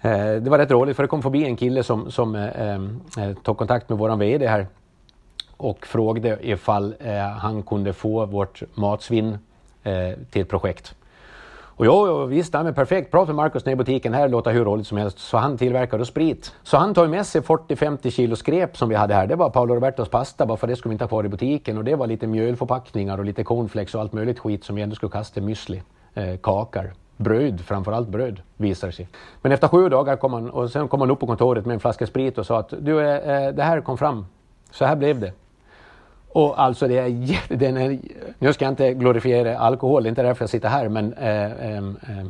Eh, 0.00 0.32
det 0.40 0.50
var 0.50 0.58
rätt 0.58 0.70
roligt 0.70 0.96
för 0.96 1.02
det 1.02 1.08
kom 1.08 1.22
förbi 1.22 1.44
en 1.44 1.56
kille 1.56 1.82
som, 1.82 2.10
som 2.10 2.34
eh, 2.34 2.68
eh, 2.68 2.74
eh 3.18 3.34
tog 3.42 3.56
kontakt 3.56 3.88
med 3.88 3.98
våran 3.98 4.18
VD 4.18 4.46
här 4.46 4.66
och 5.56 5.86
frågade 5.86 6.38
ifall 6.40 6.94
eh, 7.00 7.18
han 7.18 7.62
kunde 7.62 7.92
få 7.92 8.26
vårt 8.26 8.62
matsvinn 8.74 9.38
eh, 9.82 10.18
till 10.30 10.42
ett 10.42 10.48
projekt. 10.48 10.94
Och 11.80 11.86
jo, 11.86 12.24
visst, 12.24 12.54
han 12.54 12.66
är 12.66 12.72
perfekt. 12.72 13.10
Prata 13.10 13.26
med 13.26 13.36
Markus 13.36 13.64
nere 13.64 13.72
i 13.72 13.76
butiken 13.76 14.14
här, 14.14 14.28
låter 14.28 14.52
hur 14.52 14.64
roligt 14.64 14.86
som 14.86 14.98
helst. 14.98 15.18
Så 15.18 15.36
han 15.36 15.58
tillverkar 15.58 15.98
då 15.98 16.04
sprit. 16.04 16.54
Så 16.62 16.76
han 16.76 16.94
tar 16.94 17.08
med 17.08 17.26
sig 17.26 17.40
40-50 17.40 18.10
kilo 18.10 18.36
skräp 18.36 18.76
som 18.76 18.88
vi 18.88 18.94
hade 18.94 19.14
här. 19.14 19.26
Det 19.26 19.36
var 19.36 19.50
Paolo 19.50 19.74
Robertos 19.74 20.08
pasta, 20.08 20.46
bara 20.46 20.56
för 20.56 20.66
det 20.66 20.76
skulle 20.76 20.90
vi 20.90 20.94
inte 20.94 21.04
ha 21.04 21.08
kvar 21.08 21.24
i 21.24 21.28
butiken. 21.28 21.78
Och 21.78 21.84
det 21.84 21.96
var 21.96 22.06
lite 22.06 22.26
mjölförpackningar 22.26 23.18
och 23.18 23.24
lite 23.24 23.44
cornflakes 23.44 23.94
och 23.94 24.00
allt 24.00 24.12
möjligt 24.12 24.38
skit 24.38 24.64
som 24.64 24.76
vi 24.76 24.82
ändå 24.82 24.96
skulle 24.96 25.10
kasta. 25.10 25.40
Müsli, 25.40 25.80
eh, 26.14 26.36
kakor, 26.36 26.92
bröd, 27.16 27.60
framförallt 27.60 28.08
bröd, 28.08 28.40
visar 28.56 28.90
sig. 28.90 29.08
Men 29.42 29.52
efter 29.52 29.68
sju 29.68 29.88
dagar 29.88 30.16
kom 30.16 30.32
han, 30.32 30.50
och 30.50 30.70
sen 30.70 30.88
kom 30.88 31.00
han 31.00 31.10
upp 31.10 31.20
på 31.20 31.26
kontoret 31.26 31.66
med 31.66 31.74
en 31.74 31.80
flaska 31.80 32.06
sprit 32.06 32.38
och 32.38 32.46
sa 32.46 32.58
att 32.58 32.74
du, 32.78 33.00
eh, 33.00 33.44
eh 33.46 33.54
det 33.54 33.62
här 33.62 33.80
kom 33.80 33.98
fram. 33.98 34.26
Så 34.70 34.84
här 34.84 34.96
blev 34.96 35.20
det. 35.20 35.32
Och 36.32 36.62
alltså 36.62 36.88
det 36.88 36.98
är, 36.98 37.56
den 37.56 37.76
är, 37.76 37.98
nu 38.38 38.52
ska 38.52 38.64
jag 38.64 38.72
inte 38.72 38.94
glorifiera 38.94 39.58
alkohol, 39.58 40.02
det 40.02 40.06
är 40.06 40.10
inte 40.10 40.22
därför 40.22 40.42
jag 40.42 40.50
sitter 40.50 40.68
här, 40.68 40.88
men 40.88 41.12
äh, 41.12 41.78
äh, 41.78 42.26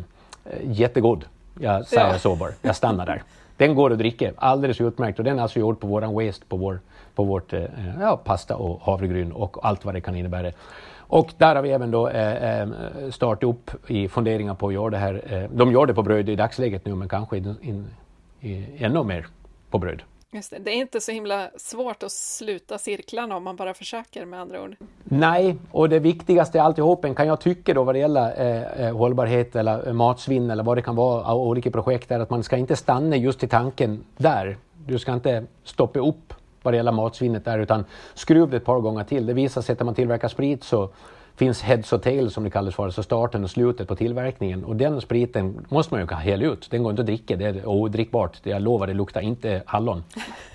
jättegod. 0.62 1.24
Jag 1.58 1.86
säger 1.86 2.12
ja. 2.12 2.18
så 2.18 2.36
bara, 2.36 2.50
jag 2.62 2.76
stannar 2.76 3.06
där. 3.06 3.22
Den 3.56 3.74
går 3.74 3.92
att 3.92 3.98
dricka 3.98 4.32
alldeles 4.36 4.80
utmärkt 4.80 5.18
och 5.18 5.24
den 5.24 5.38
är 5.38 5.42
alltså 5.42 5.58
gjord 5.58 5.80
på 5.80 5.86
våran 5.86 6.14
waste, 6.14 6.46
på, 6.46 6.56
vår, 6.56 6.80
på 7.14 7.24
vårt 7.24 7.52
äh, 7.52 7.62
ja, 8.00 8.16
pasta 8.24 8.56
och 8.56 8.80
havregryn 8.82 9.32
och 9.32 9.66
allt 9.66 9.84
vad 9.84 9.94
det 9.94 10.00
kan 10.00 10.16
innebära. 10.16 10.52
Och 10.98 11.32
där 11.36 11.54
har 11.54 11.62
vi 11.62 11.70
även 11.70 11.90
då 11.90 12.08
äh, 12.08 12.68
startat 13.10 13.44
upp 13.44 13.70
i 13.90 14.08
funderingar 14.08 14.54
på 14.54 14.68
att 14.68 14.74
göra 14.74 14.90
det 14.90 14.96
här. 14.96 15.22
Äh, 15.26 15.50
de 15.50 15.72
gör 15.72 15.86
det 15.86 15.94
på 15.94 16.02
bröd 16.02 16.28
i 16.28 16.36
dagsläget 16.36 16.84
nu 16.84 16.94
men 16.94 17.08
kanske 17.08 17.36
in, 17.36 17.56
in, 17.62 17.86
in, 18.40 18.66
ännu 18.78 19.04
mer 19.04 19.26
på 19.70 19.78
bröd. 19.78 20.02
Just 20.32 20.50
det. 20.50 20.58
det 20.58 20.70
är 20.70 20.76
inte 20.76 21.00
så 21.00 21.12
himla 21.12 21.50
svårt 21.56 22.02
att 22.02 22.12
sluta 22.12 22.78
cirklarna 22.78 23.36
om 23.36 23.44
man 23.44 23.56
bara 23.56 23.74
försöker 23.74 24.24
med 24.24 24.40
andra 24.40 24.62
ord. 24.62 24.76
Nej, 25.04 25.56
och 25.70 25.88
det 25.88 25.98
viktigaste 25.98 26.58
i 26.58 26.60
alltihopen 26.60 27.14
kan 27.14 27.26
jag 27.26 27.40
tycka 27.40 27.74
då 27.74 27.84
vad 27.84 27.94
det 27.94 27.98
gäller 27.98 28.40
eh, 28.40 28.86
eh 28.86 28.96
hållbarhet 28.96 29.56
eller 29.56 29.88
eh, 29.88 29.92
matsvinn 29.92 30.50
eller 30.50 30.62
vad 30.62 30.76
det 30.76 30.82
kan 30.82 30.96
vara 30.96 31.24
av 31.24 31.40
olika 31.40 31.70
projekt 31.70 32.10
är 32.10 32.20
att 32.20 32.30
man 32.30 32.42
ska 32.42 32.56
inte 32.56 32.76
stanna 32.76 33.16
just 33.16 33.44
i 33.44 33.48
tanken 33.48 34.04
där. 34.16 34.58
Du 34.86 34.98
ska 34.98 35.12
inte 35.12 35.44
stoppa 35.64 35.98
upp 35.98 36.34
vad 36.62 36.74
det 36.74 36.76
gäller 36.76 36.92
matsvinnet 36.92 37.44
där 37.44 37.58
utan 37.58 37.84
skruv 38.14 38.50
det 38.50 38.56
ett 38.56 38.64
par 38.64 38.80
gånger 38.80 39.04
till. 39.04 39.26
Det 39.26 39.32
visar 39.32 39.62
sig 39.62 39.72
att 39.72 39.78
när 39.78 39.84
man 39.84 39.94
tillverkar 39.94 40.28
sprit 40.28 40.64
så 40.64 40.90
finns 41.40 41.62
heads 41.62 41.92
och 41.92 42.02
tails 42.02 42.34
som 42.34 42.44
det 42.44 42.50
kallas 42.50 42.74
för, 42.74 42.84
alltså 42.84 43.02
starten 43.02 43.44
och 43.44 43.50
slutet 43.50 43.88
på 43.88 43.96
tillverkningen. 43.96 44.64
Och 44.64 44.76
den 44.76 45.00
spriten 45.00 45.66
måste 45.68 45.94
man 45.94 46.00
ju 46.00 46.14
hälla 46.14 46.44
ut. 46.44 46.70
Den 46.70 46.82
går 46.82 46.90
inte 46.90 47.02
att 47.02 47.06
dricka, 47.06 47.36
det 47.36 47.44
är 47.44 47.68
odrickbart. 47.68 48.38
Jag 48.42 48.62
lovar, 48.62 48.86
det 48.86 48.94
luktar 48.94 49.20
inte 49.20 49.62
hallon. 49.66 50.04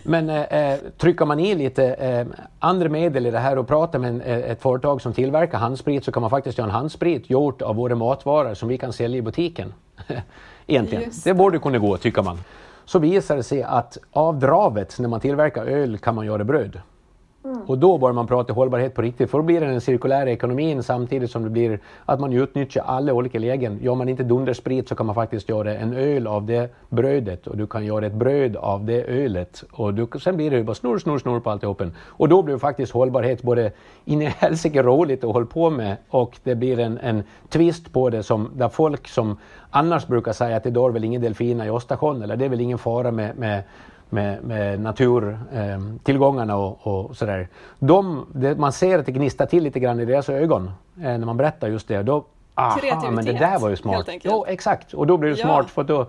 Men 0.04 0.30
eh, 0.30 0.44
eh, 0.44 0.80
trycker 0.98 1.26
man 1.26 1.40
i 1.40 1.56
lite 1.56 1.94
eh, 1.94 2.26
andra 2.60 2.90
medel 2.90 3.26
i 3.26 3.32
det 3.32 3.40
här 3.40 3.58
och 3.58 3.68
pratar 3.68 4.00
med 4.00 4.10
en, 4.10 4.22
eh, 4.22 4.38
ett 4.38 4.62
företag 4.62 5.02
som 5.02 5.14
tillverkar 5.14 5.58
handsprit 5.58 6.06
så 6.06 6.12
kan 6.12 6.22
man 6.22 6.30
faktiskt 6.30 6.58
göra 6.58 6.68
en 6.68 6.76
handsprit 6.76 7.30
gjort 7.30 7.62
av 7.62 7.76
våra 7.76 7.96
matvaror 7.96 8.54
som 8.54 8.70
vi 8.70 8.78
kan 8.78 8.94
sälja 8.94 9.18
i 9.18 9.22
butiken. 9.22 9.74
Egentligen. 10.68 11.04
Det. 11.04 11.30
det 11.30 11.34
borde 11.34 11.60
kunna 11.60 11.78
gå, 11.78 11.98
tycker 11.98 12.22
man. 12.22 12.40
Så 12.86 13.00
visar 13.00 13.36
det 13.36 13.44
sig 13.44 13.64
att 13.64 13.98
av 14.12 14.40
dravet 14.40 15.00
när 15.00 15.10
man 15.10 15.20
tillverkar 15.20 15.66
öl 15.66 15.98
kan 15.98 16.16
man 16.16 16.26
göra 16.26 16.44
bröd. 16.44 16.80
Mm. 17.46 17.62
Och 17.68 17.78
då 17.78 17.98
börjar 17.98 18.14
man 18.14 18.28
prata 18.28 18.54
hållbarhet 18.54 18.94
på 18.94 19.02
riktigt, 19.02 19.32
för 19.32 19.38
då 19.38 19.44
blir 19.44 19.62
det 19.62 19.68
den 19.68 19.82
cirkulära 19.82 20.32
ekonomin 20.32 20.84
samtidigt 20.84 21.32
som 21.32 21.44
det 21.44 21.50
blir 21.50 21.80
att 22.06 22.20
man 22.20 22.34
utnyttjar 22.34 22.84
alla 22.84 23.14
olika 23.14 23.40
lägen. 23.40 23.80
Gör 23.82 23.96
man 23.96 24.10
inte 24.10 24.24
dundersprit 24.24 24.90
så 24.90 24.96
kan 24.96 25.06
man 25.06 25.16
faktiskt 25.16 25.50
göra 25.50 25.76
en 25.76 25.94
öl 25.94 26.28
av 26.28 26.46
det 26.46 26.70
brödet 26.90 27.48
och 27.48 27.58
du 27.58 27.68
kan 27.68 27.86
göra 27.86 28.06
ett 28.06 28.14
bröd 28.14 28.56
av 28.56 28.86
det 28.86 29.04
ölet. 29.04 29.64
Och 29.72 29.94
du, 29.94 30.08
sen 30.20 30.38
blir 30.38 30.52
det 30.52 30.58
ju 30.58 30.64
bara 30.64 30.76
snurr, 30.76 30.98
snurr, 30.98 31.18
snurr 31.18 31.40
på 31.40 31.50
alltihopen. 31.50 31.94
Och 32.08 32.30
då 32.30 32.42
blir 32.42 32.58
faktiskt 32.58 32.92
hållbarhet 32.92 33.42
både 33.42 33.72
in 34.06 34.22
i 34.22 34.26
helsike 34.40 34.84
roligt 34.84 35.24
att 35.24 35.34
hålla 35.34 35.46
på 35.46 35.70
med 35.70 35.98
och 36.10 36.40
det 36.44 36.56
blir 36.56 36.80
en, 36.80 36.98
en 36.98 37.24
twist 37.50 37.94
på 37.94 38.10
det 38.10 38.24
som 38.24 38.50
där 38.56 38.70
folk 38.70 39.08
som 39.08 39.38
annars 39.70 40.08
brukar 40.08 40.34
säga 40.34 40.58
att 40.58 40.64
det 40.64 40.70
dör 40.70 40.90
väl 40.90 41.04
ingen 41.04 41.22
delfiner 41.22 41.66
i 41.66 41.70
Östersjön 41.70 42.22
eller 42.22 42.36
det 42.36 42.46
är 42.46 42.50
väl 42.50 42.62
ingen 42.62 42.78
fara 42.78 43.12
med, 43.12 43.38
med 43.38 43.64
med, 44.10 44.44
med 44.44 44.80
naturtillgångarna 44.80 46.54
eh, 46.54 46.60
och, 46.60 46.88
och 46.88 47.18
sådär. 47.18 47.48
De, 47.80 48.28
det, 48.34 48.56
man 48.56 48.72
ser 48.72 49.00
att 49.00 49.06
det 49.06 49.12
gnistrar 49.12 49.48
till 49.48 49.64
lite 49.64 49.80
grann 49.80 50.00
i 50.00 50.06
deras 50.06 50.30
ögon 50.30 50.72
eh, 50.98 51.02
när 51.02 51.26
man 51.26 51.38
berättar 51.38 51.68
just 51.68 51.88
det. 51.88 52.04
Då, 52.04 52.26
aha, 52.56 53.12
men 53.12 53.26
det 53.26 53.34
där 53.34 53.60
var 53.60 53.70
ju 53.70 53.76
smart. 53.76 54.10
Jo, 54.24 54.46
exakt. 54.48 54.94
Och 54.94 55.08
då 55.08 55.18
blir 55.18 55.30
det 55.30 55.40
ja. 55.40 55.46
smart 55.46 55.70
för 55.70 55.84
då 55.84 56.02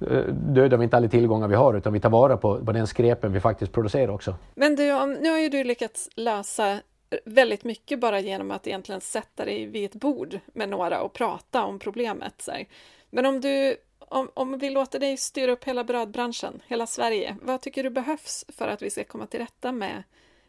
eh, 0.00 0.22
dödar 0.32 0.76
vi 0.76 0.84
inte 0.84 0.96
alla 0.96 1.08
tillgångar 1.08 1.48
vi 1.48 1.54
har 1.54 1.74
utan 1.74 1.92
vi 1.92 2.00
tar 2.00 2.10
vara 2.10 2.36
på, 2.36 2.64
på 2.64 2.72
den 2.72 2.86
skräpen 2.86 3.32
vi 3.32 3.40
faktiskt 3.40 3.72
producerar 3.72 4.08
också. 4.08 4.34
Men 4.54 4.76
du, 4.76 5.16
nu 5.20 5.30
har 5.30 5.38
ju 5.38 5.48
du 5.48 5.64
lyckats 5.64 6.08
lösa 6.16 6.78
väldigt 7.24 7.64
mycket 7.64 8.00
bara 8.00 8.20
genom 8.20 8.50
att 8.50 8.66
egentligen 8.66 9.00
sätta 9.00 9.44
dig 9.44 9.66
vid 9.66 9.84
ett 9.84 9.94
bord 9.94 10.38
med 10.52 10.68
några 10.68 11.00
och 11.00 11.12
prata 11.12 11.64
om 11.64 11.78
problemet. 11.78 12.34
Så 12.38 12.50
här. 12.50 12.64
Men 13.10 13.26
om 13.26 13.40
du 13.40 13.76
om, 14.10 14.30
om 14.34 14.58
vi 14.58 14.70
låter 14.70 14.98
dig 14.98 15.16
styra 15.16 15.52
upp 15.52 15.64
hela 15.64 15.84
brödbranschen, 15.84 16.62
hela 16.66 16.86
Sverige, 16.86 17.36
vad 17.42 17.60
tycker 17.60 17.82
du 17.82 17.90
behövs 17.90 18.44
för 18.48 18.68
att 18.68 18.82
vi 18.82 18.90
ska 18.90 19.04
komma 19.04 19.26
till 19.26 19.40
rätta 19.40 19.72
med 19.72 20.02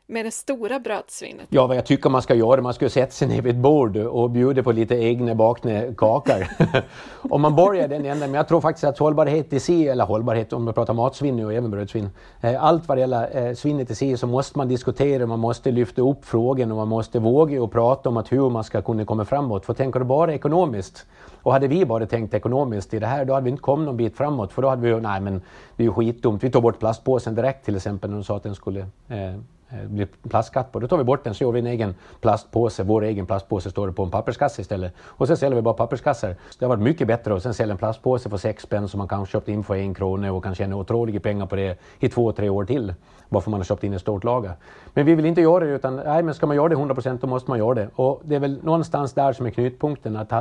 med 0.10 0.26
det 0.26 0.32
stora 0.32 0.80
brödsvinnet? 0.80 1.48
Ja, 1.50 1.68
vad 1.68 1.78
jag 1.78 1.86
tycker 1.86 2.10
man 2.10 2.22
ska 2.22 2.36
göra, 2.36 2.62
man 2.62 2.74
ska 2.74 2.90
sätta 2.90 3.12
sig 3.12 3.28
ner 3.28 3.42
vid 3.42 3.56
ett 3.56 3.62
bord 3.62 3.98
och 3.98 4.30
bjuda 4.30 4.64
på 4.64 4.72
lite 4.72 4.96
egna 4.96 5.36
bakna 5.36 5.82
kakor. 5.98 6.48
om 7.30 7.42
man 7.42 7.56
börjar 7.56 7.88
den 7.88 8.06
änden, 8.06 8.32
men 8.32 8.34
jag 8.34 8.48
tror 8.48 8.62
faktiskt 8.62 8.84
att 8.84 8.98
hållbarhet 8.98 9.54
i 9.54 9.60
sig, 9.60 9.88
eller 9.88 10.06
hållbarhet 10.06 10.54
om 10.54 10.64
man 10.64 10.74
pratar 10.74 10.94
matsvinn 10.94 11.36
nu 11.36 11.46
och 11.46 11.54
även 11.54 11.72
brödsvinn, 11.72 12.10
eh, 12.42 12.64
allt 12.64 12.88
vad 12.88 12.98
det 12.98 13.00
gäller 13.00 13.48
eh, 13.48 13.54
svinnet 13.54 13.92
i 13.92 13.96
sig 13.96 14.18
så 14.18 14.28
måste 14.28 14.58
man 14.58 14.68
diskutera, 14.68 15.26
man 15.26 15.40
måste 15.40 15.72
lyfta 15.72 16.02
upp 16.02 16.26
frågan 16.26 16.72
och 16.72 16.78
man 16.78 16.88
måste 16.88 17.20
våga 17.20 17.64
och 17.64 17.72
prata 17.72 18.10
om 18.10 18.18
att 18.18 18.32
hur 18.32 18.50
man 18.50 18.64
ska 18.64 18.82
kunna 18.82 19.06
komma 19.06 19.26
framåt. 19.26 19.66
För 19.66 19.74
tänker 19.74 20.00
du 20.00 20.06
bara 20.06 20.34
ekonomiskt, 20.34 21.06
och 21.44 21.54
hade 21.54 21.68
vi 21.68 21.86
bara 21.86 22.06
tänkt 22.06 22.34
ekonomiskt 22.34 22.94
i 22.94 23.00
det 23.00 23.08
här, 23.08 23.26
då 23.26 23.34
hade 23.34 23.44
vi 23.44 23.50
inte 23.50 23.62
kommit 23.62 23.86
någon 23.86 23.98
bit 23.98 24.18
framåt. 24.18 24.54
För 24.54 24.62
då 24.62 24.70
hade 24.70 24.82
vi 24.82 24.88
ju, 24.88 25.00
nej 25.00 25.22
men 25.22 25.42
det 25.76 25.84
är 25.84 25.86
ju 25.86 25.94
skitdumt. 25.94 26.44
Vi 26.44 26.52
tog 26.52 26.64
bort 26.64 26.80
plastpåsen 26.80 27.36
direkt 27.36 27.66
till 27.66 27.76
exempel 27.76 28.10
när 28.10 28.18
de 28.18 28.24
sa 28.24 28.38
att 28.38 28.44
den 28.44 28.56
skulle 28.56 28.80
eh, 29.08 29.36
Eh, 29.72 29.80
det 29.80 29.88
blir 29.88 30.08
plastskatt 30.30 30.72
på. 30.72 30.80
Då 30.80 30.88
tar 30.88 30.98
vi 30.98 31.04
bort 31.04 31.24
den 31.24 31.34
så 31.34 31.44
gör 31.44 31.52
vi 31.52 31.60
en 31.60 31.68
egen 31.68 31.96
plastpåse. 32.22 32.84
Vår 32.84 33.04
egen 33.04 33.26
plastpåse 33.26 33.72
står 33.72 33.88
det 33.88 33.94
på 33.94 34.04
en 34.04 34.12
papperskasse 34.12 34.62
istället. 34.62 34.94
Och 35.00 35.28
sen 35.28 35.38
säljer 35.38 35.56
vi 35.56 35.62
bara 35.62 35.74
papperskassar. 35.74 36.36
Det 36.60 36.66
har 36.66 36.70
varit 36.70 36.84
mycket 36.84 37.08
bättre 37.08 37.36
att 37.36 37.44
sen 37.44 37.54
sälja 37.54 37.72
en 37.72 37.78
plastpåse 37.78 38.30
för 38.30 38.38
sex 38.38 38.64
spänn 38.64 38.88
som 38.88 38.98
man 38.98 39.08
kanske 39.08 39.32
köpt 39.32 39.48
in 39.48 39.64
för 39.64 39.76
en 39.76 39.94
krona 39.94 40.32
och 40.32 40.44
kan 40.44 40.56
tjäna 40.56 40.76
otroliga 40.76 41.20
pengar 41.20 41.46
på 41.46 41.56
det 41.56 41.80
i 42.00 42.10
två, 42.10 42.32
tre 42.32 42.50
år 42.50 42.66
till. 42.66 42.94
Bara 43.30 43.42
för 43.42 43.52
man 43.52 43.60
har 43.60 43.66
köpt 43.66 43.84
in 43.84 43.94
ett 43.94 44.02
stort 44.02 44.24
lager. 44.24 44.54
Men 44.94 45.06
vi 45.06 45.16
vill 45.16 45.26
inte 45.26 45.42
göra 45.42 45.66
det 45.66 45.72
utan 45.72 45.96
nej, 45.96 46.24
men 46.24 46.34
ska 46.34 46.48
man 46.48 46.56
göra 46.56 46.70
det 46.70 46.76
100% 46.76 47.18
då 47.22 47.28
måste 47.28 47.52
man 47.52 47.60
göra 47.60 47.74
det. 47.74 47.90
Och 47.96 48.22
det 48.24 48.36
är 48.36 48.40
väl 48.40 48.60
någonstans 48.64 49.14
där 49.14 49.34
som 49.34 49.46
är 49.46 49.50
knutpunkten 49.50 50.16
att 50.16 50.34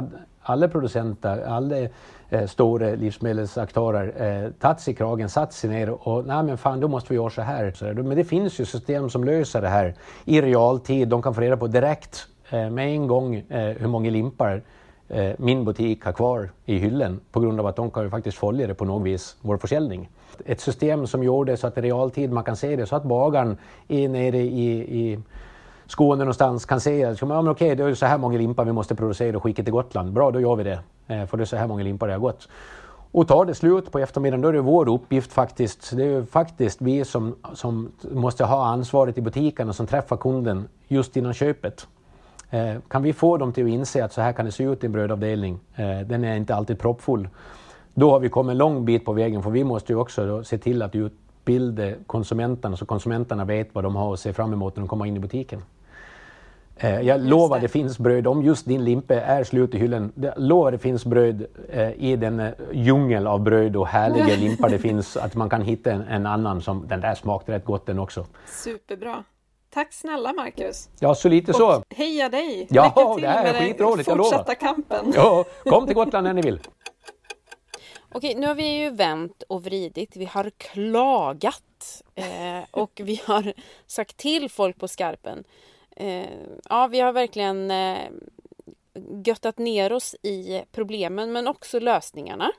alla 0.42 0.68
producenter, 0.68 1.44
alla 1.48 1.76
eh, 2.30 2.46
stora 2.46 2.94
livsmedelsaktörer 2.94 4.22
eh, 4.44 4.50
tagit 4.50 4.80
sig 4.80 4.94
i 4.94 4.96
kragen, 4.96 5.28
satt 5.28 5.52
sig 5.52 5.70
ner 5.70 6.08
och 6.08 6.26
nej 6.26 6.42
men 6.42 6.58
fan 6.58 6.80
då 6.80 6.88
måste 6.88 7.08
vi 7.08 7.14
göra 7.14 7.30
så 7.30 7.42
här. 7.42 7.72
Så 7.74 7.84
men 7.84 8.16
det 8.16 8.24
finns 8.24 8.60
ju 8.60 8.64
system 8.64 9.10
som 9.10 9.24
löser 9.24 9.62
det 9.62 9.68
här 9.68 9.94
i 10.24 10.40
realtid. 10.40 11.08
De 11.08 11.22
kan 11.22 11.34
få 11.34 11.40
reda 11.40 11.56
på 11.56 11.66
direkt 11.66 12.26
eh, 12.50 12.70
med 12.70 12.88
en 12.88 13.06
gång 13.06 13.36
eh, 13.36 13.76
hur 13.76 13.88
många 13.88 14.10
limpar 14.10 14.62
eh, 15.08 15.32
min 15.38 15.64
butik 15.64 16.04
har 16.04 16.12
kvar 16.12 16.50
i 16.64 16.78
hyllan 16.78 17.20
på 17.32 17.40
grund 17.40 17.60
av 17.60 17.66
att 17.66 17.76
de 17.76 17.90
kan 17.90 18.02
ju 18.04 18.10
faktiskt 18.10 18.38
följa 18.38 18.66
det 18.66 18.74
på 18.74 18.84
något 18.84 19.06
vis, 19.06 19.36
vår 19.40 19.56
försäljning. 19.56 20.08
Ett 20.44 20.60
system 20.60 21.06
som 21.06 21.22
gjorde 21.22 21.56
så 21.56 21.66
att 21.66 21.78
i 21.78 21.80
realtid 21.80 22.32
man 22.32 22.44
kan 22.44 22.56
se 22.56 22.76
det 22.76 22.86
så 22.86 22.96
att 22.96 23.04
bagaren 23.04 23.56
är 23.88 24.08
nere 24.08 24.38
i, 24.38 24.70
i 25.00 25.18
Skåne 25.88 26.24
någonstans 26.24 26.66
kan 26.66 26.80
se 26.80 27.04
att 27.04 27.20
ja, 27.20 27.26
men 27.26 27.48
okej, 27.48 27.76
det 27.76 27.84
är 27.84 27.94
så 27.94 28.06
här 28.06 28.18
många 28.18 28.38
limpar 28.38 28.64
vi 28.64 28.72
måste 28.72 28.94
producera 28.94 29.36
och 29.36 29.42
skicka 29.42 29.62
till 29.62 29.72
Gotland. 29.72 30.12
Bra, 30.12 30.30
då 30.30 30.40
gör 30.40 30.56
vi 30.56 30.64
det. 30.64 30.80
Eh, 31.06 31.26
för 31.26 31.36
det 31.36 31.42
är 31.42 31.44
så 31.44 31.56
här 31.56 31.66
många 31.66 31.84
limpar 31.84 32.06
det 32.06 32.12
har 32.12 32.20
gått. 32.20 32.48
Och 33.12 33.28
tar 33.28 33.44
det 33.44 33.54
slut 33.54 33.92
på 33.92 33.98
eftermiddagen, 33.98 34.40
då 34.40 34.48
är 34.48 34.52
det 34.52 34.60
vår 34.60 34.88
uppgift 34.88 35.32
faktiskt. 35.32 35.96
Det 35.96 36.04
är 36.04 36.22
faktiskt 36.22 36.82
vi 36.82 37.04
som, 37.04 37.34
som 37.54 37.92
måste 38.12 38.44
ha 38.44 38.66
ansvaret 38.66 39.18
i 39.18 39.20
butiken 39.20 39.68
och 39.68 39.74
som 39.74 39.86
träffar 39.86 40.16
kunden 40.16 40.68
just 40.88 41.16
innan 41.16 41.34
köpet. 41.34 41.86
Eh, 42.50 42.74
kan 42.88 43.02
vi 43.02 43.12
få 43.12 43.36
dem 43.36 43.52
till 43.52 43.64
att 43.64 43.70
inse 43.70 44.04
att 44.04 44.12
så 44.12 44.20
här 44.20 44.32
kan 44.32 44.44
det 44.44 44.52
se 44.52 44.64
ut 44.64 44.84
i 44.84 44.86
en 44.86 44.92
brödavdelning, 44.92 45.60
eh, 45.74 46.00
den 46.00 46.24
är 46.24 46.36
inte 46.36 46.54
alltid 46.54 46.78
proppfull, 46.78 47.28
då 47.94 48.10
har 48.10 48.20
vi 48.20 48.28
kommit 48.28 48.50
en 48.50 48.58
lång 48.58 48.84
bit 48.84 49.04
på 49.04 49.12
vägen 49.12 49.42
för 49.42 49.50
vi 49.50 49.64
måste 49.64 49.92
ju 49.92 49.98
också 49.98 50.44
se 50.44 50.58
till 50.58 50.82
att 50.82 50.94
utbilda 50.94 51.92
konsumenterna 52.06 52.76
så 52.76 52.86
konsumenterna 52.86 53.44
vet 53.44 53.74
vad 53.74 53.84
de 53.84 53.96
har 53.96 54.12
att 54.12 54.20
se 54.20 54.32
fram 54.32 54.52
emot 54.52 54.76
när 54.76 54.80
de 54.80 54.88
kommer 54.88 55.06
in 55.06 55.16
i 55.16 55.20
butiken. 55.20 55.62
Eh, 56.80 57.00
jag 57.00 57.20
lovar 57.20 57.56
det. 57.56 57.62
det 57.62 57.68
finns 57.68 57.98
bröd, 57.98 58.26
om 58.26 58.42
just 58.42 58.66
din 58.66 58.84
limpe 58.84 59.14
är 59.14 59.44
slut 59.44 59.74
i 59.74 59.78
hyllan, 59.78 60.12
jag 60.14 60.32
lovar 60.36 60.72
det 60.72 60.78
finns 60.78 61.04
bröd 61.04 61.46
eh, 61.68 61.90
i 61.92 62.16
den 62.16 62.40
eh, 62.40 62.52
djungel 62.72 63.26
av 63.26 63.40
bröd 63.40 63.76
och 63.76 63.86
härliga 63.86 64.36
limpar 64.40 64.68
det 64.68 64.78
finns, 64.78 65.16
att 65.16 65.34
man 65.34 65.50
kan 65.50 65.62
hitta 65.62 65.92
en, 65.92 66.02
en 66.02 66.26
annan 66.26 66.62
som, 66.62 66.88
den 66.88 67.00
där 67.00 67.14
smakade 67.14 67.58
rätt 67.58 67.64
gott 67.64 67.86
den 67.86 67.98
också. 67.98 68.26
Superbra. 68.46 69.24
Tack 69.70 69.92
snälla 69.92 70.32
Marcus. 70.32 70.88
Ja, 71.00 71.14
så 71.14 71.28
lite 71.28 71.52
så. 71.52 71.76
Och 71.76 71.84
heja 71.94 72.28
dig! 72.28 72.66
Ja, 72.70 72.84
Lycka 72.84 73.14
till 73.14 73.22
det 73.22 73.28
här 73.28 73.54
är 73.54 73.58
skitroligt, 73.58 74.08
jag 74.08 74.16
lovar. 74.16 74.30
fortsatta 74.30 74.54
kampen. 74.54 75.12
Ja, 75.14 75.44
kom 75.64 75.86
till 75.86 75.94
Gotland 75.94 76.24
när 76.24 76.32
ni 76.32 76.42
vill. 76.42 76.60
Okej, 78.12 78.34
nu 78.34 78.46
har 78.46 78.54
vi 78.54 78.82
ju 78.82 78.90
vänt 78.90 79.42
och 79.48 79.64
vridit. 79.64 80.16
Vi 80.16 80.24
har 80.24 80.50
klagat 80.56 82.02
eh, 82.14 82.24
och 82.70 83.00
vi 83.04 83.20
har 83.26 83.52
sagt 83.86 84.16
till 84.16 84.50
folk 84.50 84.78
på 84.78 84.88
skarpen 84.88 85.44
ja, 86.68 86.86
vi 86.86 87.00
har 87.00 87.12
verkligen 87.12 87.70
eh, 87.70 88.10
göttat 89.24 89.58
ner 89.58 89.92
oss 89.92 90.16
i 90.22 90.62
problemen 90.72 91.32
men 91.32 91.48
också 91.48 91.78
lösningarna. 91.78 92.52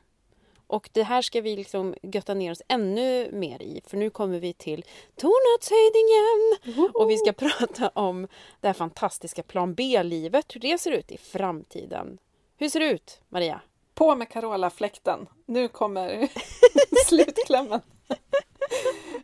Och 0.68 0.90
det 0.94 1.04
här 1.04 1.22
ska 1.22 1.42
vi 1.42 1.56
liksom 1.56 1.96
götta 2.02 2.34
ner 2.34 2.52
oss 2.52 2.62
ännu 2.68 3.32
mer 3.32 3.62
i 3.62 3.82
för 3.88 3.98
nu 3.98 4.10
kommer 4.10 4.40
vi 4.40 4.54
till 4.54 4.86
Tornadshöjdningen! 5.16 6.92
Och 6.94 7.10
vi 7.10 7.18
ska 7.18 7.34
prata 7.34 7.90
om 7.90 8.28
det 8.60 8.68
här 8.68 8.74
fantastiska 8.74 9.44
plan 9.44 9.74
B-livet, 9.74 10.56
hur 10.56 10.60
det 10.60 10.78
ser 10.78 10.92
ut 10.92 11.12
i 11.12 11.18
framtiden. 11.18 12.18
Hur 12.58 12.70
ser 12.70 12.80
det 12.80 12.86
ut, 12.86 13.22
Maria? 13.30 13.62
På 13.94 14.16
med 14.16 14.30
Carola-fläkten. 14.30 15.28
Nu 15.46 15.68
kommer 15.68 16.30
slutklämmen 17.06 17.82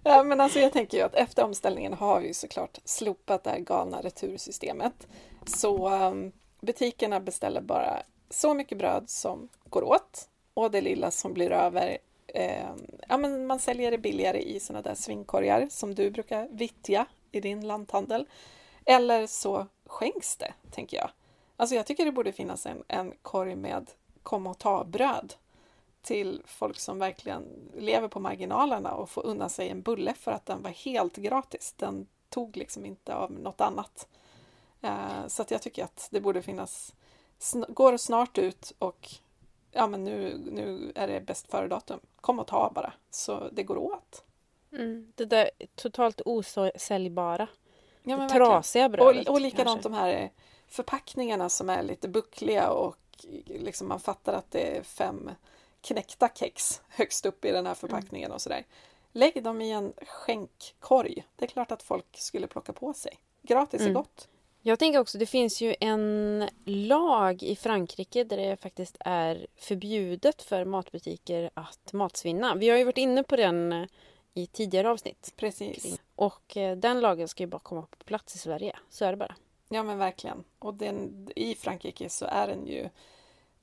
ja, 0.09 0.23
men 0.23 0.41
alltså 0.41 0.59
jag 0.59 0.73
tänker 0.73 0.97
ju 0.97 1.03
att 1.03 1.15
efter 1.15 1.43
omställningen 1.43 1.93
har 1.93 2.21
vi 2.21 2.33
såklart 2.33 2.79
slopat 2.85 3.43
det 3.43 3.49
här 3.49 3.59
galna 3.59 4.01
retursystemet. 4.01 5.07
Så 5.45 5.89
um, 5.89 6.31
butikerna 6.61 7.19
beställer 7.19 7.61
bara 7.61 8.03
så 8.29 8.53
mycket 8.53 8.77
bröd 8.77 9.09
som 9.09 9.49
går 9.69 9.83
åt 9.83 10.29
och 10.53 10.71
det 10.71 10.81
lilla 10.81 11.11
som 11.11 11.33
blir 11.33 11.51
över 11.51 11.97
eh, 12.27 12.69
ja, 13.09 13.17
men 13.17 13.47
man 13.47 13.59
säljer 13.59 13.91
det 13.91 13.97
billigare 13.97 14.41
i 14.41 14.59
sådana 14.59 14.81
där 14.81 14.95
svingkorgar 14.95 15.67
som 15.69 15.95
du 15.95 16.11
brukar 16.11 16.47
vittja 16.51 17.05
i 17.31 17.41
din 17.41 17.67
lanthandel. 17.67 18.27
Eller 18.85 19.27
så 19.27 19.67
skänks 19.85 20.37
det, 20.37 20.53
tänker 20.71 20.97
jag. 20.97 21.09
Alltså 21.57 21.75
jag 21.75 21.85
tycker 21.85 22.05
det 22.05 22.11
borde 22.11 22.31
finnas 22.31 22.65
en, 22.65 22.83
en 22.87 23.13
korg 23.21 23.55
med 23.55 23.91
kom 24.23 24.47
och 24.47 24.57
ta 24.57 24.83
bröd 24.83 25.33
till 26.05 26.41
folk 26.45 26.79
som 26.79 26.99
verkligen 26.99 27.71
lever 27.77 28.07
på 28.07 28.19
marginalerna 28.19 28.91
och 28.91 29.09
får 29.09 29.25
unna 29.25 29.49
sig 29.49 29.69
en 29.69 29.81
bulle 29.81 30.13
för 30.13 30.31
att 30.31 30.45
den 30.45 30.61
var 30.61 30.69
helt 30.69 31.15
gratis. 31.15 31.73
Den 31.77 32.07
tog 32.29 32.57
liksom 32.57 32.85
inte 32.85 33.15
av 33.15 33.31
något 33.31 33.61
annat. 33.61 34.07
Eh, 34.81 35.27
så 35.27 35.41
att 35.41 35.51
jag 35.51 35.61
tycker 35.61 35.83
att 35.83 36.07
det 36.11 36.21
borde 36.21 36.41
finnas, 36.41 36.93
går 37.67 37.97
snart 37.97 38.37
ut 38.37 38.73
och 38.79 39.09
ja 39.71 39.87
men 39.87 40.03
nu, 40.03 40.41
nu 40.51 40.91
är 40.95 41.07
det 41.07 41.21
bäst 41.21 41.51
före-datum. 41.51 41.99
Kom 42.21 42.39
och 42.39 42.47
ta 42.47 42.71
bara, 42.75 42.93
så 43.09 43.49
det 43.51 43.63
går 43.63 43.77
åt. 43.77 44.23
Mm, 44.71 45.11
det 45.15 45.25
där 45.25 45.49
totalt 45.75 46.21
osäljbara. 46.25 47.47
Ja, 48.03 48.17
det 48.17 48.29
trasiga 48.29 48.89
brödet. 48.89 49.27
Och, 49.27 49.33
och 49.33 49.41
likadant 49.41 49.83
kanske. 49.83 49.89
de 49.89 49.95
här 49.95 50.31
förpackningarna 50.67 51.49
som 51.49 51.69
är 51.69 51.83
lite 51.83 52.07
buckliga 52.07 52.69
och 52.69 52.97
liksom 53.45 53.87
man 53.87 53.99
fattar 53.99 54.33
att 54.33 54.51
det 54.51 54.77
är 54.77 54.83
fem 54.83 55.29
knäckta 55.85 56.29
kex 56.35 56.81
högst 56.89 57.25
upp 57.25 57.45
i 57.45 57.51
den 57.51 57.65
här 57.65 57.73
förpackningen 57.73 58.31
och 58.31 58.41
sådär. 58.41 58.65
Lägg 59.11 59.43
dem 59.43 59.61
i 59.61 59.71
en 59.71 59.93
skänkkorg. 60.07 61.25
Det 61.35 61.45
är 61.45 61.49
klart 61.49 61.71
att 61.71 61.83
folk 61.83 62.17
skulle 62.17 62.47
plocka 62.47 62.73
på 62.73 62.93
sig. 62.93 63.19
Gratis 63.41 63.81
mm. 63.81 63.91
är 63.91 63.95
gott. 63.95 64.27
Jag 64.61 64.79
tänker 64.79 64.99
också, 64.99 65.17
det 65.17 65.25
finns 65.25 65.61
ju 65.61 65.75
en 65.79 66.49
lag 66.65 67.43
i 67.43 67.55
Frankrike 67.55 68.23
där 68.23 68.37
det 68.37 68.57
faktiskt 68.57 68.97
är 68.99 69.47
förbjudet 69.55 70.41
för 70.41 70.65
matbutiker 70.65 71.49
att 71.53 71.93
matsvinna. 71.93 72.55
Vi 72.55 72.69
har 72.69 72.77
ju 72.77 72.83
varit 72.83 72.97
inne 72.97 73.23
på 73.23 73.35
den 73.35 73.87
i 74.33 74.47
tidigare 74.47 74.89
avsnitt. 74.89 75.33
Precis. 75.37 75.99
Och 76.15 76.57
eh, 76.57 76.77
den 76.77 76.99
lagen 76.99 77.27
ska 77.27 77.43
ju 77.43 77.47
bara 77.47 77.59
komma 77.59 77.81
på 77.81 78.03
plats 78.05 78.35
i 78.35 78.37
Sverige. 78.37 78.75
Så 78.89 79.05
är 79.05 79.11
det 79.11 79.17
bara. 79.17 79.35
Ja 79.69 79.83
men 79.83 79.97
verkligen. 79.97 80.43
Och 80.59 80.73
den, 80.73 81.27
i 81.35 81.55
Frankrike 81.55 82.09
så 82.09 82.25
är 82.25 82.47
den 82.47 82.67
ju 82.67 82.89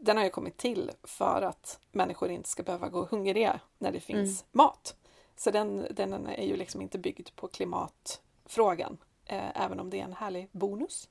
den 0.02 0.16
har 0.16 0.24
ju 0.24 0.30
kommit 0.30 0.56
till 0.56 0.90
för 1.02 1.42
att 1.42 1.78
människor 1.92 2.30
inte 2.30 2.48
ska 2.48 2.62
behöva 2.62 2.88
gå 2.88 3.04
hungriga 3.10 3.60
när 3.78 3.92
det 3.92 4.00
finns 4.00 4.42
mm. 4.42 4.48
mat. 4.52 4.96
Så 5.36 5.50
den, 5.50 5.86
den 5.90 6.26
är 6.26 6.46
ju 6.46 6.56
liksom 6.56 6.80
inte 6.80 6.98
byggd 6.98 7.28
på 7.36 7.48
klimatfrågan, 7.48 8.98
eh, 9.26 9.64
även 9.64 9.80
om 9.80 9.90
det 9.90 10.00
är 10.00 10.04
en 10.04 10.12
härlig 10.12 10.48
bonus. 10.52 11.08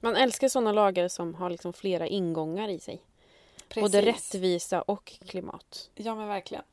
Man 0.00 0.16
älskar 0.16 0.48
sådana 0.48 0.72
lagar 0.72 1.08
som 1.08 1.34
har 1.34 1.50
liksom 1.50 1.72
flera 1.72 2.06
ingångar 2.06 2.68
i 2.68 2.80
sig. 2.80 3.02
Precis. 3.68 3.82
Både 3.82 4.02
rättvisa 4.02 4.82
och 4.82 5.12
klimat. 5.26 5.90
Ja 5.94 6.14
men 6.14 6.28
verkligen. 6.28 6.64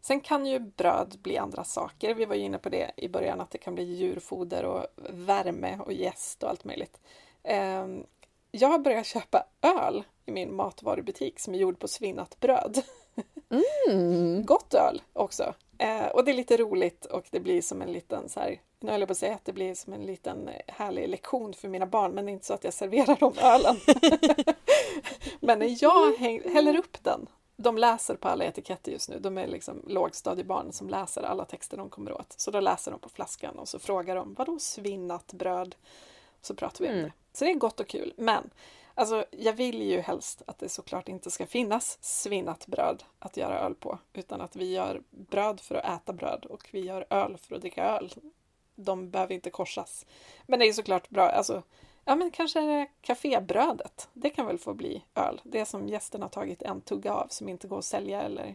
Sen 0.00 0.20
kan 0.20 0.46
ju 0.46 0.58
bröd 0.58 1.18
bli 1.22 1.38
andra 1.38 1.64
saker. 1.64 2.14
Vi 2.14 2.24
var 2.24 2.34
ju 2.34 2.42
inne 2.42 2.58
på 2.58 2.68
det 2.68 2.90
i 2.96 3.08
början 3.08 3.40
att 3.40 3.50
det 3.50 3.58
kan 3.58 3.74
bli 3.74 3.84
djurfoder 3.84 4.64
och 4.64 4.86
värme 5.10 5.78
och 5.78 5.92
gäst 5.92 6.42
och 6.42 6.50
allt 6.50 6.64
möjligt. 6.64 7.00
Ehm, 7.42 8.06
jag 8.50 8.68
har 8.68 8.78
börjat 8.78 9.06
köpa 9.06 9.46
öl 9.62 10.04
i 10.26 10.32
min 10.32 10.54
matvarubutik 10.54 11.40
som 11.40 11.54
är 11.54 11.58
gjord 11.58 11.78
på 11.78 11.88
svinnat 11.88 12.40
bröd. 12.40 12.82
Mm. 13.88 14.44
Gott 14.46 14.74
öl 14.74 15.02
också. 15.12 15.54
Eh, 15.78 16.06
och 16.06 16.24
det 16.24 16.30
är 16.30 16.34
lite 16.34 16.56
roligt 16.56 17.04
och 17.04 17.24
det 17.30 17.40
blir 17.40 17.62
som 17.62 17.82
en 17.82 17.92
liten 17.92 18.28
så 18.28 18.40
här, 18.40 18.60
nu 18.80 18.90
höll 18.90 19.00
jag 19.00 19.08
på 19.08 19.12
att 19.12 19.18
säga 19.18 19.34
att 19.34 19.44
det 19.44 19.52
blir 19.52 19.74
som 19.74 19.92
en 19.92 20.02
liten 20.02 20.50
härlig 20.66 21.08
lektion 21.08 21.54
för 21.54 21.68
mina 21.68 21.86
barn 21.86 22.12
men 22.12 22.24
det 22.24 22.30
är 22.30 22.32
inte 22.32 22.46
så 22.46 22.54
att 22.54 22.64
jag 22.64 22.74
serverar 22.74 23.16
dem 23.16 23.32
ölen. 23.38 23.76
men 25.40 25.58
när 25.58 25.82
jag 25.84 26.16
häller 26.52 26.76
upp 26.76 26.98
den 27.02 27.28
de 27.62 27.78
läser 27.78 28.14
på 28.14 28.28
alla 28.28 28.44
etiketter 28.44 28.92
just 28.92 29.08
nu. 29.08 29.18
De 29.18 29.38
är 29.38 29.46
liksom 29.46 29.82
lågstadiebarn 29.86 30.72
som 30.72 30.88
läser 30.88 31.22
alla 31.22 31.44
texter 31.44 31.76
de 31.76 31.90
kommer 31.90 32.12
åt. 32.12 32.34
Så 32.36 32.50
då 32.50 32.60
läser 32.60 32.90
de 32.90 33.00
på 33.00 33.08
flaskan 33.08 33.58
och 33.58 33.68
så 33.68 33.78
frågar 33.78 34.16
de 34.16 34.34
vadå 34.34 34.58
svinnat 34.58 35.32
bröd? 35.32 35.74
Så 36.42 36.54
pratar 36.54 36.84
vi 36.84 36.90
om 36.90 36.94
mm. 36.94 37.04
det. 37.04 37.12
Så 37.38 37.44
det 37.44 37.50
är 37.50 37.54
gott 37.54 37.80
och 37.80 37.88
kul. 37.88 38.14
Men 38.16 38.50
alltså, 38.94 39.24
jag 39.30 39.52
vill 39.52 39.82
ju 39.82 40.00
helst 40.00 40.42
att 40.46 40.58
det 40.58 40.68
såklart 40.68 41.08
inte 41.08 41.30
ska 41.30 41.46
finnas 41.46 41.98
svinnat 42.00 42.66
bröd 42.66 43.02
att 43.18 43.36
göra 43.36 43.58
öl 43.58 43.74
på. 43.74 43.98
Utan 44.12 44.40
att 44.40 44.56
vi 44.56 44.72
gör 44.72 45.02
bröd 45.10 45.60
för 45.60 45.74
att 45.74 46.02
äta 46.02 46.12
bröd 46.12 46.44
och 46.44 46.68
vi 46.70 46.80
gör 46.80 47.06
öl 47.10 47.36
för 47.36 47.54
att 47.54 47.60
dricka 47.60 47.84
öl. 47.84 48.14
De 48.74 49.10
behöver 49.10 49.34
inte 49.34 49.50
korsas. 49.50 50.06
Men 50.46 50.58
det 50.58 50.68
är 50.68 50.72
såklart 50.72 51.08
bra. 51.08 51.28
Alltså, 51.28 51.62
Ja, 52.04 52.14
men 52.14 52.30
kanske 52.30 52.86
kafébrödet. 53.00 54.08
Det 54.12 54.30
kan 54.30 54.46
väl 54.46 54.58
få 54.58 54.74
bli 54.74 55.02
öl. 55.14 55.40
Det 55.44 55.66
som 55.66 55.88
gästerna 55.88 56.28
tagit 56.28 56.62
en 56.62 56.80
tugga 56.80 57.12
av 57.12 57.26
som 57.30 57.48
inte 57.48 57.68
går 57.68 57.78
att 57.78 57.84
sälja 57.84 58.22
eller... 58.22 58.54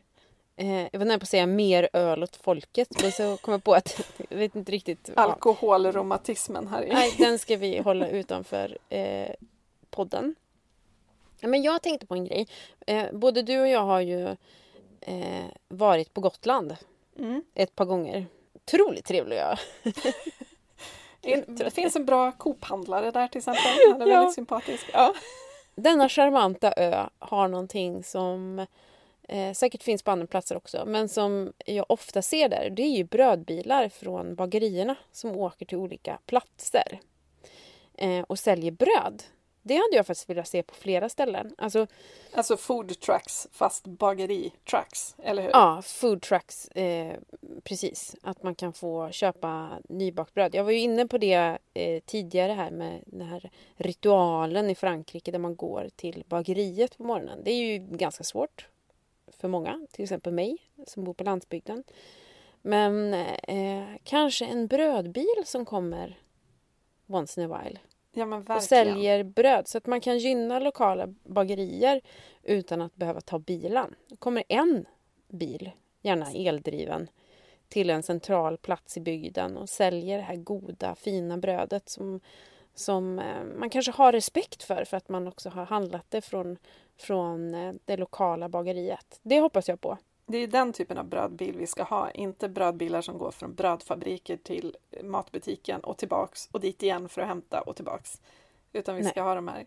Eh, 0.55 0.81
jag 0.91 0.99
var 0.99 1.05
nära 1.05 1.19
på 1.19 1.23
att 1.23 1.29
säga 1.29 1.45
mer 1.45 1.89
öl 1.93 2.23
åt 2.23 2.35
folket, 2.35 3.01
men 3.01 3.11
så 3.11 3.37
kom 3.37 3.51
jag 3.51 3.63
på 3.63 3.73
att 3.73 4.01
jag 4.29 4.37
vet 4.37 4.55
inte 4.55 4.71
riktigt. 4.71 5.09
Alkoholromatismen 5.15 6.67
här 6.67 6.83
i. 6.83 6.93
Nej, 6.93 7.15
den 7.17 7.39
ska 7.39 7.57
vi 7.57 7.79
hålla 7.79 8.07
utanför 8.07 8.77
eh, 8.89 9.29
podden. 9.97 10.35
Men 11.41 11.61
jag 11.61 11.81
tänkte 11.81 12.05
på 12.05 12.15
en 12.15 12.25
grej. 12.25 12.47
Eh, 12.87 13.05
både 13.13 13.41
du 13.41 13.59
och 13.59 13.67
jag 13.67 13.83
har 13.83 14.01
ju 14.01 14.27
eh, 15.01 15.45
varit 15.67 16.13
på 16.13 16.21
Gotland 16.21 16.75
mm. 17.19 17.43
ett 17.53 17.75
par 17.75 17.85
gånger. 17.85 18.25
Otroligt 18.53 19.05
trevlig 19.05 19.37
jag. 19.37 19.57
Det 21.47 21.73
finns 21.73 21.95
en 21.95 22.05
bra 22.05 22.31
Coop-handlare 22.31 23.11
där 23.11 23.27
till 23.27 23.39
exempel. 23.39 23.63
Han 23.91 24.01
är 24.01 24.07
ja. 24.07 24.15
väldigt 24.15 24.35
sympatisk. 24.35 24.89
Ja. 24.93 25.13
Denna 25.75 26.09
charmanta 26.09 26.73
ö 26.77 27.05
har 27.19 27.47
någonting 27.47 28.03
som 28.03 28.65
eh, 29.27 29.53
säkert 29.53 29.83
finns 29.83 30.03
på 30.03 30.11
andra 30.11 30.27
platser 30.27 30.57
också, 30.57 30.83
men 30.85 31.09
som 31.09 31.53
jag 31.65 31.85
ofta 31.89 32.21
ser 32.21 32.49
där. 32.49 32.69
Det 32.69 32.81
är 32.81 32.97
ju 32.97 33.03
brödbilar 33.03 33.89
från 33.89 34.35
bagerierna 34.35 34.95
som 35.11 35.31
åker 35.31 35.65
till 35.65 35.77
olika 35.77 36.19
platser 36.25 36.99
eh, 37.97 38.21
och 38.21 38.39
säljer 38.39 38.71
bröd. 38.71 39.23
Det 39.67 39.75
hade 39.75 39.95
jag 39.95 40.07
faktiskt 40.07 40.29
velat 40.29 40.47
se 40.47 40.63
på 40.63 40.75
flera 40.75 41.09
ställen. 41.09 41.55
Alltså, 41.57 41.87
alltså 42.33 42.57
food 42.57 42.99
trucks 42.99 43.47
fast 43.51 43.87
bageri 43.87 44.53
trucks, 44.69 45.15
eller 45.23 45.41
hur? 45.43 45.49
Ja, 45.49 45.81
food 45.85 46.21
trucks, 46.21 46.67
eh, 46.67 47.15
precis. 47.63 48.15
Att 48.21 48.43
man 48.43 48.55
kan 48.55 48.73
få 48.73 49.11
köpa 49.11 49.79
nybakt 49.89 50.33
bröd. 50.33 50.55
Jag 50.55 50.63
var 50.63 50.71
ju 50.71 50.79
inne 50.79 51.07
på 51.07 51.17
det 51.17 51.57
eh, 51.73 51.99
tidigare 52.05 52.51
här 52.51 52.71
med 52.71 53.03
den 53.05 53.27
här 53.27 53.49
ritualen 53.75 54.69
i 54.69 54.75
Frankrike 54.75 55.31
där 55.31 55.39
man 55.39 55.55
går 55.55 55.89
till 55.95 56.23
bageriet 56.27 56.97
på 56.97 57.03
morgonen. 57.03 57.39
Det 57.43 57.51
är 57.51 57.63
ju 57.63 57.77
ganska 57.77 58.23
svårt 58.23 58.67
för 59.37 59.47
många, 59.47 59.87
till 59.91 60.03
exempel 60.03 60.33
mig 60.33 60.57
som 60.87 61.03
bor 61.03 61.13
på 61.13 61.23
landsbygden. 61.23 61.83
Men 62.61 63.13
eh, 63.13 63.85
kanske 64.03 64.45
en 64.45 64.67
brödbil 64.67 65.43
som 65.45 65.65
kommer 65.65 66.19
once 67.07 67.41
in 67.41 67.51
a 67.51 67.61
while. 67.63 67.79
Ja, 68.17 68.55
och 68.55 68.63
säljer 68.63 69.23
bröd 69.23 69.67
så 69.67 69.77
att 69.77 69.85
man 69.85 70.01
kan 70.01 70.17
gynna 70.17 70.59
lokala 70.59 71.07
bagerier 71.23 72.01
utan 72.43 72.81
att 72.81 72.95
behöva 72.95 73.21
ta 73.21 73.39
bilen. 73.39 73.95
Det 74.09 74.15
kommer 74.15 74.43
en 74.47 74.85
bil, 75.27 75.71
gärna 76.01 76.31
eldriven, 76.31 77.09
till 77.69 77.89
en 77.89 78.03
central 78.03 78.57
plats 78.57 78.97
i 78.97 78.99
bygden 78.99 79.57
och 79.57 79.69
säljer 79.69 80.17
det 80.17 80.23
här 80.23 80.35
goda, 80.35 80.95
fina 80.95 81.37
brödet 81.37 81.89
som, 81.89 82.19
som 82.75 83.19
eh, 83.19 83.43
man 83.59 83.69
kanske 83.69 83.91
har 83.91 84.11
respekt 84.11 84.63
för 84.63 84.83
för 84.83 84.97
att 84.97 85.09
man 85.09 85.27
också 85.27 85.49
har 85.49 85.65
handlat 85.65 86.05
det 86.09 86.21
från, 86.21 86.57
från 86.99 87.53
eh, 87.53 87.73
det 87.85 87.97
lokala 87.97 88.49
bageriet. 88.49 89.19
Det 89.23 89.39
hoppas 89.39 89.69
jag 89.69 89.81
på. 89.81 89.97
Det 90.29 90.37
är 90.37 90.47
den 90.47 90.73
typen 90.73 90.97
av 90.97 91.05
brödbil 91.05 91.57
vi 91.57 91.67
ska 91.67 91.83
ha, 91.83 92.11
inte 92.11 92.49
brödbilar 92.49 93.01
som 93.01 93.17
går 93.17 93.31
från 93.31 93.55
brödfabriker 93.55 94.37
till 94.37 94.75
matbutiken 95.03 95.81
och 95.81 95.97
tillbaks 95.97 96.49
och 96.51 96.59
dit 96.59 96.83
igen 96.83 97.09
för 97.09 97.21
att 97.21 97.27
hämta 97.27 97.61
och 97.61 97.75
tillbaks. 97.75 98.21
Utan 98.73 98.95
vi 98.95 99.03
ska 99.03 99.19
Nej. 99.19 99.29
ha 99.29 99.35
de 99.35 99.47
här 99.47 99.65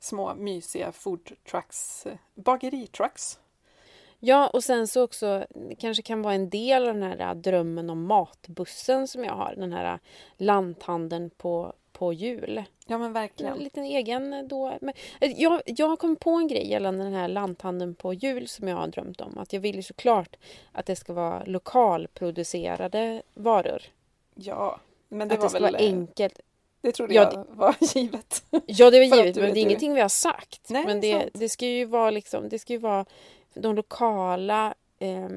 små 0.00 0.34
mysiga 0.34 0.92
food 0.92 1.30
trucks, 1.50 2.06
bageritrucks. 2.34 3.38
Ja, 4.18 4.48
och 4.48 4.64
sen 4.64 4.88
så 4.88 5.02
också, 5.02 5.46
det 5.50 5.74
kanske 5.74 6.02
kan 6.02 6.22
vara 6.22 6.34
en 6.34 6.50
del 6.50 6.88
av 6.88 6.94
den 6.94 7.02
här 7.02 7.34
drömmen 7.34 7.90
om 7.90 8.06
matbussen 8.06 9.08
som 9.08 9.24
jag 9.24 9.34
har, 9.34 9.54
den 9.56 9.72
här 9.72 9.98
lanthandeln 10.36 11.30
på 11.30 11.74
på 11.92 12.12
jul. 12.12 12.64
Ja 12.92 12.98
men 12.98 13.12
verkligen. 13.12 13.52
En 13.52 13.58
liten 13.58 13.84
egen 13.84 14.48
då. 14.48 14.78
Men 14.80 14.94
eh, 15.20 15.32
jag, 15.40 15.62
jag 15.66 15.88
har 15.88 15.96
kommit 15.96 16.20
på 16.20 16.30
en 16.30 16.48
grej 16.48 16.70
gällande 16.70 17.04
den 17.04 17.12
här 17.12 17.28
lanthandeln 17.28 17.94
på 17.94 18.14
jul 18.14 18.48
som 18.48 18.68
jag 18.68 18.76
har 18.76 18.86
drömt 18.86 19.20
om. 19.20 19.38
Att 19.38 19.52
jag 19.52 19.60
vill 19.60 19.76
ju 19.76 19.82
såklart 19.82 20.36
att 20.72 20.86
det 20.86 20.96
ska 20.96 21.12
vara 21.12 21.44
lokalproducerade 21.44 23.22
varor. 23.34 23.82
Ja, 24.34 24.80
men 25.08 25.28
det 25.28 25.34
att 25.34 25.40
var 25.40 25.46
det 25.46 25.50
ska 25.50 25.60
väl... 25.60 25.72
vara 25.72 25.82
enkelt. 25.82 26.40
Det 26.80 26.92
trodde 26.92 27.14
ja, 27.14 27.32
jag 27.34 27.56
var 27.56 27.76
givet. 27.94 28.44
Ja, 28.66 28.90
det 28.90 29.08
var 29.08 29.16
givet, 29.16 29.36
men 29.36 29.54
det 29.54 29.60
är 29.60 29.62
ingenting 29.62 29.94
vi 29.94 30.00
har 30.00 30.08
sagt. 30.08 30.70
Nej, 30.70 30.86
men 30.86 31.00
det, 31.00 31.30
det 31.34 31.48
ska 31.48 31.66
ju 31.66 31.84
vara 31.84 32.10
liksom, 32.10 32.48
det 32.48 32.58
ska 32.58 32.72
ju 32.72 32.78
vara 32.78 33.04
de 33.54 33.74
lokala 33.74 34.74
eh, 34.98 35.28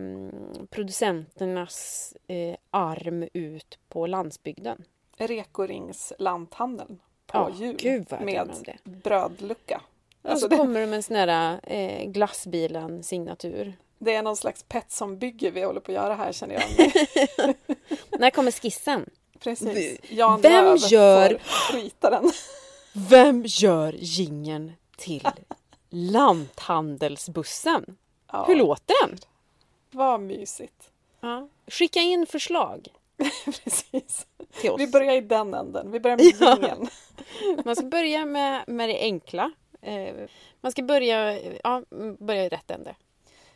producenternas 0.69 2.13
eh, 2.27 2.55
arm 2.71 3.27
ut 3.33 3.79
på 3.89 4.07
landsbygden. 4.07 4.83
Rekorings-lanthandeln 5.17 6.99
på 7.27 7.37
ja, 7.37 7.51
jul 7.55 7.75
Gud 7.75 8.07
med 8.21 8.51
brödlucka. 8.83 9.81
Och 10.21 10.29
alltså 10.29 10.43
så 10.43 10.47
det... 10.47 10.57
kommer 10.57 10.81
de 10.81 10.87
med 10.87 10.97
en 10.97 11.03
sån 11.03 11.15
här 11.15 11.59
eh, 11.63 12.05
glassbilen-signatur. 12.05 13.73
Det 13.97 14.15
är 14.15 14.23
någon 14.23 14.35
slags 14.35 14.63
Petsson-bygge 14.63 15.51
vi 15.51 15.63
håller 15.63 15.79
på 15.79 15.91
att 15.91 15.95
göra 15.95 16.15
här 16.15 16.31
känner 16.31 16.55
jag. 16.55 16.63
När 18.19 18.29
kommer 18.29 18.51
skissen? 18.51 19.09
Precis. 19.39 19.99
Jan 20.09 20.41
Vem 20.41 20.65
Lööf 20.65 20.91
gör... 20.91 21.39
rita 21.73 22.09
den. 22.09 22.31
Vem 22.93 23.43
gör 23.45 23.95
gingen 23.97 24.71
till 24.97 25.27
lanthandelsbussen? 25.89 27.97
Ja. 28.31 28.45
Hur 28.47 28.55
låter 28.55 29.07
den? 29.07 29.17
Vad 29.91 30.19
mysigt. 30.19 30.91
Ja. 31.21 31.47
Skicka 31.67 31.99
in 31.99 32.25
förslag 32.25 32.87
Precis. 33.63 34.27
Vi 34.77 34.87
börjar 34.87 35.13
i 35.13 35.21
den 35.21 35.53
änden. 35.53 35.91
Vi 35.91 35.99
börjar 35.99 36.17
med 36.17 36.25
Ja. 36.39 36.55
jingeln. 36.55 36.87
Man 37.65 37.75
ska 37.75 37.85
börja 37.85 38.25
med, 38.25 38.63
med 38.67 38.89
det 38.89 38.99
enkla. 39.01 39.51
Eh, 39.81 40.15
Man 40.61 40.71
ska 40.71 40.83
börja, 40.83 41.39
ja, 41.63 41.83
börja 42.19 42.45
i 42.45 42.49
rätt 42.49 42.71
ände. 42.71 42.95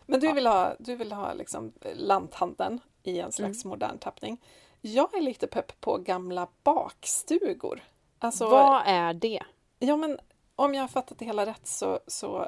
Men 0.05 0.20
du 0.20 0.34
vill 0.34 0.47
ha, 0.47 0.76
du 0.80 0.95
vill 0.95 1.12
ha 1.12 1.34
liksom 1.34 1.74
lanthandeln 1.95 2.80
i 3.03 3.20
en 3.20 3.32
slags 3.32 3.66
Mm. 3.66 3.70
modern 3.70 3.97
tappning. 3.97 4.38
Jag 4.82 5.16
är 5.18 5.22
lite 5.22 5.47
pepp 5.47 5.82
på 5.82 5.97
gamla 5.97 6.47
bakstugor. 6.64 7.84
Alltså, 8.20 8.49
Vad 8.49 8.82
är 8.86 9.14
det? 9.14 9.43
Ja, 9.80 9.95
men 9.97 10.20
om 10.55 10.74
jag 10.74 10.84
har 10.84 10.88
fattat 10.88 11.20
det 11.20 11.26
hela 11.26 11.45
rätt 11.45 11.68
så, 11.68 11.99
så 12.07 12.47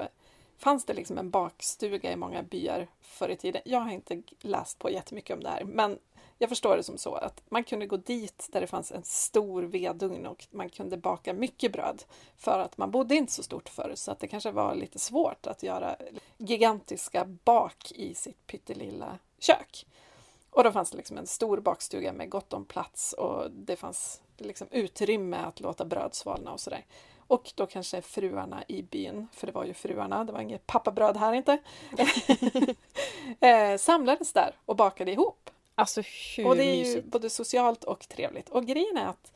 fanns 0.57 0.85
det 0.85 0.93
liksom 0.93 1.17
en 1.17 1.29
bakstuga 1.29 2.11
i 2.11 2.15
många 2.15 2.43
byar 2.43 2.87
förr 3.01 3.29
i 3.29 3.35
tiden. 3.35 3.61
Jag 3.65 3.79
har 3.79 3.91
inte 3.91 4.21
läst 4.41 4.79
på 4.79 4.89
jättemycket 4.89 5.33
om 5.37 5.43
det 5.43 5.49
här, 5.49 5.63
men 5.63 5.99
jag 6.41 6.49
förstår 6.49 6.77
det 6.77 6.83
som 6.83 6.97
så 6.97 7.15
att 7.15 7.41
man 7.49 7.63
kunde 7.63 7.85
gå 7.85 7.97
dit 7.97 8.49
där 8.51 8.61
det 8.61 8.67
fanns 8.67 8.91
en 8.91 9.03
stor 9.03 9.63
vedugn 9.63 10.25
och 10.25 10.47
man 10.51 10.69
kunde 10.69 10.97
baka 10.97 11.33
mycket 11.33 11.71
bröd 11.71 12.03
för 12.37 12.59
att 12.59 12.77
man 12.77 12.91
bodde 12.91 13.15
inte 13.15 13.31
så 13.31 13.43
stort 13.43 13.69
förr 13.69 13.91
så 13.95 14.11
att 14.11 14.19
det 14.19 14.27
kanske 14.27 14.51
var 14.51 14.75
lite 14.75 14.99
svårt 14.99 15.47
att 15.47 15.63
göra 15.63 15.95
gigantiska 16.37 17.25
bak 17.25 17.91
i 17.91 18.15
sitt 18.15 18.47
pyttelilla 18.47 19.17
kök. 19.39 19.85
Och 20.49 20.63
då 20.63 20.71
fanns 20.71 20.91
det 20.91 20.97
liksom 20.97 21.17
en 21.17 21.27
stor 21.27 21.57
bakstuga 21.57 22.13
med 22.13 22.29
gott 22.29 22.53
om 22.53 22.65
plats 22.65 23.13
och 23.13 23.51
det 23.51 23.75
fanns 23.75 24.21
liksom 24.37 24.67
utrymme 24.71 25.37
att 25.37 25.59
låta 25.59 25.85
bröd 25.85 26.13
svalna 26.15 26.53
och 26.53 26.59
sådär. 26.59 26.85
Och 27.17 27.51
då 27.55 27.65
kanske 27.65 28.01
fruarna 28.01 28.63
i 28.67 28.83
byn, 28.83 29.27
för 29.33 29.47
det 29.47 29.53
var 29.53 29.65
ju 29.65 29.73
fruarna, 29.73 30.23
det 30.23 30.31
var 30.31 30.41
inget 30.41 30.67
pappabröd 30.67 31.17
här 31.17 31.33
inte, 31.33 31.57
eh, 33.47 33.77
samlades 33.77 34.33
där 34.33 34.55
och 34.65 34.75
bakade 34.75 35.11
ihop. 35.11 35.49
Alltså 35.81 36.01
hur 36.35 36.47
Och 36.47 36.55
det 36.55 36.63
är 36.63 36.75
ju 36.75 36.83
mysigt? 36.83 37.07
både 37.07 37.29
socialt 37.29 37.83
och 37.83 38.07
trevligt. 38.09 38.49
Och 38.49 38.65
grejen 38.65 38.97
är 38.97 39.05
att, 39.05 39.31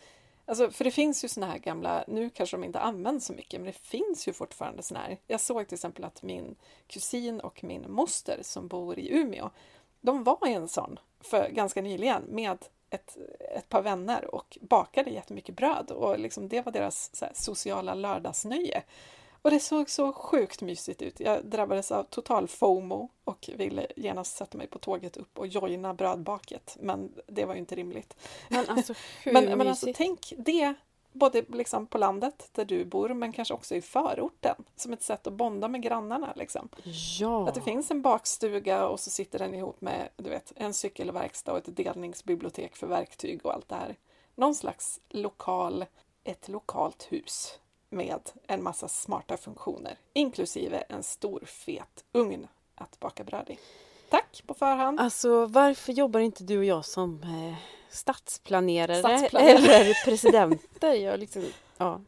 alltså, 0.46 0.72
för 0.72 0.84
det 0.84 0.92
finns 0.92 1.24
ju 1.24 1.28
såna 1.28 1.48
här 1.48 1.58
gamla, 1.58 2.04
nu 2.08 2.30
kanske 2.30 2.58
de 2.58 2.64
inte 2.64 2.80
används 2.80 3.26
så 3.26 3.34
mycket, 3.34 3.62
men 3.62 3.66
det 3.66 3.80
finns 3.80 4.28
ju 4.28 4.34
fortfarande 4.34 4.84
såna 4.84 5.00
här. 5.00 5.18
Jag 5.28 5.42
såg 5.42 5.68
till 5.68 5.76
exempel 5.76 6.04
att 6.04 6.24
min 6.24 6.56
kusin 6.88 7.40
och 7.40 7.64
min 7.64 7.86
moster 7.92 8.40
som 8.42 8.68
bor 8.68 9.00
i 9.00 9.14
Umeå, 9.14 9.50
de 10.02 10.24
var 10.24 10.48
i 10.48 10.54
en 10.54 10.68
sån 10.68 11.00
för 11.22 11.50
ganska 11.50 11.82
nyligen 11.82 12.24
med 12.30 12.58
ett, 12.90 13.18
ett 13.56 13.70
par 13.70 13.82
vänner 13.82 14.36
och 14.36 14.58
bakade 14.62 15.10
jättemycket 15.10 15.56
bröd 15.56 15.92
och 15.92 16.20
liksom 16.20 16.48
det 16.48 16.66
var 16.66 16.72
deras 16.72 17.22
här, 17.22 17.32
sociala 17.34 17.94
lördagsnöje. 17.94 18.84
Och 19.46 19.52
det 19.52 19.60
såg 19.60 19.90
så 19.90 20.14
sjukt 20.14 20.62
mysigt 20.62 21.02
ut. 21.02 21.20
Jag 21.20 21.46
drabbades 21.46 21.92
av 21.92 22.04
total 22.04 22.48
FOMO 22.48 23.10
och 23.24 23.50
ville 23.58 23.88
genast 23.96 24.38
sätta 24.38 24.58
mig 24.58 24.68
på 24.68 24.80
tåget 24.80 25.18
upp 25.18 25.40
och 25.40 25.48
joina 25.48 25.94
brödbaket. 25.94 26.78
Men 26.80 27.14
det 27.28 27.46
var 27.46 27.54
ju 27.54 27.60
inte 27.60 27.76
rimligt. 27.76 28.16
Men 28.50 28.70
alltså 28.70 28.94
hur 29.24 29.34
Men, 29.34 29.44
mysigt? 29.44 29.58
men 29.58 29.68
alltså 29.68 29.88
tänk 29.96 30.34
det, 30.38 30.74
både 31.12 31.46
liksom 31.48 31.88
på 31.88 31.98
landet 31.98 32.50
där 32.52 32.66
du 32.66 32.86
bor 32.86 33.10
men 33.10 33.32
kanske 33.32 33.54
också 33.54 33.76
i 33.76 33.82
förorten. 33.82 34.56
Som 34.76 34.94
ett 34.94 35.04
sätt 35.04 35.28
att 35.28 35.34
bonda 35.34 35.68
med 35.68 35.82
grannarna. 35.82 36.34
Liksom. 36.36 36.70
ja. 37.20 37.48
Att 37.48 37.56
det 37.56 37.62
finns 37.62 37.92
en 37.92 38.02
bakstuga 38.02 38.88
och 38.88 39.00
så 39.00 39.10
sitter 39.10 39.40
den 39.40 39.54
ihop 39.54 39.82
med 39.82 40.10
du 40.18 40.30
vet, 40.30 40.54
en 40.56 40.74
cykelverkstad 40.74 41.52
och 41.52 41.58
ett 41.58 41.76
delningsbibliotek 41.76 42.76
för 42.76 42.88
verktyg 42.88 43.46
och 43.46 43.54
allt 43.54 43.70
det 43.70 43.76
här. 43.76 43.96
Någon 44.36 44.56
slags 44.56 45.02
lokal, 45.10 45.86
ett 46.24 46.48
lokalt 46.48 47.08
hus 47.10 47.60
med 47.90 48.20
en 48.48 48.64
massa 48.64 48.88
smarta 48.88 49.38
funktioner, 49.38 49.98
inklusive 50.14 50.84
en 50.90 51.04
stor 51.04 51.44
fet 51.46 52.06
ugn 52.12 52.48
att 52.76 53.00
baka 53.00 53.24
bröd 53.24 53.50
i. 53.50 53.60
Tack 54.10 54.44
på 54.48 54.54
förhand! 54.54 55.00
Alltså 55.00 55.46
varför 55.46 55.94
jobbar 55.94 56.20
inte 56.20 56.44
du 56.44 56.58
och 56.58 56.66
jag 56.66 56.86
som 56.86 57.24
eh, 57.24 57.56
stadsplanerare, 57.90 59.00
Stadsplanerare. 59.00 59.76
eller 59.76 59.94
presidenter? 60.06 60.94
Jag 60.94 61.20
liksom, 61.20 61.46
ja. 61.78 62.02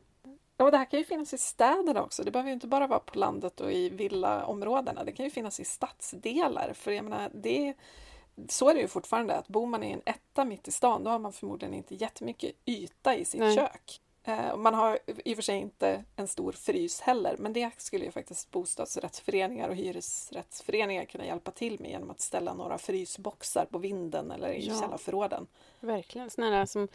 Ja, 0.57 0.65
och 0.65 0.71
det 0.71 0.77
här 0.77 0.85
kan 0.85 0.99
ju 0.99 1.05
finnas 1.05 1.33
i 1.33 1.37
städerna 1.37 2.03
också. 2.03 2.23
Det 2.23 2.31
behöver 2.31 2.49
ju 2.49 2.53
inte 2.53 2.67
bara 2.67 2.87
vara 2.87 2.99
på 2.99 3.19
landet 3.19 3.61
och 3.61 3.71
i 3.71 3.89
villaområdena. 3.89 5.03
Det 5.03 5.11
kan 5.11 5.25
ju 5.25 5.31
finnas 5.31 5.59
i 5.59 5.65
stadsdelar. 5.65 6.73
För 6.73 6.91
jag 6.91 7.03
menar, 7.03 7.29
det, 7.33 7.73
så 8.49 8.69
är 8.69 8.73
det 8.73 8.81
ju 8.81 8.87
fortfarande. 8.87 9.35
Att 9.35 9.47
bor 9.47 9.65
man 9.67 9.83
i 9.83 9.91
en 9.91 10.01
etta 10.05 10.45
mitt 10.45 10.67
i 10.67 10.71
stan, 10.71 11.03
då 11.03 11.09
har 11.09 11.19
man 11.19 11.33
förmodligen 11.33 11.73
inte 11.73 11.95
jättemycket 11.95 12.51
yta 12.65 13.15
i 13.15 13.25
sitt 13.25 13.39
Nej. 13.39 13.55
kök. 13.55 14.01
Eh, 14.27 14.57
man 14.57 14.73
har 14.73 14.99
i 15.25 15.33
och 15.33 15.35
för 15.37 15.41
sig 15.43 15.57
inte 15.57 16.03
en 16.15 16.27
stor 16.27 16.51
frys 16.51 17.01
heller, 17.01 17.35
men 17.39 17.53
det 17.53 17.71
skulle 17.77 18.05
ju 18.05 18.11
faktiskt 18.11 18.51
bostadsrättsföreningar 18.51 19.69
och 19.69 19.75
hyresrättsföreningar 19.75 21.05
kunna 21.05 21.25
hjälpa 21.25 21.51
till 21.51 21.79
med 21.79 21.91
genom 21.91 22.09
att 22.09 22.21
ställa 22.21 22.53
några 22.53 22.77
frysboxar 22.77 23.65
på 23.65 23.77
vinden 23.77 24.31
eller 24.31 24.49
i 24.49 24.67
Ja. 24.67 24.79
källarförråden. 24.81 25.47
Verkligen. 25.79 26.29
Såna 26.29 26.49
här 26.49 26.65
som, 26.65 26.87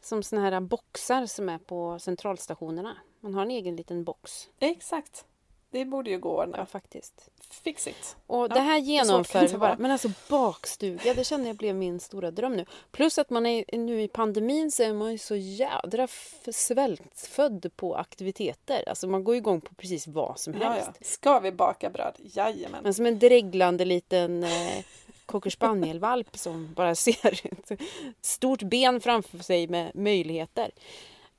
som 0.00 0.22
såna 0.22 0.42
här 0.50 0.60
boxar 0.60 1.26
som 1.26 1.48
är 1.48 1.58
på 1.58 1.98
centralstationerna. 1.98 2.96
Man 3.20 3.34
har 3.34 3.42
en 3.42 3.50
egen 3.50 3.76
liten 3.76 4.04
box. 4.04 4.48
Exakt! 4.58 5.24
Det 5.70 5.84
borde 5.84 6.10
ju 6.10 6.18
gå 6.18 6.40
att 6.40 6.48
Ja, 6.56 6.66
faktiskt. 6.66 7.28
Fix 7.50 7.86
it! 7.86 8.16
Och 8.26 8.42
Ja, 8.44 8.48
det 8.48 8.60
här 8.60 8.78
genomför 8.78 9.40
det 9.40 9.46
vi 9.46 9.58
bara. 9.58 9.76
Men 9.78 9.90
alltså 9.90 10.08
bakstuga, 10.28 11.14
det 11.14 11.24
känner 11.24 11.46
jag 11.46 11.56
blev 11.56 11.74
min 11.74 12.00
stora 12.00 12.30
dröm 12.30 12.56
nu. 12.56 12.64
Plus 12.90 13.18
att 13.18 13.30
man 13.30 13.46
är 13.46 13.64
nu 13.78 14.02
i 14.02 14.08
pandemin 14.08 14.70
så 14.70 14.82
är 14.82 14.92
man 14.92 15.12
ju 15.12 15.18
så 15.18 15.36
jädra 15.36 16.08
svältfödd 16.52 17.70
på 17.76 17.94
aktiviteter. 17.96 18.88
Alltså 18.88 19.06
man 19.08 19.24
går 19.24 19.34
ju 19.34 19.38
igång 19.38 19.60
på 19.60 19.74
precis 19.74 20.06
vad 20.06 20.38
som 20.38 20.54
Ja, 20.60 20.68
helst. 20.70 20.90
ja. 20.98 21.04
Ska 21.06 21.38
vi 21.38 21.52
baka 21.52 21.90
bröd? 21.90 22.14
Jajamän! 22.18 22.80
Men 22.82 22.94
som 22.94 23.06
en 23.06 23.18
dreglande 23.18 23.84
liten 23.84 24.44
eh, 24.44 24.84
cocker 25.26 25.50
spanielvalp 25.50 26.36
som 26.38 26.72
bara 26.74 26.94
ser 26.94 27.40
ett 27.72 27.80
stort 28.20 28.62
ben 28.62 29.00
framför 29.00 29.38
sig 29.38 29.68
med 29.68 29.90
möjligheter. 29.94 30.70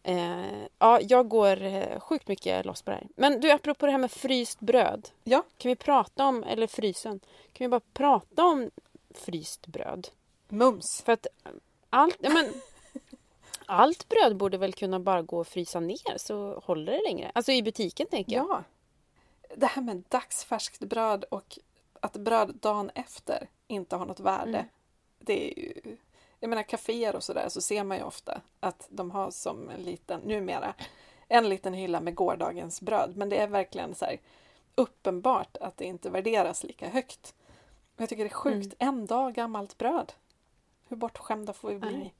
Eh, 0.03 0.67
ja, 0.79 0.99
jag 1.01 1.27
går 1.27 1.61
eh, 1.61 1.99
sjukt 1.99 2.27
mycket 2.27 2.65
loss 2.65 2.81
på 2.81 2.91
det 2.91 2.97
här. 2.97 3.07
Men 3.15 3.39
du, 3.39 3.51
apropå 3.51 3.85
det 3.85 3.91
här 3.91 3.99
med 3.99 4.11
fryst 4.11 4.59
bröd. 4.59 5.09
Ja. 5.23 5.43
Kan 5.57 5.69
vi 5.69 5.75
prata 5.75 6.25
om, 6.25 6.43
eller 6.43 6.67
frysen, 6.67 7.19
kan 7.53 7.65
vi 7.65 7.67
bara 7.67 7.81
prata 7.93 8.43
om 8.43 8.71
fryst 9.13 9.67
bröd? 9.67 10.07
Mums! 10.47 11.01
För 11.05 11.11
att 11.11 11.27
allt, 11.89 12.17
ja, 12.19 12.29
men, 12.29 12.53
allt 13.65 14.09
bröd 14.09 14.37
borde 14.37 14.57
väl 14.57 14.73
kunna 14.73 14.99
bara 14.99 15.21
gå 15.21 15.41
att 15.41 15.47
frysa 15.47 15.79
ner 15.79 16.17
så 16.17 16.59
håller 16.65 16.91
det 16.91 17.01
längre. 17.03 17.31
Alltså 17.35 17.51
i 17.51 17.63
butiken 17.63 18.07
tänker 18.07 18.35
jag. 18.35 18.49
Ja. 18.49 18.63
Det 19.55 19.65
här 19.65 19.81
med 19.81 20.03
dagsfärskt 20.09 20.79
bröd 20.79 21.23
och 21.23 21.59
att 21.99 22.13
bröd 22.13 22.55
dagen 22.61 22.91
efter 22.95 23.49
inte 23.67 23.95
har 23.95 24.05
något 24.05 24.19
värde. 24.19 24.49
Mm. 24.49 24.65
Det 25.19 25.51
är 25.51 25.59
ju, 25.59 25.97
jag 26.39 26.49
menar 26.49 26.63
kaféer 26.63 27.15
och 27.15 27.23
sådär 27.23 27.49
så 27.49 27.61
ser 27.61 27.83
man 27.83 27.97
ju 27.97 28.03
ofta 28.03 28.41
att 28.59 28.87
de 28.89 29.11
har 29.11 29.31
som 29.31 29.69
en 29.69 29.81
liten, 29.81 30.19
numera, 30.21 30.73
en 31.27 31.49
liten 31.49 31.73
hylla 31.73 32.01
med 32.01 32.15
gårdagens 32.15 32.81
bröd. 32.81 33.17
Men 33.17 33.29
det 33.29 33.37
är 33.37 33.47
verkligen 33.47 33.95
så 33.95 34.05
här 34.05 34.19
uppenbart 34.75 35.57
att 35.57 35.77
det 35.77 35.85
inte 35.85 36.09
värderas 36.09 36.63
lika 36.63 36.89
högt. 36.89 37.33
Jag 37.97 38.09
tycker 38.09 38.23
det 38.23 38.27
är 38.29 38.33
sjukt, 38.33 38.75
Mm. 38.79 38.95
en 38.99 39.05
dag 39.05 39.33
gammalt 39.33 39.77
bröd. 39.77 40.13
Hur 40.87 40.95
bortskämda 40.97 41.53
får 41.53 41.69
vi 41.69 41.79
bli? 41.79 41.97
Nej. 41.97 42.13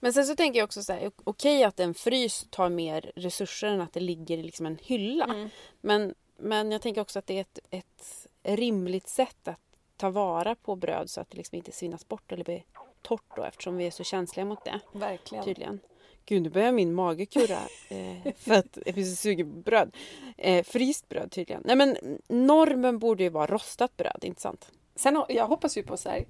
Men 0.00 0.12
sen 0.12 0.24
så 0.26 0.36
tänker 0.36 0.58
jag 0.58 0.64
också 0.64 0.82
så 0.82 0.92
här, 0.92 1.10
okej 1.24 1.64
att 1.64 1.80
en 1.80 1.94
frys 1.94 2.46
tar 2.50 2.68
mer 2.68 3.12
resurser 3.16 3.68
än 3.68 3.80
att 3.80 3.92
det 3.92 4.00
ligger 4.00 4.38
i 4.38 4.42
liksom 4.42 4.66
en 4.66 4.78
hylla. 4.82 5.24
Mm. 5.24 5.48
Men, 5.80 6.14
men 6.36 6.72
jag 6.72 6.82
tänker 6.82 7.00
också 7.00 7.18
att 7.18 7.26
det 7.26 7.36
är 7.36 7.40
ett, 7.40 7.58
ett 7.70 8.26
rimligt 8.42 9.08
sätt 9.08 9.48
att 9.48 9.60
ta 9.96 10.10
vara 10.10 10.54
på 10.54 10.76
bröd 10.76 11.10
så 11.10 11.20
att 11.20 11.30
det 11.30 11.36
liksom 11.36 11.56
inte 11.56 11.72
svinnas 11.72 12.08
bort 12.08 12.32
eller 12.32 12.44
blir 12.44 12.64
torrt 13.02 13.36
då 13.36 13.44
eftersom 13.44 13.76
vi 13.76 13.86
är 13.86 13.90
så 13.90 14.04
känsliga 14.04 14.46
mot 14.46 14.64
det 14.64 14.80
Verkligen. 14.92 15.44
tydligen. 15.44 15.80
Gud, 16.24 16.42
nu 16.42 16.50
börjar 16.50 16.72
min 16.72 16.94
mage 16.94 17.26
kurra 17.26 17.58
eh, 17.88 18.34
för 18.36 18.54
att 18.54 18.78
jag 18.86 18.94
blir 18.94 19.04
så 19.04 19.16
sugen 19.16 19.50
på 19.50 19.56
bröd. 19.56 19.96
Eh, 20.36 20.64
fryst 20.64 21.08
bröd 21.08 21.30
tydligen. 21.30 21.62
Nej 21.64 21.76
men 21.76 21.96
normen 22.28 22.98
borde 22.98 23.22
ju 23.22 23.28
vara 23.28 23.46
rostat 23.46 23.96
bröd, 23.96 24.18
inte 24.22 24.40
sant? 24.40 24.70
Sen 24.96 25.24
jag 25.28 25.46
hoppas 25.46 25.76
ju 25.76 25.82
på 25.82 25.96
så 25.96 26.08
här, 26.08 26.24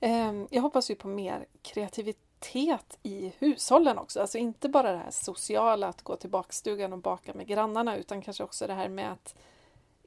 ehm, 0.00 0.48
jag 0.50 0.62
hoppas 0.62 0.90
ju 0.90 0.94
på 0.94 1.08
mer 1.08 1.46
kreativitet 1.62 2.98
i 3.02 3.32
hushållen 3.38 3.98
också. 3.98 4.20
Alltså 4.20 4.38
inte 4.38 4.68
bara 4.68 4.92
det 4.92 4.98
här 4.98 5.10
sociala, 5.10 5.86
att 5.86 6.02
gå 6.02 6.16
till 6.16 6.30
bakstugan 6.30 6.92
och 6.92 6.98
baka 6.98 7.34
med 7.34 7.46
grannarna, 7.46 7.96
utan 7.96 8.22
kanske 8.22 8.44
också 8.44 8.66
det 8.66 8.74
här 8.74 8.88
med 8.88 9.12
att 9.12 9.34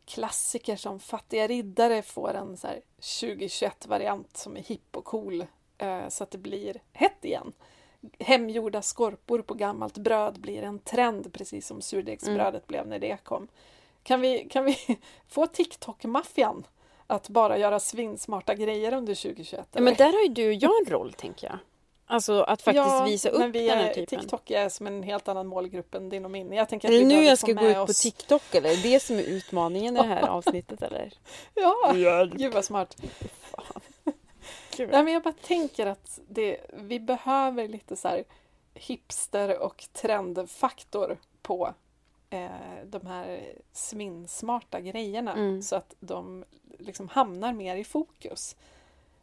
klassiker 0.06 0.76
som 0.76 1.00
Fattiga 1.00 1.48
riddare 1.48 2.02
får 2.02 2.34
en 2.34 2.58
så 2.58 2.68
här 2.68 2.82
2021-variant 3.00 4.38
som 4.38 4.58
är 4.58 4.62
hipp 4.62 4.98
och 4.98 5.06
cool, 5.06 5.46
eh, 5.78 6.08
så 6.10 6.24
att 6.24 6.32
det 6.32 6.38
blir 6.38 6.82
hett 6.94 7.26
igen. 7.26 7.54
Hemgjorda 8.20 8.82
skorpor 8.82 9.42
på 9.42 9.54
gammalt 9.54 9.98
bröd 9.98 10.42
blir 10.42 10.64
en 10.64 10.80
trend, 10.80 11.34
precis 11.34 11.68
som 11.68 11.82
surdegsbrödet 11.82 12.68
blev 12.68 12.88
när 12.88 13.00
det 13.00 13.18
kom. 13.24 13.48
Kan 14.04 14.22
vi, 14.22 14.48
kan 14.50 14.66
vi 14.66 14.78
få 15.28 15.46
TikTok-maffian 15.46 16.68
att 17.08 17.30
bara 17.30 17.58
göra 17.58 17.80
svinsmarta 17.80 18.56
grejer 18.56 18.94
under 18.94 19.16
2021? 19.16 19.68
Ja, 19.72 19.82
men 19.82 19.94
där 19.94 20.14
har 20.14 20.22
ju 20.22 20.28
du 20.28 20.48
och 20.48 20.54
jag 20.54 20.82
en 20.82 20.92
roll, 20.92 21.14
tänker 21.14 21.48
jag. 21.48 21.58
Alltså 22.12 22.42
att 22.42 22.62
faktiskt 22.62 22.86
ja, 22.86 23.04
visa 23.06 23.30
upp 23.30 23.40
men 23.40 23.52
vi 23.52 23.68
den 23.68 23.78
här 23.78 23.90
är, 23.90 23.94
typen. 23.94 24.20
TikTok 24.20 24.52
är 24.52 24.70
som 24.70 24.88
en 24.88 25.04
helt 25.04 25.28
annan 25.28 25.48
målgrupp 25.48 25.96
än 25.96 26.10
din 26.10 26.26
och 26.26 26.32
min. 26.32 26.54
Jag 26.54 26.70
tänker 26.70 26.88
Är 26.88 26.92
att 26.92 27.00
det 27.00 27.16
vi 27.16 27.16
nu 27.16 27.24
jag 27.24 27.38
ska 27.38 27.52
gå 27.54 27.66
ut 27.66 27.76
på 27.76 27.82
oss- 27.82 28.02
TikTok 28.02 28.56
eller? 28.56 28.70
Är 28.70 28.76
det 28.76 28.82
det 28.82 29.00
som 29.00 29.16
är 29.16 29.24
utmaningen 29.24 29.98
i 29.98 30.00
det 30.02 30.08
här 30.08 30.28
avsnittet 30.30 30.82
eller? 30.82 31.14
Ja, 31.56 31.94
gud 32.34 32.54
vad 32.54 32.66
smart. 32.66 32.98
Nej, 34.78 34.88
men 35.04 35.08
jag 35.14 35.24
bara 35.24 35.34
tänker 35.34 35.86
att 35.86 36.20
det, 36.30 36.58
vi 36.74 37.00
behöver 37.00 37.68
lite 37.68 37.96
så 37.96 38.08
här 38.08 38.24
hipster 38.74 39.60
och 39.60 39.84
trendfaktor 39.94 41.18
på 41.42 41.74
eh, 42.30 42.50
de 42.86 43.08
här 43.08 43.42
sminsmarta 43.74 44.80
grejerna 44.80 45.34
Mm. 45.34 45.62
så 45.62 45.76
att 45.76 45.96
de 46.00 46.46
liksom 46.80 47.08
hamnar 47.08 47.54
mer 47.54 47.76
i 47.76 47.84
fokus. 47.84 48.56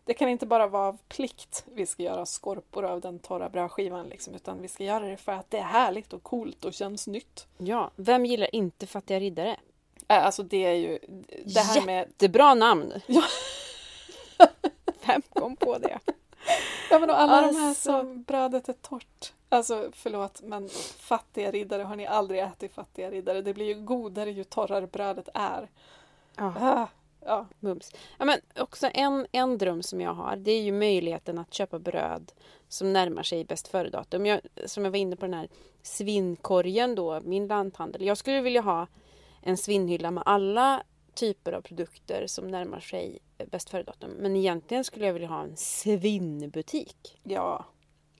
Det 0.08 0.14
kan 0.14 0.28
inte 0.28 0.46
bara 0.46 0.66
vara 0.66 0.88
av 0.88 0.98
plikt 1.08 1.64
vi 1.74 1.86
ska 1.86 2.02
göra 2.02 2.26
skorpor 2.26 2.84
av 2.84 3.00
den 3.00 3.18
torra 3.18 3.48
brödskivan 3.48 4.08
liksom, 4.08 4.34
utan 4.34 4.62
vi 4.62 4.68
ska 4.68 4.84
göra 4.84 5.04
det 5.06 5.16
för 5.16 5.32
att 5.32 5.50
det 5.50 5.58
är 5.58 5.62
härligt 5.62 6.12
och 6.12 6.22
coolt 6.22 6.64
och 6.64 6.72
känns 6.74 7.06
nytt. 7.06 7.46
Ja, 7.58 7.90
vem 7.96 8.26
gillar 8.26 8.54
inte 8.54 8.86
Fattiga 8.86 9.20
riddare? 9.20 9.56
Äh, 10.08 10.24
Alltså 10.26 10.42
det 10.42 10.64
är 10.64 10.72
ju 10.72 10.98
det 11.44 11.60
här 11.60 11.86
med 11.86 11.98
Jättebra 12.08 12.54
namn! 12.54 12.92
Ja. 13.06 13.22
Vem 15.06 15.22
kom 15.32 15.56
på 15.56 15.78
det? 15.78 15.98
Ja 16.90 16.98
men 16.98 17.10
och 17.10 17.20
alla 17.20 17.40
de 17.46 17.56
här 17.56 17.68
Alltså. 17.68 17.90
som 17.90 18.22
brödet 18.22 18.68
är 18.68 18.72
torrt. 18.72 19.32
Alltså 19.48 19.90
förlåt 19.92 20.42
men 20.42 20.68
fattiga 20.98 21.50
riddare 21.50 21.82
har 21.82 21.96
ni 21.96 22.06
aldrig 22.06 22.40
ätit 22.40 22.74
fattiga 22.74 23.10
riddare. 23.10 23.42
Det 23.42 23.54
blir 23.54 23.66
ju 23.66 23.74
godare 23.74 24.30
ju 24.30 24.44
torrare 24.44 24.86
brödet 24.86 25.28
är. 25.34 25.68
Ja, 26.36 26.52
Ah, 26.60 26.86
ja. 27.20 27.46
mums. 27.60 27.92
Ja, 28.18 28.24
men 28.24 28.40
också 28.58 28.90
en, 28.94 29.26
en 29.32 29.58
dröm 29.58 29.82
som 29.82 30.00
jag 30.00 30.14
har, 30.14 30.36
det 30.36 30.52
är 30.52 30.62
ju 30.62 30.72
möjligheten 30.72 31.38
att 31.38 31.54
köpa 31.54 31.78
bröd 31.78 32.32
som 32.68 32.92
närmar 32.92 33.22
sig 33.22 33.44
bäst 33.44 33.68
före-datum. 33.68 34.26
Jag, 34.26 34.40
som 34.66 34.84
jag 34.84 34.90
var 34.90 34.98
inne 34.98 35.16
på 35.16 35.26
den 35.26 35.34
här 35.34 35.48
svinnkorgen 35.82 36.94
då, 36.94 37.20
min 37.20 37.46
lanthandel. 37.46 38.02
Jag 38.02 38.18
skulle 38.18 38.40
vilja 38.40 38.60
ha 38.60 38.86
en 39.42 39.56
svinnhylla 39.56 40.10
med 40.10 40.22
alla 40.26 40.82
typer 41.14 41.52
av 41.52 41.60
produkter 41.60 42.26
som 42.26 42.48
närmar 42.48 42.80
sig 42.80 43.18
bäst 43.50 43.70
före-datum. 43.70 44.10
Men 44.10 44.36
egentligen 44.36 44.84
skulle 44.84 45.06
jag 45.06 45.12
vilja 45.12 45.28
ha 45.28 45.42
en 45.42 45.56
svinnbutik. 45.56 47.18
ja. 47.22 47.64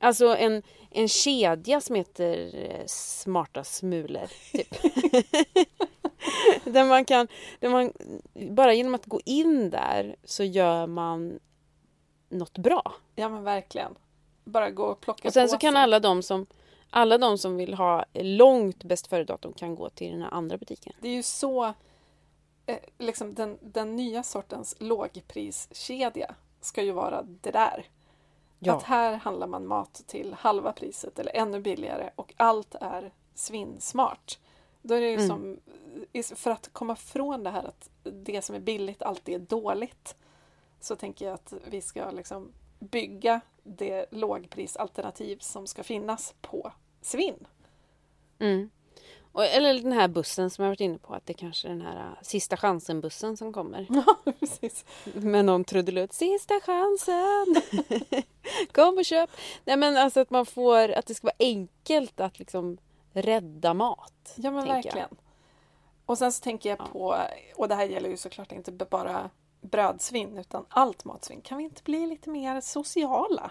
Alltså 0.01 0.36
en, 0.36 0.62
en 0.90 1.09
kedja 1.09 1.80
som 1.80 1.96
heter 1.96 2.51
eh, 2.55 2.86
Smarta 2.86 3.64
Smulor. 3.64 4.26
Typ. 4.53 4.74
där 6.64 6.85
man 6.85 7.05
kan, 7.05 7.29
där 7.61 7.68
man, 7.68 7.93
bara 8.51 8.74
genom 8.74 8.95
att 8.95 9.07
gå 9.07 9.20
in 9.24 9.70
där 9.70 10.16
så 10.24 10.45
gör 10.45 10.87
man 10.87 11.39
något 12.29 12.59
bra. 12.59 12.95
Ja 13.14 13.29
men 13.29 13.45
verkligen. 13.45 13.95
Bara 14.45 14.70
gå 14.70 14.83
och 14.83 15.01
plocka 15.01 15.29
Och 15.29 15.35
sen 15.35 15.47
på 15.47 15.49
så 15.49 15.59
kan 15.59 15.74
sig. 15.74 15.83
alla 15.83 16.01
de 16.01 16.22
som 16.22 16.47
alla 16.91 17.18
de 17.18 17.39
som 17.39 17.57
vill 17.57 17.74
ha 17.74 18.05
långt 18.14 18.85
bäst 18.85 19.07
före-datum 19.07 19.53
kan 19.53 19.74
gå 19.74 19.89
till 19.89 20.12
den 20.12 20.22
här 20.22 20.31
andra 20.31 20.57
butiken. 20.57 20.93
Det 21.01 21.09
är 21.09 21.12
ju 21.12 21.22
så 21.22 21.64
eh, 22.66 22.79
liksom 22.99 23.35
den, 23.35 23.59
den 23.61 23.97
nya 23.97 24.22
sortens 24.22 24.76
lågpriskedja 24.79 26.35
ska 26.61 26.83
ju 26.83 26.93
vara 26.93 27.22
det 27.22 27.51
där. 27.51 27.87
Ja. 28.59 28.76
Att 28.76 28.83
här 28.83 29.16
handlar 29.16 29.47
man 29.47 29.66
mat 29.66 30.03
till 30.07 30.35
halva 30.35 30.72
priset 30.72 31.18
eller 31.18 31.37
ännu 31.37 31.61
billigare 31.61 32.11
och 32.16 32.35
allt 32.37 32.74
är 32.74 33.12
svinsmart. 33.35 34.39
Då 34.83 34.95
är 34.95 35.01
det 35.01 35.11
ju 35.11 35.14
Mm. 35.14 35.29
som, 35.29 36.37
för 36.37 36.51
att 36.51 36.68
komma 36.72 36.97
från 36.97 37.43
det 37.45 37.51
här 37.51 37.64
att 37.64 37.91
det 38.03 38.43
som 38.43 38.55
är 38.57 38.61
billigt 38.61 39.03
alltid 39.03 39.35
är 39.35 39.39
dåligt 39.39 40.16
så 40.81 40.97
tänker 40.97 41.24
jag 41.26 41.35
att 41.35 41.53
vi 41.70 41.81
ska 41.81 42.11
liksom 42.11 42.53
bygga 42.79 43.41
det 43.62 44.07
lågprisalternativ 44.11 45.39
som 45.39 45.66
ska 45.66 45.83
finnas 45.83 46.35
på 46.41 46.72
svinn. 47.03 47.47
Mm. 48.39 48.70
Och, 49.33 49.45
eller 49.45 49.74
den 49.74 49.93
här 49.93 50.09
bussen 50.09 50.51
som 50.51 50.64
jag 50.64 50.70
varit 50.70 50.81
inne 50.81 50.99
på, 50.99 51.14
att 51.14 51.26
det 51.26 51.35
kanske 51.35 51.68
är 51.68 51.72
den 51.72 51.81
här 51.83 51.97
äh, 51.97 52.22
sista 52.22 52.57
chansen-bussen 52.57 53.37
som 53.37 53.53
kommer. 53.53 53.87
Ja, 54.07 54.33
precis. 54.41 54.85
Med 55.14 55.45
någon 55.45 55.64
trudelutt. 55.64 56.12
Sista 56.12 56.55
chansen! 56.61 57.62
Kom 58.72 58.99
och 58.99 59.05
köp! 59.05 59.31
Nej 59.64 59.76
men 59.76 59.97
alltså 59.97 60.20
att 60.20 60.31
man 60.31 60.47
får, 60.47 60.89
att 60.89 61.07
det 61.07 61.14
ska 61.14 61.26
vara 61.26 61.37
enkelt 61.39 62.20
att 62.20 62.39
liksom 62.39 62.79
rädda 63.22 63.74
mat. 63.74 64.32
Ja 64.36 64.50
men 64.50 64.60
tänker 64.66 64.76
jag. 64.76 64.82
verkligen. 64.84 65.08
Och 66.06 66.18
sen 66.18 66.32
så 66.32 66.42
tänker 66.42 66.68
jag 66.70 66.78
Ja. 66.80 66.84
på, 66.92 67.16
och 67.56 67.68
det 67.68 67.74
här 67.74 67.84
gäller 67.84 68.08
ju 68.10 68.16
såklart 68.16 68.52
inte 68.52 68.72
bara 68.72 69.30
brödsvinn 69.60 70.38
utan 70.38 70.64
allt 70.68 71.04
matsvinn. 71.04 71.40
Kan 71.40 71.58
vi 71.58 71.64
inte 71.64 71.82
bli 71.82 72.06
lite 72.06 72.30
mer 72.30 72.60
sociala 72.60 73.50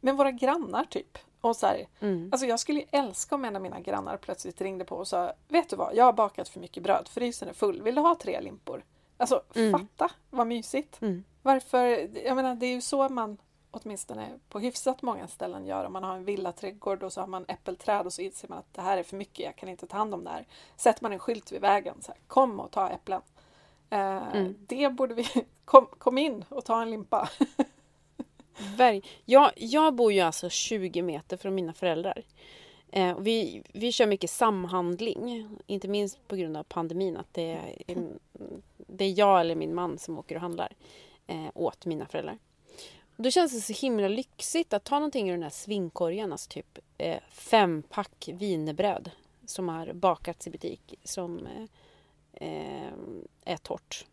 med 0.00 0.16
våra 0.16 0.30
grannar 0.30 0.84
typ? 0.84 1.18
Och 1.40 1.56
så 1.56 1.66
här, 1.66 1.86
Mm. 2.00 2.28
alltså 2.32 2.46
jag 2.46 2.60
skulle 2.60 2.80
ju 2.80 2.86
älska 2.90 3.34
om 3.34 3.44
en 3.44 3.56
av 3.56 3.62
mina 3.62 3.80
grannar 3.80 4.16
plötsligt 4.16 4.60
ringde 4.60 4.84
på 4.84 4.96
och 4.96 5.08
sa 5.08 5.32
Vet 5.48 5.68
du 5.68 5.76
vad, 5.76 5.94
jag 5.96 6.04
har 6.04 6.12
bakat 6.12 6.48
för 6.48 6.60
mycket 6.60 6.82
bröd, 6.82 7.08
frysen 7.08 7.48
är 7.48 7.52
full, 7.52 7.82
vill 7.82 7.94
du 7.94 8.00
ha 8.00 8.14
tre 8.14 8.40
limpor? 8.40 8.84
Alltså 9.16 9.42
Mm. 9.54 9.72
fatta 9.80 10.10
vad 10.30 10.46
mysigt! 10.46 11.02
Mm. 11.02 11.24
Varför, 11.42 12.08
jag 12.26 12.36
menar 12.36 12.54
det 12.54 12.66
är 12.66 12.74
ju 12.74 12.80
så 12.80 13.08
man 13.08 13.38
åtminstone 13.72 14.28
på 14.48 14.58
hyfsat 14.58 15.02
många 15.02 15.28
ställen 15.28 15.66
gör. 15.66 15.84
Om 15.84 15.92
man 15.92 16.04
har 16.04 16.16
en 16.16 16.24
villaträdgård 16.24 17.02
och 17.02 17.12
så 17.12 17.20
har 17.20 17.28
man 17.28 17.44
äppelträd 17.48 18.06
och 18.06 18.12
så 18.12 18.22
inser 18.22 18.48
man 18.48 18.58
att 18.58 18.74
det 18.74 18.82
här 18.82 18.98
är 18.98 19.02
för 19.02 19.16
mycket, 19.16 19.44
jag 19.44 19.56
kan 19.56 19.68
inte 19.68 19.86
ta 19.86 19.96
hand 19.96 20.14
om 20.14 20.24
det 20.24 20.30
här. 20.30 20.46
Sätter 20.76 21.02
man 21.02 21.12
en 21.12 21.18
skylt 21.18 21.52
vid 21.52 21.60
vägen, 21.60 22.02
så 22.02 22.12
här, 22.12 22.20
kom 22.26 22.60
och 22.60 22.70
ta 22.70 22.88
äpplen. 22.88 23.22
Eh, 23.90 24.22
Mm. 24.34 24.54
Det 24.66 24.88
borde 24.88 25.14
vi, 25.14 25.26
kom, 25.64 25.86
kom 25.98 26.18
in 26.18 26.44
och 26.48 26.64
ta 26.64 26.82
en 26.82 26.90
limpa. 26.90 27.28
Jag, 29.24 29.50
jag 29.56 29.94
bor 29.94 30.12
ju 30.12 30.20
alltså 30.20 30.48
20 30.48 31.02
meter 31.02 31.36
från 31.36 31.54
mina 31.54 31.72
föräldrar. 31.72 32.22
Eh, 32.92 33.18
vi, 33.18 33.62
vi 33.72 33.92
kör 33.92 34.06
mycket 34.06 34.30
samhandling, 34.30 35.48
inte 35.66 35.88
minst 35.88 36.28
på 36.28 36.36
grund 36.36 36.56
av 36.56 36.62
pandemin. 36.62 37.16
Att 37.16 37.34
det 37.34 37.52
är, 37.86 38.08
det 38.76 39.04
är 39.04 39.18
jag 39.18 39.40
eller 39.40 39.54
min 39.54 39.74
man 39.74 39.98
som 39.98 40.18
åker 40.18 40.34
och 40.34 40.40
handlar 40.40 40.72
eh, 41.26 41.48
åt 41.54 41.86
mina 41.86 42.06
föräldrar. 42.06 42.38
Då 43.16 43.30
känns 43.30 43.52
det 43.52 43.74
så 43.74 43.80
himla 43.80 44.08
lyxigt 44.08 44.72
att 44.72 44.84
ta 44.84 44.94
någonting 44.94 45.28
ur 45.28 45.32
den 45.32 45.42
här 45.42 45.50
svinkorgen, 45.50 46.32
alltså 46.32 46.50
typ 46.50 46.78
eh, 46.98 47.18
fempack 47.30 48.28
wienerbröd 48.32 49.10
som 49.46 49.68
har 49.68 49.92
bakats 49.92 50.46
i 50.46 50.50
butik 50.50 50.94
som 51.04 51.46
eh, 51.46 52.48
eh, 52.48 52.92
är 53.44 53.56
torrt. 53.56 54.06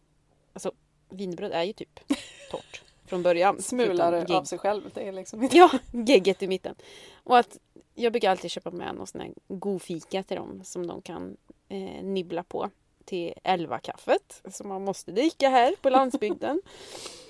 Alltså 0.53 0.71
wienerbröd 1.09 1.51
är 1.51 1.63
ju 1.63 1.73
typ 1.73 1.99
torrt 2.51 2.81
från 3.05 3.23
början. 3.23 3.61
Smular 3.61 4.31
av 4.31 4.43
sig 4.43 4.59
själv. 4.59 4.91
Det 4.93 5.07
är 5.07 5.11
liksom 5.11 5.43
inte... 5.43 5.57
Ja, 5.57 5.69
gegget 5.91 6.43
i 6.43 6.47
mitten. 6.47 6.75
Och 7.13 7.37
att 7.37 7.57
jag 7.95 8.13
brukar 8.13 8.31
alltid 8.31 8.51
köpa 8.51 8.71
med 8.71 8.95
någon 8.95 9.07
sån 9.07 9.21
här 9.21 9.33
god 9.47 9.81
fika 9.81 10.23
till 10.23 10.37
dem 10.37 10.61
som 10.63 10.87
de 10.87 11.01
kan 11.01 11.37
eh, 11.69 12.03
nibbla 12.03 12.43
på 12.43 12.69
till 13.05 13.33
elva 13.43 13.79
kaffet 13.79 14.41
som 14.51 14.67
man 14.67 14.83
måste 14.83 15.11
dricka 15.11 15.49
här 15.49 15.75
på 15.81 15.89
landsbygden. 15.89 16.61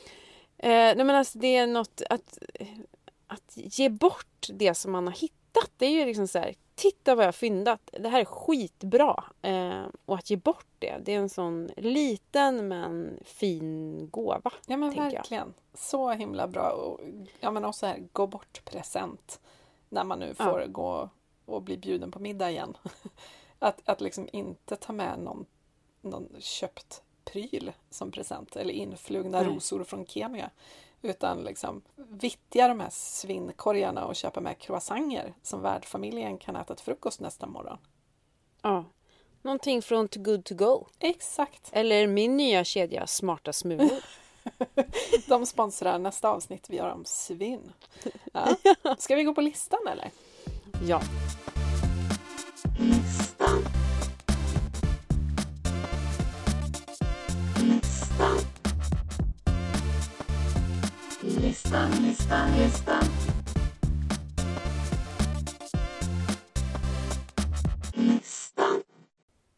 eh, 0.60 0.70
nej 0.70 1.03
men 1.03 1.10
alltså 1.10 1.39
det 1.39 1.55
är 1.55 1.68
något 1.68 2.01
att, 2.10 2.38
att 3.28 3.51
ge 3.55 3.89
bort 3.89 4.47
det 4.53 4.74
som 4.74 4.91
man 4.91 5.07
har 5.07 5.14
hittat. 5.14 5.72
Det 5.78 5.86
är 5.86 5.89
ju 5.89 6.05
liksom 6.05 6.28
så 6.28 6.39
här, 6.39 6.55
titta 6.76 7.16
vad 7.16 7.24
jag 7.24 7.28
har 7.28 7.32
fyndat. 7.32 7.89
Det 7.91 8.10
här 8.10 8.20
är 8.20 8.26
skitbra. 8.26 9.24
Eh, 9.41 9.84
och 10.05 10.16
att 10.16 10.30
ge 10.30 10.38
bort 10.38 10.68
det, 10.80 10.97
det 11.05 11.14
är 11.14 11.18
en 11.18 11.30
sån 11.30 11.70
liten 11.78 12.68
men 12.68 13.20
fin 13.26 14.10
gåva. 14.10 14.51
Ja 14.68 14.78
men 14.78 14.89
tänker 14.89 15.03
jag. 15.03 15.12
verkligen. 15.12 15.53
Så 15.74 16.12
himla 16.12 16.47
bra. 16.47 16.72
Och, 16.72 16.99
ja 17.39 17.51
men 17.51 17.66
också 17.66 17.86
här, 17.86 18.03
gå 18.12 18.28
bort 18.28 18.62
present. 18.66 19.39
När 19.89 20.03
man 20.03 20.20
nu 20.20 20.34
får 20.34 20.66
gå 20.68 21.10
och 21.45 21.62
bli 21.62 21.78
bjuden 21.78 22.12
på 22.12 22.20
middag 22.20 22.51
igen. 22.51 22.78
Att, 23.60 23.82
att 23.86 24.01
liksom 24.01 24.30
inte 24.34 24.76
ta 24.76 24.93
med 24.93 25.20
någon, 25.20 25.45
någon 26.01 26.36
köpt 26.39 27.03
pryl 27.32 27.72
som 27.90 28.12
present 28.12 28.56
eller 28.56 28.74
influgna 28.74 29.42
Nej. 29.42 29.50
rosor 29.50 29.84
från 29.84 30.06
Kenya. 30.06 30.50
Utan 31.02 31.44
liksom 31.44 31.82
vittja 31.96 32.68
de 32.68 32.80
här 32.80 32.90
svinnkorgarna 32.92 34.06
och 34.06 34.16
köpa 34.16 34.42
med 34.42 34.60
croissanter 34.60 35.34
som 35.44 35.62
värdfamiljen 35.62 36.38
kan 36.38 36.56
äta 36.56 36.76
till 36.76 36.86
frukost 36.86 37.20
nästa 37.20 37.48
morgon. 37.48 37.78
Ja. 38.62 38.86
Någonting 39.42 39.82
från 39.82 40.08
Too 40.08 40.24
Good 40.24 40.46
To 40.46 40.56
Go. 40.56 40.86
Exakt! 41.00 41.70
Eller 41.72 42.08
min 42.08 42.38
nya 42.38 42.64
kedja 42.64 43.08
Smarta 43.08 43.54
Smulor. 43.54 44.04
De 45.28 45.46
sponsrar 45.46 46.00
nästa 46.00 46.30
avsnitt 46.30 46.70
vi 46.70 46.78
gör 46.78 46.90
om 46.90 47.06
svinn. 47.06 47.74
Ja. 48.34 48.56
Ska 48.98 49.16
vi 49.16 49.24
gå 49.24 49.34
på 49.34 49.42
listan 49.42 49.80
eller? 49.88 50.12
ja. 50.88 51.02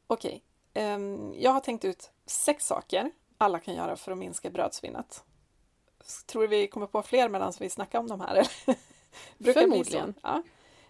Okej, 0.07 0.43
ehm, 0.73 1.33
jag 1.37 1.51
har 1.51 1.59
tänkt 1.59 1.85
ut 1.85 2.11
sex 2.25 2.65
saker 2.65 3.11
alla 3.37 3.59
kan 3.59 3.75
göra 3.75 3.95
för 3.95 4.11
att 4.11 4.17
minska 4.17 4.49
brödsvinnet. 4.49 5.23
Tror 6.25 6.41
du 6.41 6.47
vi 6.47 6.67
kommer 6.67 6.87
på 6.87 7.01
fler 7.01 7.29
medan 7.29 7.53
vi 7.59 7.69
snackar 7.69 7.99
om 7.99 8.07
de 8.07 8.21
här? 8.21 8.47
Brukar. 9.37 9.61
Förmodligen. 9.61 10.13
Ja. 10.23 10.43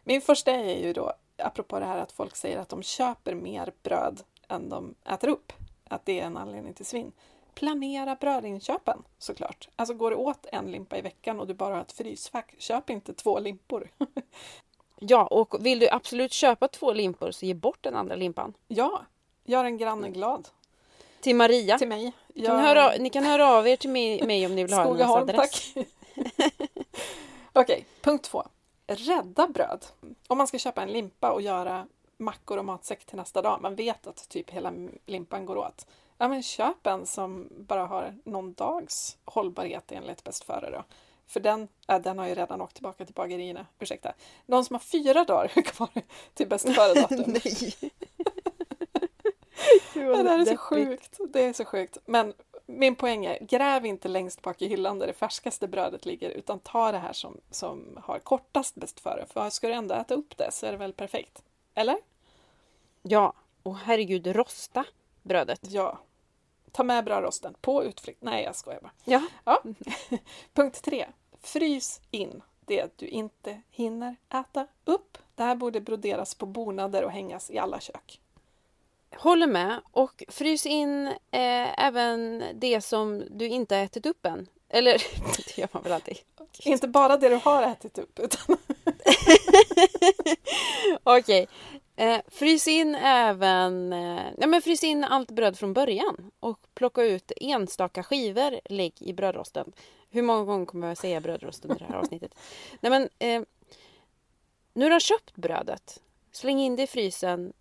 Min 0.03 0.21
första 0.21 0.51
är 0.51 0.79
ju 0.79 0.93
då, 0.93 1.13
apropå 1.37 1.79
det 1.79 1.85
här 1.85 1.97
att 1.97 2.11
folk 2.11 2.35
säger 2.35 2.57
att 2.57 2.69
de 2.69 2.83
köper 2.83 3.35
mer 3.35 3.73
bröd 3.83 4.21
än 4.47 4.69
de 4.69 4.95
äter 5.05 5.27
upp, 5.27 5.53
att 5.87 6.05
det 6.05 6.19
är 6.19 6.25
en 6.25 6.37
anledning 6.37 6.73
till 6.73 6.85
svinn. 6.85 7.11
Planera 7.55 8.15
brödinköpen 8.15 9.03
såklart. 9.17 9.69
Alltså 9.75 9.93
går 9.93 10.09
det 10.11 10.17
åt 10.17 10.45
en 10.51 10.71
limpa 10.71 10.97
i 10.97 11.01
veckan 11.01 11.39
och 11.39 11.47
du 11.47 11.53
bara 11.53 11.73
har 11.75 11.81
ett 11.81 11.91
frysfack, 11.91 12.55
köp 12.57 12.89
inte 12.89 13.13
två 13.13 13.39
limpor. 13.39 13.89
Ja, 15.03 15.27
och 15.27 15.65
vill 15.65 15.79
du 15.79 15.89
absolut 15.89 16.33
köpa 16.33 16.67
två 16.67 16.93
limpor 16.93 17.31
så 17.31 17.45
ge 17.45 17.53
bort 17.53 17.77
den 17.81 17.95
andra 17.95 18.15
limpan. 18.15 18.53
ja, 18.67 19.05
gör 19.45 19.65
en 19.65 19.77
granne 19.77 20.09
glad. 20.09 20.47
Till 21.21 21.35
Maria. 21.35 21.77
Till 21.77 21.87
mig. 21.87 22.11
Ni 22.33 22.45
kan 22.45 22.59
höra, 22.59 22.91
ni 22.99 23.09
kan 23.09 23.23
höra 23.23 23.47
av 23.47 23.67
er 23.67 23.75
till 23.75 23.89
mig, 23.89 24.23
mig 24.23 24.45
om 24.45 24.55
ni 24.55 24.63
vill 24.63 24.73
ha 24.73 24.83
hennes 24.83 24.97
Skogaholm, 24.97 25.29
adress. 25.29 25.73
tack. 25.73 25.87
Okej, 27.53 27.85
punkt 28.01 28.23
två. 28.23 28.43
Rädda 28.87 29.47
bröd. 29.47 29.85
Om 30.27 30.37
man 30.37 30.47
ska 30.47 30.57
köpa 30.59 30.81
en 30.81 30.91
limpa 30.91 31.31
och 31.31 31.41
göra 31.41 31.87
mackor 32.17 32.57
och 32.57 32.65
matsäck 32.65 33.05
till 33.05 33.17
nästa 33.17 33.41
dag, 33.41 33.59
man 33.61 33.75
vet 33.75 34.07
att 34.07 34.29
typ 34.29 34.49
hela 34.49 34.73
limpan 35.05 35.45
går 35.45 35.57
åt. 35.57 35.87
Ja, 36.21 36.27
men 36.27 36.43
köp 36.43 36.87
en 36.87 37.05
som 37.05 37.47
bara 37.51 37.85
har 37.85 38.15
någon 38.23 38.53
dags 38.53 39.17
hållbarhet 39.25 39.91
enligt 39.91 40.23
bäst 40.23 40.43
före 40.43 40.69
då. 40.69 40.83
För 41.27 41.39
den, 41.39 41.67
äh, 41.87 42.01
den 42.01 42.19
har 42.19 42.27
ju 42.27 42.35
redan 42.35 42.61
åkt 42.61 42.73
tillbaka 42.73 43.05
till 43.05 43.13
bagerierna. 43.13 43.65
Ursäkta. 43.79 44.13
Någon 44.45 44.65
som 44.65 44.73
har 44.73 44.79
fyra 44.79 45.23
dagar 45.23 45.47
kvar 45.61 45.89
till 46.33 46.47
bäst 46.47 46.75
före-datum. 46.75 47.23
Nej. 47.45 47.73
Ja, 49.95 50.23
det 50.23 50.29
här 50.29 50.39
är 50.39 50.45
så 50.45 50.57
sjukt. 50.57 51.17
Det 51.29 51.43
är 51.43 51.53
så 51.53 51.65
sjukt. 51.65 51.97
Men 52.05 52.33
min 52.65 52.95
poäng 52.95 53.25
är, 53.25 53.39
gräv 53.39 53.85
inte 53.85 54.07
längst 54.07 54.41
bak 54.41 54.61
i 54.61 54.67
hyllan 54.67 54.99
där 54.99 55.07
det 55.07 55.13
färskaste 55.13 55.67
brödet 55.67 56.05
ligger, 56.05 56.29
utan 56.29 56.59
ta 56.59 56.91
det 56.91 56.97
här 56.97 57.13
som, 57.13 57.37
som 57.51 57.99
har 58.03 58.19
kortast 58.19 58.75
bäst 58.75 58.99
före. 58.99 59.25
För 59.25 59.49
ska 59.49 59.67
du 59.67 59.73
ändå 59.73 59.95
äta 59.95 60.13
upp 60.13 60.37
det 60.37 60.51
så 60.51 60.65
är 60.65 60.71
det 60.71 60.77
väl 60.77 60.93
perfekt? 60.93 61.43
Eller? 61.75 61.97
Ja, 63.01 63.33
och 63.63 63.77
herregud, 63.77 64.27
rosta 64.27 64.85
brödet. 65.23 65.59
Ja. 65.61 65.99
Ta 66.71 66.83
med 66.83 67.05
brödrosten 67.05 67.55
på 67.61 67.83
utflykt. 67.83 68.21
Nej, 68.21 68.43
jag 68.43 68.55
skojar 68.55 68.81
bara. 68.81 68.91
Ja. 69.03 69.21
Ja. 69.43 69.63
Punkt 70.53 70.81
tre. 70.83 71.07
Frys 71.41 72.01
in 72.11 72.41
det 72.65 72.97
du 72.97 73.07
inte 73.07 73.61
hinner 73.71 74.15
äta 74.33 74.67
upp. 74.85 75.17
Det 75.35 75.43
här 75.43 75.55
borde 75.55 75.81
broderas 75.81 76.35
på 76.35 76.45
bonader 76.45 77.03
och 77.03 77.11
hängas 77.11 77.51
i 77.51 77.57
alla 77.57 77.79
kök. 77.79 78.21
Håller 79.15 79.47
med. 79.47 79.81
Och 79.91 80.23
frys 80.27 80.65
in 80.65 81.07
eh, 81.07 81.85
även 81.85 82.43
det 82.53 82.81
som 82.81 83.23
du 83.29 83.47
inte 83.47 83.75
har 83.75 83.83
ätit 83.83 84.05
upp 84.05 84.25
än. 84.25 84.47
Eller, 84.69 84.93
det 85.37 85.57
gör 85.57 85.69
man 85.71 85.83
väl 85.83 85.91
alltid. 85.91 86.17
Inte 86.65 86.87
bara 86.87 87.17
det 87.17 87.29
du 87.29 87.35
har 87.35 87.63
ätit 87.63 87.97
upp, 87.97 88.19
utan 88.19 88.57
Okej. 91.03 91.47
Eh, 91.95 92.21
frys 92.27 92.67
in 92.67 92.95
även... 92.95 93.93
Eh, 93.93 94.25
ja, 94.37 94.47
men 94.47 94.61
frys 94.61 94.83
in 94.83 95.03
allt 95.03 95.31
bröd 95.31 95.57
från 95.57 95.73
början. 95.73 96.31
Och 96.39 96.59
plocka 96.73 97.03
ut 97.03 97.31
enstaka 97.35 98.03
skivor. 98.03 98.59
Lägg 98.65 98.93
i 98.99 99.13
brödrosten. 99.13 99.71
Hur 100.09 100.21
många 100.21 100.43
gånger 100.43 100.65
kommer 100.65 100.87
jag 100.87 100.97
säga 100.97 101.21
brödrosten 101.21 101.71
i 101.71 101.79
det 101.79 101.85
här 101.85 101.95
avsnittet? 101.95 102.35
Nej, 102.79 102.89
men, 102.89 103.09
eh, 103.19 103.41
nu 104.73 104.85
du 104.85 104.91
har 104.91 104.99
köpt 104.99 105.35
brödet, 105.35 106.01
släng 106.31 106.59
in 106.59 106.75
det 106.75 106.83
i 106.83 106.87
frysen 106.87 107.53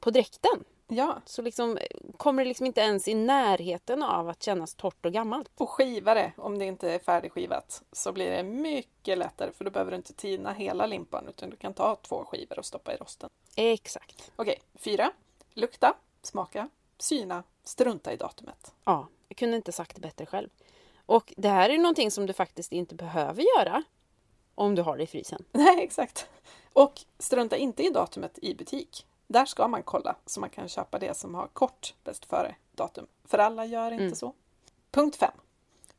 på 0.00 0.10
dräkten. 0.10 0.64
Ja. 0.88 1.22
Så 1.24 1.42
liksom, 1.42 1.78
kommer 2.16 2.44
det 2.44 2.48
liksom 2.48 2.66
inte 2.66 2.80
ens 2.80 3.08
i 3.08 3.14
närheten 3.14 4.02
av 4.02 4.28
att 4.28 4.42
kännas 4.42 4.74
torrt 4.74 5.06
och 5.06 5.12
gammalt. 5.12 5.50
Och 5.54 5.70
skiva 5.70 6.14
det 6.14 6.32
om 6.36 6.58
det 6.58 6.64
inte 6.64 6.90
är 6.92 6.98
färdigskivat 6.98 7.82
så 7.92 8.12
blir 8.12 8.30
det 8.30 8.42
mycket 8.42 9.18
lättare 9.18 9.52
för 9.52 9.64
då 9.64 9.70
behöver 9.70 9.90
du 9.90 9.96
inte 9.96 10.12
tina 10.12 10.52
hela 10.52 10.86
limpan 10.86 11.28
utan 11.28 11.50
du 11.50 11.56
kan 11.56 11.74
ta 11.74 11.96
två 11.96 12.24
skivor 12.24 12.58
och 12.58 12.66
stoppa 12.66 12.94
i 12.94 12.96
rosten. 12.96 13.30
Exakt. 13.56 14.32
Okej, 14.36 14.60
fyra. 14.74 15.12
Lukta, 15.54 15.94
smaka, 16.22 16.68
syna, 16.98 17.42
strunta 17.64 18.12
i 18.12 18.16
datumet. 18.16 18.74
Ja, 18.84 19.08
jag 19.28 19.36
kunde 19.36 19.56
inte 19.56 19.72
sagt 19.72 19.94
det 19.94 20.00
bättre 20.00 20.26
själv. 20.26 20.48
Och 21.06 21.32
det 21.36 21.48
här 21.48 21.70
är 21.70 21.78
någonting 21.78 22.10
som 22.10 22.26
du 22.26 22.32
faktiskt 22.32 22.72
inte 22.72 22.94
behöver 22.94 23.44
göra 23.58 23.82
om 24.54 24.74
du 24.74 24.82
har 24.82 24.96
det 24.96 25.02
i 25.02 25.06
frysen. 25.06 25.44
Nej, 25.52 25.82
exakt. 25.82 26.28
Och 26.72 27.00
strunta 27.18 27.56
inte 27.56 27.82
i 27.82 27.90
datumet 27.90 28.38
i 28.42 28.54
butik. 28.54 29.06
Där 29.28 29.44
ska 29.44 29.68
man 29.68 29.82
kolla 29.82 30.16
så 30.26 30.40
man 30.40 30.50
kan 30.50 30.68
köpa 30.68 30.98
det 30.98 31.14
som 31.14 31.34
har 31.34 31.46
kort 31.46 31.94
bäst 32.04 32.24
före 32.24 32.54
datum. 32.72 33.06
För 33.24 33.38
alla 33.38 33.64
gör 33.64 33.90
inte 33.90 34.04
Mm. 34.04 34.14
så. 34.14 34.34
Punkt 34.90 35.16
5. 35.16 35.30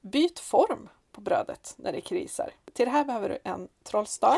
Byt 0.01 0.39
form 0.39 0.89
på 1.11 1.21
brödet 1.21 1.73
när 1.77 1.91
det 1.91 2.01
krisar. 2.01 2.51
Till 2.73 2.85
det 2.85 2.91
här 2.91 3.05
behöver 3.05 3.29
du 3.29 3.37
en 3.43 3.67
trollstav. 3.83 4.37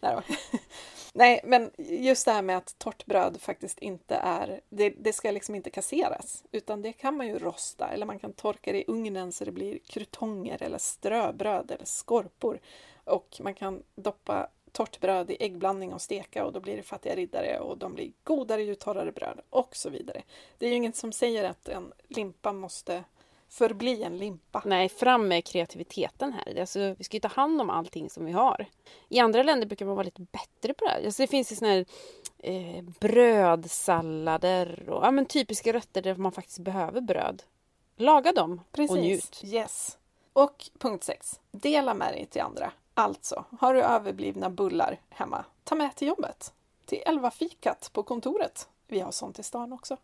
Nej, 1.12 1.40
men 1.44 1.70
just 1.78 2.24
det 2.24 2.32
här 2.32 2.42
med 2.42 2.56
att 2.56 2.78
torrt 2.78 3.06
bröd 3.06 3.40
faktiskt 3.40 3.78
inte 3.78 4.14
är... 4.16 4.60
Det, 4.68 4.90
det 4.90 5.12
ska 5.12 5.30
liksom 5.30 5.54
inte 5.54 5.70
kasseras, 5.70 6.44
utan 6.52 6.82
det 6.82 6.92
kan 6.92 7.16
man 7.16 7.26
ju 7.26 7.38
rosta 7.38 7.88
eller 7.88 8.06
man 8.06 8.18
kan 8.18 8.32
torka 8.32 8.72
det 8.72 8.78
i 8.78 8.84
ugnen 8.86 9.32
så 9.32 9.44
det 9.44 9.52
blir 9.52 9.78
krutonger 9.78 10.62
eller 10.62 10.78
ströbröd 10.78 11.70
eller 11.70 11.84
skorpor. 11.84 12.60
Och 13.04 13.40
man 13.40 13.54
kan 13.54 13.82
doppa 13.94 14.48
torrt 14.74 15.00
bröd 15.00 15.30
i 15.30 15.36
äggblandning 15.40 15.92
och 15.92 16.02
steka 16.02 16.44
och 16.44 16.52
då 16.52 16.60
blir 16.60 16.76
det 16.76 16.82
fattiga 16.82 17.16
riddare 17.16 17.58
och 17.58 17.78
de 17.78 17.94
blir 17.94 18.12
godare 18.24 18.62
ju 18.62 18.74
torrare 18.74 19.12
bröd 19.12 19.40
och 19.50 19.76
så 19.76 19.90
vidare. 19.90 20.22
Det 20.58 20.66
är 20.66 20.70
ju 20.70 20.76
inget 20.76 20.96
som 20.96 21.12
säger 21.12 21.44
att 21.44 21.68
en 21.68 21.92
limpa 22.08 22.52
måste 22.52 23.04
förbli 23.48 24.02
en 24.02 24.18
limpa. 24.18 24.62
Nej, 24.64 24.88
fram 24.88 25.28
med 25.28 25.44
kreativiteten 25.44 26.32
här. 26.32 26.60
Alltså, 26.60 26.94
vi 26.98 27.04
ska 27.04 27.16
ju 27.16 27.20
ta 27.20 27.28
hand 27.28 27.60
om 27.60 27.70
allting 27.70 28.10
som 28.10 28.24
vi 28.24 28.32
har. 28.32 28.66
I 29.08 29.18
andra 29.18 29.42
länder 29.42 29.66
brukar 29.66 29.86
man 29.86 29.94
vara 29.94 30.04
lite 30.04 30.22
bättre 30.22 30.74
på 30.74 30.84
det 30.84 30.90
här. 30.90 31.04
Alltså, 31.04 31.22
det 31.22 31.26
finns 31.26 31.52
ju 31.52 31.56
såna 31.56 31.70
här 31.70 31.84
eh, 32.38 32.82
brödsallader 33.00 34.88
och 34.88 35.04
ja, 35.04 35.10
men 35.10 35.26
typiska 35.26 35.72
rätter 35.72 36.02
där 36.02 36.14
man 36.14 36.32
faktiskt 36.32 36.58
behöver 36.58 37.00
bröd. 37.00 37.42
Laga 37.96 38.32
dem 38.32 38.60
och 38.72 38.98
njut. 38.98 39.40
Yes. 39.44 39.98
Och 40.32 40.64
punkt 40.78 41.04
6. 41.04 41.40
Dela 41.50 41.94
med 41.94 42.12
dig 42.12 42.26
till 42.26 42.42
andra. 42.42 42.72
Alltså, 42.94 43.44
har 43.60 43.74
du 43.74 43.82
överblivna 43.82 44.50
bullar 44.50 45.00
hemma, 45.08 45.44
ta 45.64 45.74
med 45.74 45.96
till 45.96 46.08
jobbet. 46.08 46.52
Till 46.86 47.02
11-fikat 47.06 47.90
på 47.92 48.02
kontoret. 48.02 48.68
Vi 48.86 49.00
har 49.00 49.12
sånt 49.12 49.38
i 49.38 49.42
stan 49.42 49.72
också. 49.72 49.96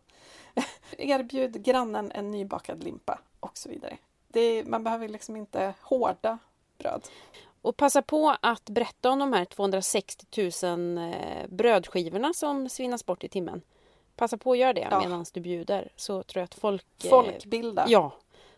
Erbjud 0.97 1.63
grannen 1.63 2.11
en 2.11 2.31
nybakad 2.31 2.83
limpa 2.83 3.19
och 3.39 3.57
så 3.57 3.69
vidare. 3.69 3.97
Är, 4.33 4.63
man 4.63 4.83
behöver 4.83 5.07
liksom 5.07 5.35
inte 5.35 5.73
hårda 5.81 6.37
bröd. 6.77 7.07
Och 7.61 7.77
passa 7.77 8.01
på 8.01 8.35
att 8.41 8.69
berätta 8.69 9.09
om 9.09 9.19
de 9.19 9.33
här 9.33 9.45
260 9.45 10.25
000 10.63 10.97
eh, 10.97 11.47
brödskivorna 11.49 12.33
som 12.33 12.69
svinnas 12.69 13.05
bort 13.05 13.23
i 13.23 13.27
timmen. 13.29 13.61
Passa 14.15 14.37
på 14.37 14.51
att 14.51 14.57
göra 14.57 14.73
det 14.73 14.87
Ja. 14.91 14.99
medan 14.99 15.25
du 15.33 15.39
bjuder. 15.39 15.89
Så 15.95 16.23
tror 16.23 16.39
jag 16.39 16.43
att 16.43 16.53
folk... 16.55 16.85
eh, 17.03 17.09
Folkbilda. 17.09 17.85
Ja. 17.87 18.11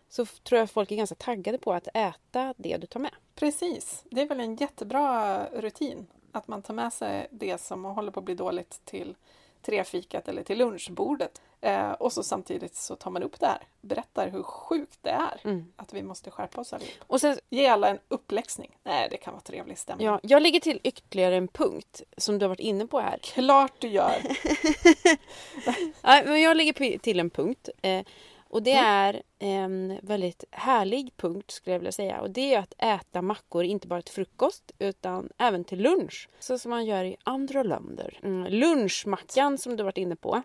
Så 0.09 0.25
tror 0.25 0.57
jag 0.57 0.63
att 0.63 0.71
folk 0.71 0.91
är 0.91 0.95
ganska 0.95 1.15
taggade 1.15 1.57
på 1.57 1.73
att 1.73 1.87
äta 1.93 2.53
det 2.57 2.77
du 2.77 2.87
tar 2.87 2.99
med. 2.99 3.11
Precis. 3.35 4.03
Det 4.11 4.21
är 4.21 4.25
väl 4.27 4.39
en 4.39 4.55
jättebra 4.55 5.45
rutin 5.45 6.07
att 6.31 6.47
man 6.47 6.61
tar 6.61 6.73
med 6.73 6.93
sig 6.93 7.27
det 7.31 7.61
som 7.61 7.85
håller 7.85 8.11
på 8.11 8.19
att 8.19 8.25
bli 8.25 8.35
dåligt 8.35 8.81
till 8.85 9.15
trefikat 9.61 10.27
eller 10.27 10.43
till 10.43 10.57
lunchbordet. 10.57 11.41
Eh, 11.61 11.91
och 11.91 12.13
så 12.13 12.23
samtidigt 12.23 12.75
så 12.75 12.95
tar 12.95 13.11
man 13.11 13.23
upp 13.23 13.39
det 13.39 13.45
här, 13.45 13.61
berättar 13.81 14.29
hur 14.29 14.43
sjukt 14.43 14.99
det 15.01 15.09
är 15.09 15.41
Mm. 15.43 15.73
att 15.75 15.93
vi 15.93 16.03
måste 16.03 16.31
skärpa 16.31 16.61
oss 16.61 16.73
allihop. 16.73 16.93
Och 17.07 17.21
sen, 17.21 17.37
Ge 17.49 17.67
alla 17.67 17.87
en 17.89 17.99
uppläxning. 18.07 18.77
Nej, 18.83 19.07
det 19.11 19.17
kan 19.17 19.33
vara 19.33 19.41
trevlig 19.41 19.77
stämning. 19.77 20.07
ja, 20.07 20.19
jag 20.23 20.41
lägger 20.41 20.59
till 20.59 20.79
ytterligare 20.83 21.35
en 21.35 21.47
punkt 21.47 22.01
som 22.17 22.39
du 22.39 22.43
har 22.45 22.49
varit 22.49 22.59
inne 22.59 22.87
på 22.87 22.99
här. 22.99 23.17
Klart 23.23 23.73
du 23.79 23.87
gör! 23.87 24.15
Nej, 26.01 26.25
men 26.25 26.41
jag 26.41 26.57
lägger 26.57 26.97
till 26.97 27.19
en 27.19 27.29
punkt. 27.29 27.69
Eh, 27.81 28.05
och 28.49 28.63
det 28.63 28.71
är 28.73 29.23
en 29.43 29.99
väldigt 30.01 30.43
härlig 30.51 31.17
punkt 31.17 31.51
skulle 31.51 31.73
jag 31.73 31.79
vilja 31.79 31.91
säga. 31.91 32.21
Och 32.21 32.29
det 32.29 32.53
är 32.53 32.59
att 32.59 32.73
äta 32.77 33.21
mackor 33.21 33.63
inte 33.63 33.87
bara 33.87 34.01
till 34.01 34.13
frukost 34.13 34.71
utan 34.79 35.29
även 35.37 35.63
till 35.63 35.81
lunch. 35.81 36.29
Så 36.39 36.57
som 36.57 36.69
man 36.69 36.85
gör 36.85 37.03
i 37.03 37.15
andra 37.23 37.63
länder. 37.63 38.19
Mm, 38.23 38.51
lunchmackan 38.51 39.57
som 39.57 39.75
du 39.75 39.83
varit 39.83 39.97
inne 39.97 40.15
på. 40.15 40.41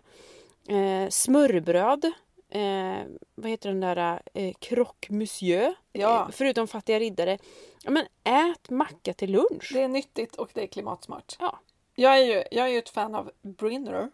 Eh, 0.67 1.09
smörbröd. 1.09 2.05
Eh, 2.49 2.97
vad 3.35 3.51
heter 3.51 3.69
den 3.69 3.79
där? 3.79 4.21
Eh, 4.33 4.53
croque 4.59 5.13
monsieur. 5.13 5.75
Ja. 5.91 6.21
Eh, 6.21 6.31
förutom 6.31 6.67
fattiga 6.67 6.99
riddare. 6.99 7.37
Ja, 7.83 7.91
men 7.91 8.05
ät 8.23 8.69
macka 8.69 9.13
till 9.13 9.31
lunch. 9.31 9.71
Det 9.73 9.81
är 9.81 9.87
nyttigt 9.87 10.35
och 10.35 10.49
det 10.53 10.63
är 10.63 10.67
klimatsmart. 10.67 11.35
Ja. 11.39 11.59
Jag 11.95 12.19
är 12.19 12.25
ju, 12.25 12.43
jag 12.51 12.67
är 12.67 12.71
ju 12.71 12.77
ett 12.77 12.89
fan 12.89 13.15
av 13.15 13.31
Brinner, 13.41 14.09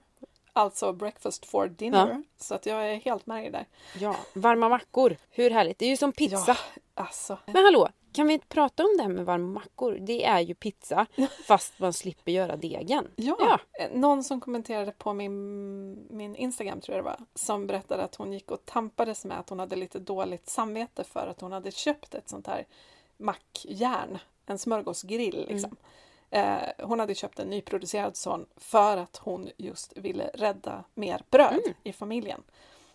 alltså 0.55 0.93
breakfast 0.93 1.45
for 1.45 1.67
dinner, 1.67 2.23
så 2.37 2.55
att 2.55 2.65
jag 2.65 2.91
är 2.91 2.95
helt 2.95 3.25
med 3.25 3.51
där. 3.51 3.65
Ja, 3.99 4.15
varma 4.33 4.69
mackor. 4.69 5.17
Hur 5.29 5.49
härligt? 5.49 5.79
Det 5.79 5.85
är 5.85 5.89
ju 5.89 5.97
som 5.97 6.11
pizza. 6.11 6.43
Ja, 6.47 6.55
alltså. 6.93 7.37
Men 7.45 7.63
hallå, 7.65 7.89
kan 8.11 8.27
vi 8.27 8.33
inte 8.33 8.47
prata 8.47 8.83
om 8.83 8.89
det 8.97 9.03
här 9.03 9.09
med 9.09 9.25
varma 9.25 9.47
mackor? 9.47 9.97
Det 10.01 10.25
är 10.25 10.39
ju 10.39 10.55
pizza 10.55 11.05
fast 11.47 11.79
man 11.79 11.93
slipper 11.93 12.31
göra 12.31 12.55
degen. 12.55 13.07
Ja. 13.15 13.59
Eh, 13.79 13.91
Någon 13.91 14.23
som 14.23 14.41
kommenterade 14.41 14.91
på 14.91 15.13
min, 15.13 16.07
min 16.09 16.35
Instagram, 16.35 16.81
tror 16.81 16.95
jag 16.97 17.05
det 17.05 17.09
var, 17.09 17.19
som 17.35 17.67
berättade 17.67 18.03
att 18.03 18.15
hon 18.15 18.33
gick 18.33 18.51
och 18.51 18.65
tampades 18.65 19.25
med 19.25 19.39
att 19.39 19.49
hon 19.49 19.59
hade 19.59 19.75
lite 19.75 19.99
dåligt 19.99 20.49
samvete 20.49 21.03
för 21.03 21.27
att 21.27 21.41
hon 21.41 21.51
hade 21.51 21.71
köpt 21.71 22.15
ett 22.15 22.29
sånt 22.29 22.47
här 22.47 22.65
mackjärn 23.17 24.19
en 24.45 24.57
smörgåsgrill. 24.59 25.45
Liksom. 25.49 25.75
Eh, 26.35 26.85
hon 26.87 26.99
hade 26.99 27.15
köpt 27.15 27.39
en 27.39 27.49
nyproducerad 27.49 28.15
sån 28.15 28.45
för 28.57 28.97
att 28.97 29.17
hon 29.17 29.49
just 29.57 29.97
ville 29.97 30.31
rädda 30.33 30.83
mer 30.93 31.21
bröd 31.29 31.61
i 31.83 31.93
familjen. 31.93 32.43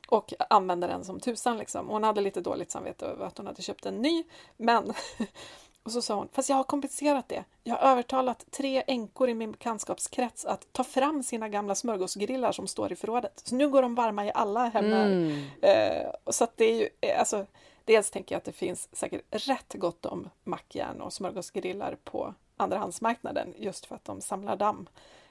Och 0.09 0.33
använda 0.51 0.87
den 0.87 1.05
som 1.05 1.21
tusan 1.21 1.59
liksom. 1.59 1.89
Hon 1.89 2.05
hade 2.05 2.21
lite 2.21 2.41
dåligt 2.41 2.71
samvete 2.71 3.07
över 3.07 3.27
att 3.27 3.39
hon 3.39 3.47
hade 3.47 3.63
köpt 3.63 3.87
en 3.87 4.03
ny. 4.03 4.25
Men 4.57 4.93
Och 5.83 5.93
så 5.93 6.03
sa 6.03 6.15
hon, 6.15 6.29
fast 6.33 6.49
jag 6.49 6.57
har 6.57 6.65
kompenserat 6.65 7.29
det. 7.29 7.45
Jag 7.65 7.77
har 7.77 7.91
övertalat 7.91 8.45
tre 8.51 8.83
änkor 8.87 9.29
i 9.29 9.35
min 9.35 9.53
bekantskapskrets 9.53 10.45
att 10.45 10.73
ta 10.73 10.85
fram 10.85 11.23
sina 11.23 11.49
gamla 11.49 11.75
smörgåsgrillar 11.75 12.53
som 12.53 12.67
står 12.67 12.93
i 12.93 12.97
förrådet. 12.97 13.43
Så 13.45 13.55
nu 13.55 13.69
går 13.69 13.83
de 13.83 13.95
varma 13.95 14.27
i 14.27 14.33
alla 14.35 14.69
hem 14.69 14.93
här. 14.93 15.07
Mm. 15.07 15.45
Eh, 15.63 16.11
och 16.25 16.35
så 16.35 16.47
det 16.57 16.65
är 16.65 16.75
ju, 16.75 16.89
eh, 17.01 17.19
alltså, 17.19 17.47
dels 17.85 18.11
tänker 18.11 18.35
jag 18.35 18.39
att 18.39 18.45
det 18.45 18.53
finns 18.53 18.89
säkert 18.93 19.49
rätt 19.49 19.75
gott 19.75 20.07
om 20.07 20.29
mackjärn 20.45 21.01
och 21.01 21.13
smörgåsgrillar 21.13 21.97
på 22.05 22.35
andrahandsmarknaden 22.61 23.55
just 23.59 23.87
för 23.87 23.95
att 23.95 24.05
de 24.05 24.21
samlar 24.21 24.57
damm. 24.57 24.89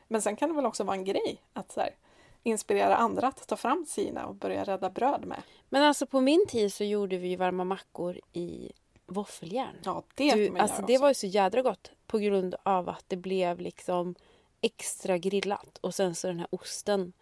Men 0.08 0.22
sen 0.22 0.36
kan 0.36 0.50
det 0.50 0.56
väl 0.56 0.66
också 0.66 0.84
vara 0.84 0.98
en 0.98 1.06
grej 1.06 1.42
att 1.54 1.72
så 1.72 1.80
här, 1.80 1.96
inspirera 2.44 2.96
andra 2.96 3.28
att 3.28 3.48
ta 3.48 3.56
fram 3.56 3.86
sina 3.86 4.26
och 4.26 4.36
börja 4.36 4.64
rädda 4.64 4.90
bröd 4.90 5.26
med. 5.26 5.42
Men 5.70 5.84
alltså 5.84 6.06
på 6.06 6.22
min 6.22 6.46
tid 6.48 6.74
så 6.74 6.84
gjorde 6.84 7.18
vi 7.18 7.36
varma 7.36 7.64
mackor 7.64 8.20
i 8.34 8.72
våffeljärn. 9.06 9.76
Ja, 9.84 10.04
det 10.16 10.36
Du, 10.36 10.52
man 10.52 10.62
alltså 10.62 10.82
det 10.82 10.98
var 10.98 11.08
ju 11.08 11.14
så 11.14 11.28
jädra 11.28 11.62
gott 11.62 11.92
på 12.08 12.18
grund 12.18 12.56
av 12.64 12.90
att 12.90 13.04
det 13.08 13.18
blev 13.18 13.60
liksom 13.60 14.16
extra 14.62 15.18
grillat 15.18 15.78
och 15.82 15.96
sen 15.96 16.16
så 16.16 16.28
den 16.28 16.40
här 16.40 16.48
osten. 16.52 17.14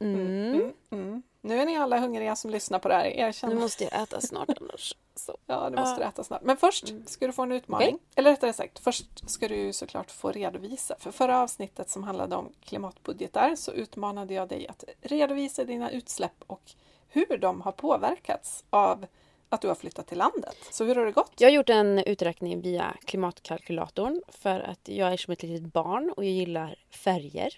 Mm. 0.00 0.54
Mm, 0.54 0.72
mm. 0.90 1.22
Nu 1.40 1.60
är 1.60 1.66
ni 1.66 1.76
alla 1.76 1.98
hungriga 1.98 2.36
som 2.36 2.50
lyssnar 2.50 2.78
på 2.78 2.88
det 2.88 2.94
här. 2.94 3.04
Erkänn. 3.04 3.50
Nu 3.50 3.56
måste 3.56 3.84
jag 3.84 4.02
äta 4.02 4.20
snart 4.20 4.48
annars. 4.60 4.96
Så. 5.14 5.36
Ja, 5.46 5.70
du 5.70 5.76
måste. 5.76 5.96
Mm. 5.96 6.08
äta 6.08 6.24
snart. 6.24 6.42
Men 6.42 6.56
först 6.56 6.94
ska 7.06 7.26
du 7.26 7.32
få 7.32 7.42
en 7.42 7.52
utmaning. 7.52 7.88
Okej. 7.88 7.98
Eller 8.14 8.30
rättare 8.30 8.52
sagt, 8.52 8.78
först 8.78 9.30
ska 9.30 9.48
du 9.48 9.72
såklart 9.72 10.10
få 10.10 10.32
redovisa. 10.32 10.96
För 10.98 11.10
förra 11.10 11.42
avsnittet 11.42 11.90
som 11.90 12.04
handlade 12.04 12.36
om 12.36 12.52
klimatbudgetar 12.64 13.54
så 13.54 13.72
utmanade 13.72 14.34
jag 14.34 14.48
dig 14.48 14.68
att 14.68 14.84
redovisa 15.00 15.64
dina 15.64 15.90
utsläpp 15.90 16.44
och 16.46 16.62
hur 17.08 17.38
de 17.38 17.60
har 17.60 17.72
påverkats 17.72 18.64
av 18.70 19.06
att 19.48 19.60
du 19.60 19.68
har 19.68 19.74
flyttat 19.74 20.06
till 20.06 20.18
landet. 20.18 20.56
Så 20.70 20.84
hur 20.84 20.94
har 20.94 21.06
det 21.06 21.12
gått? 21.12 21.32
Jag 21.38 21.48
har 21.48 21.52
gjort 21.52 21.68
en 21.68 21.98
uträkning 21.98 22.60
via 22.60 22.96
klimatkalkylatorn 23.04 24.22
för 24.28 24.60
att 24.60 24.88
jag 24.88 25.12
är 25.12 25.16
som 25.16 25.32
ett 25.32 25.42
litet 25.42 25.72
barn 25.72 26.12
och 26.16 26.24
jag 26.24 26.32
gillar 26.32 26.78
färger. 26.90 27.54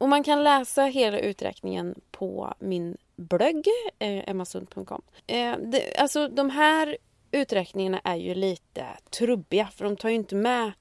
Och 0.00 0.08
man 0.08 0.22
kan 0.22 0.44
läsa 0.44 0.82
hela 0.82 1.18
uträkningen 1.18 2.00
på 2.10 2.54
min 2.58 2.96
blogg, 3.16 3.66
eh, 3.98 4.30
emmasund.com. 4.30 5.02
Eh, 5.26 5.56
det, 5.58 5.96
alltså 5.98 6.28
de 6.28 6.50
här 6.50 6.96
uträkningarna 7.30 8.00
är 8.04 8.16
ju 8.16 8.34
lite 8.34 8.86
trubbiga 9.10 9.66
för 9.66 9.84
de 9.84 9.96
tar 9.96 10.08
ju 10.08 10.14
inte 10.14 10.34
med 10.34 10.72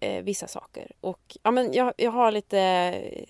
eh, 0.00 0.22
vissa 0.22 0.48
saker. 0.48 0.92
Och 1.00 1.36
ja, 1.42 1.50
men 1.50 1.72
jag, 1.72 1.92
jag 1.96 2.10
har 2.10 2.32
lite 2.32 2.60
eh, 2.60 3.24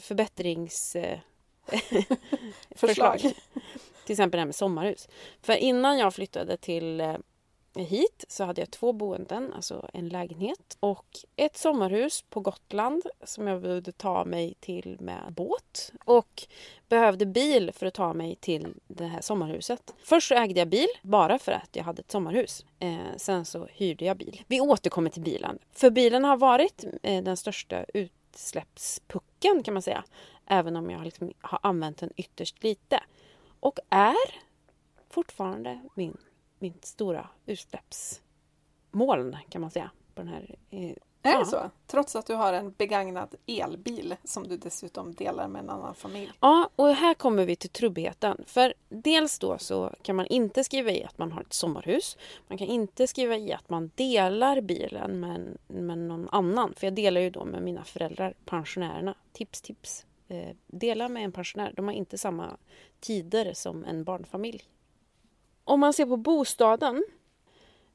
förbättrings... 0.00 0.96
Eh, 0.96 1.18
Förslag. 2.76 3.20
Till 4.04 4.12
exempel 4.12 4.38
det 4.38 4.40
här 4.40 4.46
med 4.46 4.54
sommarhus. 4.54 5.08
För 5.42 5.56
innan 5.56 5.98
jag 5.98 6.14
flyttade 6.14 6.56
till 6.56 7.00
eh, 7.00 7.16
hit 7.74 8.24
så 8.28 8.44
hade 8.44 8.60
jag 8.60 8.70
två 8.70 8.92
boenden, 8.92 9.52
alltså 9.52 9.88
en 9.92 10.08
lägenhet 10.08 10.76
och 10.80 11.06
ett 11.36 11.56
sommarhus 11.56 12.22
på 12.22 12.40
Gotland 12.40 13.02
som 13.24 13.46
jag 13.46 13.62
behövde 13.62 13.92
ta 13.92 14.24
mig 14.24 14.54
till 14.60 14.96
med 15.00 15.32
båt 15.32 15.92
och 16.04 16.42
behövde 16.88 17.26
bil 17.26 17.70
för 17.74 17.86
att 17.86 17.94
ta 17.94 18.12
mig 18.12 18.36
till 18.36 18.74
det 18.86 19.06
här 19.06 19.20
sommarhuset. 19.20 19.94
Först 20.02 20.28
så 20.28 20.34
ägde 20.34 20.60
jag 20.60 20.68
bil 20.68 20.88
bara 21.02 21.38
för 21.38 21.52
att 21.52 21.76
jag 21.76 21.84
hade 21.84 22.00
ett 22.00 22.10
sommarhus. 22.10 22.64
Eh, 22.78 22.98
sen 23.16 23.44
så 23.44 23.66
hyrde 23.72 24.04
jag 24.04 24.16
bil. 24.16 24.42
Vi 24.46 24.60
återkommer 24.60 25.10
till 25.10 25.22
bilen. 25.22 25.58
För 25.72 25.90
bilen 25.90 26.24
har 26.24 26.36
varit 26.36 26.84
eh, 27.02 27.22
den 27.22 27.36
största 27.36 27.84
utsläppspucken 27.94 29.62
kan 29.62 29.74
man 29.74 29.82
säga. 29.82 30.04
Även 30.46 30.76
om 30.76 30.90
jag 30.90 31.04
liksom 31.04 31.32
har 31.40 31.58
använt 31.62 31.98
den 31.98 32.12
ytterst 32.16 32.62
lite. 32.62 33.02
Och 33.60 33.78
är 33.90 34.16
fortfarande 35.10 35.80
min, 35.94 36.16
min 36.60 36.74
stora 36.82 37.28
utsläppsmoln 37.46 39.36
kan 39.48 39.60
man 39.60 39.70
säga. 39.70 39.90
På 40.14 40.22
den 40.22 40.28
här, 40.28 40.56
eh, 40.70 40.94
Är 41.22 41.38
det 41.38 41.46
så? 41.46 41.70
Trots 41.86 42.16
att 42.16 42.26
du 42.26 42.34
har 42.34 42.52
en 42.52 42.72
begagnad 42.72 43.34
elbil 43.46 44.16
som 44.24 44.48
du 44.48 44.56
dessutom 44.56 45.14
delar 45.14 45.48
med 45.48 45.62
en 45.62 45.70
annan 45.70 45.94
familj. 45.94 46.32
Ja, 46.40 46.70
och 46.76 46.88
här 46.88 47.14
kommer 47.14 47.44
vi 47.44 47.56
till 47.56 47.70
trubbigheten. 47.70 48.44
För 48.46 48.74
dels 48.88 49.38
då 49.38 49.58
så 49.58 49.94
kan 50.02 50.16
man 50.16 50.26
inte 50.26 50.64
skriva 50.64 50.90
i 50.90 51.04
att 51.04 51.18
man 51.18 51.32
har 51.32 51.40
ett 51.40 51.52
sommarhus. 51.52 52.16
Man 52.48 52.58
kan 52.58 52.66
inte 52.66 53.06
skriva 53.06 53.36
i 53.36 53.52
att 53.52 53.70
man 53.70 53.90
delar 53.94 54.60
bilen 54.60 55.20
med, 55.20 55.58
med 55.66 55.98
någon 55.98 56.28
annan. 56.28 56.74
För 56.76 56.86
jag 56.86 56.94
delar 56.94 57.20
ju 57.20 57.30
då 57.30 57.44
med 57.44 57.62
mina 57.62 57.84
föräldrar, 57.84 58.34
pensionärerna. 58.44 59.14
Tips, 59.32 59.62
tips. 59.62 60.06
Eh, 60.28 60.56
dela 60.66 61.08
med 61.08 61.24
en 61.24 61.32
pensionär. 61.32 61.72
De 61.76 61.86
har 61.86 61.94
inte 61.94 62.18
samma 62.18 62.56
tider 63.00 63.52
som 63.54 63.84
en 63.84 64.04
barnfamilj. 64.04 64.64
Om 65.70 65.80
man 65.80 65.92
ser 65.92 66.06
på 66.06 66.16
bostaden. 66.16 67.04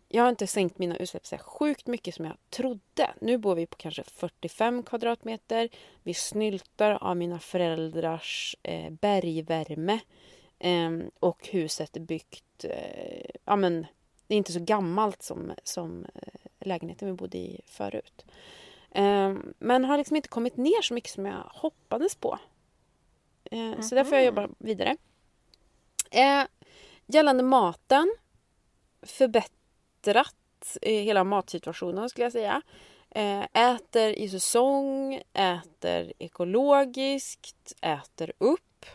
Jag 0.07 0.23
har 0.23 0.29
inte 0.29 0.47
sänkt 0.47 0.77
mina 0.77 0.97
utsläpp 0.97 1.25
så 1.25 1.37
sjukt 1.37 1.87
mycket 1.87 2.15
som 2.15 2.25
jag 2.25 2.37
trodde. 2.49 3.13
Nu 3.21 3.37
bor 3.37 3.55
vi 3.55 3.65
på 3.65 3.77
kanske 3.77 4.03
45 4.03 4.83
kvadratmeter. 4.83 5.69
Vi 6.03 6.13
snyltar 6.13 6.91
av 7.03 7.17
mina 7.17 7.39
föräldrars 7.39 8.55
eh, 8.63 8.89
bergvärme. 8.89 9.99
Ehm, 10.59 11.11
och 11.19 11.47
huset 11.47 11.95
är 11.95 11.99
byggt... 11.99 12.63
Eh, 12.63 13.29
ja, 13.45 13.55
men, 13.55 13.85
det 14.27 14.35
är 14.35 14.37
inte 14.37 14.53
så 14.53 14.59
gammalt 14.59 15.23
som, 15.23 15.53
som 15.63 16.05
eh, 16.15 16.67
lägenheten 16.67 17.07
vi 17.07 17.13
bodde 17.13 17.37
i 17.37 17.61
förut. 17.65 18.25
Ehm, 18.91 19.53
men 19.59 19.85
har 19.85 19.97
liksom 19.97 20.15
inte 20.15 20.29
kommit 20.29 20.57
ner 20.57 20.81
så 20.81 20.93
mycket 20.93 21.11
som 21.11 21.25
jag 21.25 21.43
hoppades 21.53 22.15
på. 22.15 22.39
Eh, 23.43 23.81
Så 23.81 23.95
därför 23.95 24.09
får 24.09 24.17
jag 24.17 24.25
jobba 24.25 24.49
vidare. 24.57 24.97
Gällande 27.07 27.43
maten. 27.43 28.15
Förbättrat 29.01 30.77
hela 30.81 31.23
matsituationen 31.23 32.09
skulle 32.09 32.25
jag 32.25 32.31
säga. 32.31 32.61
Eh, 33.09 33.47
äter 33.53 34.09
i 34.09 34.29
säsong, 34.29 35.21
äter 35.33 36.13
ekologiskt, 36.19 37.73
äter 37.81 38.31
upp, 38.37 38.85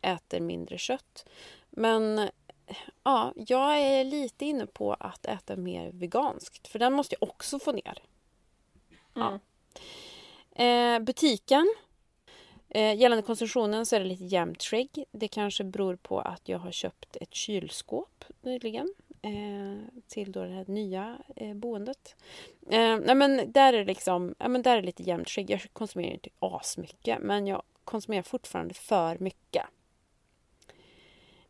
äter 0.00 0.40
mindre 0.40 0.78
kött. 0.78 1.26
Men 1.70 2.18
eh, 2.18 2.76
ja, 3.02 3.32
jag 3.36 3.78
är 3.80 4.04
lite 4.04 4.44
inne 4.44 4.66
på 4.66 4.94
att 4.94 5.26
äta 5.26 5.56
mer 5.56 5.92
veganskt 5.92 6.68
för 6.68 6.78
den 6.78 6.92
måste 6.92 7.16
jag 7.20 7.28
också 7.30 7.58
få 7.58 7.72
ner. 7.72 8.02
Ja. 9.14 9.38
Eh, 10.64 10.98
butiken. 10.98 11.74
Eh, 12.74 12.94
gällande 12.94 13.22
konsumtionen 13.22 13.86
så 13.86 13.96
är 13.96 14.00
det 14.00 14.06
lite 14.06 14.24
jämnt 14.24 14.62
skägg. 14.62 15.04
Det 15.12 15.28
kanske 15.28 15.64
beror 15.64 15.96
på 15.96 16.20
att 16.20 16.48
jag 16.48 16.58
har 16.58 16.72
köpt 16.72 17.16
ett 17.16 17.34
kylskåp 17.34 18.24
nyligen 18.42 18.94
eh, 19.22 20.02
till 20.08 20.32
då 20.32 20.44
det 20.44 20.52
här 20.52 20.64
nya 20.68 21.18
eh, 21.36 21.54
boendet. 21.54 22.16
Eh, 22.70 22.98
nej 22.98 23.14
men 23.14 23.52
där 23.52 23.72
är 23.72 23.78
det 23.78 23.84
liksom, 23.84 24.34
ja, 24.38 24.48
men 24.48 24.62
där 24.62 24.76
är 24.76 24.82
lite 24.82 25.02
jämnt 25.02 25.30
skägg. 25.30 25.50
Jag 25.50 25.60
konsumerar 25.72 26.12
inte 26.12 26.30
asmycket 26.38 27.18
men 27.22 27.46
jag 27.46 27.62
konsumerar 27.84 28.22
fortfarande 28.22 28.74
för 28.74 29.18
mycket. 29.18 29.64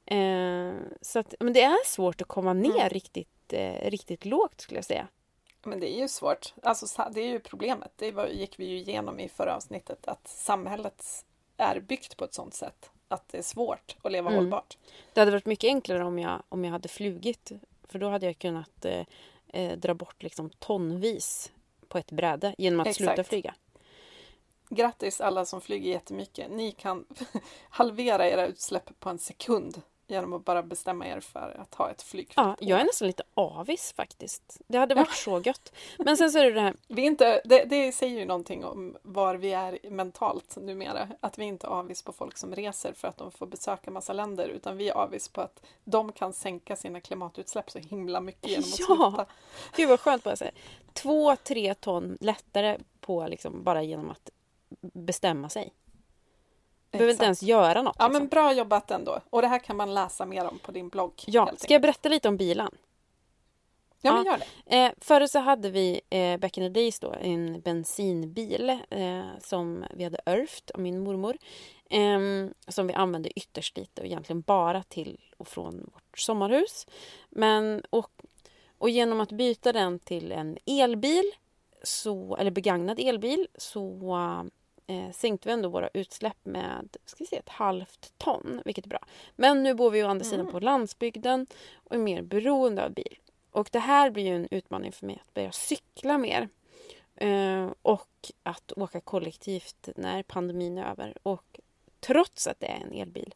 Eh, 0.06 0.72
så 1.00 1.18
att, 1.18 1.34
men 1.40 1.52
det 1.52 1.62
är 1.62 1.86
svårt 1.86 2.20
att 2.20 2.28
komma 2.28 2.52
ner 2.52 2.88
riktigt, 2.88 3.52
eh, 3.52 3.90
riktigt 3.90 4.24
lågt 4.24 4.60
skulle 4.60 4.78
jag 4.78 4.84
säga. 4.84 5.08
Men 5.66 5.80
det 5.80 5.90
är 5.96 6.00
ju 6.00 6.08
svårt. 6.08 6.54
Alltså, 6.62 7.10
det 7.12 7.20
är 7.20 7.28
ju 7.28 7.40
problemet. 7.40 7.92
Det 7.96 8.12
var, 8.12 8.26
gick 8.26 8.58
vi 8.58 8.64
ju 8.64 8.76
igenom 8.76 9.20
i 9.20 9.28
förra 9.28 9.56
avsnittet. 9.56 10.08
Att 10.08 10.28
samhället 10.28 11.24
är 11.56 11.80
byggt 11.80 12.16
på 12.16 12.24
ett 12.24 12.34
sådant 12.34 12.54
sätt 12.54 12.90
att 13.08 13.28
det 13.28 13.38
är 13.38 13.42
svårt 13.42 13.96
att 14.02 14.12
leva 14.12 14.30
Mm. 14.30 14.38
hållbart. 14.38 14.78
Det 15.12 15.20
hade 15.20 15.30
varit 15.32 15.46
mycket 15.46 15.68
enklare 15.68 16.04
om 16.04 16.18
jag, 16.18 16.42
om 16.48 16.64
jag 16.64 16.72
hade 16.72 16.88
flugit. 16.88 17.52
För 17.88 17.98
då 17.98 18.08
hade 18.08 18.26
jag 18.26 18.38
kunnat 18.38 18.84
eh, 18.84 19.06
eh, 19.48 19.78
dra 19.78 19.94
bort 19.94 20.22
liksom 20.22 20.50
tonvis 20.50 21.52
på 21.88 21.98
ett 21.98 22.10
bräde 22.12 22.54
genom 22.58 22.80
att 22.80 22.94
sluta 22.94 23.12
Exakt. 23.12 23.28
flyga. 23.28 23.54
Grattis 24.68 25.20
alla 25.20 25.44
som 25.44 25.60
flyger 25.60 25.90
jättemycket. 25.90 26.50
Ni 26.50 26.72
kan 26.72 27.04
halvera 27.68 28.28
era 28.28 28.46
utsläpp 28.46 29.00
på 29.00 29.08
en 29.08 29.18
sekund 29.18 29.82
genom 30.06 30.32
att 30.32 30.44
bara 30.44 30.62
bestämma 30.62 31.06
er 31.06 31.20
för 31.20 31.56
att 31.60 31.74
ha 31.74 31.90
ett 31.90 32.02
flygfält. 32.02 32.36
Ja, 32.60 32.66
jag 32.66 32.80
är 32.80 32.84
nästan 32.84 33.08
lite 33.08 33.22
avis 33.34 33.92
faktiskt. 33.96 34.60
Det 34.66 34.78
hade 34.78 34.94
varit 34.94 35.12
så 35.12 35.40
gött. 35.44 35.72
Men 35.98 36.16
sen 36.16 36.32
så 36.32 36.38
är 36.38 36.44
det 36.44 36.52
det 36.52 36.60
här. 36.60 36.74
Vi 36.88 37.02
inte, 37.02 37.40
det, 37.44 37.64
det 37.64 37.92
säger 37.92 38.18
ju 38.18 38.24
någonting 38.26 38.64
om 38.64 38.96
var 39.02 39.34
vi 39.34 39.52
är 39.52 39.78
mentalt 39.90 40.56
numera. 40.56 41.08
Att 41.20 41.38
vi 41.38 41.44
inte 41.44 41.66
är 41.66 41.70
avis 41.70 42.02
på 42.02 42.12
folk 42.12 42.36
som 42.36 42.54
reser 42.54 42.92
för 42.92 43.08
att 43.08 43.16
de 43.16 43.30
får 43.30 43.46
besöka 43.46 43.90
massa 43.90 44.12
länder 44.12 44.48
utan 44.48 44.76
vi 44.76 44.88
är 44.88 44.94
avis 44.94 45.28
på 45.28 45.40
att 45.40 45.62
de 45.84 46.12
kan 46.12 46.32
sänka 46.32 46.76
sina 46.76 47.00
klimatutsläpp 47.00 47.70
så 47.70 47.78
himla 47.78 48.20
mycket 48.20 48.50
genom 48.50 48.64
att 48.64 48.78
Ja. 48.88 49.10
sluta. 49.10 49.26
Gud 49.76 49.88
vad 49.88 50.00
skönt 50.00 50.24
bara 50.24 50.36
säga. 50.36 50.50
Två, 50.92 51.36
tre 51.36 51.74
ton 51.74 52.18
lättare 52.20 52.78
på 53.00 53.26
liksom 53.28 53.62
bara 53.64 53.82
genom 53.82 54.10
att 54.10 54.30
bestämma 54.80 55.48
sig. 55.48 55.72
Behöver 56.98 57.12
inte 57.12 57.24
ens 57.24 57.42
göra 57.42 57.82
något. 57.82 57.96
Ja 57.98 58.06
liksom. 58.06 58.22
men 58.22 58.28
bra 58.28 58.52
jobbat 58.52 58.90
ändå. 58.90 59.20
Och 59.30 59.42
det 59.42 59.48
här 59.48 59.58
kan 59.58 59.76
man 59.76 59.94
läsa 59.94 60.26
mer 60.26 60.44
om 60.44 60.58
på 60.58 60.72
din 60.72 60.88
blogg. 60.88 61.22
ja, 61.26 61.50
ska 61.56 61.72
jag 61.72 61.82
berätta 61.82 62.08
lite 62.08 62.28
om 62.28 62.36
bilen? 62.36 62.70
Ja 64.00 64.14
men 64.14 64.24
gör 64.24 64.38
det. 64.64 64.76
Eh, 64.76 64.92
förut 65.00 65.30
så 65.30 65.38
hade 65.38 65.70
vi 65.70 66.00
eh, 66.10 66.36
back 66.36 66.58
in 66.58 66.64
the 66.64 66.80
days 66.80 67.00
då 67.00 67.14
en 67.20 67.60
bensinbil 67.60 68.78
eh, 68.90 69.24
som 69.40 69.84
vi 69.94 70.04
hade 70.04 70.20
ärvt 70.26 70.70
av 70.70 70.80
min 70.80 71.00
mormor. 71.00 71.36
ehm, 71.90 72.54
som 72.68 72.86
vi 72.86 72.94
använde 72.94 73.38
ytterst 73.38 73.76
lite 73.76 74.00
och 74.00 74.06
egentligen 74.06 74.40
bara 74.40 74.82
till 74.82 75.20
och 75.36 75.48
från 75.48 75.90
vårt 75.92 76.18
sommarhus. 76.18 76.86
Men, 77.30 77.82
och, 77.90 78.10
och 78.78 78.90
genom 78.90 79.20
att 79.20 79.32
byta 79.32 79.72
den 79.72 79.98
till 79.98 80.32
en 80.32 80.58
elbil, 80.66 81.24
så, 81.82 82.36
eller 82.36 82.50
begagnad 82.50 83.00
elbil, 83.00 83.48
så 83.56 83.88
eh, 84.86 85.10
sänkte 85.10 85.48
vi 85.48 85.52
ändå 85.52 85.68
våra 85.68 85.88
utsläpp 85.94 86.38
med 86.42 86.96
ska 87.04 87.16
vi 87.18 87.26
se, 87.26 87.36
ett 87.36 87.48
halvt 87.48 88.12
ton, 88.18 88.62
vilket 88.64 88.84
är 88.84 88.88
bra. 88.88 89.04
Men 89.36 89.62
nu 89.62 89.74
bor 89.74 89.90
vi 89.90 90.04
å 90.04 90.08
andra 90.08 90.24
sidan 90.24 90.46
på 90.46 90.60
landsbygden 90.60 91.46
och 91.74 91.94
är 91.94 91.98
mer 91.98 92.22
beroende 92.22 92.84
av 92.84 92.92
bil. 92.92 93.18
Och 93.50 93.68
det 93.72 93.78
här 93.78 94.10
blir 94.10 94.24
ju 94.24 94.36
en 94.36 94.48
utmaning 94.50 94.92
för 94.92 95.06
mig 95.06 95.18
att 95.22 95.34
börja 95.34 95.52
cykla 95.52 96.18
mer. 96.18 96.48
Eh, 97.16 97.70
och 97.82 98.32
att 98.42 98.72
åka 98.76 99.00
kollektivt 99.00 99.88
när 99.96 100.22
pandemin 100.22 100.78
är 100.78 100.90
över. 100.90 101.18
Och 101.22 101.60
trots 102.00 102.46
att 102.46 102.60
det 102.60 102.66
är 102.66 102.80
en 102.80 102.92
elbil 102.92 103.34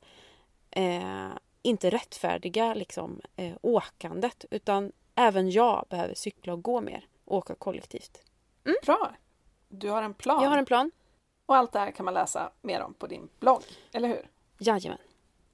eh, 0.70 1.28
inte 1.62 1.90
rättfärdiga 1.90 2.74
liksom, 2.74 3.20
eh, 3.36 3.56
åkandet 3.62 4.44
utan 4.50 4.92
även 5.14 5.50
jag 5.50 5.86
behöver 5.90 6.14
cykla 6.14 6.52
och 6.52 6.62
gå 6.62 6.80
mer 6.80 7.06
och 7.24 7.36
åka 7.36 7.54
kollektivt. 7.54 8.22
Bra. 8.86 9.12
Du 9.68 9.90
har 9.90 10.02
en 10.02 10.14
plan. 10.14 10.42
Jag 10.42 10.50
har 10.50 10.58
en 10.58 10.66
plan. 10.66 10.90
Och 11.48 11.56
allt 11.56 11.72
det 11.72 11.78
här 11.78 11.90
kan 11.90 12.04
man 12.04 12.14
läsa 12.14 12.50
mer 12.62 12.80
om 12.80 12.94
på 12.94 13.06
din 13.06 13.28
blogg, 13.40 13.62
eller 13.92 14.08
hur? 14.08 14.30
Jajamän. 14.58 14.98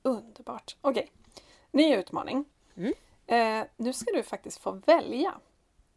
Underbart. 0.03 0.77
Okej, 0.81 1.11
ny 1.71 1.95
utmaning. 1.95 2.45
Mm. 2.77 2.93
Eh, 3.27 3.67
nu 3.77 3.93
ska 3.93 4.13
du 4.13 4.23
faktiskt 4.23 4.59
få 4.59 4.71
välja. 4.71 5.35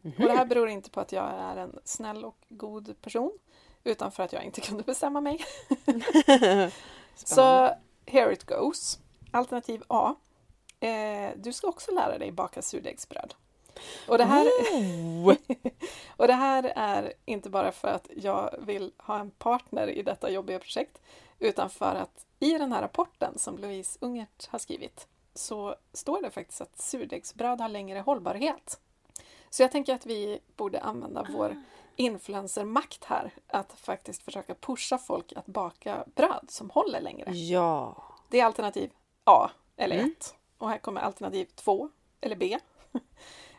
Mhm. 0.00 0.12
Och 0.18 0.24
det 0.24 0.36
här 0.36 0.44
beror 0.44 0.68
inte 0.68 0.90
på 0.90 1.00
att 1.00 1.12
jag 1.12 1.30
är 1.30 1.56
en 1.56 1.78
snäll 1.84 2.24
och 2.24 2.36
god 2.48 3.00
person 3.00 3.38
utan 3.84 4.12
för 4.12 4.22
att 4.22 4.32
jag 4.32 4.44
inte 4.44 4.60
kunde 4.68 4.82
bestämma 4.82 5.20
mig. 5.20 5.44
Så 7.14 7.70
here 8.06 8.32
it 8.32 8.44
goes. 8.44 8.98
Alternativ 9.30 9.82
A. 9.86 10.14
Eh, 10.80 11.30
du 11.36 11.52
ska 11.52 11.68
också 11.68 11.92
lära 11.92 12.18
dig 12.18 12.32
baka 12.32 12.62
surdegsbröd. 12.62 13.34
Och 14.08 14.18
det, 14.18 14.24
här, 14.24 14.46
och 16.16 16.26
det 16.26 16.32
här 16.32 16.72
är 16.76 17.12
inte 17.24 17.50
bara 17.50 17.72
för 17.72 17.88
att 17.88 18.10
jag 18.16 18.54
vill 18.58 18.92
ha 18.98 19.18
en 19.18 19.30
partner 19.30 19.88
i 19.88 20.02
detta 20.02 20.30
jobbiga 20.30 20.58
projekt 20.58 21.00
utan 21.38 21.70
för 21.70 21.94
att 21.94 22.26
i 22.40 22.50
den 22.58 22.72
här 22.72 22.82
rapporten 22.82 23.38
som 23.38 23.58
Louise 23.58 23.98
Ungert 24.00 24.46
har 24.48 24.58
skrivit 24.58 25.06
så 25.34 25.74
står 25.92 26.22
det 26.22 26.30
faktiskt 26.30 26.60
att 26.60 26.80
surdegsbröd 26.80 27.60
har 27.60 27.68
längre 27.68 27.98
hållbarhet. 28.00 28.80
Så 29.50 29.62
jag 29.62 29.72
tänker 29.72 29.94
att 29.94 30.06
vi 30.06 30.38
borde 30.56 30.80
använda 30.80 31.26
vår 31.36 31.62
influencermakt 31.96 33.04
här 33.04 33.30
att 33.46 33.72
faktiskt 33.72 34.22
försöka 34.22 34.54
pusha 34.54 34.98
folk 34.98 35.32
att 35.32 35.46
baka 35.46 36.04
bröd 36.14 36.44
som 36.48 36.70
håller 36.70 37.00
längre. 37.00 37.32
Ja. 37.32 38.04
Det 38.28 38.40
är 38.40 38.44
alternativ 38.44 38.90
A 39.24 39.50
eller 39.76 39.96
Mm. 39.96 40.14
1. 40.20 40.34
Och 40.58 40.68
här 40.68 40.78
kommer 40.78 41.00
alternativ 41.00 41.46
2 41.54 41.88
eller 42.20 42.36
B. 42.36 42.58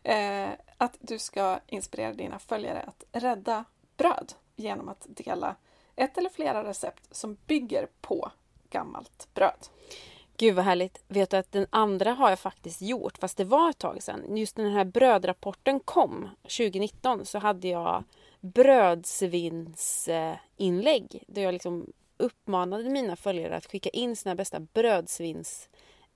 eh, 0.03 0.49
att 0.77 0.97
du 0.99 1.19
ska 1.19 1.59
inspirera 1.67 2.13
dina 2.13 2.39
följare 2.39 2.81
att 2.81 3.03
rädda 3.11 3.65
bröd 3.97 4.33
genom 4.55 4.89
att 4.89 5.05
dela 5.07 5.55
ett 5.95 6.17
eller 6.17 6.29
flera 6.29 6.63
recept 6.63 7.15
som 7.15 7.37
bygger 7.47 7.87
på 8.01 8.31
gammalt 8.69 9.27
bröd. 9.33 9.67
Gud 10.37 10.55
vad 10.55 10.65
härligt. 10.65 11.03
Vet 11.07 11.29
du 11.29 11.37
att 11.37 11.51
den 11.51 11.67
andra 11.69 12.13
har 12.13 12.29
jag 12.29 12.39
faktiskt 12.39 12.81
gjort 12.81 13.17
fast 13.17 13.37
det 13.37 13.43
var 13.43 13.69
ett 13.69 13.77
tag 13.77 14.03
sedan. 14.03 14.37
Just 14.37 14.57
när 14.57 14.65
den 14.65 14.73
här 14.73 14.85
brödrapporten 14.85 15.79
kom 15.79 16.29
2019 16.41 17.25
så 17.25 17.39
hade 17.39 17.67
jag 17.67 18.03
brödsvinnsinlägg 18.39 21.23
där 21.27 21.41
jag 21.41 21.53
liksom 21.53 21.93
uppmanade 22.17 22.89
mina 22.89 23.15
följare 23.15 23.57
att 23.57 23.71
skicka 23.71 23.89
in 23.89 24.15
sina 24.15 24.35
bästa 24.35 24.59
brödsvins 24.59 25.69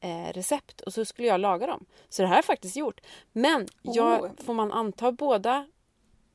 eh, 0.04 0.34
recept 0.34 0.82
och 0.82 0.94
så 0.94 1.06
skulle 1.06 1.28
jag 1.28 1.40
laga 1.40 1.68
dem. 1.68 1.86
Så 2.10 2.22
det 2.22 2.28
här 2.28 2.34
har 2.34 2.38
jag 2.38 2.46
faktiskt 2.46 2.76
gjort. 2.76 3.02
Men 3.32 3.68
jag, 3.82 4.24
Oh. 4.24 4.30
får 4.46 4.54
man 4.54 4.72
anta 4.72 5.12
båda 5.12 5.68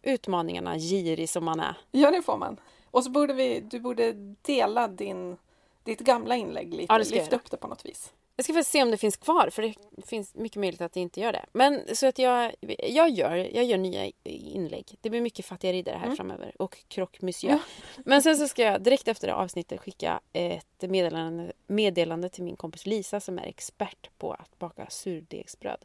utmaningarna 0.03 0.79
girig 0.79 1.29
som 1.31 1.45
man 1.45 1.61
är? 1.61 1.75
Ja, 1.91 2.11
det 2.11 2.23
får 2.23 2.37
man. 2.37 2.61
Och 2.91 3.05
så 3.05 3.11
borde 3.11 3.35
vi, 3.35 3.61
du 3.61 3.81
borde 3.81 4.13
dela 4.43 4.89
din, 4.89 5.37
ditt 5.83 6.01
gamla 6.01 6.37
inlägg 6.37 6.75
lite, 6.75 6.93
Ja, 6.93 6.99
lyfta 6.99 7.37
upp 7.37 7.51
det 7.51 7.57
på 7.57 7.69
något 7.69 7.85
vis. 7.85 8.13
Jag 8.39 8.45
ska 8.45 8.53
faktiskt 8.53 8.71
se 8.71 8.83
om 8.83 8.91
det 8.91 8.97
finns 8.97 9.17
kvar 9.17 9.51
för 9.51 9.63
det 9.63 9.75
finns 10.07 10.35
mycket 10.35 10.61
möjligt 10.61 10.81
att 10.81 10.93
det 10.93 11.01
inte 11.01 11.21
gör 11.21 11.33
det. 11.33 11.45
Men 11.53 11.97
så 11.97 12.07
att 12.07 12.19
jag, 12.19 12.55
jag, 12.79 13.11
gör, 13.11 13.35
jag 13.37 13.65
gör 13.65 13.79
nya 13.79 14.11
inlägg. 14.25 14.99
Det 15.01 15.11
blir 15.11 15.21
mycket 15.21 15.47
fattiga 15.47 15.73
riddare 15.73 15.97
här 15.97 16.15
framöver 16.17 16.53
och 16.59 16.79
croque 16.89 17.19
monsieur. 17.27 17.59
Men 18.05 18.23
sen 18.23 18.37
så 18.37 18.49
ska 18.49 18.63
jag 18.63 18.83
direkt 18.83 19.09
efter 19.09 19.27
det 19.27 19.35
avsnittet 19.35 19.81
skicka 19.81 20.21
ett 20.33 20.83
meddelande, 20.91 21.53
meddelande 21.67 22.29
till 22.29 22.45
min 22.45 22.57
kompis 22.57 22.87
Lisa 22.87 23.21
som 23.21 23.39
är 23.39 23.47
expert 23.47 24.11
på 24.19 24.33
att 24.33 24.59
baka 24.59 24.87
surdegsbröd. 24.91 25.85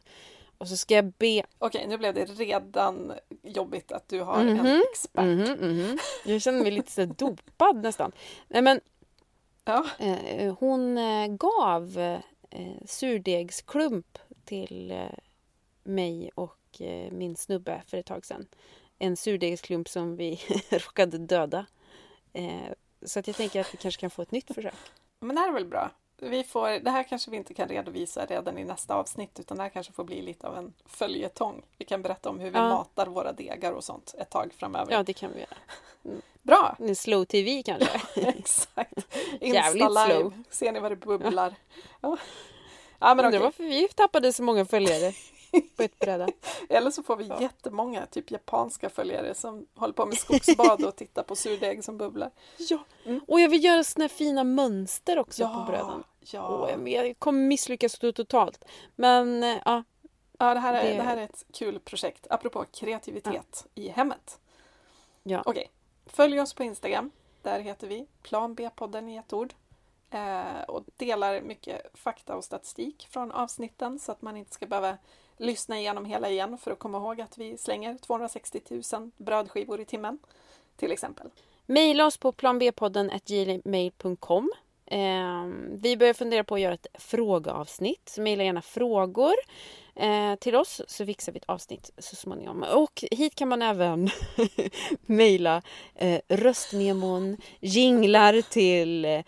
Och 0.58 0.68
så 0.68 0.76
ska 0.76 0.94
jag 0.94 1.12
be... 1.12 1.42
Okej, 1.58 1.86
nu 1.88 1.98
blev 1.98 2.14
det 2.14 2.24
redan 2.24 3.12
jobbigt 3.42 3.92
att 3.92 4.08
du 4.08 4.20
har 4.20 4.42
Mhm, 4.44 4.66
en 4.66 4.82
expert. 4.92 5.24
Mhm, 5.24 5.52
mhm. 5.60 5.98
Jag 6.24 6.42
känner 6.42 6.62
mig 6.62 6.70
lite 6.72 6.92
så 6.92 7.04
dopad 7.04 7.82
nästan. 7.82 8.12
Nej 8.48 8.62
men 8.62 8.80
Ja. 9.64 9.86
Eh, 9.98 10.54
hon 10.58 10.98
eh, 10.98 11.26
gav 11.26 12.18
eh, 12.54 12.86
surdegsklump 12.86 14.18
till 14.44 14.90
eh, 14.90 15.06
mig 15.82 16.30
och 16.34 16.80
eh, 16.80 17.12
min 17.12 17.36
snubbe 17.36 17.82
för 17.86 17.96
ett 17.96 18.06
tag 18.06 18.26
sedan. 18.26 18.46
En 18.98 19.16
surdegsklump 19.16 19.88
som 19.88 20.16
vi 20.16 20.40
råkade 20.70 21.18
döda. 21.18 21.66
Eh, 22.32 22.72
så 23.02 23.18
att 23.18 23.26
jag 23.26 23.36
tänker 23.36 23.60
att 23.60 23.74
vi 23.74 23.78
kanske 23.78 24.00
kan 24.00 24.10
få 24.10 24.22
ett 24.22 24.30
nytt 24.30 24.54
försök. 24.54 24.74
Men 25.20 25.36
det 25.36 25.40
här 25.40 25.48
är 25.48 25.52
väl 25.52 25.66
bra. 25.66 25.90
Vi 26.18 26.44
får, 26.44 26.68
det 26.70 26.90
här 26.90 27.02
kanske 27.02 27.30
vi 27.30 27.36
inte 27.36 27.54
kan 27.54 27.68
redovisa 27.68 28.26
redan 28.26 28.58
i 28.58 28.64
nästa 28.64 28.94
avsnitt 28.94 29.40
utan 29.40 29.56
det 29.56 29.62
här 29.62 29.70
kanske 29.70 29.92
får 29.92 30.04
bli 30.04 30.22
lite 30.22 30.46
av 30.48 30.56
en 30.56 30.72
följetong. 30.86 31.62
Vi 31.78 31.84
kan 31.84 32.02
berätta 32.02 32.28
om 32.30 32.38
hur 32.38 32.50
vi 32.50 32.58
Ja. 32.58 32.68
matar 32.68 33.06
våra 33.06 33.32
degar 33.32 33.72
och 33.72 33.84
sånt 33.84 34.14
ett 34.18 34.30
tag 34.30 34.52
framöver. 34.56 34.92
Ja, 34.92 35.02
det 35.02 35.12
kan 35.12 35.32
vi 35.32 35.40
göra. 35.40 36.18
Bra! 36.42 36.76
En 36.78 36.96
slow 36.96 37.24
tv 37.24 37.62
kanske. 37.62 38.00
Exakt. 38.28 39.14
Jävligt 39.40 39.82
Insta 39.82 40.06
live. 40.06 40.20
slow. 40.20 40.32
Ser 40.50 40.72
ni 40.72 40.80
vad 40.80 40.92
det 40.92 40.96
bubblar? 40.96 41.54
Ja, 42.00 42.16
ja 42.98 43.14
men 43.14 43.24
Undrar 43.24 43.28
okej. 43.28 43.38
varför 43.40 43.64
vi 43.64 43.88
tappade 43.88 44.32
så 44.32 44.42
många 44.42 44.64
följare 44.64 45.12
på 45.76 45.82
ett 45.82 45.98
bräde. 45.98 46.28
Eller 46.68 46.90
så 46.90 47.02
får 47.02 47.16
vi 47.16 47.30
jättemånga 47.40 48.06
typ 48.06 48.30
japanska 48.30 48.90
följare 48.90 49.34
som 49.34 49.66
håller 49.74 49.94
på 49.94 50.06
med 50.06 50.18
skogsbad 50.18 50.84
och 50.84 50.96
tittar 50.96 51.22
på 51.22 51.36
surdeg 51.36 51.84
som 51.84 51.98
bubblar. 51.98 52.30
Ja, 52.58 52.78
och 53.28 53.40
jag 53.40 53.48
vill 53.48 53.64
göra 53.64 53.84
såna 53.84 54.08
fina 54.08 54.44
mönster 54.44 55.18
också 55.18 55.48
på 55.48 55.64
bröden. 55.72 56.04
ja. 56.20 56.68
Åh, 56.76 56.90
jag, 56.90 57.18
kommer 57.18 57.40
misslyckas 57.46 57.98
totalt. 57.98 58.64
Men 58.96 59.42
eh, 59.42 59.56
ja, 59.64 59.82
ja 60.38 60.54
det, 60.54 60.60
här 60.60 60.74
är, 60.74 60.90
det- 60.90 60.96
det 60.96 61.02
här 61.02 61.16
är 61.16 61.24
ett 61.24 61.44
kul 61.52 61.80
projekt. 61.80 62.26
Apropå 62.30 62.64
kreativitet 62.72 63.66
i 63.74 63.88
hemmet. 63.88 64.38
ja. 65.22 65.42
Okej, 65.46 65.70
följ 66.06 66.40
oss 66.40 66.54
på 66.54 66.62
Instagram. 66.64 67.10
Där 67.42 67.60
heter 67.60 67.86
vi 67.88 68.06
Plan 68.22 68.54
B-podden 68.54 69.08
i 69.08 69.16
ett 69.16 69.32
ord. 69.32 69.54
Eh, 70.10 70.62
och 70.68 70.84
delar 70.96 71.40
mycket 71.40 71.82
fakta 71.94 72.36
och 72.36 72.44
statistik 72.44 73.08
från 73.10 73.32
avsnitten 73.32 73.98
så 73.98 74.12
att 74.12 74.22
man 74.22 74.36
inte 74.36 74.54
ska 74.54 74.66
behöva 74.66 74.98
lyssna 75.36 75.78
igenom 75.78 76.04
hela 76.04 76.30
igen 76.30 76.58
för 76.58 76.70
att 76.70 76.78
komma 76.78 76.98
ihåg 76.98 77.20
att 77.20 77.38
vi 77.38 77.58
slänger 77.58 77.98
260 77.98 78.60
000 78.92 79.10
brödskivor 79.16 79.80
i 79.80 79.84
timmen. 79.84 80.18
Till 80.76 80.92
exempel. 80.92 81.30
Maila 81.66 82.06
oss 82.06 82.16
på 82.16 82.32
planbpodden.gmail.com 82.32 84.52
eh, 84.86 85.44
Vi 85.70 85.96
börjar 85.96 86.14
fundera 86.14 86.44
på 86.44 86.54
att 86.54 86.60
göra 86.60 86.74
ett 86.74 86.86
frågeavsnitt. 86.94 88.08
Så 88.08 88.20
mejla 88.20 88.44
gärna 88.44 88.62
frågor 88.62 89.34
eh, 89.94 90.34
till 90.34 90.56
oss 90.56 90.80
så 90.86 91.06
fixar 91.06 91.32
vi 91.32 91.38
ett 91.38 91.48
avsnitt 91.48 91.90
så 91.98 92.16
småningom. 92.16 92.62
Och 92.62 93.04
hit 93.10 93.34
kan 93.34 93.48
man 93.48 93.62
även 93.62 94.10
mejla 95.06 95.62
eh, 95.94 96.20
röstnemon, 96.28 97.36
jinglar 97.60 98.50
till 98.50 99.04
eh, 99.04 99.22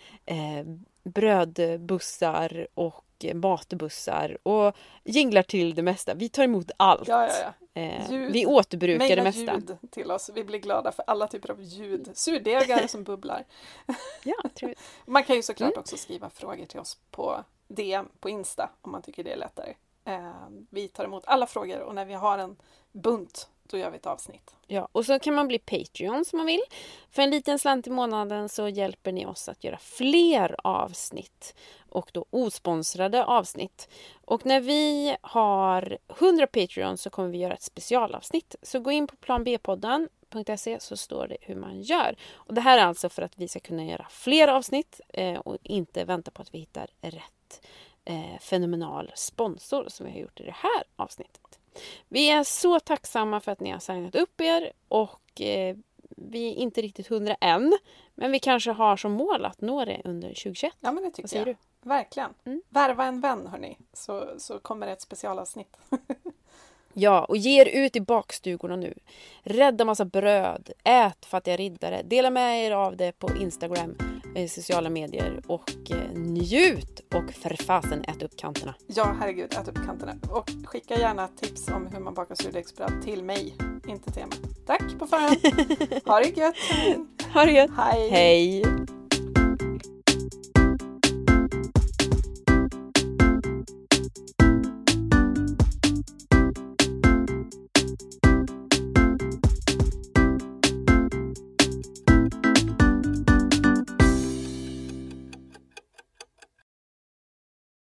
brödbussar 1.04 2.66
och 2.74 3.05
matbussar 3.34 4.38
och 4.42 4.76
jinglar 5.04 5.42
till 5.42 5.74
det 5.74 5.82
mesta. 5.82 6.14
Vi 6.14 6.28
tar 6.28 6.44
emot 6.44 6.70
allt. 6.76 7.08
Ja, 7.08 7.26
ja, 7.26 7.32
ja. 7.42 7.80
Eh, 7.82 8.10
Ljud. 8.12 8.32
vi 8.32 8.46
återbrukar 8.46 9.16
det 9.16 9.22
mesta. 9.22 9.40
ljud 9.54 9.78
till 9.90 10.10
oss. 10.10 10.30
Vi 10.34 10.44
blir 10.44 10.58
glada 10.58 10.92
för 10.92 11.04
alla 11.06 11.26
typer 11.28 11.50
av 11.50 11.62
ljud. 11.62 12.10
Surdegar 12.14 12.86
som 12.86 13.04
bubblar. 13.04 13.44
Ja, 14.24 14.36
trevligt. 14.54 14.80
Man 15.06 15.24
kan 15.24 15.36
ju 15.36 15.42
såklart 15.42 15.70
Mm. 15.72 15.80
också 15.80 15.96
skriva 15.96 16.30
frågor 16.30 16.64
till 16.66 16.80
oss 16.80 16.98
på 17.10 17.44
DM 17.68 18.08
på 18.20 18.28
Insta 18.28 18.70
om 18.82 18.92
man 18.92 19.02
tycker 19.02 19.24
det 19.24 19.32
är 19.32 19.36
lättare. 19.36 19.74
Eh, 20.04 20.32
vi 20.70 20.88
tar 20.88 21.04
emot 21.04 21.24
alla 21.26 21.46
frågor 21.46 21.80
och 21.80 21.94
när 21.94 22.04
vi 22.04 22.14
har 22.14 22.38
en 22.38 22.56
bunt 22.92 23.48
då 23.68 23.78
gör 23.78 23.90
vi 23.90 23.96
ett 23.96 24.06
avsnitt. 24.06 24.54
Ja, 24.66 24.88
och 24.92 25.06
så 25.06 25.18
kan 25.18 25.34
man 25.34 25.48
bli 25.48 25.58
Patreon 25.58 26.24
som 26.24 26.36
man 26.36 26.46
vill. 26.46 26.60
För 27.10 27.22
en 27.22 27.30
liten 27.30 27.58
slant 27.58 27.86
i 27.86 27.90
månaden 27.90 28.48
så 28.48 28.68
hjälper 28.68 29.12
ni 29.12 29.26
oss 29.26 29.48
att 29.48 29.64
göra 29.64 29.78
fler 29.78 30.56
avsnitt 30.64 31.54
och 31.96 32.10
då 32.12 32.24
osponsrade 32.30 33.24
avsnitt. 33.24 33.88
Och 34.24 34.46
när 34.46 34.60
vi 34.60 35.16
har 35.20 35.98
100 36.20 36.46
Patreon 36.46 36.98
så 36.98 37.10
kommer 37.10 37.28
vi 37.28 37.38
göra 37.38 37.54
ett 37.54 37.62
specialavsnitt. 37.62 38.54
Så 38.62 38.80
gå 38.80 38.90
in 38.90 39.06
på 39.06 39.16
planbpodden.se 39.16 40.80
så 40.80 40.96
står 40.96 41.28
det 41.28 41.36
hur 41.40 41.54
man 41.54 41.82
gör. 41.82 42.16
Och 42.34 42.54
Det 42.54 42.60
här 42.60 42.78
är 42.78 42.82
alltså 42.82 43.08
för 43.08 43.22
att 43.22 43.38
vi 43.38 43.48
ska 43.48 43.60
kunna 43.60 43.84
göra 43.84 44.06
fler 44.10 44.48
avsnitt 44.48 45.00
eh, 45.08 45.38
och 45.38 45.56
inte 45.62 46.04
vänta 46.04 46.30
på 46.30 46.42
att 46.42 46.54
vi 46.54 46.58
hittar 46.58 46.90
rätt 47.00 47.66
eh, 48.04 48.38
fenomenal 48.40 49.12
sponsor 49.14 49.84
som 49.88 50.06
vi 50.06 50.12
har 50.12 50.18
gjort 50.18 50.40
i 50.40 50.44
det 50.44 50.56
här 50.56 50.82
avsnittet. 50.96 51.58
Vi 52.08 52.30
är 52.30 52.44
så 52.44 52.80
tacksamma 52.80 53.40
för 53.40 53.52
att 53.52 53.60
ni 53.60 53.70
har 53.70 53.78
signat 53.78 54.14
upp 54.14 54.40
er 54.40 54.72
och 54.88 55.40
eh, 55.40 55.76
vi 56.16 56.48
är 56.48 56.54
inte 56.54 56.82
riktigt 56.82 57.06
hundra 57.06 57.34
än. 57.34 57.78
Men 58.16 58.32
vi 58.32 58.38
kanske 58.38 58.70
har 58.70 58.96
som 58.96 59.12
mål 59.12 59.44
att 59.44 59.60
nå 59.60 59.84
det 59.84 60.02
under 60.04 60.28
2021. 60.28 60.72
Ja, 60.80 60.92
men 60.92 61.04
det 61.04 61.10
tycker 61.10 61.22
Vad 61.22 61.30
säger 61.30 61.46
jag. 61.46 61.56
du? 61.82 61.88
Verkligen. 61.88 62.30
Mm. 62.44 62.62
Värva 62.68 63.04
en 63.04 63.20
vän, 63.20 63.46
hörni, 63.46 63.78
så, 63.92 64.28
så 64.38 64.58
kommer 64.58 64.86
det 64.86 64.92
ett 64.92 65.02
specialavsnitt. 65.02 65.76
Ja, 66.98 67.24
och 67.24 67.36
ge 67.36 67.60
er 67.60 67.66
ut 67.84 67.96
i 67.96 68.00
bakstugorna 68.00 68.76
nu. 68.76 68.94
Rädda 69.42 69.84
massa 69.84 70.04
bröd. 70.04 70.70
Ät 70.84 71.26
fattiga 71.26 71.56
riddare. 71.56 72.02
Dela 72.02 72.30
med 72.30 72.66
er 72.66 72.70
av 72.72 72.96
det 72.96 73.12
på 73.18 73.30
Instagram, 73.36 73.94
eh, 74.36 74.48
sociala 74.48 74.90
medier 74.90 75.40
och 75.46 75.70
eh, 75.90 76.12
njut. 76.14 77.00
Och 77.14 77.30
för 77.32 77.64
fasen 77.64 78.04
ät 78.04 78.22
upp 78.22 78.36
kanterna. 78.36 78.74
ja, 78.86 79.16
herregud, 79.20 79.54
ät 79.54 79.68
upp 79.68 79.84
kanterna. 79.86 80.14
Och 80.30 80.50
skicka 80.64 80.98
gärna 80.98 81.28
tips 81.28 81.68
om 81.68 81.86
hur 81.86 82.00
man 82.00 82.14
bakar 82.14 82.34
surdegsbröd 82.34 83.02
till 83.04 83.22
mig, 83.24 83.54
inte 83.88 84.12
till 84.12 84.22
Emma. 84.22 84.34
Tack 84.66 84.98
på 84.98 85.06
förhand. 85.06 85.36
Ha 86.06 86.20
det 86.20 86.36
gött! 86.36 86.54
Ha 87.36 87.44
det! 87.44 87.68
Hej! 87.76 88.08
Hej! 88.10 88.62